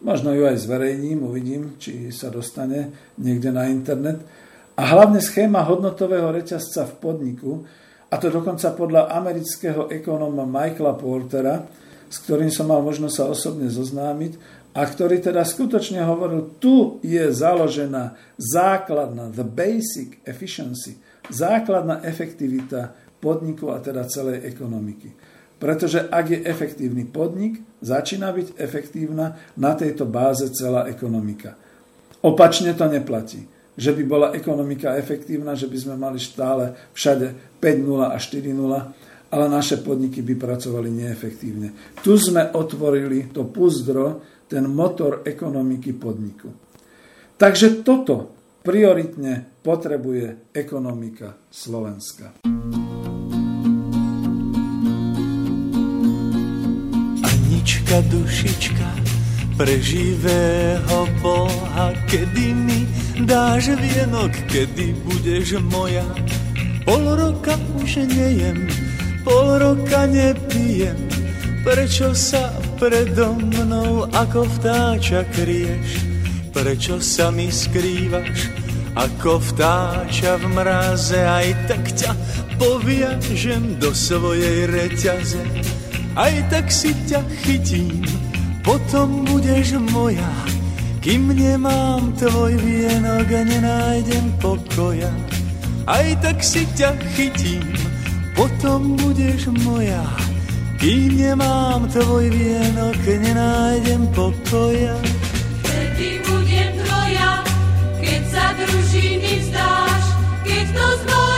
Možno 0.03 0.35
ju 0.35 0.45
aj 0.45 0.67
zverejním, 0.67 1.23
uvidím, 1.23 1.79
či 1.79 2.11
sa 2.11 2.29
dostane 2.29 3.13
niekde 3.23 3.55
na 3.55 3.71
internet. 3.71 4.19
A 4.75 4.83
hlavne 4.93 5.23
schéma 5.23 5.63
hodnotového 5.63 6.33
reťazca 6.33 6.89
v 6.89 6.95
podniku, 6.99 7.53
a 8.13 8.15
to 8.21 8.29
dokonca 8.29 8.77
podľa 8.77 9.09
amerického 9.15 9.89
ekonóma 9.89 10.45
Michaela 10.45 10.93
Portera, 10.99 11.65
s 12.13 12.21
ktorým 12.29 12.53
som 12.53 12.69
mal 12.69 12.85
možnosť 12.85 13.15
sa 13.15 13.25
osobne 13.31 13.73
zoznámiť, 13.73 14.61
a 14.73 14.81
ktorý 14.89 15.21
teda 15.21 15.45
skutočne 15.45 16.01
hovoril, 16.05 16.57
tu 16.57 16.97
je 17.05 17.29
založená 17.29 18.17
základná, 18.41 19.29
the 19.33 19.45
basic 19.45 20.21
efficiency, 20.25 20.97
základná 21.31 22.03
efektivita 22.03 22.94
podniku 23.23 23.70
a 23.70 23.78
teda 23.78 24.03
celej 24.11 24.43
ekonomiky. 24.49 25.15
Pretože 25.62 26.11
ak 26.11 26.27
je 26.27 26.39
efektívny 26.43 27.07
podnik, 27.07 27.62
začína 27.78 28.35
byť 28.35 28.59
efektívna 28.59 29.39
na 29.55 29.78
tejto 29.78 30.11
báze 30.11 30.51
celá 30.51 30.90
ekonomika. 30.90 31.55
Opačne 32.27 32.74
to 32.74 32.90
neplatí. 32.90 33.47
Že 33.78 33.94
by 33.94 34.03
bola 34.05 34.28
ekonomika 34.35 34.99
efektívna, 34.99 35.55
že 35.55 35.70
by 35.70 35.78
sme 35.78 35.94
mali 35.94 36.19
stále 36.19 36.74
všade 36.93 37.57
5.0 37.62 38.11
a 38.11 38.19
4.0, 38.19 39.32
ale 39.32 39.44
naše 39.49 39.81
podniky 39.81 40.20
by 40.20 40.35
pracovali 40.35 40.90
neefektívne. 40.90 41.97
Tu 42.03 42.19
sme 42.19 42.53
otvorili 42.53 43.31
to 43.31 43.47
puzdro, 43.49 44.20
ten 44.51 44.69
motor 44.69 45.24
ekonomiky 45.24 45.97
podniku. 45.97 46.53
Takže 47.40 47.81
toto 47.81 48.41
prioritne 48.62 49.44
potrebuje 49.62 50.55
ekonomika 50.55 51.34
Slovenska. 51.51 52.32
dušička, 57.62 57.97
dušička 58.10 58.90
pre 59.59 59.78
živého 59.78 61.06
Boha, 61.22 61.93
kedy 62.10 62.55
mi 62.55 62.86
dáš 63.26 63.76
vienok, 63.78 64.32
kedy 64.51 64.94
budeš 65.06 65.60
moja. 65.60 66.02
Pol 66.84 67.05
roka 67.14 67.55
už 67.78 67.97
nejem, 68.10 68.66
pol 69.22 69.59
roka 69.62 70.06
nepijem, 70.10 70.97
prečo 71.62 72.10
sa 72.16 72.51
predo 72.82 73.39
mnou 73.39 74.10
ako 74.10 74.43
vtáča 74.59 75.22
krieš? 75.30 76.11
Prečo 76.53 77.01
sa 77.01 77.33
mi 77.33 77.49
skrývaš 77.49 78.53
ako 78.93 79.41
vtáča 79.41 80.37
v 80.37 80.45
mraze, 80.53 81.16
aj 81.16 81.49
tak 81.65 81.85
ťa 81.97 82.12
poviažem 82.61 83.81
do 83.81 83.91
svojej 83.97 84.69
reťaze 84.69 85.41
aj 86.12 86.35
tak 86.53 86.69
si 86.69 86.93
ťa 87.09 87.24
chytím, 87.45 88.05
potom 88.61 89.24
budeš 89.24 89.81
moja. 89.81 90.29
Kým 91.01 91.35
nemám 91.35 92.12
tvoj 92.15 92.53
vienok 92.62 93.27
a 93.27 93.43
nenájdem 93.43 94.27
pokoja, 94.39 95.11
aj 95.89 96.07
tak 96.23 96.39
si 96.45 96.69
ťa 96.77 96.95
chytím, 97.16 97.65
potom 98.37 98.95
budeš 99.01 99.51
moja. 99.65 100.05
Kým 100.79 101.16
nemám 101.16 101.89
tvoj 101.91 102.29
vienok, 102.29 102.99
nenájdem 103.03 104.03
pokoja. 104.12 104.95
Keď 110.73 110.99
to 111.05 111.32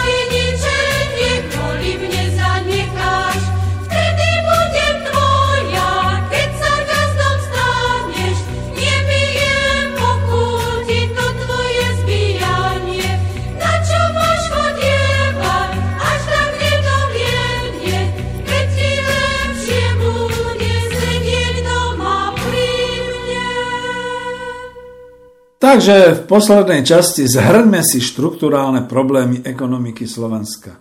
Takže 25.64 25.96
v 26.12 26.20
poslednej 26.28 26.84
časti 26.84 27.24
zhrňme 27.24 27.80
si 27.80 27.96
štruktúrálne 27.96 28.84
problémy 28.84 29.48
ekonomiky 29.48 30.04
Slovenska. 30.04 30.76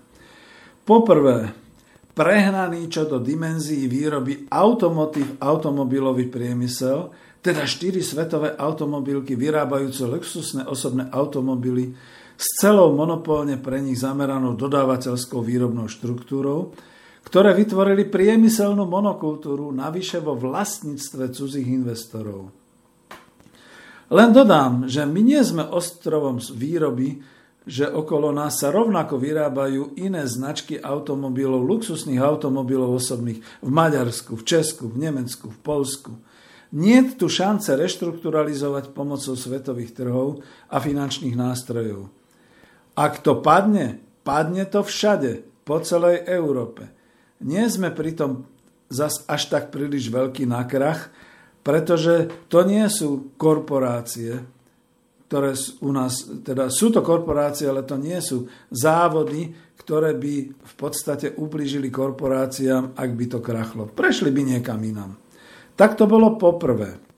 Poprvé, 0.83 1.55
prehnaný 2.11 2.91
čo 2.91 3.07
do 3.07 3.23
dimenzií 3.23 3.87
výroby 3.87 4.51
automotív 4.51 5.39
automobilový 5.39 6.27
priemysel, 6.27 7.15
teda 7.39 7.63
štyri 7.63 8.03
svetové 8.03 8.59
automobilky 8.59 9.39
vyrábajúce 9.39 10.03
luxusné 10.03 10.67
osobné 10.67 11.07
automobily 11.15 11.95
s 12.35 12.59
celou 12.59 12.91
monopolne 12.91 13.55
pre 13.63 13.79
nich 13.79 14.03
zameranou 14.03 14.59
dodávateľskou 14.59 15.39
výrobnou 15.47 15.87
štruktúrou, 15.87 16.75
ktoré 17.23 17.55
vytvorili 17.55 18.11
priemyselnú 18.11 18.83
monokultúru 18.83 19.71
navyše 19.71 20.19
vo 20.19 20.35
vlastníctve 20.35 21.31
cudzích 21.31 21.71
investorov. 21.71 22.62
Len 24.13 24.29
dodám, 24.29 24.85
že 24.85 25.09
my 25.09 25.21
nie 25.25 25.41
sme 25.41 25.65
ostrovom 25.65 26.37
z 26.37 26.53
výroby, 26.53 27.25
že 27.65 27.89
okolo 27.89 28.29
nás 28.29 28.61
sa 28.61 28.69
rovnako 28.69 29.17
vyrábajú 29.17 29.97
iné 29.97 30.29
značky 30.29 30.77
automobilov, 30.77 31.65
luxusných 31.65 32.21
automobilov 32.21 32.93
osobných 32.93 33.41
v 33.63 33.69
Maďarsku, 33.73 34.37
v 34.37 34.43
Česku, 34.45 34.85
v 34.91 35.09
Nemecku, 35.09 35.49
v 35.49 35.59
Polsku. 35.65 36.13
Nie 36.77 37.01
je 37.01 37.17
tu 37.17 37.25
šance 37.25 37.73
reštrukturalizovať 37.73 38.93
pomocou 38.93 39.33
svetových 39.33 39.97
trhov 39.97 40.45
a 40.69 40.77
finančných 40.77 41.33
nástrojov. 41.33 42.13
Ak 42.93 43.25
to 43.25 43.41
padne, 43.41 43.97
padne 44.21 44.69
to 44.69 44.85
všade, 44.85 45.41
po 45.63 45.79
celej 45.79 46.27
Európe. 46.27 46.91
Nie 47.39 47.71
sme 47.71 47.89
pritom 47.89 48.43
zas 48.91 49.23
až 49.25 49.49
tak 49.49 49.71
príliš 49.71 50.11
veľký 50.11 50.43
na 50.43 50.67
krach, 50.67 51.09
pretože 51.63 52.29
to 52.51 52.67
nie 52.67 52.85
sú 52.91 53.33
korporácie, 53.39 54.43
ktoré 55.31 55.57
u 55.81 55.89
nás, 55.89 56.29
teda 56.45 56.69
sú 56.69 56.93
to 56.93 57.01
korporácie, 57.01 57.65
ale 57.65 57.81
to 57.87 57.97
nie 57.97 58.19
sú 58.21 58.45
závody, 58.69 59.49
ktoré 59.79 60.13
by 60.13 60.35
v 60.53 60.73
podstate 60.77 61.33
ublížili 61.33 61.89
korporáciám, 61.89 62.93
ak 62.93 63.09
by 63.17 63.25
to 63.25 63.39
krachlo. 63.41 63.89
Prešli 63.89 64.29
by 64.29 64.41
niekam 64.53 64.79
inam. 64.85 65.17
Tak 65.73 65.97
to 65.97 66.05
bolo 66.05 66.37
poprvé. 66.37 67.12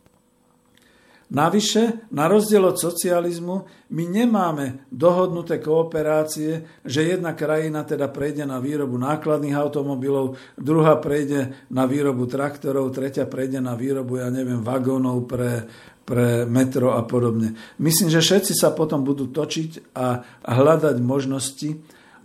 Navyše, 1.26 2.14
na 2.14 2.30
rozdiel 2.30 2.62
od 2.70 2.78
socializmu, 2.78 3.66
my 3.90 4.04
nemáme 4.06 4.86
dohodnuté 4.94 5.58
kooperácie, 5.58 6.86
že 6.86 7.02
jedna 7.02 7.34
krajina 7.34 7.82
teda 7.82 8.14
prejde 8.14 8.46
na 8.46 8.62
výrobu 8.62 8.94
nákladných 9.02 9.58
automobilov, 9.58 10.38
druhá 10.54 11.02
prejde 11.02 11.66
na 11.74 11.90
výrobu 11.90 12.30
traktorov, 12.30 12.94
tretia 12.94 13.26
prejde 13.26 13.58
na 13.58 13.74
výrobu, 13.74 14.22
ja 14.22 14.30
neviem, 14.30 14.62
vagónov 14.62 15.26
pre, 15.26 15.66
pre 16.06 16.46
metro 16.46 16.94
a 16.94 17.02
podobne. 17.02 17.58
Myslím, 17.82 18.14
že 18.14 18.22
všetci 18.22 18.54
sa 18.54 18.78
potom 18.78 19.02
budú 19.02 19.26
točiť 19.34 19.98
a 19.98 20.22
hľadať 20.46 21.02
možnosti, 21.02 21.74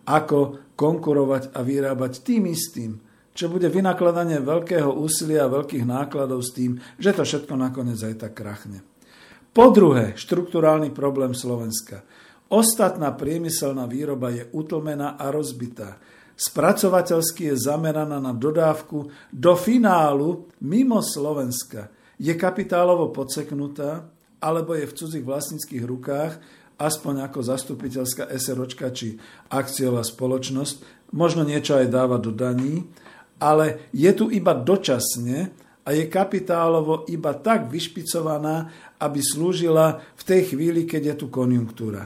ako 0.04 0.60
konkurovať 0.76 1.56
a 1.56 1.64
vyrábať 1.64 2.20
tým 2.20 2.52
istým, 2.52 3.00
čo 3.32 3.48
bude 3.48 3.72
vynakladanie 3.72 4.44
veľkého 4.44 4.92
úsilia 4.92 5.48
a 5.48 5.52
veľkých 5.56 5.88
nákladov 5.88 6.44
s 6.44 6.52
tým, 6.52 6.76
že 7.00 7.16
to 7.16 7.24
všetko 7.24 7.56
nakoniec 7.56 7.96
aj 7.96 8.28
tak 8.28 8.36
krachne. 8.36 8.89
Po 9.50 9.74
druhé, 9.74 10.14
štruktúrálny 10.14 10.94
problém 10.94 11.34
Slovenska. 11.34 12.06
Ostatná 12.54 13.10
priemyselná 13.10 13.82
výroba 13.90 14.30
je 14.30 14.46
utlmená 14.54 15.18
a 15.18 15.34
rozbitá. 15.34 15.98
Spracovateľsky 16.38 17.50
je 17.50 17.56
zameraná 17.58 18.22
na 18.22 18.30
dodávku 18.30 19.10
do 19.34 19.52
finálu 19.58 20.46
mimo 20.62 21.02
Slovenska. 21.02 21.90
Je 22.14 22.30
kapitálovo 22.38 23.10
podseknutá, 23.10 24.06
alebo 24.38 24.78
je 24.78 24.86
v 24.86 24.96
cudzích 24.96 25.26
vlastníckých 25.26 25.84
rukách, 25.84 26.32
aspoň 26.78 27.26
ako 27.26 27.38
zastupiteľská 27.42 28.30
SROčka 28.38 28.88
či 28.94 29.18
akciová 29.50 30.06
spoločnosť, 30.06 31.10
možno 31.12 31.42
niečo 31.42 31.74
aj 31.76 31.90
dáva 31.90 32.22
do 32.22 32.30
daní, 32.30 32.86
ale 33.42 33.90
je 33.90 34.08
tu 34.14 34.30
iba 34.30 34.54
dočasne 34.54 35.52
a 35.84 35.88
je 35.92 36.08
kapitálovo 36.08 37.04
iba 37.10 37.36
tak 37.36 37.68
vyšpicovaná, 37.68 38.70
aby 39.00 39.20
slúžila 39.24 40.04
v 40.14 40.22
tej 40.22 40.54
chvíli, 40.54 40.84
keď 40.84 41.02
je 41.12 41.14
tu 41.24 41.26
konjunktúra. 41.32 42.04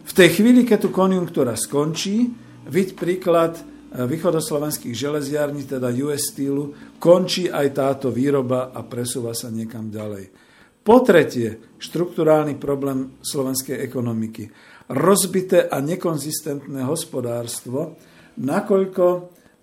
V 0.00 0.12
tej 0.16 0.40
chvíli, 0.40 0.64
keď 0.66 0.88
tu 0.88 0.90
konjunktúra 0.90 1.54
skončí, 1.54 2.32
viď 2.66 2.96
príklad 2.96 3.60
eh, 3.60 4.02
východoslovenských 4.08 4.96
železiarní, 4.96 5.68
teda 5.68 5.92
US 6.08 6.32
Steelu, 6.32 6.96
končí 6.98 7.52
aj 7.52 7.66
táto 7.76 8.08
výroba 8.08 8.72
a 8.72 8.80
presúva 8.82 9.36
sa 9.36 9.52
niekam 9.52 9.92
ďalej. 9.92 10.32
Po 10.80 11.04
tretie, 11.04 11.76
štruktúrálny 11.76 12.56
problém 12.56 13.20
slovenskej 13.20 13.84
ekonomiky. 13.84 14.48
Rozbité 14.90 15.68
a 15.68 15.78
nekonzistentné 15.78 16.82
hospodárstvo, 16.88 18.00
nakoľko 18.40 19.04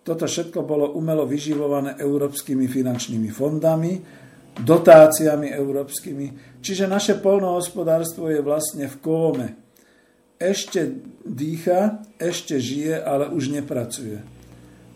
toto 0.08 0.24
všetko 0.24 0.64
bolo 0.64 0.96
umelo 0.96 1.28
vyživované 1.28 2.00
európskymi 2.00 2.72
finančnými 2.72 3.28
fondami, 3.28 4.17
dotáciami 4.62 5.54
európskymi. 5.54 6.60
Čiže 6.62 6.90
naše 6.90 7.18
polnohospodárstvo 7.22 8.30
je 8.34 8.42
vlastne 8.42 8.90
v 8.90 8.96
kóme. 9.02 9.48
Ešte 10.38 11.02
dýcha, 11.26 12.06
ešte 12.22 12.62
žije, 12.62 13.02
ale 13.02 13.30
už 13.34 13.50
nepracuje. 13.54 14.22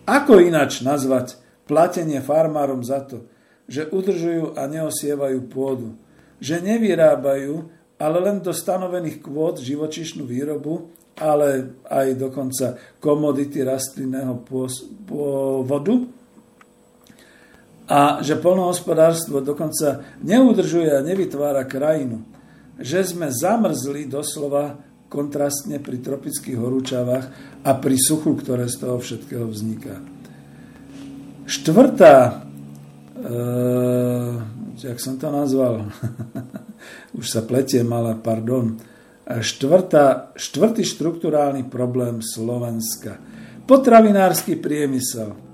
Ako 0.05 0.41
inač 0.41 0.85
nazvať 0.85 1.38
platenie 1.65 2.21
farmárom 2.21 2.81
za 2.85 3.01
to, 3.05 3.25
že 3.69 3.89
udržujú 3.89 4.57
a 4.57 4.67
neosievajú 4.67 5.39
pôdu, 5.47 5.95
že 6.41 6.59
nevyrábajú, 6.59 7.69
ale 8.01 8.17
len 8.19 8.41
do 8.41 8.51
stanovených 8.51 9.21
kvót 9.21 9.61
živočišnú 9.61 10.25
výrobu, 10.25 10.89
ale 11.21 11.77
aj 11.85 12.17
dokonca 12.17 12.97
komodity 12.97 13.61
rastlinného 13.61 14.41
pôvodu, 15.05 16.20
a 17.89 18.21
že 18.23 18.39
polnohospodárstvo 18.39 19.41
dokonca 19.41 20.05
neudržuje 20.21 20.89
a 20.89 21.05
nevytvára 21.05 21.65
krajinu. 21.65 22.23
Že 22.81 22.99
sme 23.03 23.27
zamrzli 23.29 24.07
doslova 24.07 24.79
kontrastne 25.11 25.83
pri 25.83 25.99
tropických 25.99 26.55
horúčavách 26.55 27.25
a 27.67 27.71
pri 27.75 27.97
suchu, 27.99 28.31
ktoré 28.39 28.71
z 28.71 28.79
toho 28.79 28.95
všetkého 28.95 29.43
vzniká. 29.43 29.99
Štvrtá, 31.43 32.15
e, 32.31 32.33
jak 34.79 34.97
som 35.03 35.19
to 35.19 35.27
nazval, 35.27 35.91
už 37.19 37.27
sa 37.27 37.43
pletiem, 37.43 37.91
ale 37.91 38.15
pardon, 38.15 38.79
štvrtá, 39.27 40.31
štvrtý 40.39 40.87
štruktúrálny 40.87 41.67
problém 41.67 42.23
Slovenska. 42.23 43.19
Potravinársky 43.67 44.55
priemysel 44.55 45.51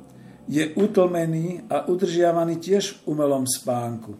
je 0.47 0.63
utlmený 0.79 1.67
a 1.67 1.85
udržiavaný 1.91 2.57
tiež 2.63 2.83
v 3.03 3.15
umelom 3.15 3.43
spánku. 3.43 4.15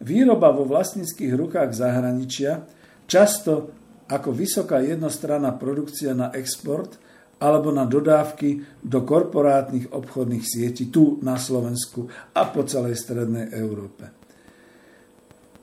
Výroba 0.00 0.54
vo 0.54 0.66
vlastníckých 0.66 1.34
rukách 1.34 1.70
zahraničia, 1.74 2.66
často 3.10 3.74
ako 4.06 4.30
vysoká 4.30 4.80
jednostranná 4.80 5.54
produkcia 5.58 6.14
na 6.14 6.30
export 6.34 6.98
alebo 7.42 7.74
na 7.74 7.84
dodávky 7.84 8.80
do 8.80 9.02
korporátnych 9.02 9.90
obchodných 9.90 10.44
sietí 10.44 10.88
tu 10.88 11.18
na 11.20 11.34
Slovensku 11.34 12.06
a 12.32 12.42
po 12.48 12.62
celej 12.62 13.00
strednej 13.00 13.50
Európe. 13.52 14.14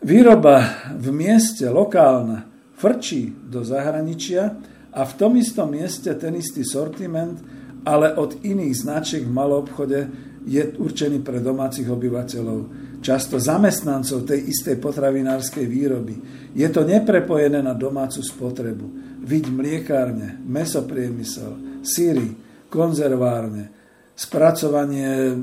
Výroba 0.01 0.89
v 0.97 1.13
mieste 1.13 1.69
lokálna 1.69 2.49
frčí 2.75 3.29
do 3.29 3.61
zahraničia 3.61 4.57
a 4.91 5.01
v 5.05 5.13
tom 5.13 5.37
istom 5.37 5.69
mieste 5.69 6.09
ten 6.17 6.33
istý 6.33 6.65
sortiment 6.65 7.37
ale 7.85 8.13
od 8.17 8.45
iných 8.45 8.75
značiek 8.77 9.23
v 9.25 9.33
obchode 9.37 9.99
je 10.45 10.73
určený 10.73 11.21
pre 11.21 11.37
domácich 11.37 11.85
obyvateľov, 11.85 12.59
často 13.01 13.37
zamestnancov 13.37 14.25
tej 14.25 14.49
istej 14.49 14.81
potravinárskej 14.81 15.65
výroby. 15.65 16.15
Je 16.57 16.65
to 16.69 16.81
neprepojené 16.81 17.61
na 17.61 17.77
domácu 17.77 18.21
spotrebu. 18.25 18.85
Vidť 19.21 19.47
mliekárne, 19.53 20.41
mesopriemysel, 20.41 21.81
síry, 21.85 22.33
konzervárne, 22.73 23.69
spracovanie, 24.17 25.37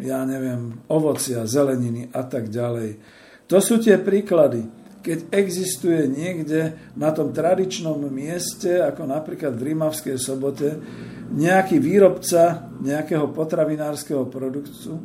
ja 0.00 0.24
neviem, 0.24 0.84
ovocia, 0.88 1.44
zeleniny 1.44 2.08
a 2.08 2.24
tak 2.24 2.48
ďalej. 2.48 2.90
To 3.44 3.60
sú 3.60 3.76
tie 3.76 4.00
príklady. 4.00 4.79
Keď 5.00 5.32
existuje 5.32 6.04
niekde 6.12 6.76
na 6.92 7.08
tom 7.08 7.32
tradičnom 7.32 8.04
mieste, 8.12 8.84
ako 8.84 9.08
napríklad 9.08 9.56
v 9.56 9.72
Rímavskej 9.72 10.16
sobote, 10.20 10.76
nejaký 11.32 11.80
výrobca 11.80 12.68
nejakého 12.84 13.32
potravinárskeho 13.32 14.28
produktu, 14.28 15.00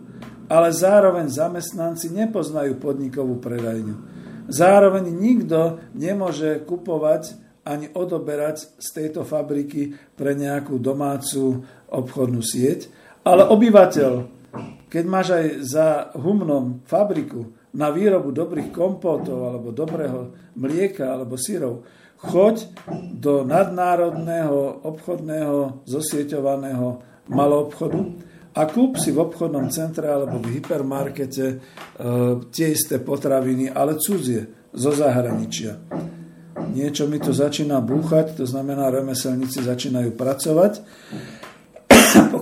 ale 0.52 0.70
zároveň 0.76 1.32
zamestnanci 1.32 2.12
nepoznajú 2.12 2.78
podnikovú 2.78 3.40
predajňu. 3.40 3.96
Zároveň 4.46 5.10
nikto 5.10 5.82
nemôže 5.98 6.62
kupovať 6.68 7.34
ani 7.66 7.90
odoberať 7.98 8.78
z 8.78 8.88
tejto 8.94 9.26
fabriky 9.26 9.98
pre 10.14 10.38
nejakú 10.38 10.78
domácu 10.78 11.66
obchodnú 11.90 12.46
sieť, 12.46 12.86
ale 13.26 13.42
obyvateľ, 13.50 14.12
keď 14.86 15.04
máš 15.10 15.28
aj 15.34 15.46
za 15.66 15.88
humnom 16.14 16.86
fabriku, 16.86 17.58
na 17.76 17.92
výrobu 17.92 18.32
dobrých 18.32 18.72
kompótov 18.72 19.52
alebo 19.52 19.76
dobrého 19.76 20.32
mlieka 20.56 21.12
alebo 21.12 21.36
syrov, 21.36 21.84
choď 22.16 22.72
do 23.12 23.44
nadnárodného 23.44 24.88
obchodného 24.88 25.84
zosieťovaného 25.84 27.04
maloobchodu 27.28 28.02
a 28.56 28.62
kúp 28.72 28.96
si 28.96 29.12
v 29.12 29.20
obchodnom 29.20 29.68
centre 29.68 30.08
alebo 30.08 30.40
v 30.40 30.58
hypermarkete 30.58 31.46
e, 31.52 31.58
tie 32.56 32.68
isté 32.72 33.04
potraviny, 33.04 33.68
ale 33.68 34.00
cudzie, 34.00 34.48
zo 34.76 34.92
zahraničia. 34.92 35.80
Niečo 36.76 37.08
mi 37.08 37.20
to 37.20 37.32
začína 37.32 37.80
búchať, 37.80 38.36
to 38.36 38.46
znamená, 38.48 38.92
remeselníci 38.92 39.64
začínajú 39.64 40.12
pracovať. 40.16 40.84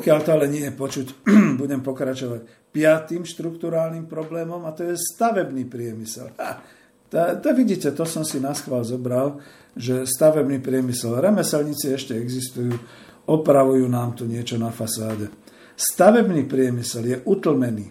Pokiaľ 0.03 0.19
to 0.19 0.35
ale 0.35 0.51
nie 0.51 0.67
je 0.67 0.75
počuť, 0.75 1.07
budem 1.63 1.79
pokračovať 1.79 2.75
piatým 2.75 3.23
štruktúrálnym 3.23 4.03
problémom 4.03 4.59
a 4.67 4.75
to 4.75 4.83
je 4.83 4.99
stavebný 4.99 5.63
priemysel. 5.63 6.27
Ha, 6.35 6.59
tá, 7.07 7.39
tá 7.39 7.55
vidíte, 7.55 7.87
to 7.95 8.03
som 8.03 8.27
si 8.27 8.43
na 8.43 8.51
schvál 8.51 8.83
zobral, 8.83 9.39
že 9.71 10.03
stavebný 10.03 10.59
priemysel, 10.59 11.23
remeselníci 11.23 11.95
ešte 11.95 12.19
existujú, 12.19 12.75
opravujú 13.31 13.87
nám 13.87 14.19
tu 14.19 14.27
niečo 14.27 14.59
na 14.59 14.75
fasáde. 14.75 15.31
Stavebný 15.79 16.51
priemysel 16.51 17.07
je 17.07 17.17
utlmený, 17.23 17.87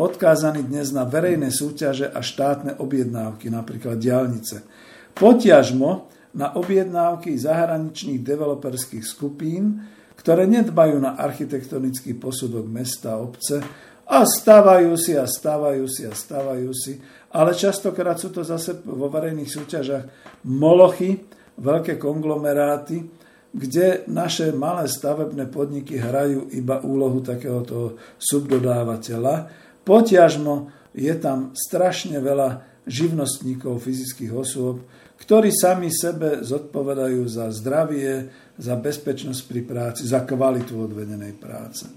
odkázaný 0.00 0.64
dnes 0.64 0.96
na 0.96 1.04
verejné 1.04 1.52
súťaže 1.52 2.08
a 2.08 2.24
štátne 2.24 2.80
objednávky, 2.80 3.52
napríklad 3.52 4.00
diálnice. 4.00 4.64
Potiažmo 5.12 6.08
na 6.32 6.56
objednávky 6.56 7.36
zahraničných 7.36 8.24
developerských 8.24 9.04
skupín, 9.04 9.84
ktoré 10.20 10.44
nedbajú 10.44 11.00
na 11.00 11.16
architektonický 11.16 12.20
posudok 12.20 12.68
mesta 12.68 13.16
a 13.16 13.24
obce 13.24 13.64
a 14.04 14.20
stávajú 14.20 14.92
si 15.00 15.16
a 15.16 15.24
stávajú 15.24 15.88
si 15.88 16.04
a 16.04 16.12
stávajú 16.12 16.70
si, 16.76 17.00
ale 17.32 17.56
častokrát 17.56 18.20
sú 18.20 18.28
to 18.28 18.44
zase 18.44 18.84
vo 18.84 19.08
verejných 19.08 19.48
súťažach 19.48 20.04
molochy, 20.44 21.24
veľké 21.56 21.96
konglomeráty, 21.96 23.06
kde 23.50 24.06
naše 24.12 24.52
malé 24.52 24.86
stavebné 24.86 25.48
podniky 25.48 25.96
hrajú 25.98 26.52
iba 26.54 26.84
úlohu 26.84 27.24
takéhoto 27.24 27.98
subdodávateľa. 28.20 29.48
Potiažmo 29.82 30.70
je 30.94 31.14
tam 31.16 31.56
strašne 31.56 32.20
veľa 32.20 32.82
živnostníkov, 32.86 33.82
fyzických 33.82 34.32
osôb, 34.34 34.86
ktorí 35.20 35.52
sami 35.52 35.92
sebe 35.92 36.40
zodpovedajú 36.40 37.22
za 37.28 37.52
zdravie, 37.52 38.26
za 38.60 38.76
bezpečnosť 38.76 39.40
pri 39.48 39.60
práci, 39.64 40.04
za 40.04 40.20
kvalitu 40.28 40.76
odvedenej 40.76 41.32
práce. 41.40 41.88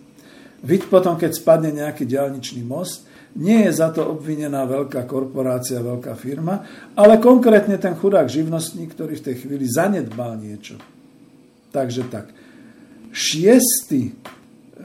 Vidť 0.64 0.88
potom, 0.88 1.19
keď 1.19 1.31
spadne 1.35 1.76
nejaký 1.76 2.07
diálničný 2.07 2.64
most, 2.64 3.03
nie 3.35 3.68
je 3.68 3.72
za 3.73 3.91
to 3.91 4.15
obvinená 4.15 4.64
veľká 4.64 5.03
korporácia, 5.03 5.84
veľká 5.84 6.15
firma, 6.15 6.64
ale 6.95 7.19
konkrétne 7.19 7.76
ten 7.76 7.98
chudák 7.99 8.30
živnostník, 8.31 8.95
ktorý 8.95 9.19
v 9.19 9.26
tej 9.27 9.35
chvíli 9.44 9.65
zanedbal 9.68 10.40
niečo. 10.40 10.80
Takže 11.73 12.07
tak. 12.07 12.31
Šiestý 13.11 14.14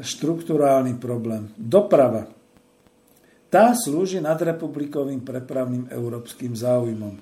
štruktúrálny 0.01 0.97
problém. 0.97 1.53
Doprava. 1.55 2.27
Tá 3.49 3.73
slúži 3.73 4.21
nadrepublikovým 4.21 5.25
prepravným 5.25 5.89
európskym 5.89 6.53
záujmom. 6.53 7.15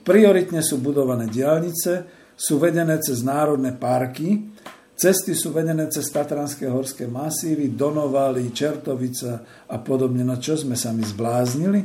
Prioritne 0.00 0.64
sú 0.64 0.80
budované 0.80 1.28
diálnice, 1.28 2.19
sú 2.40 2.56
vedené 2.56 2.96
cez 3.04 3.20
národné 3.20 3.76
parky, 3.76 4.48
cesty 4.96 5.36
sú 5.36 5.52
vedené 5.52 5.92
cez 5.92 6.08
Tatranské 6.08 6.72
horské 6.72 7.04
masívy, 7.04 7.68
Donovaly, 7.76 8.48
Čertovica 8.48 9.44
a 9.68 9.76
podobne. 9.76 10.24
No 10.24 10.40
čo 10.40 10.56
sme 10.56 10.72
sa 10.72 10.96
mi 10.96 11.04
zbláznili? 11.04 11.84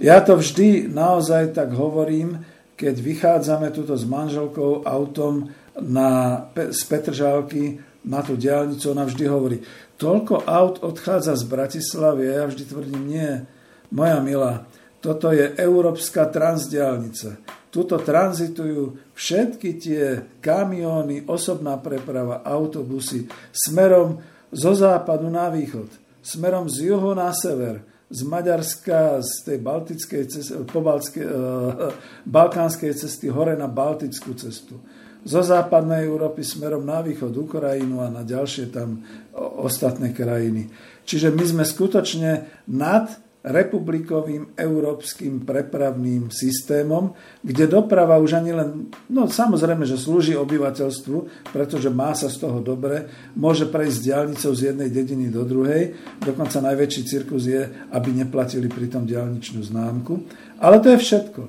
Ja 0.00 0.24
to 0.24 0.40
vždy 0.40 0.88
naozaj 0.88 1.52
tak 1.52 1.76
hovorím, 1.76 2.40
keď 2.72 2.96
vychádzame 2.96 3.68
tuto 3.76 3.92
s 3.92 4.08
manželkou 4.08 4.88
autom 4.88 5.52
na, 5.76 6.40
z 6.56 6.80
Petržálky 6.88 7.84
na 8.00 8.24
tú 8.24 8.40
diálnicu, 8.40 8.96
ona 8.96 9.04
vždy 9.04 9.24
hovorí, 9.28 9.60
toľko 10.00 10.48
aut 10.48 10.80
odchádza 10.80 11.36
z 11.36 11.44
Bratislavy 11.44 12.32
a 12.32 12.32
ja 12.40 12.44
vždy 12.48 12.64
tvrdím, 12.64 13.02
nie, 13.04 13.44
moja 13.92 14.24
milá, 14.24 14.64
toto 15.04 15.28
je 15.36 15.52
európska 15.60 16.24
transdiálnica. 16.32 17.59
Tuto 17.70 18.02
tranzitujú 18.02 19.14
všetky 19.14 19.70
tie 19.78 20.02
kamióny, 20.42 21.30
osobná 21.30 21.78
preprava, 21.78 22.42
autobusy 22.42 23.30
smerom 23.54 24.18
zo 24.50 24.74
západu 24.74 25.30
na 25.30 25.46
východ, 25.46 25.86
smerom 26.18 26.66
z 26.66 26.90
juhu 26.90 27.14
na 27.14 27.30
sever, 27.30 27.86
z 28.10 28.26
Maďarska, 28.26 29.22
z 29.22 29.46
tej 29.46 29.58
baltickej 29.62 30.22
cesty, 30.26 30.58
pobaltskej, 30.66 31.22
uh, 31.22 31.94
balkánskej 32.26 32.90
cesty 32.90 33.30
hore 33.30 33.54
na 33.54 33.70
baltickú 33.70 34.34
cestu 34.34 34.82
zo 35.24 35.40
západnej 35.44 36.08
Európy 36.08 36.40
smerom 36.40 36.84
na 36.84 37.04
východ 37.04 37.32
Ukrajinu 37.36 38.00
a 38.00 38.08
na 38.08 38.24
ďalšie 38.24 38.72
tam 38.72 39.04
ostatné 39.36 40.16
krajiny. 40.16 40.72
Čiže 41.04 41.28
my 41.28 41.44
sme 41.44 41.64
skutočne 41.68 42.48
nad 42.72 43.12
republikovým 43.40 44.52
európskym 44.52 45.48
prepravným 45.48 46.28
systémom, 46.28 47.16
kde 47.40 47.64
doprava 47.72 48.20
už 48.20 48.36
ani 48.36 48.52
len, 48.52 48.92
no 49.08 49.24
samozrejme, 49.32 49.88
že 49.88 49.96
slúži 49.96 50.36
obyvateľstvu, 50.36 51.48
pretože 51.48 51.88
má 51.88 52.12
sa 52.12 52.28
z 52.28 52.36
toho 52.36 52.60
dobre, 52.60 53.08
môže 53.32 53.64
prejsť 53.64 53.98
diálnicou 54.04 54.52
z 54.52 54.72
jednej 54.72 54.92
dediny 54.92 55.32
do 55.32 55.48
druhej, 55.48 55.96
dokonca 56.20 56.60
najväčší 56.60 57.02
cirkus 57.08 57.48
je, 57.48 57.64
aby 57.96 58.12
neplatili 58.12 58.68
pri 58.68 58.92
tom 58.92 59.08
diálničnú 59.08 59.64
známku. 59.64 60.20
Ale 60.60 60.76
to 60.84 60.92
je 60.92 61.00
všetko. 61.00 61.42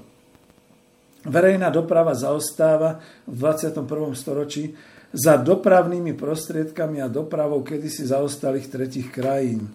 Verejná 1.28 1.70
doprava 1.70 2.16
zaostáva 2.16 3.04
v 3.28 3.36
21. 3.36 3.84
storočí 4.16 4.74
za 5.12 5.36
dopravnými 5.36 6.16
prostriedkami 6.16 7.04
a 7.04 7.12
dopravou 7.12 7.60
kedysi 7.68 8.08
zaostalých 8.08 8.72
tretich 8.72 9.12
krajín. 9.12 9.68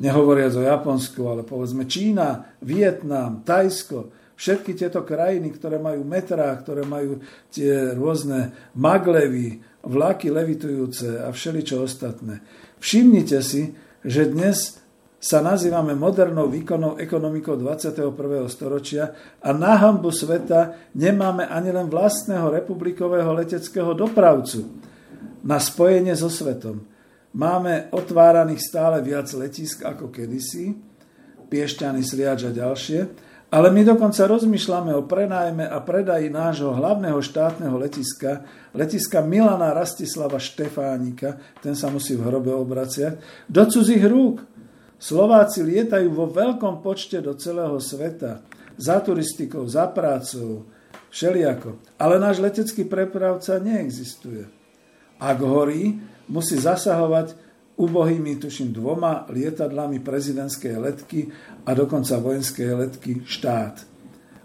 Nehovoriac 0.00 0.56
o 0.56 0.64
Japonsku, 0.64 1.20
ale 1.28 1.42
povedzme 1.44 1.84
Čína, 1.84 2.56
Vietnam, 2.64 3.44
Tajsko, 3.44 4.08
všetky 4.40 4.72
tieto 4.72 5.04
krajiny, 5.04 5.52
ktoré 5.52 5.76
majú 5.76 6.00
metrá, 6.08 6.56
ktoré 6.56 6.88
majú 6.88 7.20
tie 7.52 7.92
rôzne 7.92 8.72
maglevy, 8.72 9.60
vlaky 9.84 10.32
levitujúce 10.32 11.20
a 11.20 11.28
všeličo 11.28 11.84
ostatné. 11.84 12.40
Všimnite 12.80 13.38
si, 13.44 13.76
že 14.00 14.32
dnes 14.32 14.80
sa 15.20 15.44
nazývame 15.44 15.92
modernou 15.92 16.48
výkonnou 16.48 16.96
ekonomikou 16.96 17.60
21. 17.60 18.48
storočia 18.48 19.12
a 19.44 19.52
na 19.52 19.76
hambu 19.76 20.08
sveta 20.08 20.88
nemáme 20.96 21.44
ani 21.44 21.68
len 21.76 21.92
vlastného 21.92 22.48
republikového 22.48 23.28
leteckého 23.36 23.92
dopravcu 23.92 24.64
na 25.44 25.60
spojenie 25.60 26.16
so 26.16 26.32
svetom. 26.32 26.88
Máme 27.30 27.90
otváraných 27.94 28.62
stále 28.62 28.98
viac 29.06 29.30
letisk 29.34 29.86
ako 29.86 30.10
kedysi, 30.10 30.74
Piešťany, 31.50 32.02
Sliač 32.02 32.46
a 32.46 32.54
ďalšie, 32.54 33.00
ale 33.50 33.74
my 33.74 33.82
dokonca 33.82 34.30
rozmýšľame 34.30 34.94
o 34.94 35.02
prenájme 35.02 35.66
a 35.66 35.82
predaji 35.82 36.30
nášho 36.30 36.70
hlavného 36.70 37.18
štátneho 37.18 37.74
letiska, 37.74 38.46
letiska 38.70 39.18
Milana 39.26 39.74
Rastislava 39.74 40.38
Štefánika, 40.38 41.42
ten 41.58 41.74
sa 41.74 41.90
musí 41.90 42.14
v 42.14 42.22
hrobe 42.30 42.54
obraciať, 42.54 43.18
do 43.50 43.66
cudzích 43.66 44.06
rúk, 44.06 44.46
Slováci 45.00 45.64
lietajú 45.64 46.12
vo 46.12 46.28
veľkom 46.28 46.84
počte 46.84 47.24
do 47.24 47.32
celého 47.32 47.80
sveta. 47.80 48.44
Za 48.76 49.00
turistikou, 49.00 49.64
za 49.64 49.88
prácou, 49.88 50.68
všelijako. 51.08 51.80
Ale 51.96 52.20
náš 52.20 52.44
letecký 52.44 52.84
prepravca 52.84 53.56
neexistuje. 53.56 54.44
Ak 55.16 55.40
horí, 55.40 55.96
musí 56.30 56.56
zasahovať 56.56 57.34
ubohými, 57.76 58.36
tuším, 58.38 58.70
dvoma 58.76 59.26
lietadlami 59.28 59.98
prezidentskej 60.04 60.74
letky 60.78 61.26
a 61.66 61.74
dokonca 61.74 62.22
vojenskej 62.22 62.70
letky 62.76 63.24
štát. 63.24 63.82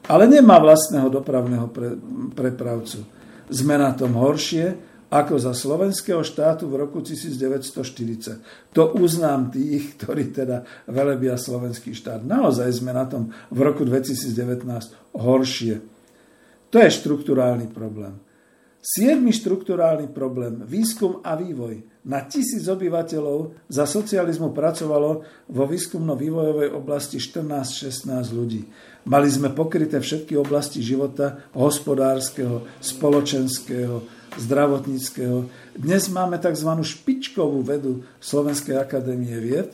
Ale 0.05 0.29
nemá 0.29 0.61
vlastného 0.61 1.09
dopravného 1.09 1.67
pre, 1.69 1.97
prepravcu. 2.33 3.03
Sme 3.49 3.77
na 3.77 3.93
tom 3.93 4.17
horšie, 4.17 4.95
ako 5.09 5.37
za 5.37 5.53
slovenského 5.53 6.25
štátu 6.25 6.65
v 6.65 6.81
roku 6.81 6.99
1940. 6.99 8.73
To 8.73 8.97
uznám 8.97 9.53
tých, 9.53 9.95
ktorí 9.95 10.33
teda 10.33 10.65
velebia 10.89 11.37
slovenský 11.37 11.93
štát. 11.93 12.25
Naozaj 12.25 12.69
sme 12.73 12.91
na 12.91 13.05
tom 13.05 13.29
v 13.53 13.59
roku 13.61 13.85
2019 13.85 14.65
horšie. 15.13 15.75
To 16.73 16.77
je 16.81 16.89
štruktúrálny 16.89 17.69
problém. 17.69 18.17
Siedmy 18.85 19.33
štruktúrálny 19.33 20.13
problém, 20.13 20.61
výskum 20.61 21.17
a 21.25 21.33
vývoj. 21.33 21.81
Na 22.05 22.21
tisíc 22.29 22.69
obyvateľov 22.69 23.65
za 23.65 23.89
socializmu 23.89 24.53
pracovalo 24.53 25.25
vo 25.49 25.63
výskumno-vývojovej 25.65 26.69
oblasti 26.69 27.17
14-16 27.17 28.05
ľudí. 28.29 28.61
Mali 29.09 29.25
sme 29.25 29.49
pokryté 29.57 29.97
všetky 29.97 30.37
oblasti 30.37 30.85
života 30.85 31.49
hospodárskeho, 31.57 32.61
spoločenského, 32.77 34.05
zdravotníckého. 34.37 35.49
Dnes 35.73 36.05
máme 36.13 36.37
tzv. 36.37 36.69
špičkovú 36.85 37.65
vedu 37.65 38.05
Slovenskej 38.21 38.77
akadémie 38.77 39.33
vied, 39.41 39.73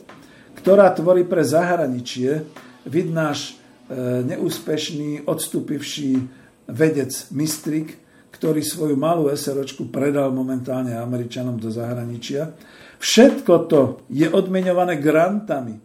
ktorá 0.56 0.88
tvorí 0.88 1.28
pre 1.28 1.44
zahraničie 1.44 2.48
vid 2.88 3.12
náš 3.12 3.60
e, 3.92 4.24
neúspešný, 4.24 5.28
odstupivší 5.28 6.16
vedec 6.64 7.12
Mistrik, 7.28 8.00
ktorý 8.42 8.58
svoju 8.58 8.98
malú 8.98 9.30
SROčku 9.30 9.86
predal 9.86 10.34
momentálne 10.34 10.98
Američanom 10.98 11.62
do 11.62 11.70
zahraničia. 11.70 12.50
Všetko 12.98 13.54
to 13.70 14.02
je 14.10 14.26
odmeňované 14.26 14.98
grantami. 14.98 15.78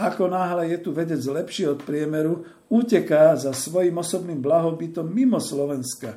Ako 0.00 0.24
náhle 0.24 0.72
je 0.72 0.80
tu 0.80 0.96
vedec 0.96 1.20
lepší 1.20 1.68
od 1.68 1.84
priemeru, 1.84 2.48
uteká 2.72 3.36
za 3.36 3.52
svojim 3.52 3.92
osobným 3.92 4.40
blahobytom 4.40 5.04
mimo 5.04 5.36
Slovenska. 5.36 6.16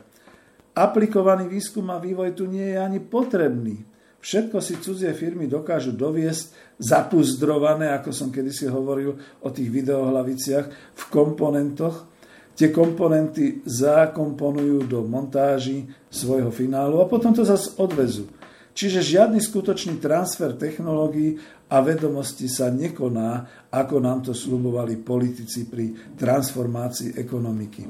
Aplikovaný 0.72 1.52
výskum 1.52 1.92
a 1.92 2.00
vývoj 2.00 2.40
tu 2.40 2.48
nie 2.48 2.72
je 2.72 2.80
ani 2.80 3.04
potrebný. 3.04 3.84
Všetko 4.24 4.64
si 4.64 4.80
cudzie 4.80 5.12
firmy 5.12 5.52
dokážu 5.52 5.92
doviesť 5.92 6.80
zapuzdrované, 6.80 7.92
ako 7.92 8.16
som 8.16 8.32
kedysi 8.32 8.72
hovoril 8.72 9.12
o 9.44 9.50
tých 9.52 9.68
videohlaviciach, 9.68 10.66
v 10.72 11.04
komponentoch. 11.12 12.15
Tie 12.56 12.72
komponenty 12.72 13.60
zakomponujú 13.68 14.88
do 14.88 15.03
montáži 15.03 15.91
svojho 16.07 16.49
finálu 16.56 17.03
a 17.03 17.10
potom 17.11 17.36
to 17.36 17.44
zase 17.44 17.76
odvezú. 17.76 18.32
Čiže 18.76 19.03
žiadny 19.03 19.40
skutočný 19.40 20.03
transfer 20.03 20.52
technológií 20.56 21.40
a 21.72 21.80
vedomosti 21.80 22.52
sa 22.52 22.68
nekoná, 22.72 23.48
ako 23.72 23.95
nám 24.03 24.19
to 24.23 24.32
slubovali 24.36 24.99
politici 24.99 25.68
pri 25.68 26.15
transformácii 26.15 27.15
ekonomiky. 27.15 27.84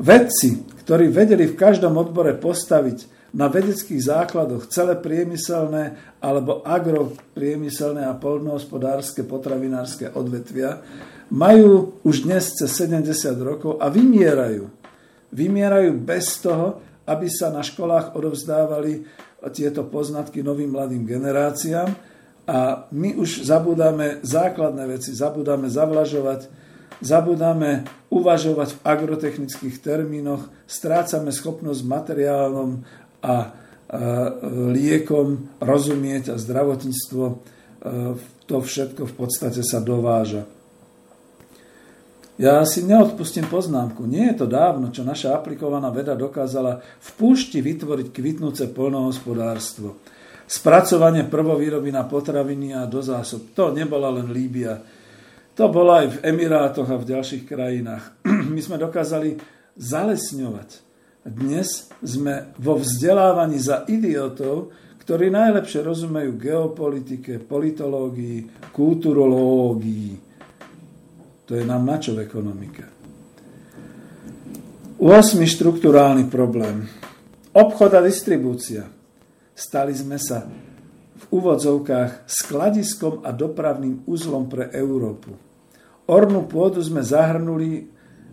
Vedci, 0.00 0.66
ktorí 0.82 1.10
vedeli 1.10 1.46
v 1.46 1.58
každom 1.58 1.94
odbore 1.94 2.34
postaviť 2.38 3.20
na 3.38 3.46
vedeckých 3.46 4.02
základoch 4.02 4.66
celé 4.66 4.98
priemyselné 4.98 6.18
alebo 6.18 6.66
agropriemyselné 6.66 8.02
a 8.02 8.18
poľnohospodárske 8.18 9.22
potravinárske 9.22 10.10
odvetvia 10.10 10.82
majú 11.30 11.98
už 12.02 12.26
dnes 12.26 12.50
cez 12.58 12.70
70 12.74 13.06
rokov 13.40 13.78
a 13.78 13.86
vymierajú. 13.86 14.66
Vymierajú 15.30 15.90
bez 16.02 16.42
toho, 16.42 16.82
aby 17.06 17.30
sa 17.30 17.54
na 17.54 17.62
školách 17.62 18.18
odovzdávali 18.18 19.06
tieto 19.54 19.86
poznatky 19.86 20.42
novým 20.42 20.74
mladým 20.74 21.06
generáciám 21.06 21.90
a 22.44 22.84
my 22.90 23.14
už 23.14 23.46
zabudáme 23.46 24.20
základné 24.26 24.84
veci, 24.90 25.14
zabudáme 25.14 25.70
zavlažovať, 25.70 26.50
zabudáme 27.00 27.86
uvažovať 28.10 28.68
v 28.76 28.82
agrotechnických 28.84 29.76
termínoch, 29.80 30.50
strácame 30.66 31.30
schopnosť 31.30 31.80
materiálnom 31.86 32.82
a 33.22 33.54
liekom 34.70 35.58
rozumieť 35.58 36.34
a 36.34 36.42
zdravotníctvo, 36.42 37.24
to 38.46 38.56
všetko 38.60 39.02
v 39.08 39.14
podstate 39.14 39.62
sa 39.62 39.78
dováža. 39.78 40.59
Ja 42.40 42.64
si 42.64 42.88
neodpustím 42.88 43.44
poznámku. 43.52 44.08
Nie 44.08 44.32
je 44.32 44.42
to 44.42 44.46
dávno, 44.48 44.88
čo 44.88 45.04
naša 45.04 45.36
aplikovaná 45.36 45.92
veda 45.92 46.16
dokázala 46.16 46.80
v 46.80 47.08
púšti 47.20 47.60
vytvoriť 47.60 48.08
kvitnúce 48.08 48.72
polnohospodárstvo. 48.72 50.00
Spracovanie 50.48 51.28
prvovýroby 51.28 51.92
na 51.92 52.08
potraviny 52.08 52.72
a 52.72 52.88
do 52.88 53.04
zásob. 53.04 53.52
To 53.52 53.76
nebola 53.76 54.08
len 54.08 54.32
Líbia. 54.32 54.80
To 55.52 55.68
bola 55.68 56.00
aj 56.00 56.16
v 56.16 56.18
Emirátoch 56.32 56.88
a 56.88 56.96
v 56.96 57.12
ďalších 57.12 57.44
krajinách. 57.44 58.24
My 58.56 58.60
sme 58.64 58.80
dokázali 58.80 59.36
zalesňovať 59.76 60.90
dnes 61.20 61.92
sme 62.00 62.56
vo 62.56 62.80
vzdelávaní 62.80 63.60
za 63.60 63.84
idiotov, 63.84 64.72
ktorí 65.04 65.28
najlepšie 65.28 65.84
rozumejú 65.84 66.40
geopolitike, 66.40 67.44
politológii, 67.44 68.72
kulturológii. 68.72 70.29
To 71.50 71.58
je 71.58 71.66
nám 71.66 71.82
načo 71.82 72.14
v 72.14 72.22
ekonomike. 72.22 72.86
8. 75.02 75.34
štruktúrálny 75.34 76.30
problém. 76.30 76.86
Obchod 77.50 77.90
a 77.90 78.00
distribúcia. 78.06 78.86
Stali 79.50 79.90
sme 79.90 80.14
sa 80.22 80.46
v 81.18 81.24
úvodzovkách 81.26 82.30
skladiskom 82.30 83.26
a 83.26 83.34
dopravným 83.34 84.06
uzlom 84.06 84.46
pre 84.46 84.70
Európu. 84.70 85.34
Ornú 86.06 86.46
pôdu 86.46 86.78
sme 86.86 87.02
zahrnuli 87.02 87.90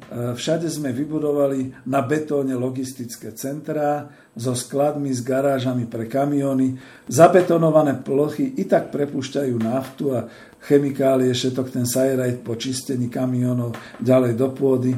E, 0.07 0.31
všade 0.39 0.71
sme 0.71 0.95
vybudovali 0.95 1.83
na 1.91 1.99
betóne 1.99 2.55
logistické 2.55 3.35
centrá 3.35 4.07
so 4.37 4.55
skladmi, 4.55 5.11
s 5.11 5.19
garážami 5.19 5.83
pre 5.83 6.07
kamiony. 6.07 6.79
Zabetonované 7.11 7.99
plochy 7.99 8.55
i 8.55 8.63
tak 8.63 8.93
prepúšťajú 8.95 9.55
naftu 9.59 10.15
a 10.15 10.31
chemikálie, 10.67 11.31
všetok 11.31 11.71
ten 11.71 11.87
sajrajt 11.87 12.43
po 12.43 12.59
čistení 12.59 13.07
kamionov 13.07 13.79
ďalej 14.03 14.35
do 14.35 14.51
pôdy. 14.51 14.91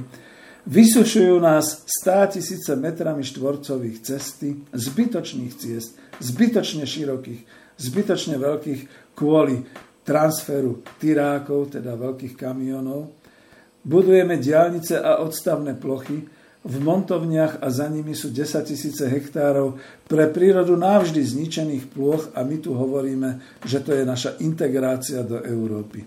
Vysušujú 0.65 1.37
nás 1.37 1.85
stá 1.85 2.25
tisíce 2.25 2.73
metrami 2.73 3.21
štvorcových 3.21 4.01
cesty, 4.01 4.65
zbytočných 4.73 5.53
ciest, 5.53 5.97
zbytočne 6.19 6.89
širokých, 6.89 7.41
zbytočne 7.77 8.35
veľkých 8.41 8.81
kvôli 9.13 9.61
transferu 10.01 10.81
tyrákov, 10.97 11.77
teda 11.77 11.93
veľkých 11.93 12.33
kamionov. 12.33 13.13
Budujeme 13.85 14.41
diálnice 14.41 14.99
a 14.99 15.21
odstavné 15.21 15.77
plochy, 15.77 16.38
v 16.59 16.75
montovniach 16.83 17.63
a 17.63 17.71
za 17.71 17.87
nimi 17.87 18.11
sú 18.11 18.35
10 18.35 18.67
tisíce 18.67 19.07
hektárov 19.07 19.79
pre 20.11 20.27
prírodu 20.27 20.75
navždy 20.75 21.23
zničených 21.23 21.87
plôch 21.87 22.35
a 22.35 22.43
my 22.43 22.59
tu 22.59 22.75
hovoríme, 22.75 23.39
že 23.63 23.79
to 23.79 23.95
je 23.95 24.03
naša 24.03 24.35
integrácia 24.43 25.23
do 25.23 25.39
Európy. 25.39 26.03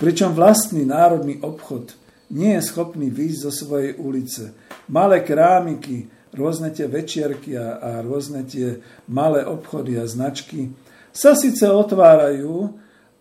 Pričom 0.00 0.32
vlastný 0.32 0.88
národný 0.88 1.44
obchod 1.44 1.92
nie 2.32 2.56
je 2.56 2.62
schopný 2.64 3.12
výjsť 3.12 3.40
zo 3.44 3.52
svojej 3.52 3.92
ulice. 4.00 4.56
Malé 4.88 5.20
krámiky, 5.20 6.08
rôzne 6.32 6.72
tie 6.72 6.88
večierky 6.88 7.56
a, 7.56 7.76
a 7.80 7.90
rôzne 8.00 8.44
tie 8.48 8.80
malé 9.08 9.44
obchody 9.44 10.00
a 10.00 10.08
značky 10.08 10.72
sa 11.12 11.36
síce 11.36 11.64
otvárajú, 11.68 12.78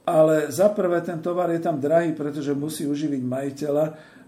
ale 0.08 0.48
za 0.52 0.72
prvé 0.72 1.04
ten 1.04 1.20
tovar 1.20 1.52
je 1.52 1.60
tam 1.60 1.80
drahý, 1.82 2.16
pretože 2.16 2.56
musí 2.56 2.88
uživiť 2.88 3.22
majiteľa 3.24 3.86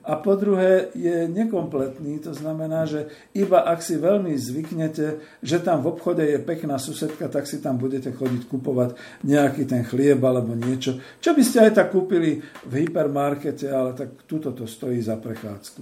a 0.09 0.17
po 0.17 0.33
druhé 0.33 0.89
je 0.97 1.29
nekompletný, 1.29 2.17
to 2.25 2.33
znamená, 2.33 2.89
že 2.89 3.05
iba 3.37 3.61
ak 3.61 3.85
si 3.85 4.01
veľmi 4.01 4.33
zvyknete, 4.33 5.37
že 5.45 5.57
tam 5.61 5.85
v 5.85 5.93
obchode 5.93 6.25
je 6.25 6.41
pekná 6.41 6.81
susedka, 6.81 7.29
tak 7.29 7.45
si 7.45 7.61
tam 7.61 7.77
budete 7.77 8.09
chodiť 8.09 8.49
kupovať 8.49 8.97
nejaký 9.21 9.69
ten 9.69 9.85
chlieb 9.85 10.17
alebo 10.25 10.57
niečo, 10.57 10.97
čo 11.21 11.37
by 11.37 11.43
ste 11.45 11.69
aj 11.69 11.71
tak 11.77 11.87
kúpili 11.93 12.41
v 12.41 12.73
hypermarkete, 12.89 13.69
ale 13.69 13.93
tak 13.93 14.25
tuto 14.25 14.49
to 14.57 14.65
stojí 14.65 14.97
za 14.97 15.21
prechádzku. 15.21 15.81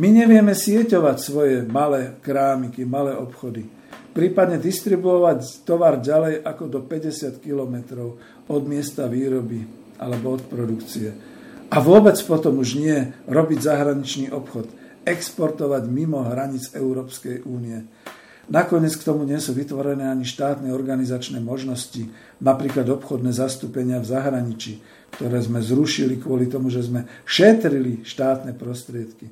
My 0.00 0.08
nevieme 0.08 0.56
sieťovať 0.56 1.16
svoje 1.20 1.56
malé 1.68 2.16
krámiky, 2.24 2.88
malé 2.88 3.12
obchody 3.12 3.76
prípadne 4.16 4.56
distribuovať 4.56 5.68
tovar 5.68 6.00
ďalej 6.00 6.40
ako 6.40 6.64
do 6.72 6.80
50 6.88 7.36
kilometrov 7.36 8.16
od 8.48 8.62
miesta 8.64 9.04
výroby 9.04 9.60
alebo 10.00 10.40
od 10.40 10.42
produkcie. 10.48 11.35
A 11.66 11.82
vôbec 11.82 12.14
potom 12.22 12.62
už 12.62 12.78
nie 12.78 13.10
robiť 13.26 13.58
zahraničný 13.58 14.30
obchod, 14.30 14.70
exportovať 15.02 15.90
mimo 15.90 16.22
hranic 16.22 16.70
Európskej 16.74 17.42
únie. 17.42 17.86
Nakoniec 18.46 18.94
k 18.94 19.02
tomu 19.02 19.26
nie 19.26 19.42
sú 19.42 19.50
vytvorené 19.58 20.06
ani 20.06 20.22
štátne 20.22 20.70
organizačné 20.70 21.42
možnosti, 21.42 22.06
napríklad 22.38 22.86
obchodné 22.86 23.34
zastúpenia 23.34 23.98
v 23.98 24.06
zahraničí, 24.06 24.78
ktoré 25.18 25.42
sme 25.42 25.58
zrušili 25.58 26.22
kvôli 26.22 26.46
tomu, 26.46 26.70
že 26.70 26.86
sme 26.86 27.10
šetrili 27.26 28.06
štátne 28.06 28.54
prostriedky. 28.54 29.26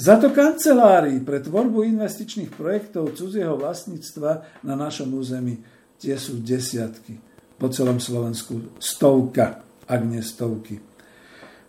Za 0.00 0.16
to 0.16 0.32
kancelárii 0.32 1.20
pre 1.20 1.44
tvorbu 1.44 1.84
investičných 1.84 2.48
projektov 2.56 3.12
cudzieho 3.12 3.60
vlastníctva 3.60 4.64
na 4.64 4.74
našom 4.80 5.12
území 5.12 5.60
tie 6.00 6.16
sú 6.16 6.40
desiatky. 6.40 7.20
Po 7.60 7.68
celom 7.68 8.00
Slovensku 8.00 8.80
stovka, 8.80 9.60
ak 9.84 10.00
nie 10.08 10.24
stovky. 10.24 10.91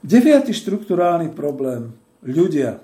Deviatý 0.04 0.52
štruktúrálny 0.52 1.32
problém. 1.32 1.96
Ľudia. 2.28 2.84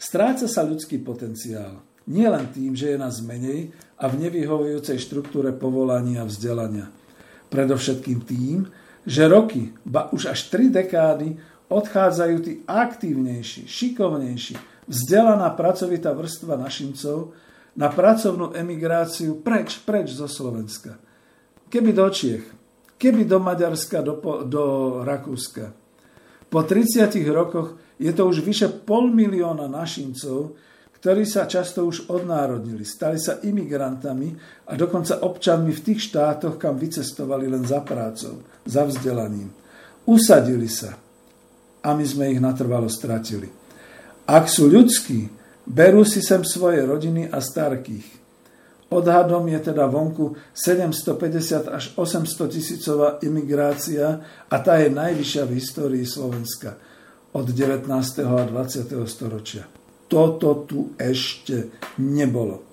Stráca 0.00 0.48
sa 0.48 0.64
ľudský 0.64 0.96
potenciál. 0.96 1.84
Nie 2.08 2.32
len 2.32 2.48
tým, 2.48 2.72
že 2.72 2.96
je 2.96 2.98
nás 2.98 3.20
menej 3.20 3.76
a 4.00 4.08
v 4.08 4.16
nevyhovujúcej 4.16 4.96
štruktúre 4.96 5.52
povolania 5.52 6.24
a 6.24 6.28
vzdelania. 6.28 6.88
Predovšetkým 7.52 8.24
tým, 8.24 8.64
že 9.04 9.28
roky, 9.28 9.76
ba 9.84 10.08
už 10.08 10.32
až 10.32 10.48
tri 10.48 10.72
dekády 10.72 11.36
odchádzajú 11.68 12.36
tí 12.40 12.64
aktívnejší, 12.64 13.68
šikovnejší, 13.68 14.56
vzdelaná 14.88 15.52
pracovitá 15.52 16.16
vrstva 16.16 16.56
našimcov 16.56 17.36
na 17.76 17.92
pracovnú 17.92 18.56
emigráciu 18.56 19.44
preč, 19.44 19.76
preč 19.84 20.16
zo 20.16 20.32
Slovenska. 20.32 20.96
Keby 21.68 21.92
do 21.92 22.08
Čiech, 22.08 22.57
keby 22.98 23.24
do 23.24 23.38
Maďarska, 23.38 24.02
do, 24.02 24.18
do 24.44 24.64
Rakúska. 25.06 25.72
Po 26.50 26.60
30 26.66 27.08
rokoch 27.30 27.78
je 27.96 28.10
to 28.10 28.26
už 28.26 28.42
vyše 28.42 28.68
pol 28.82 29.08
milióna 29.08 29.70
našimcov, 29.70 30.58
ktorí 30.98 31.22
sa 31.22 31.46
často 31.46 31.86
už 31.86 32.10
odnárodnili, 32.10 32.82
stali 32.82 33.22
sa 33.22 33.38
imigrantami 33.38 34.34
a 34.66 34.74
dokonca 34.74 35.22
občanmi 35.22 35.70
v 35.70 35.84
tých 35.86 36.10
štátoch, 36.10 36.58
kam 36.58 36.74
vycestovali 36.74 37.46
len 37.46 37.62
za 37.62 37.86
prácou, 37.86 38.42
za 38.66 38.82
vzdelaním. 38.82 39.46
Usadili 40.10 40.66
sa 40.66 40.98
a 41.86 41.88
my 41.94 42.02
sme 42.02 42.34
ich 42.34 42.42
natrvalo 42.42 42.90
stratili. 42.90 43.46
Ak 44.26 44.50
sú 44.50 44.66
ľudskí, 44.66 45.30
berú 45.62 46.02
si 46.02 46.18
sem 46.18 46.42
svoje 46.42 46.82
rodiny 46.82 47.30
a 47.30 47.38
starkých. 47.38 48.17
Odhadom 48.88 49.44
je 49.52 49.60
teda 49.60 49.84
vonku 49.84 50.40
750 50.56 51.68
až 51.68 51.84
800 51.92 52.48
tisícová 52.48 53.20
imigrácia 53.20 54.24
a 54.48 54.56
tá 54.64 54.80
je 54.80 54.88
najvyššia 54.88 55.44
v 55.44 55.52
histórii 55.60 56.04
Slovenska 56.08 56.80
od 57.36 57.52
19. 57.52 57.84
a 58.24 58.48
20. 58.48 58.88
storočia. 59.04 59.68
Toto 60.08 60.64
tu 60.64 60.96
ešte 60.96 61.68
nebolo. 62.00 62.64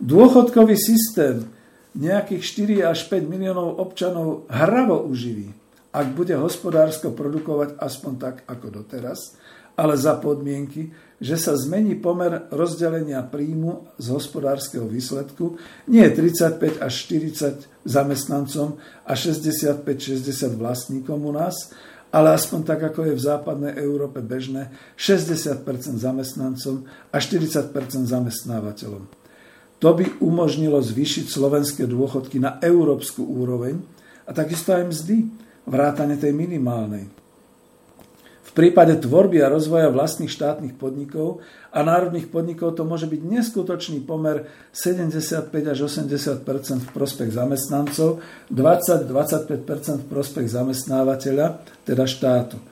Dôchodkový 0.00 0.80
systém 0.80 1.44
nejakých 1.92 2.42
4 2.88 2.90
až 2.96 2.98
5 3.12 3.28
miliónov 3.28 3.78
občanov 3.84 4.48
hravo 4.48 5.04
uživí, 5.06 5.52
ak 5.92 6.06
bude 6.16 6.34
hospodársko 6.40 7.12
produkovať 7.12 7.78
aspoň 7.78 8.12
tak 8.16 8.36
ako 8.48 8.82
doteraz, 8.82 9.36
ale 9.78 9.94
za 9.94 10.18
podmienky, 10.18 10.90
že 11.24 11.40
sa 11.40 11.56
zmení 11.56 11.96
pomer 11.96 12.52
rozdelenia 12.52 13.24
príjmu 13.24 13.96
z 13.96 14.12
hospodárskeho 14.12 14.84
výsledku, 14.84 15.56
nie 15.88 16.04
35 16.04 16.84
až 16.84 16.92
40 17.08 17.88
zamestnancom 17.88 18.76
a 19.08 19.12
65-60 19.16 20.60
vlastníkom 20.60 21.24
u 21.24 21.32
nás, 21.32 21.72
ale 22.12 22.36
aspoň 22.36 22.60
tak, 22.68 22.80
ako 22.92 23.08
je 23.08 23.14
v 23.16 23.24
západnej 23.24 23.72
Európe 23.80 24.20
bežné, 24.20 24.68
60% 25.00 25.64
zamestnancom 25.96 26.84
a 27.08 27.16
40% 27.16 27.72
zamestnávateľom. 28.04 29.08
To 29.80 29.90
by 29.96 30.20
umožnilo 30.20 30.76
zvýšiť 30.84 31.24
slovenské 31.24 31.88
dôchodky 31.88 32.36
na 32.36 32.60
európsku 32.60 33.24
úroveň 33.24 33.80
a 34.28 34.30
takisto 34.36 34.76
aj 34.76 34.92
mzdy, 34.92 35.24
vrátane 35.64 36.20
tej 36.20 36.36
minimálnej 36.36 37.23
prípade 38.54 38.94
tvorby 39.02 39.42
a 39.42 39.50
rozvoja 39.50 39.90
vlastných 39.90 40.30
štátnych 40.30 40.78
podnikov 40.78 41.42
a 41.74 41.82
národných 41.82 42.30
podnikov 42.30 42.78
to 42.78 42.86
môže 42.86 43.10
byť 43.10 43.20
neskutočný 43.20 44.06
pomer 44.06 44.46
75 44.70 45.50
až 45.50 45.78
80 45.90 46.46
v 46.46 46.88
prospech 46.94 47.34
zamestnancov, 47.34 48.22
20-25 48.54 50.00
v 50.00 50.06
prospech 50.06 50.46
zamestnávateľa, 50.46 51.46
teda 51.82 52.06
štátu. 52.06 52.62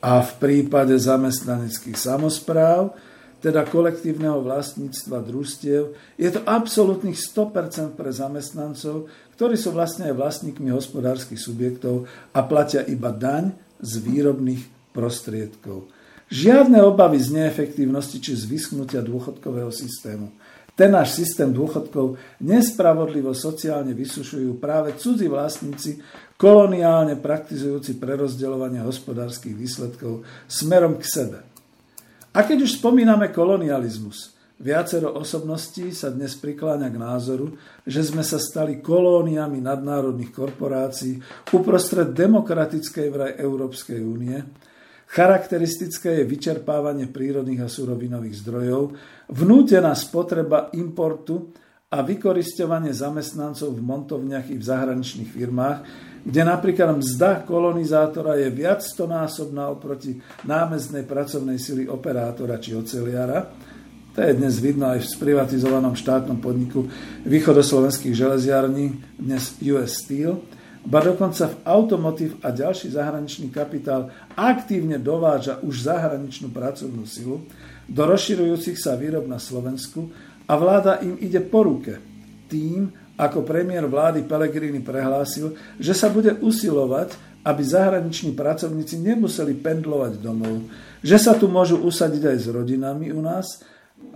A 0.00 0.24
v 0.24 0.32
prípade 0.40 0.96
zamestnaneckých 0.96 1.98
samozpráv, 2.00 2.96
teda 3.44 3.68
kolektívneho 3.68 4.40
vlastníctva 4.40 5.22
družstiev, 5.22 5.94
je 6.16 6.28
to 6.32 6.40
absolútnych 6.42 7.20
100% 7.20 7.94
pre 7.94 8.10
zamestnancov, 8.10 9.12
ktorí 9.36 9.54
sú 9.60 9.76
vlastne 9.76 10.10
aj 10.10 10.18
vlastníkmi 10.18 10.72
hospodárskych 10.72 11.38
subjektov 11.38 12.08
a 12.32 12.40
platia 12.42 12.82
iba 12.88 13.12
daň 13.14 13.54
z 13.78 13.92
výrobných 14.02 14.77
prostriedkov. 14.90 15.90
Žiadne 16.28 16.84
obavy 16.84 17.16
z 17.16 17.40
neefektívnosti 17.40 18.20
či 18.20 18.36
z 18.36 18.44
vyschnutia 18.44 19.00
dôchodkového 19.00 19.72
systému. 19.72 20.28
Ten 20.78 20.94
náš 20.94 21.18
systém 21.18 21.50
dôchodkov 21.50 22.20
nespravodlivo 22.38 23.34
sociálne 23.34 23.96
vysušujú 23.96 24.62
práve 24.62 24.94
cudzí 24.94 25.26
vlastníci, 25.26 25.98
koloniálne 26.38 27.18
praktizujúci 27.18 27.98
prerozdeľovanie 27.98 28.86
hospodárskych 28.86 29.58
výsledkov 29.58 30.22
smerom 30.46 31.02
k 31.02 31.04
sebe. 31.08 31.38
A 32.30 32.46
keď 32.46 32.62
už 32.62 32.78
spomíname 32.78 33.34
kolonializmus, 33.34 34.38
Viacero 34.58 35.14
osobností 35.14 35.94
sa 35.94 36.10
dnes 36.10 36.34
prikláňa 36.34 36.90
k 36.90 36.98
názoru, 36.98 37.54
že 37.86 38.02
sme 38.02 38.26
sa 38.26 38.42
stali 38.42 38.82
kolóniami 38.82 39.62
nadnárodných 39.62 40.34
korporácií 40.34 41.22
uprostred 41.54 42.10
demokratickej 42.10 43.06
vraj 43.06 43.32
Európskej 43.38 44.02
únie 44.02 44.42
Charakteristické 45.08 46.20
je 46.20 46.28
vyčerpávanie 46.28 47.08
prírodných 47.08 47.64
a 47.64 47.72
surovinových 47.72 48.44
zdrojov, 48.44 48.92
vnútená 49.32 49.96
spotreba 49.96 50.68
importu 50.76 51.48
a 51.88 52.04
vykoristovanie 52.04 52.92
zamestnancov 52.92 53.72
v 53.72 53.80
montovniach 53.80 54.52
i 54.52 54.60
v 54.60 54.68
zahraničných 54.68 55.30
firmách, 55.32 55.78
kde 56.28 56.42
napríklad 56.44 57.00
mzda 57.00 57.48
kolonizátora 57.48 58.36
je 58.36 58.52
viac 58.52 58.84
stonásobná 58.84 59.72
oproti 59.72 60.20
námeznej 60.44 61.08
pracovnej 61.08 61.56
sily 61.56 61.88
operátora 61.88 62.60
či 62.60 62.76
oceliara. 62.76 63.48
To 64.12 64.18
je 64.20 64.36
dnes 64.36 64.60
vidno 64.60 64.92
aj 64.92 65.08
v 65.08 65.12
sprivatizovanom 65.16 65.96
štátnom 65.96 66.36
podniku 66.36 66.84
východoslovenských 67.24 68.12
železiarní, 68.12 69.16
dnes 69.16 69.56
US 69.64 70.04
Steel, 70.04 70.44
ba 70.88 71.04
dokonca 71.04 71.52
v 71.52 71.58
automotív 71.68 72.40
a 72.40 72.48
ďalší 72.48 72.96
zahraničný 72.96 73.52
kapitál 73.52 74.08
aktívne 74.32 74.96
dováža 74.96 75.60
už 75.60 75.84
zahraničnú 75.84 76.48
pracovnú 76.48 77.04
silu 77.04 77.44
do 77.88 78.02
rozširujúcich 78.08 78.76
sa 78.76 78.96
výrob 78.96 79.28
na 79.28 79.36
Slovensku 79.36 80.08
a 80.48 80.52
vláda 80.56 81.00
im 81.04 81.16
ide 81.20 81.44
po 81.44 81.64
ruke. 81.64 82.00
Tým, 82.48 82.88
ako 83.16 83.44
premiér 83.44 83.84
vlády 83.84 84.24
Pelegrini 84.24 84.80
prehlásil, 84.80 85.52
že 85.76 85.92
sa 85.92 86.08
bude 86.08 86.36
usilovať, 86.40 87.16
aby 87.44 87.62
zahraniční 87.64 88.36
pracovníci 88.36 89.00
nemuseli 89.00 89.56
pendlovať 89.60 90.20
domov, 90.20 90.68
že 91.00 91.16
sa 91.16 91.32
tu 91.32 91.48
môžu 91.48 91.80
usadiť 91.80 92.32
aj 92.32 92.36
s 92.40 92.46
rodinami 92.48 93.08
u 93.08 93.20
nás 93.24 93.64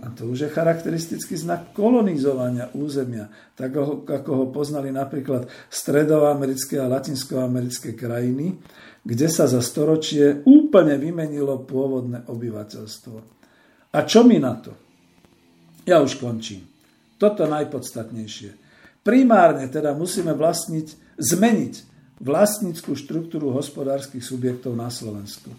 a 0.03 0.11
to 0.11 0.27
už 0.27 0.47
je 0.47 0.49
charakteristický 0.51 1.39
znak 1.39 1.71
kolonizovania 1.71 2.67
územia, 2.75 3.31
tak 3.55 3.71
ako 4.03 4.31
ho 4.35 4.45
poznali 4.51 4.91
napríklad 4.91 5.47
stredoamerické 5.71 6.75
a 6.75 6.91
latinskoamerické 6.91 7.95
krajiny, 7.95 8.59
kde 8.99 9.27
sa 9.31 9.47
za 9.47 9.63
storočie 9.63 10.43
úplne 10.43 10.99
vymenilo 10.99 11.63
pôvodné 11.63 12.27
obyvateľstvo. 12.27 13.15
A 13.95 13.99
čo 14.03 14.27
mi 14.27 14.43
na 14.43 14.59
to? 14.59 14.75
Ja 15.87 16.03
už 16.03 16.19
končím. 16.19 16.67
Toto 17.15 17.47
najpodstatnejšie. 17.47 18.59
Primárne 19.07 19.71
teda 19.71 19.95
musíme 19.95 20.35
vlastniť, 20.35 21.15
zmeniť 21.15 21.73
vlastnickú 22.19 22.95
štruktúru 22.95 23.55
hospodárskych 23.55 24.23
subjektov 24.23 24.75
na 24.75 24.91
Slovensku 24.91 25.51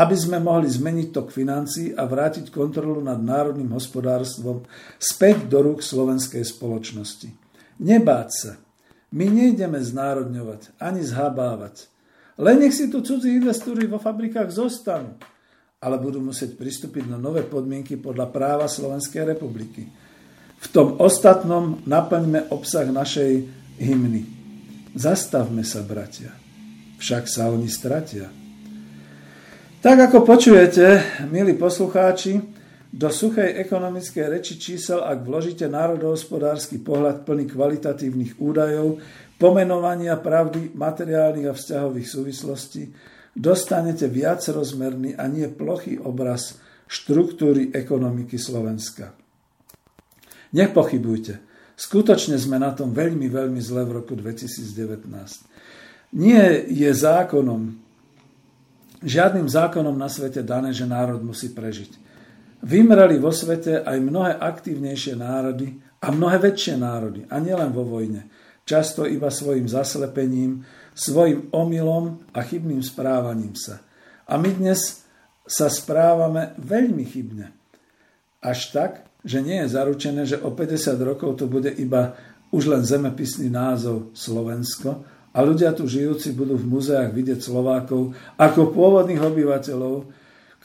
aby 0.00 0.16
sme 0.16 0.40
mohli 0.40 0.64
zmeniť 0.64 1.12
tok 1.12 1.28
financií 1.28 1.92
a 1.92 2.08
vrátiť 2.08 2.48
kontrolu 2.48 3.04
nad 3.04 3.20
národným 3.20 3.68
hospodárstvom 3.76 4.64
späť 4.96 5.44
do 5.44 5.60
rúk 5.60 5.84
slovenskej 5.84 6.40
spoločnosti. 6.40 7.28
Nebáť 7.84 8.28
sa. 8.32 8.52
My 9.12 9.28
nejdeme 9.28 9.76
znárodňovať 9.76 10.80
ani 10.80 11.04
zhabávať. 11.04 11.92
Len 12.40 12.64
nech 12.64 12.72
si 12.72 12.88
tu 12.88 13.04
cudzí 13.04 13.36
investori 13.36 13.84
vo 13.84 14.00
fabrikách 14.00 14.48
zostanú, 14.48 15.20
ale 15.84 16.00
budú 16.00 16.24
musieť 16.24 16.56
pristúpiť 16.56 17.04
na 17.04 17.20
nové 17.20 17.44
podmienky 17.44 18.00
podľa 18.00 18.32
práva 18.32 18.72
Slovenskej 18.72 19.36
republiky. 19.36 19.84
V 20.60 20.66
tom 20.72 20.96
ostatnom 20.96 21.84
naplňme 21.84 22.48
obsah 22.48 22.88
našej 22.88 23.44
hymny. 23.76 24.24
Zastavme 24.96 25.60
sa, 25.60 25.84
bratia, 25.84 26.32
však 26.96 27.28
sa 27.28 27.52
oni 27.52 27.68
stratia. 27.68 28.39
Tak 29.80 29.96
ako 30.12 30.28
počujete, 30.28 31.00
milí 31.32 31.56
poslucháči, 31.56 32.36
do 32.92 33.08
suchej 33.08 33.64
ekonomickej 33.64 34.28
reči 34.28 34.60
čísel, 34.60 35.00
ak 35.00 35.24
vložíte 35.24 35.72
národohospodársky 35.72 36.84
pohľad 36.84 37.24
plný 37.24 37.48
kvalitatívnych 37.48 38.36
údajov, 38.44 39.00
pomenovania 39.40 40.20
pravdy 40.20 40.76
materiálnych 40.76 41.48
a 41.48 41.56
vzťahových 41.56 42.08
súvislostí, 42.12 42.92
dostanete 43.32 44.04
viac 44.04 44.44
rozmerný 44.52 45.16
a 45.16 45.24
nie 45.32 45.48
plochý 45.48 45.96
obraz 45.96 46.60
štruktúry 46.84 47.72
ekonomiky 47.72 48.36
Slovenska. 48.36 49.16
Nepochybujte, 50.52 51.40
skutočne 51.80 52.36
sme 52.36 52.60
na 52.60 52.76
tom 52.76 52.92
veľmi, 52.92 53.32
veľmi 53.32 53.64
zle 53.64 53.88
v 53.88 54.04
roku 54.04 54.12
2019. 54.12 55.08
Nie 56.20 56.68
je 56.68 56.90
zákonom, 56.92 57.88
žiadnym 59.04 59.48
zákonom 59.48 59.96
na 59.96 60.08
svete 60.08 60.44
dané, 60.44 60.72
že 60.72 60.88
národ 60.88 61.20
musí 61.24 61.52
prežiť. 61.52 61.96
Vymreli 62.60 63.16
vo 63.16 63.32
svete 63.32 63.80
aj 63.80 63.98
mnohé 64.00 64.36
aktívnejšie 64.36 65.16
národy 65.16 65.80
a 66.00 66.12
mnohé 66.12 66.36
väčšie 66.40 66.76
národy, 66.76 67.24
a 67.28 67.40
nielen 67.40 67.72
vo 67.72 67.84
vojne. 67.84 68.28
Často 68.68 69.08
iba 69.08 69.32
svojim 69.32 69.68
zaslepením, 69.68 70.64
svojim 70.92 71.48
omylom 71.52 72.20
a 72.36 72.44
chybným 72.44 72.84
správaním 72.84 73.56
sa. 73.56 73.80
A 74.28 74.36
my 74.36 74.52
dnes 74.52 75.02
sa 75.48 75.66
správame 75.72 76.54
veľmi 76.60 77.04
chybne. 77.08 77.50
Až 78.44 78.72
tak, 78.72 78.92
že 79.24 79.40
nie 79.44 79.60
je 79.64 79.72
zaručené, 79.72 80.22
že 80.24 80.40
o 80.40 80.52
50 80.52 80.96
rokov 81.00 81.40
to 81.40 81.50
bude 81.50 81.68
iba 81.76 82.16
už 82.50 82.70
len 82.70 82.82
zemepisný 82.84 83.52
názov 83.52 84.12
Slovensko, 84.16 85.04
a 85.30 85.38
ľudia 85.46 85.70
tu 85.74 85.86
žijúci 85.86 86.34
budú 86.34 86.58
v 86.58 86.66
muzeách 86.66 87.14
vidieť 87.14 87.38
Slovákov 87.38 88.14
ako 88.34 88.74
pôvodných 88.74 89.22
obyvateľov, 89.22 90.10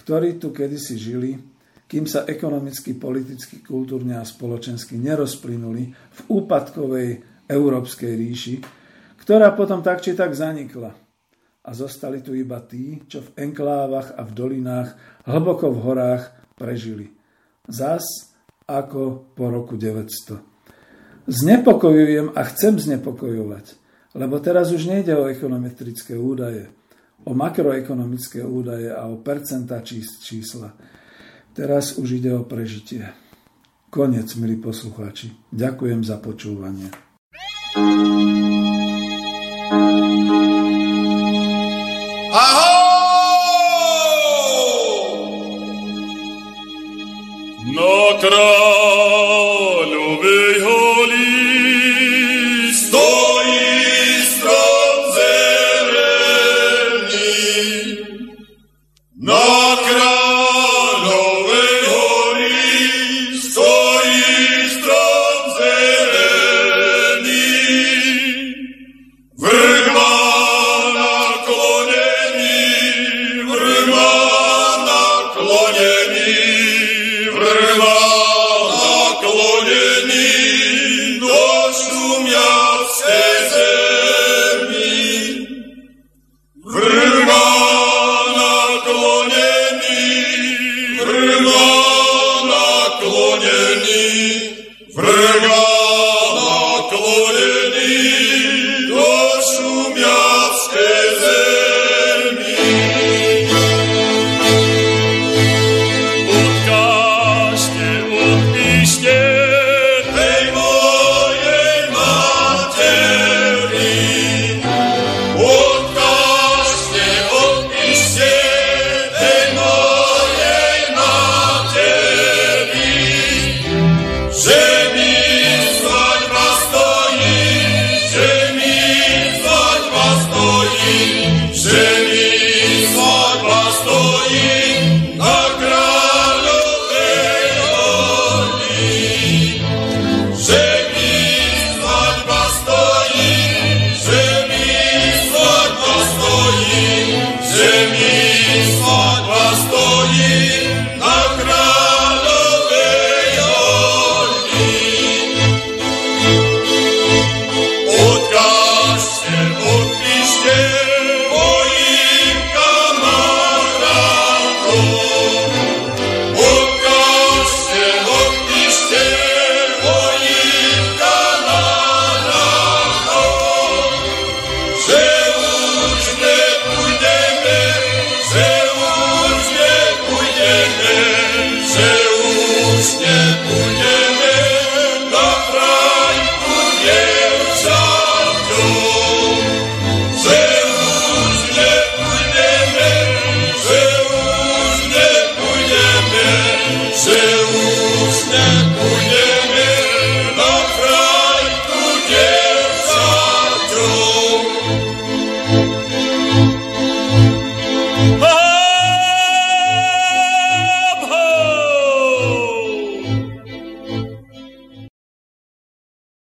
ktorí 0.02 0.42
tu 0.42 0.50
kedysi 0.50 0.98
žili, 0.98 1.38
kým 1.86 2.10
sa 2.10 2.26
ekonomicky, 2.26 2.98
politicky, 2.98 3.62
kultúrne 3.62 4.18
a 4.18 4.26
spoločensky 4.26 4.98
nerozplynuli 4.98 5.84
v 5.94 6.20
úpadkovej 6.34 7.10
európskej 7.46 8.12
ríši, 8.18 8.56
ktorá 9.22 9.54
potom 9.54 9.86
tak 9.86 10.02
či 10.02 10.18
tak 10.18 10.34
zanikla. 10.34 11.06
a 11.66 11.74
zostali 11.74 12.22
tu 12.22 12.38
iba 12.38 12.62
tí, 12.62 13.02
čo 13.10 13.26
v 13.26 13.50
enklávach 13.50 14.14
a 14.14 14.22
v 14.22 14.32
dolinách, 14.38 14.90
hlboko 15.26 15.74
v 15.74 15.82
horách 15.82 16.24
prežili. 16.54 17.10
Zas 17.66 18.06
ako 18.70 19.34
po 19.34 19.50
roku 19.50 19.74
900. 19.74 20.46
Znepokojujem 21.26 22.38
a 22.38 22.42
chcem 22.54 22.78
znepokojovať, 22.78 23.66
lebo 24.16 24.40
teraz 24.40 24.72
už 24.72 24.88
nejde 24.88 25.12
o 25.20 25.28
ekonometrické 25.28 26.16
údaje, 26.16 26.72
o 27.28 27.36
makroekonomické 27.36 28.48
údaje 28.48 28.88
a 28.96 29.12
o 29.12 29.20
percentá 29.20 29.84
čísla. 29.84 30.72
Teraz 31.52 32.00
už 32.00 32.24
ide 32.24 32.32
o 32.32 32.48
prežitie. 32.48 33.12
Konec, 33.92 34.32
milí 34.36 34.56
poslucháči. 34.60 35.36
Ďakujem 35.52 36.04
za 36.04 36.20
počúvanie. 36.20 36.92
Na 47.76 47.92
kráľovej 48.20 48.55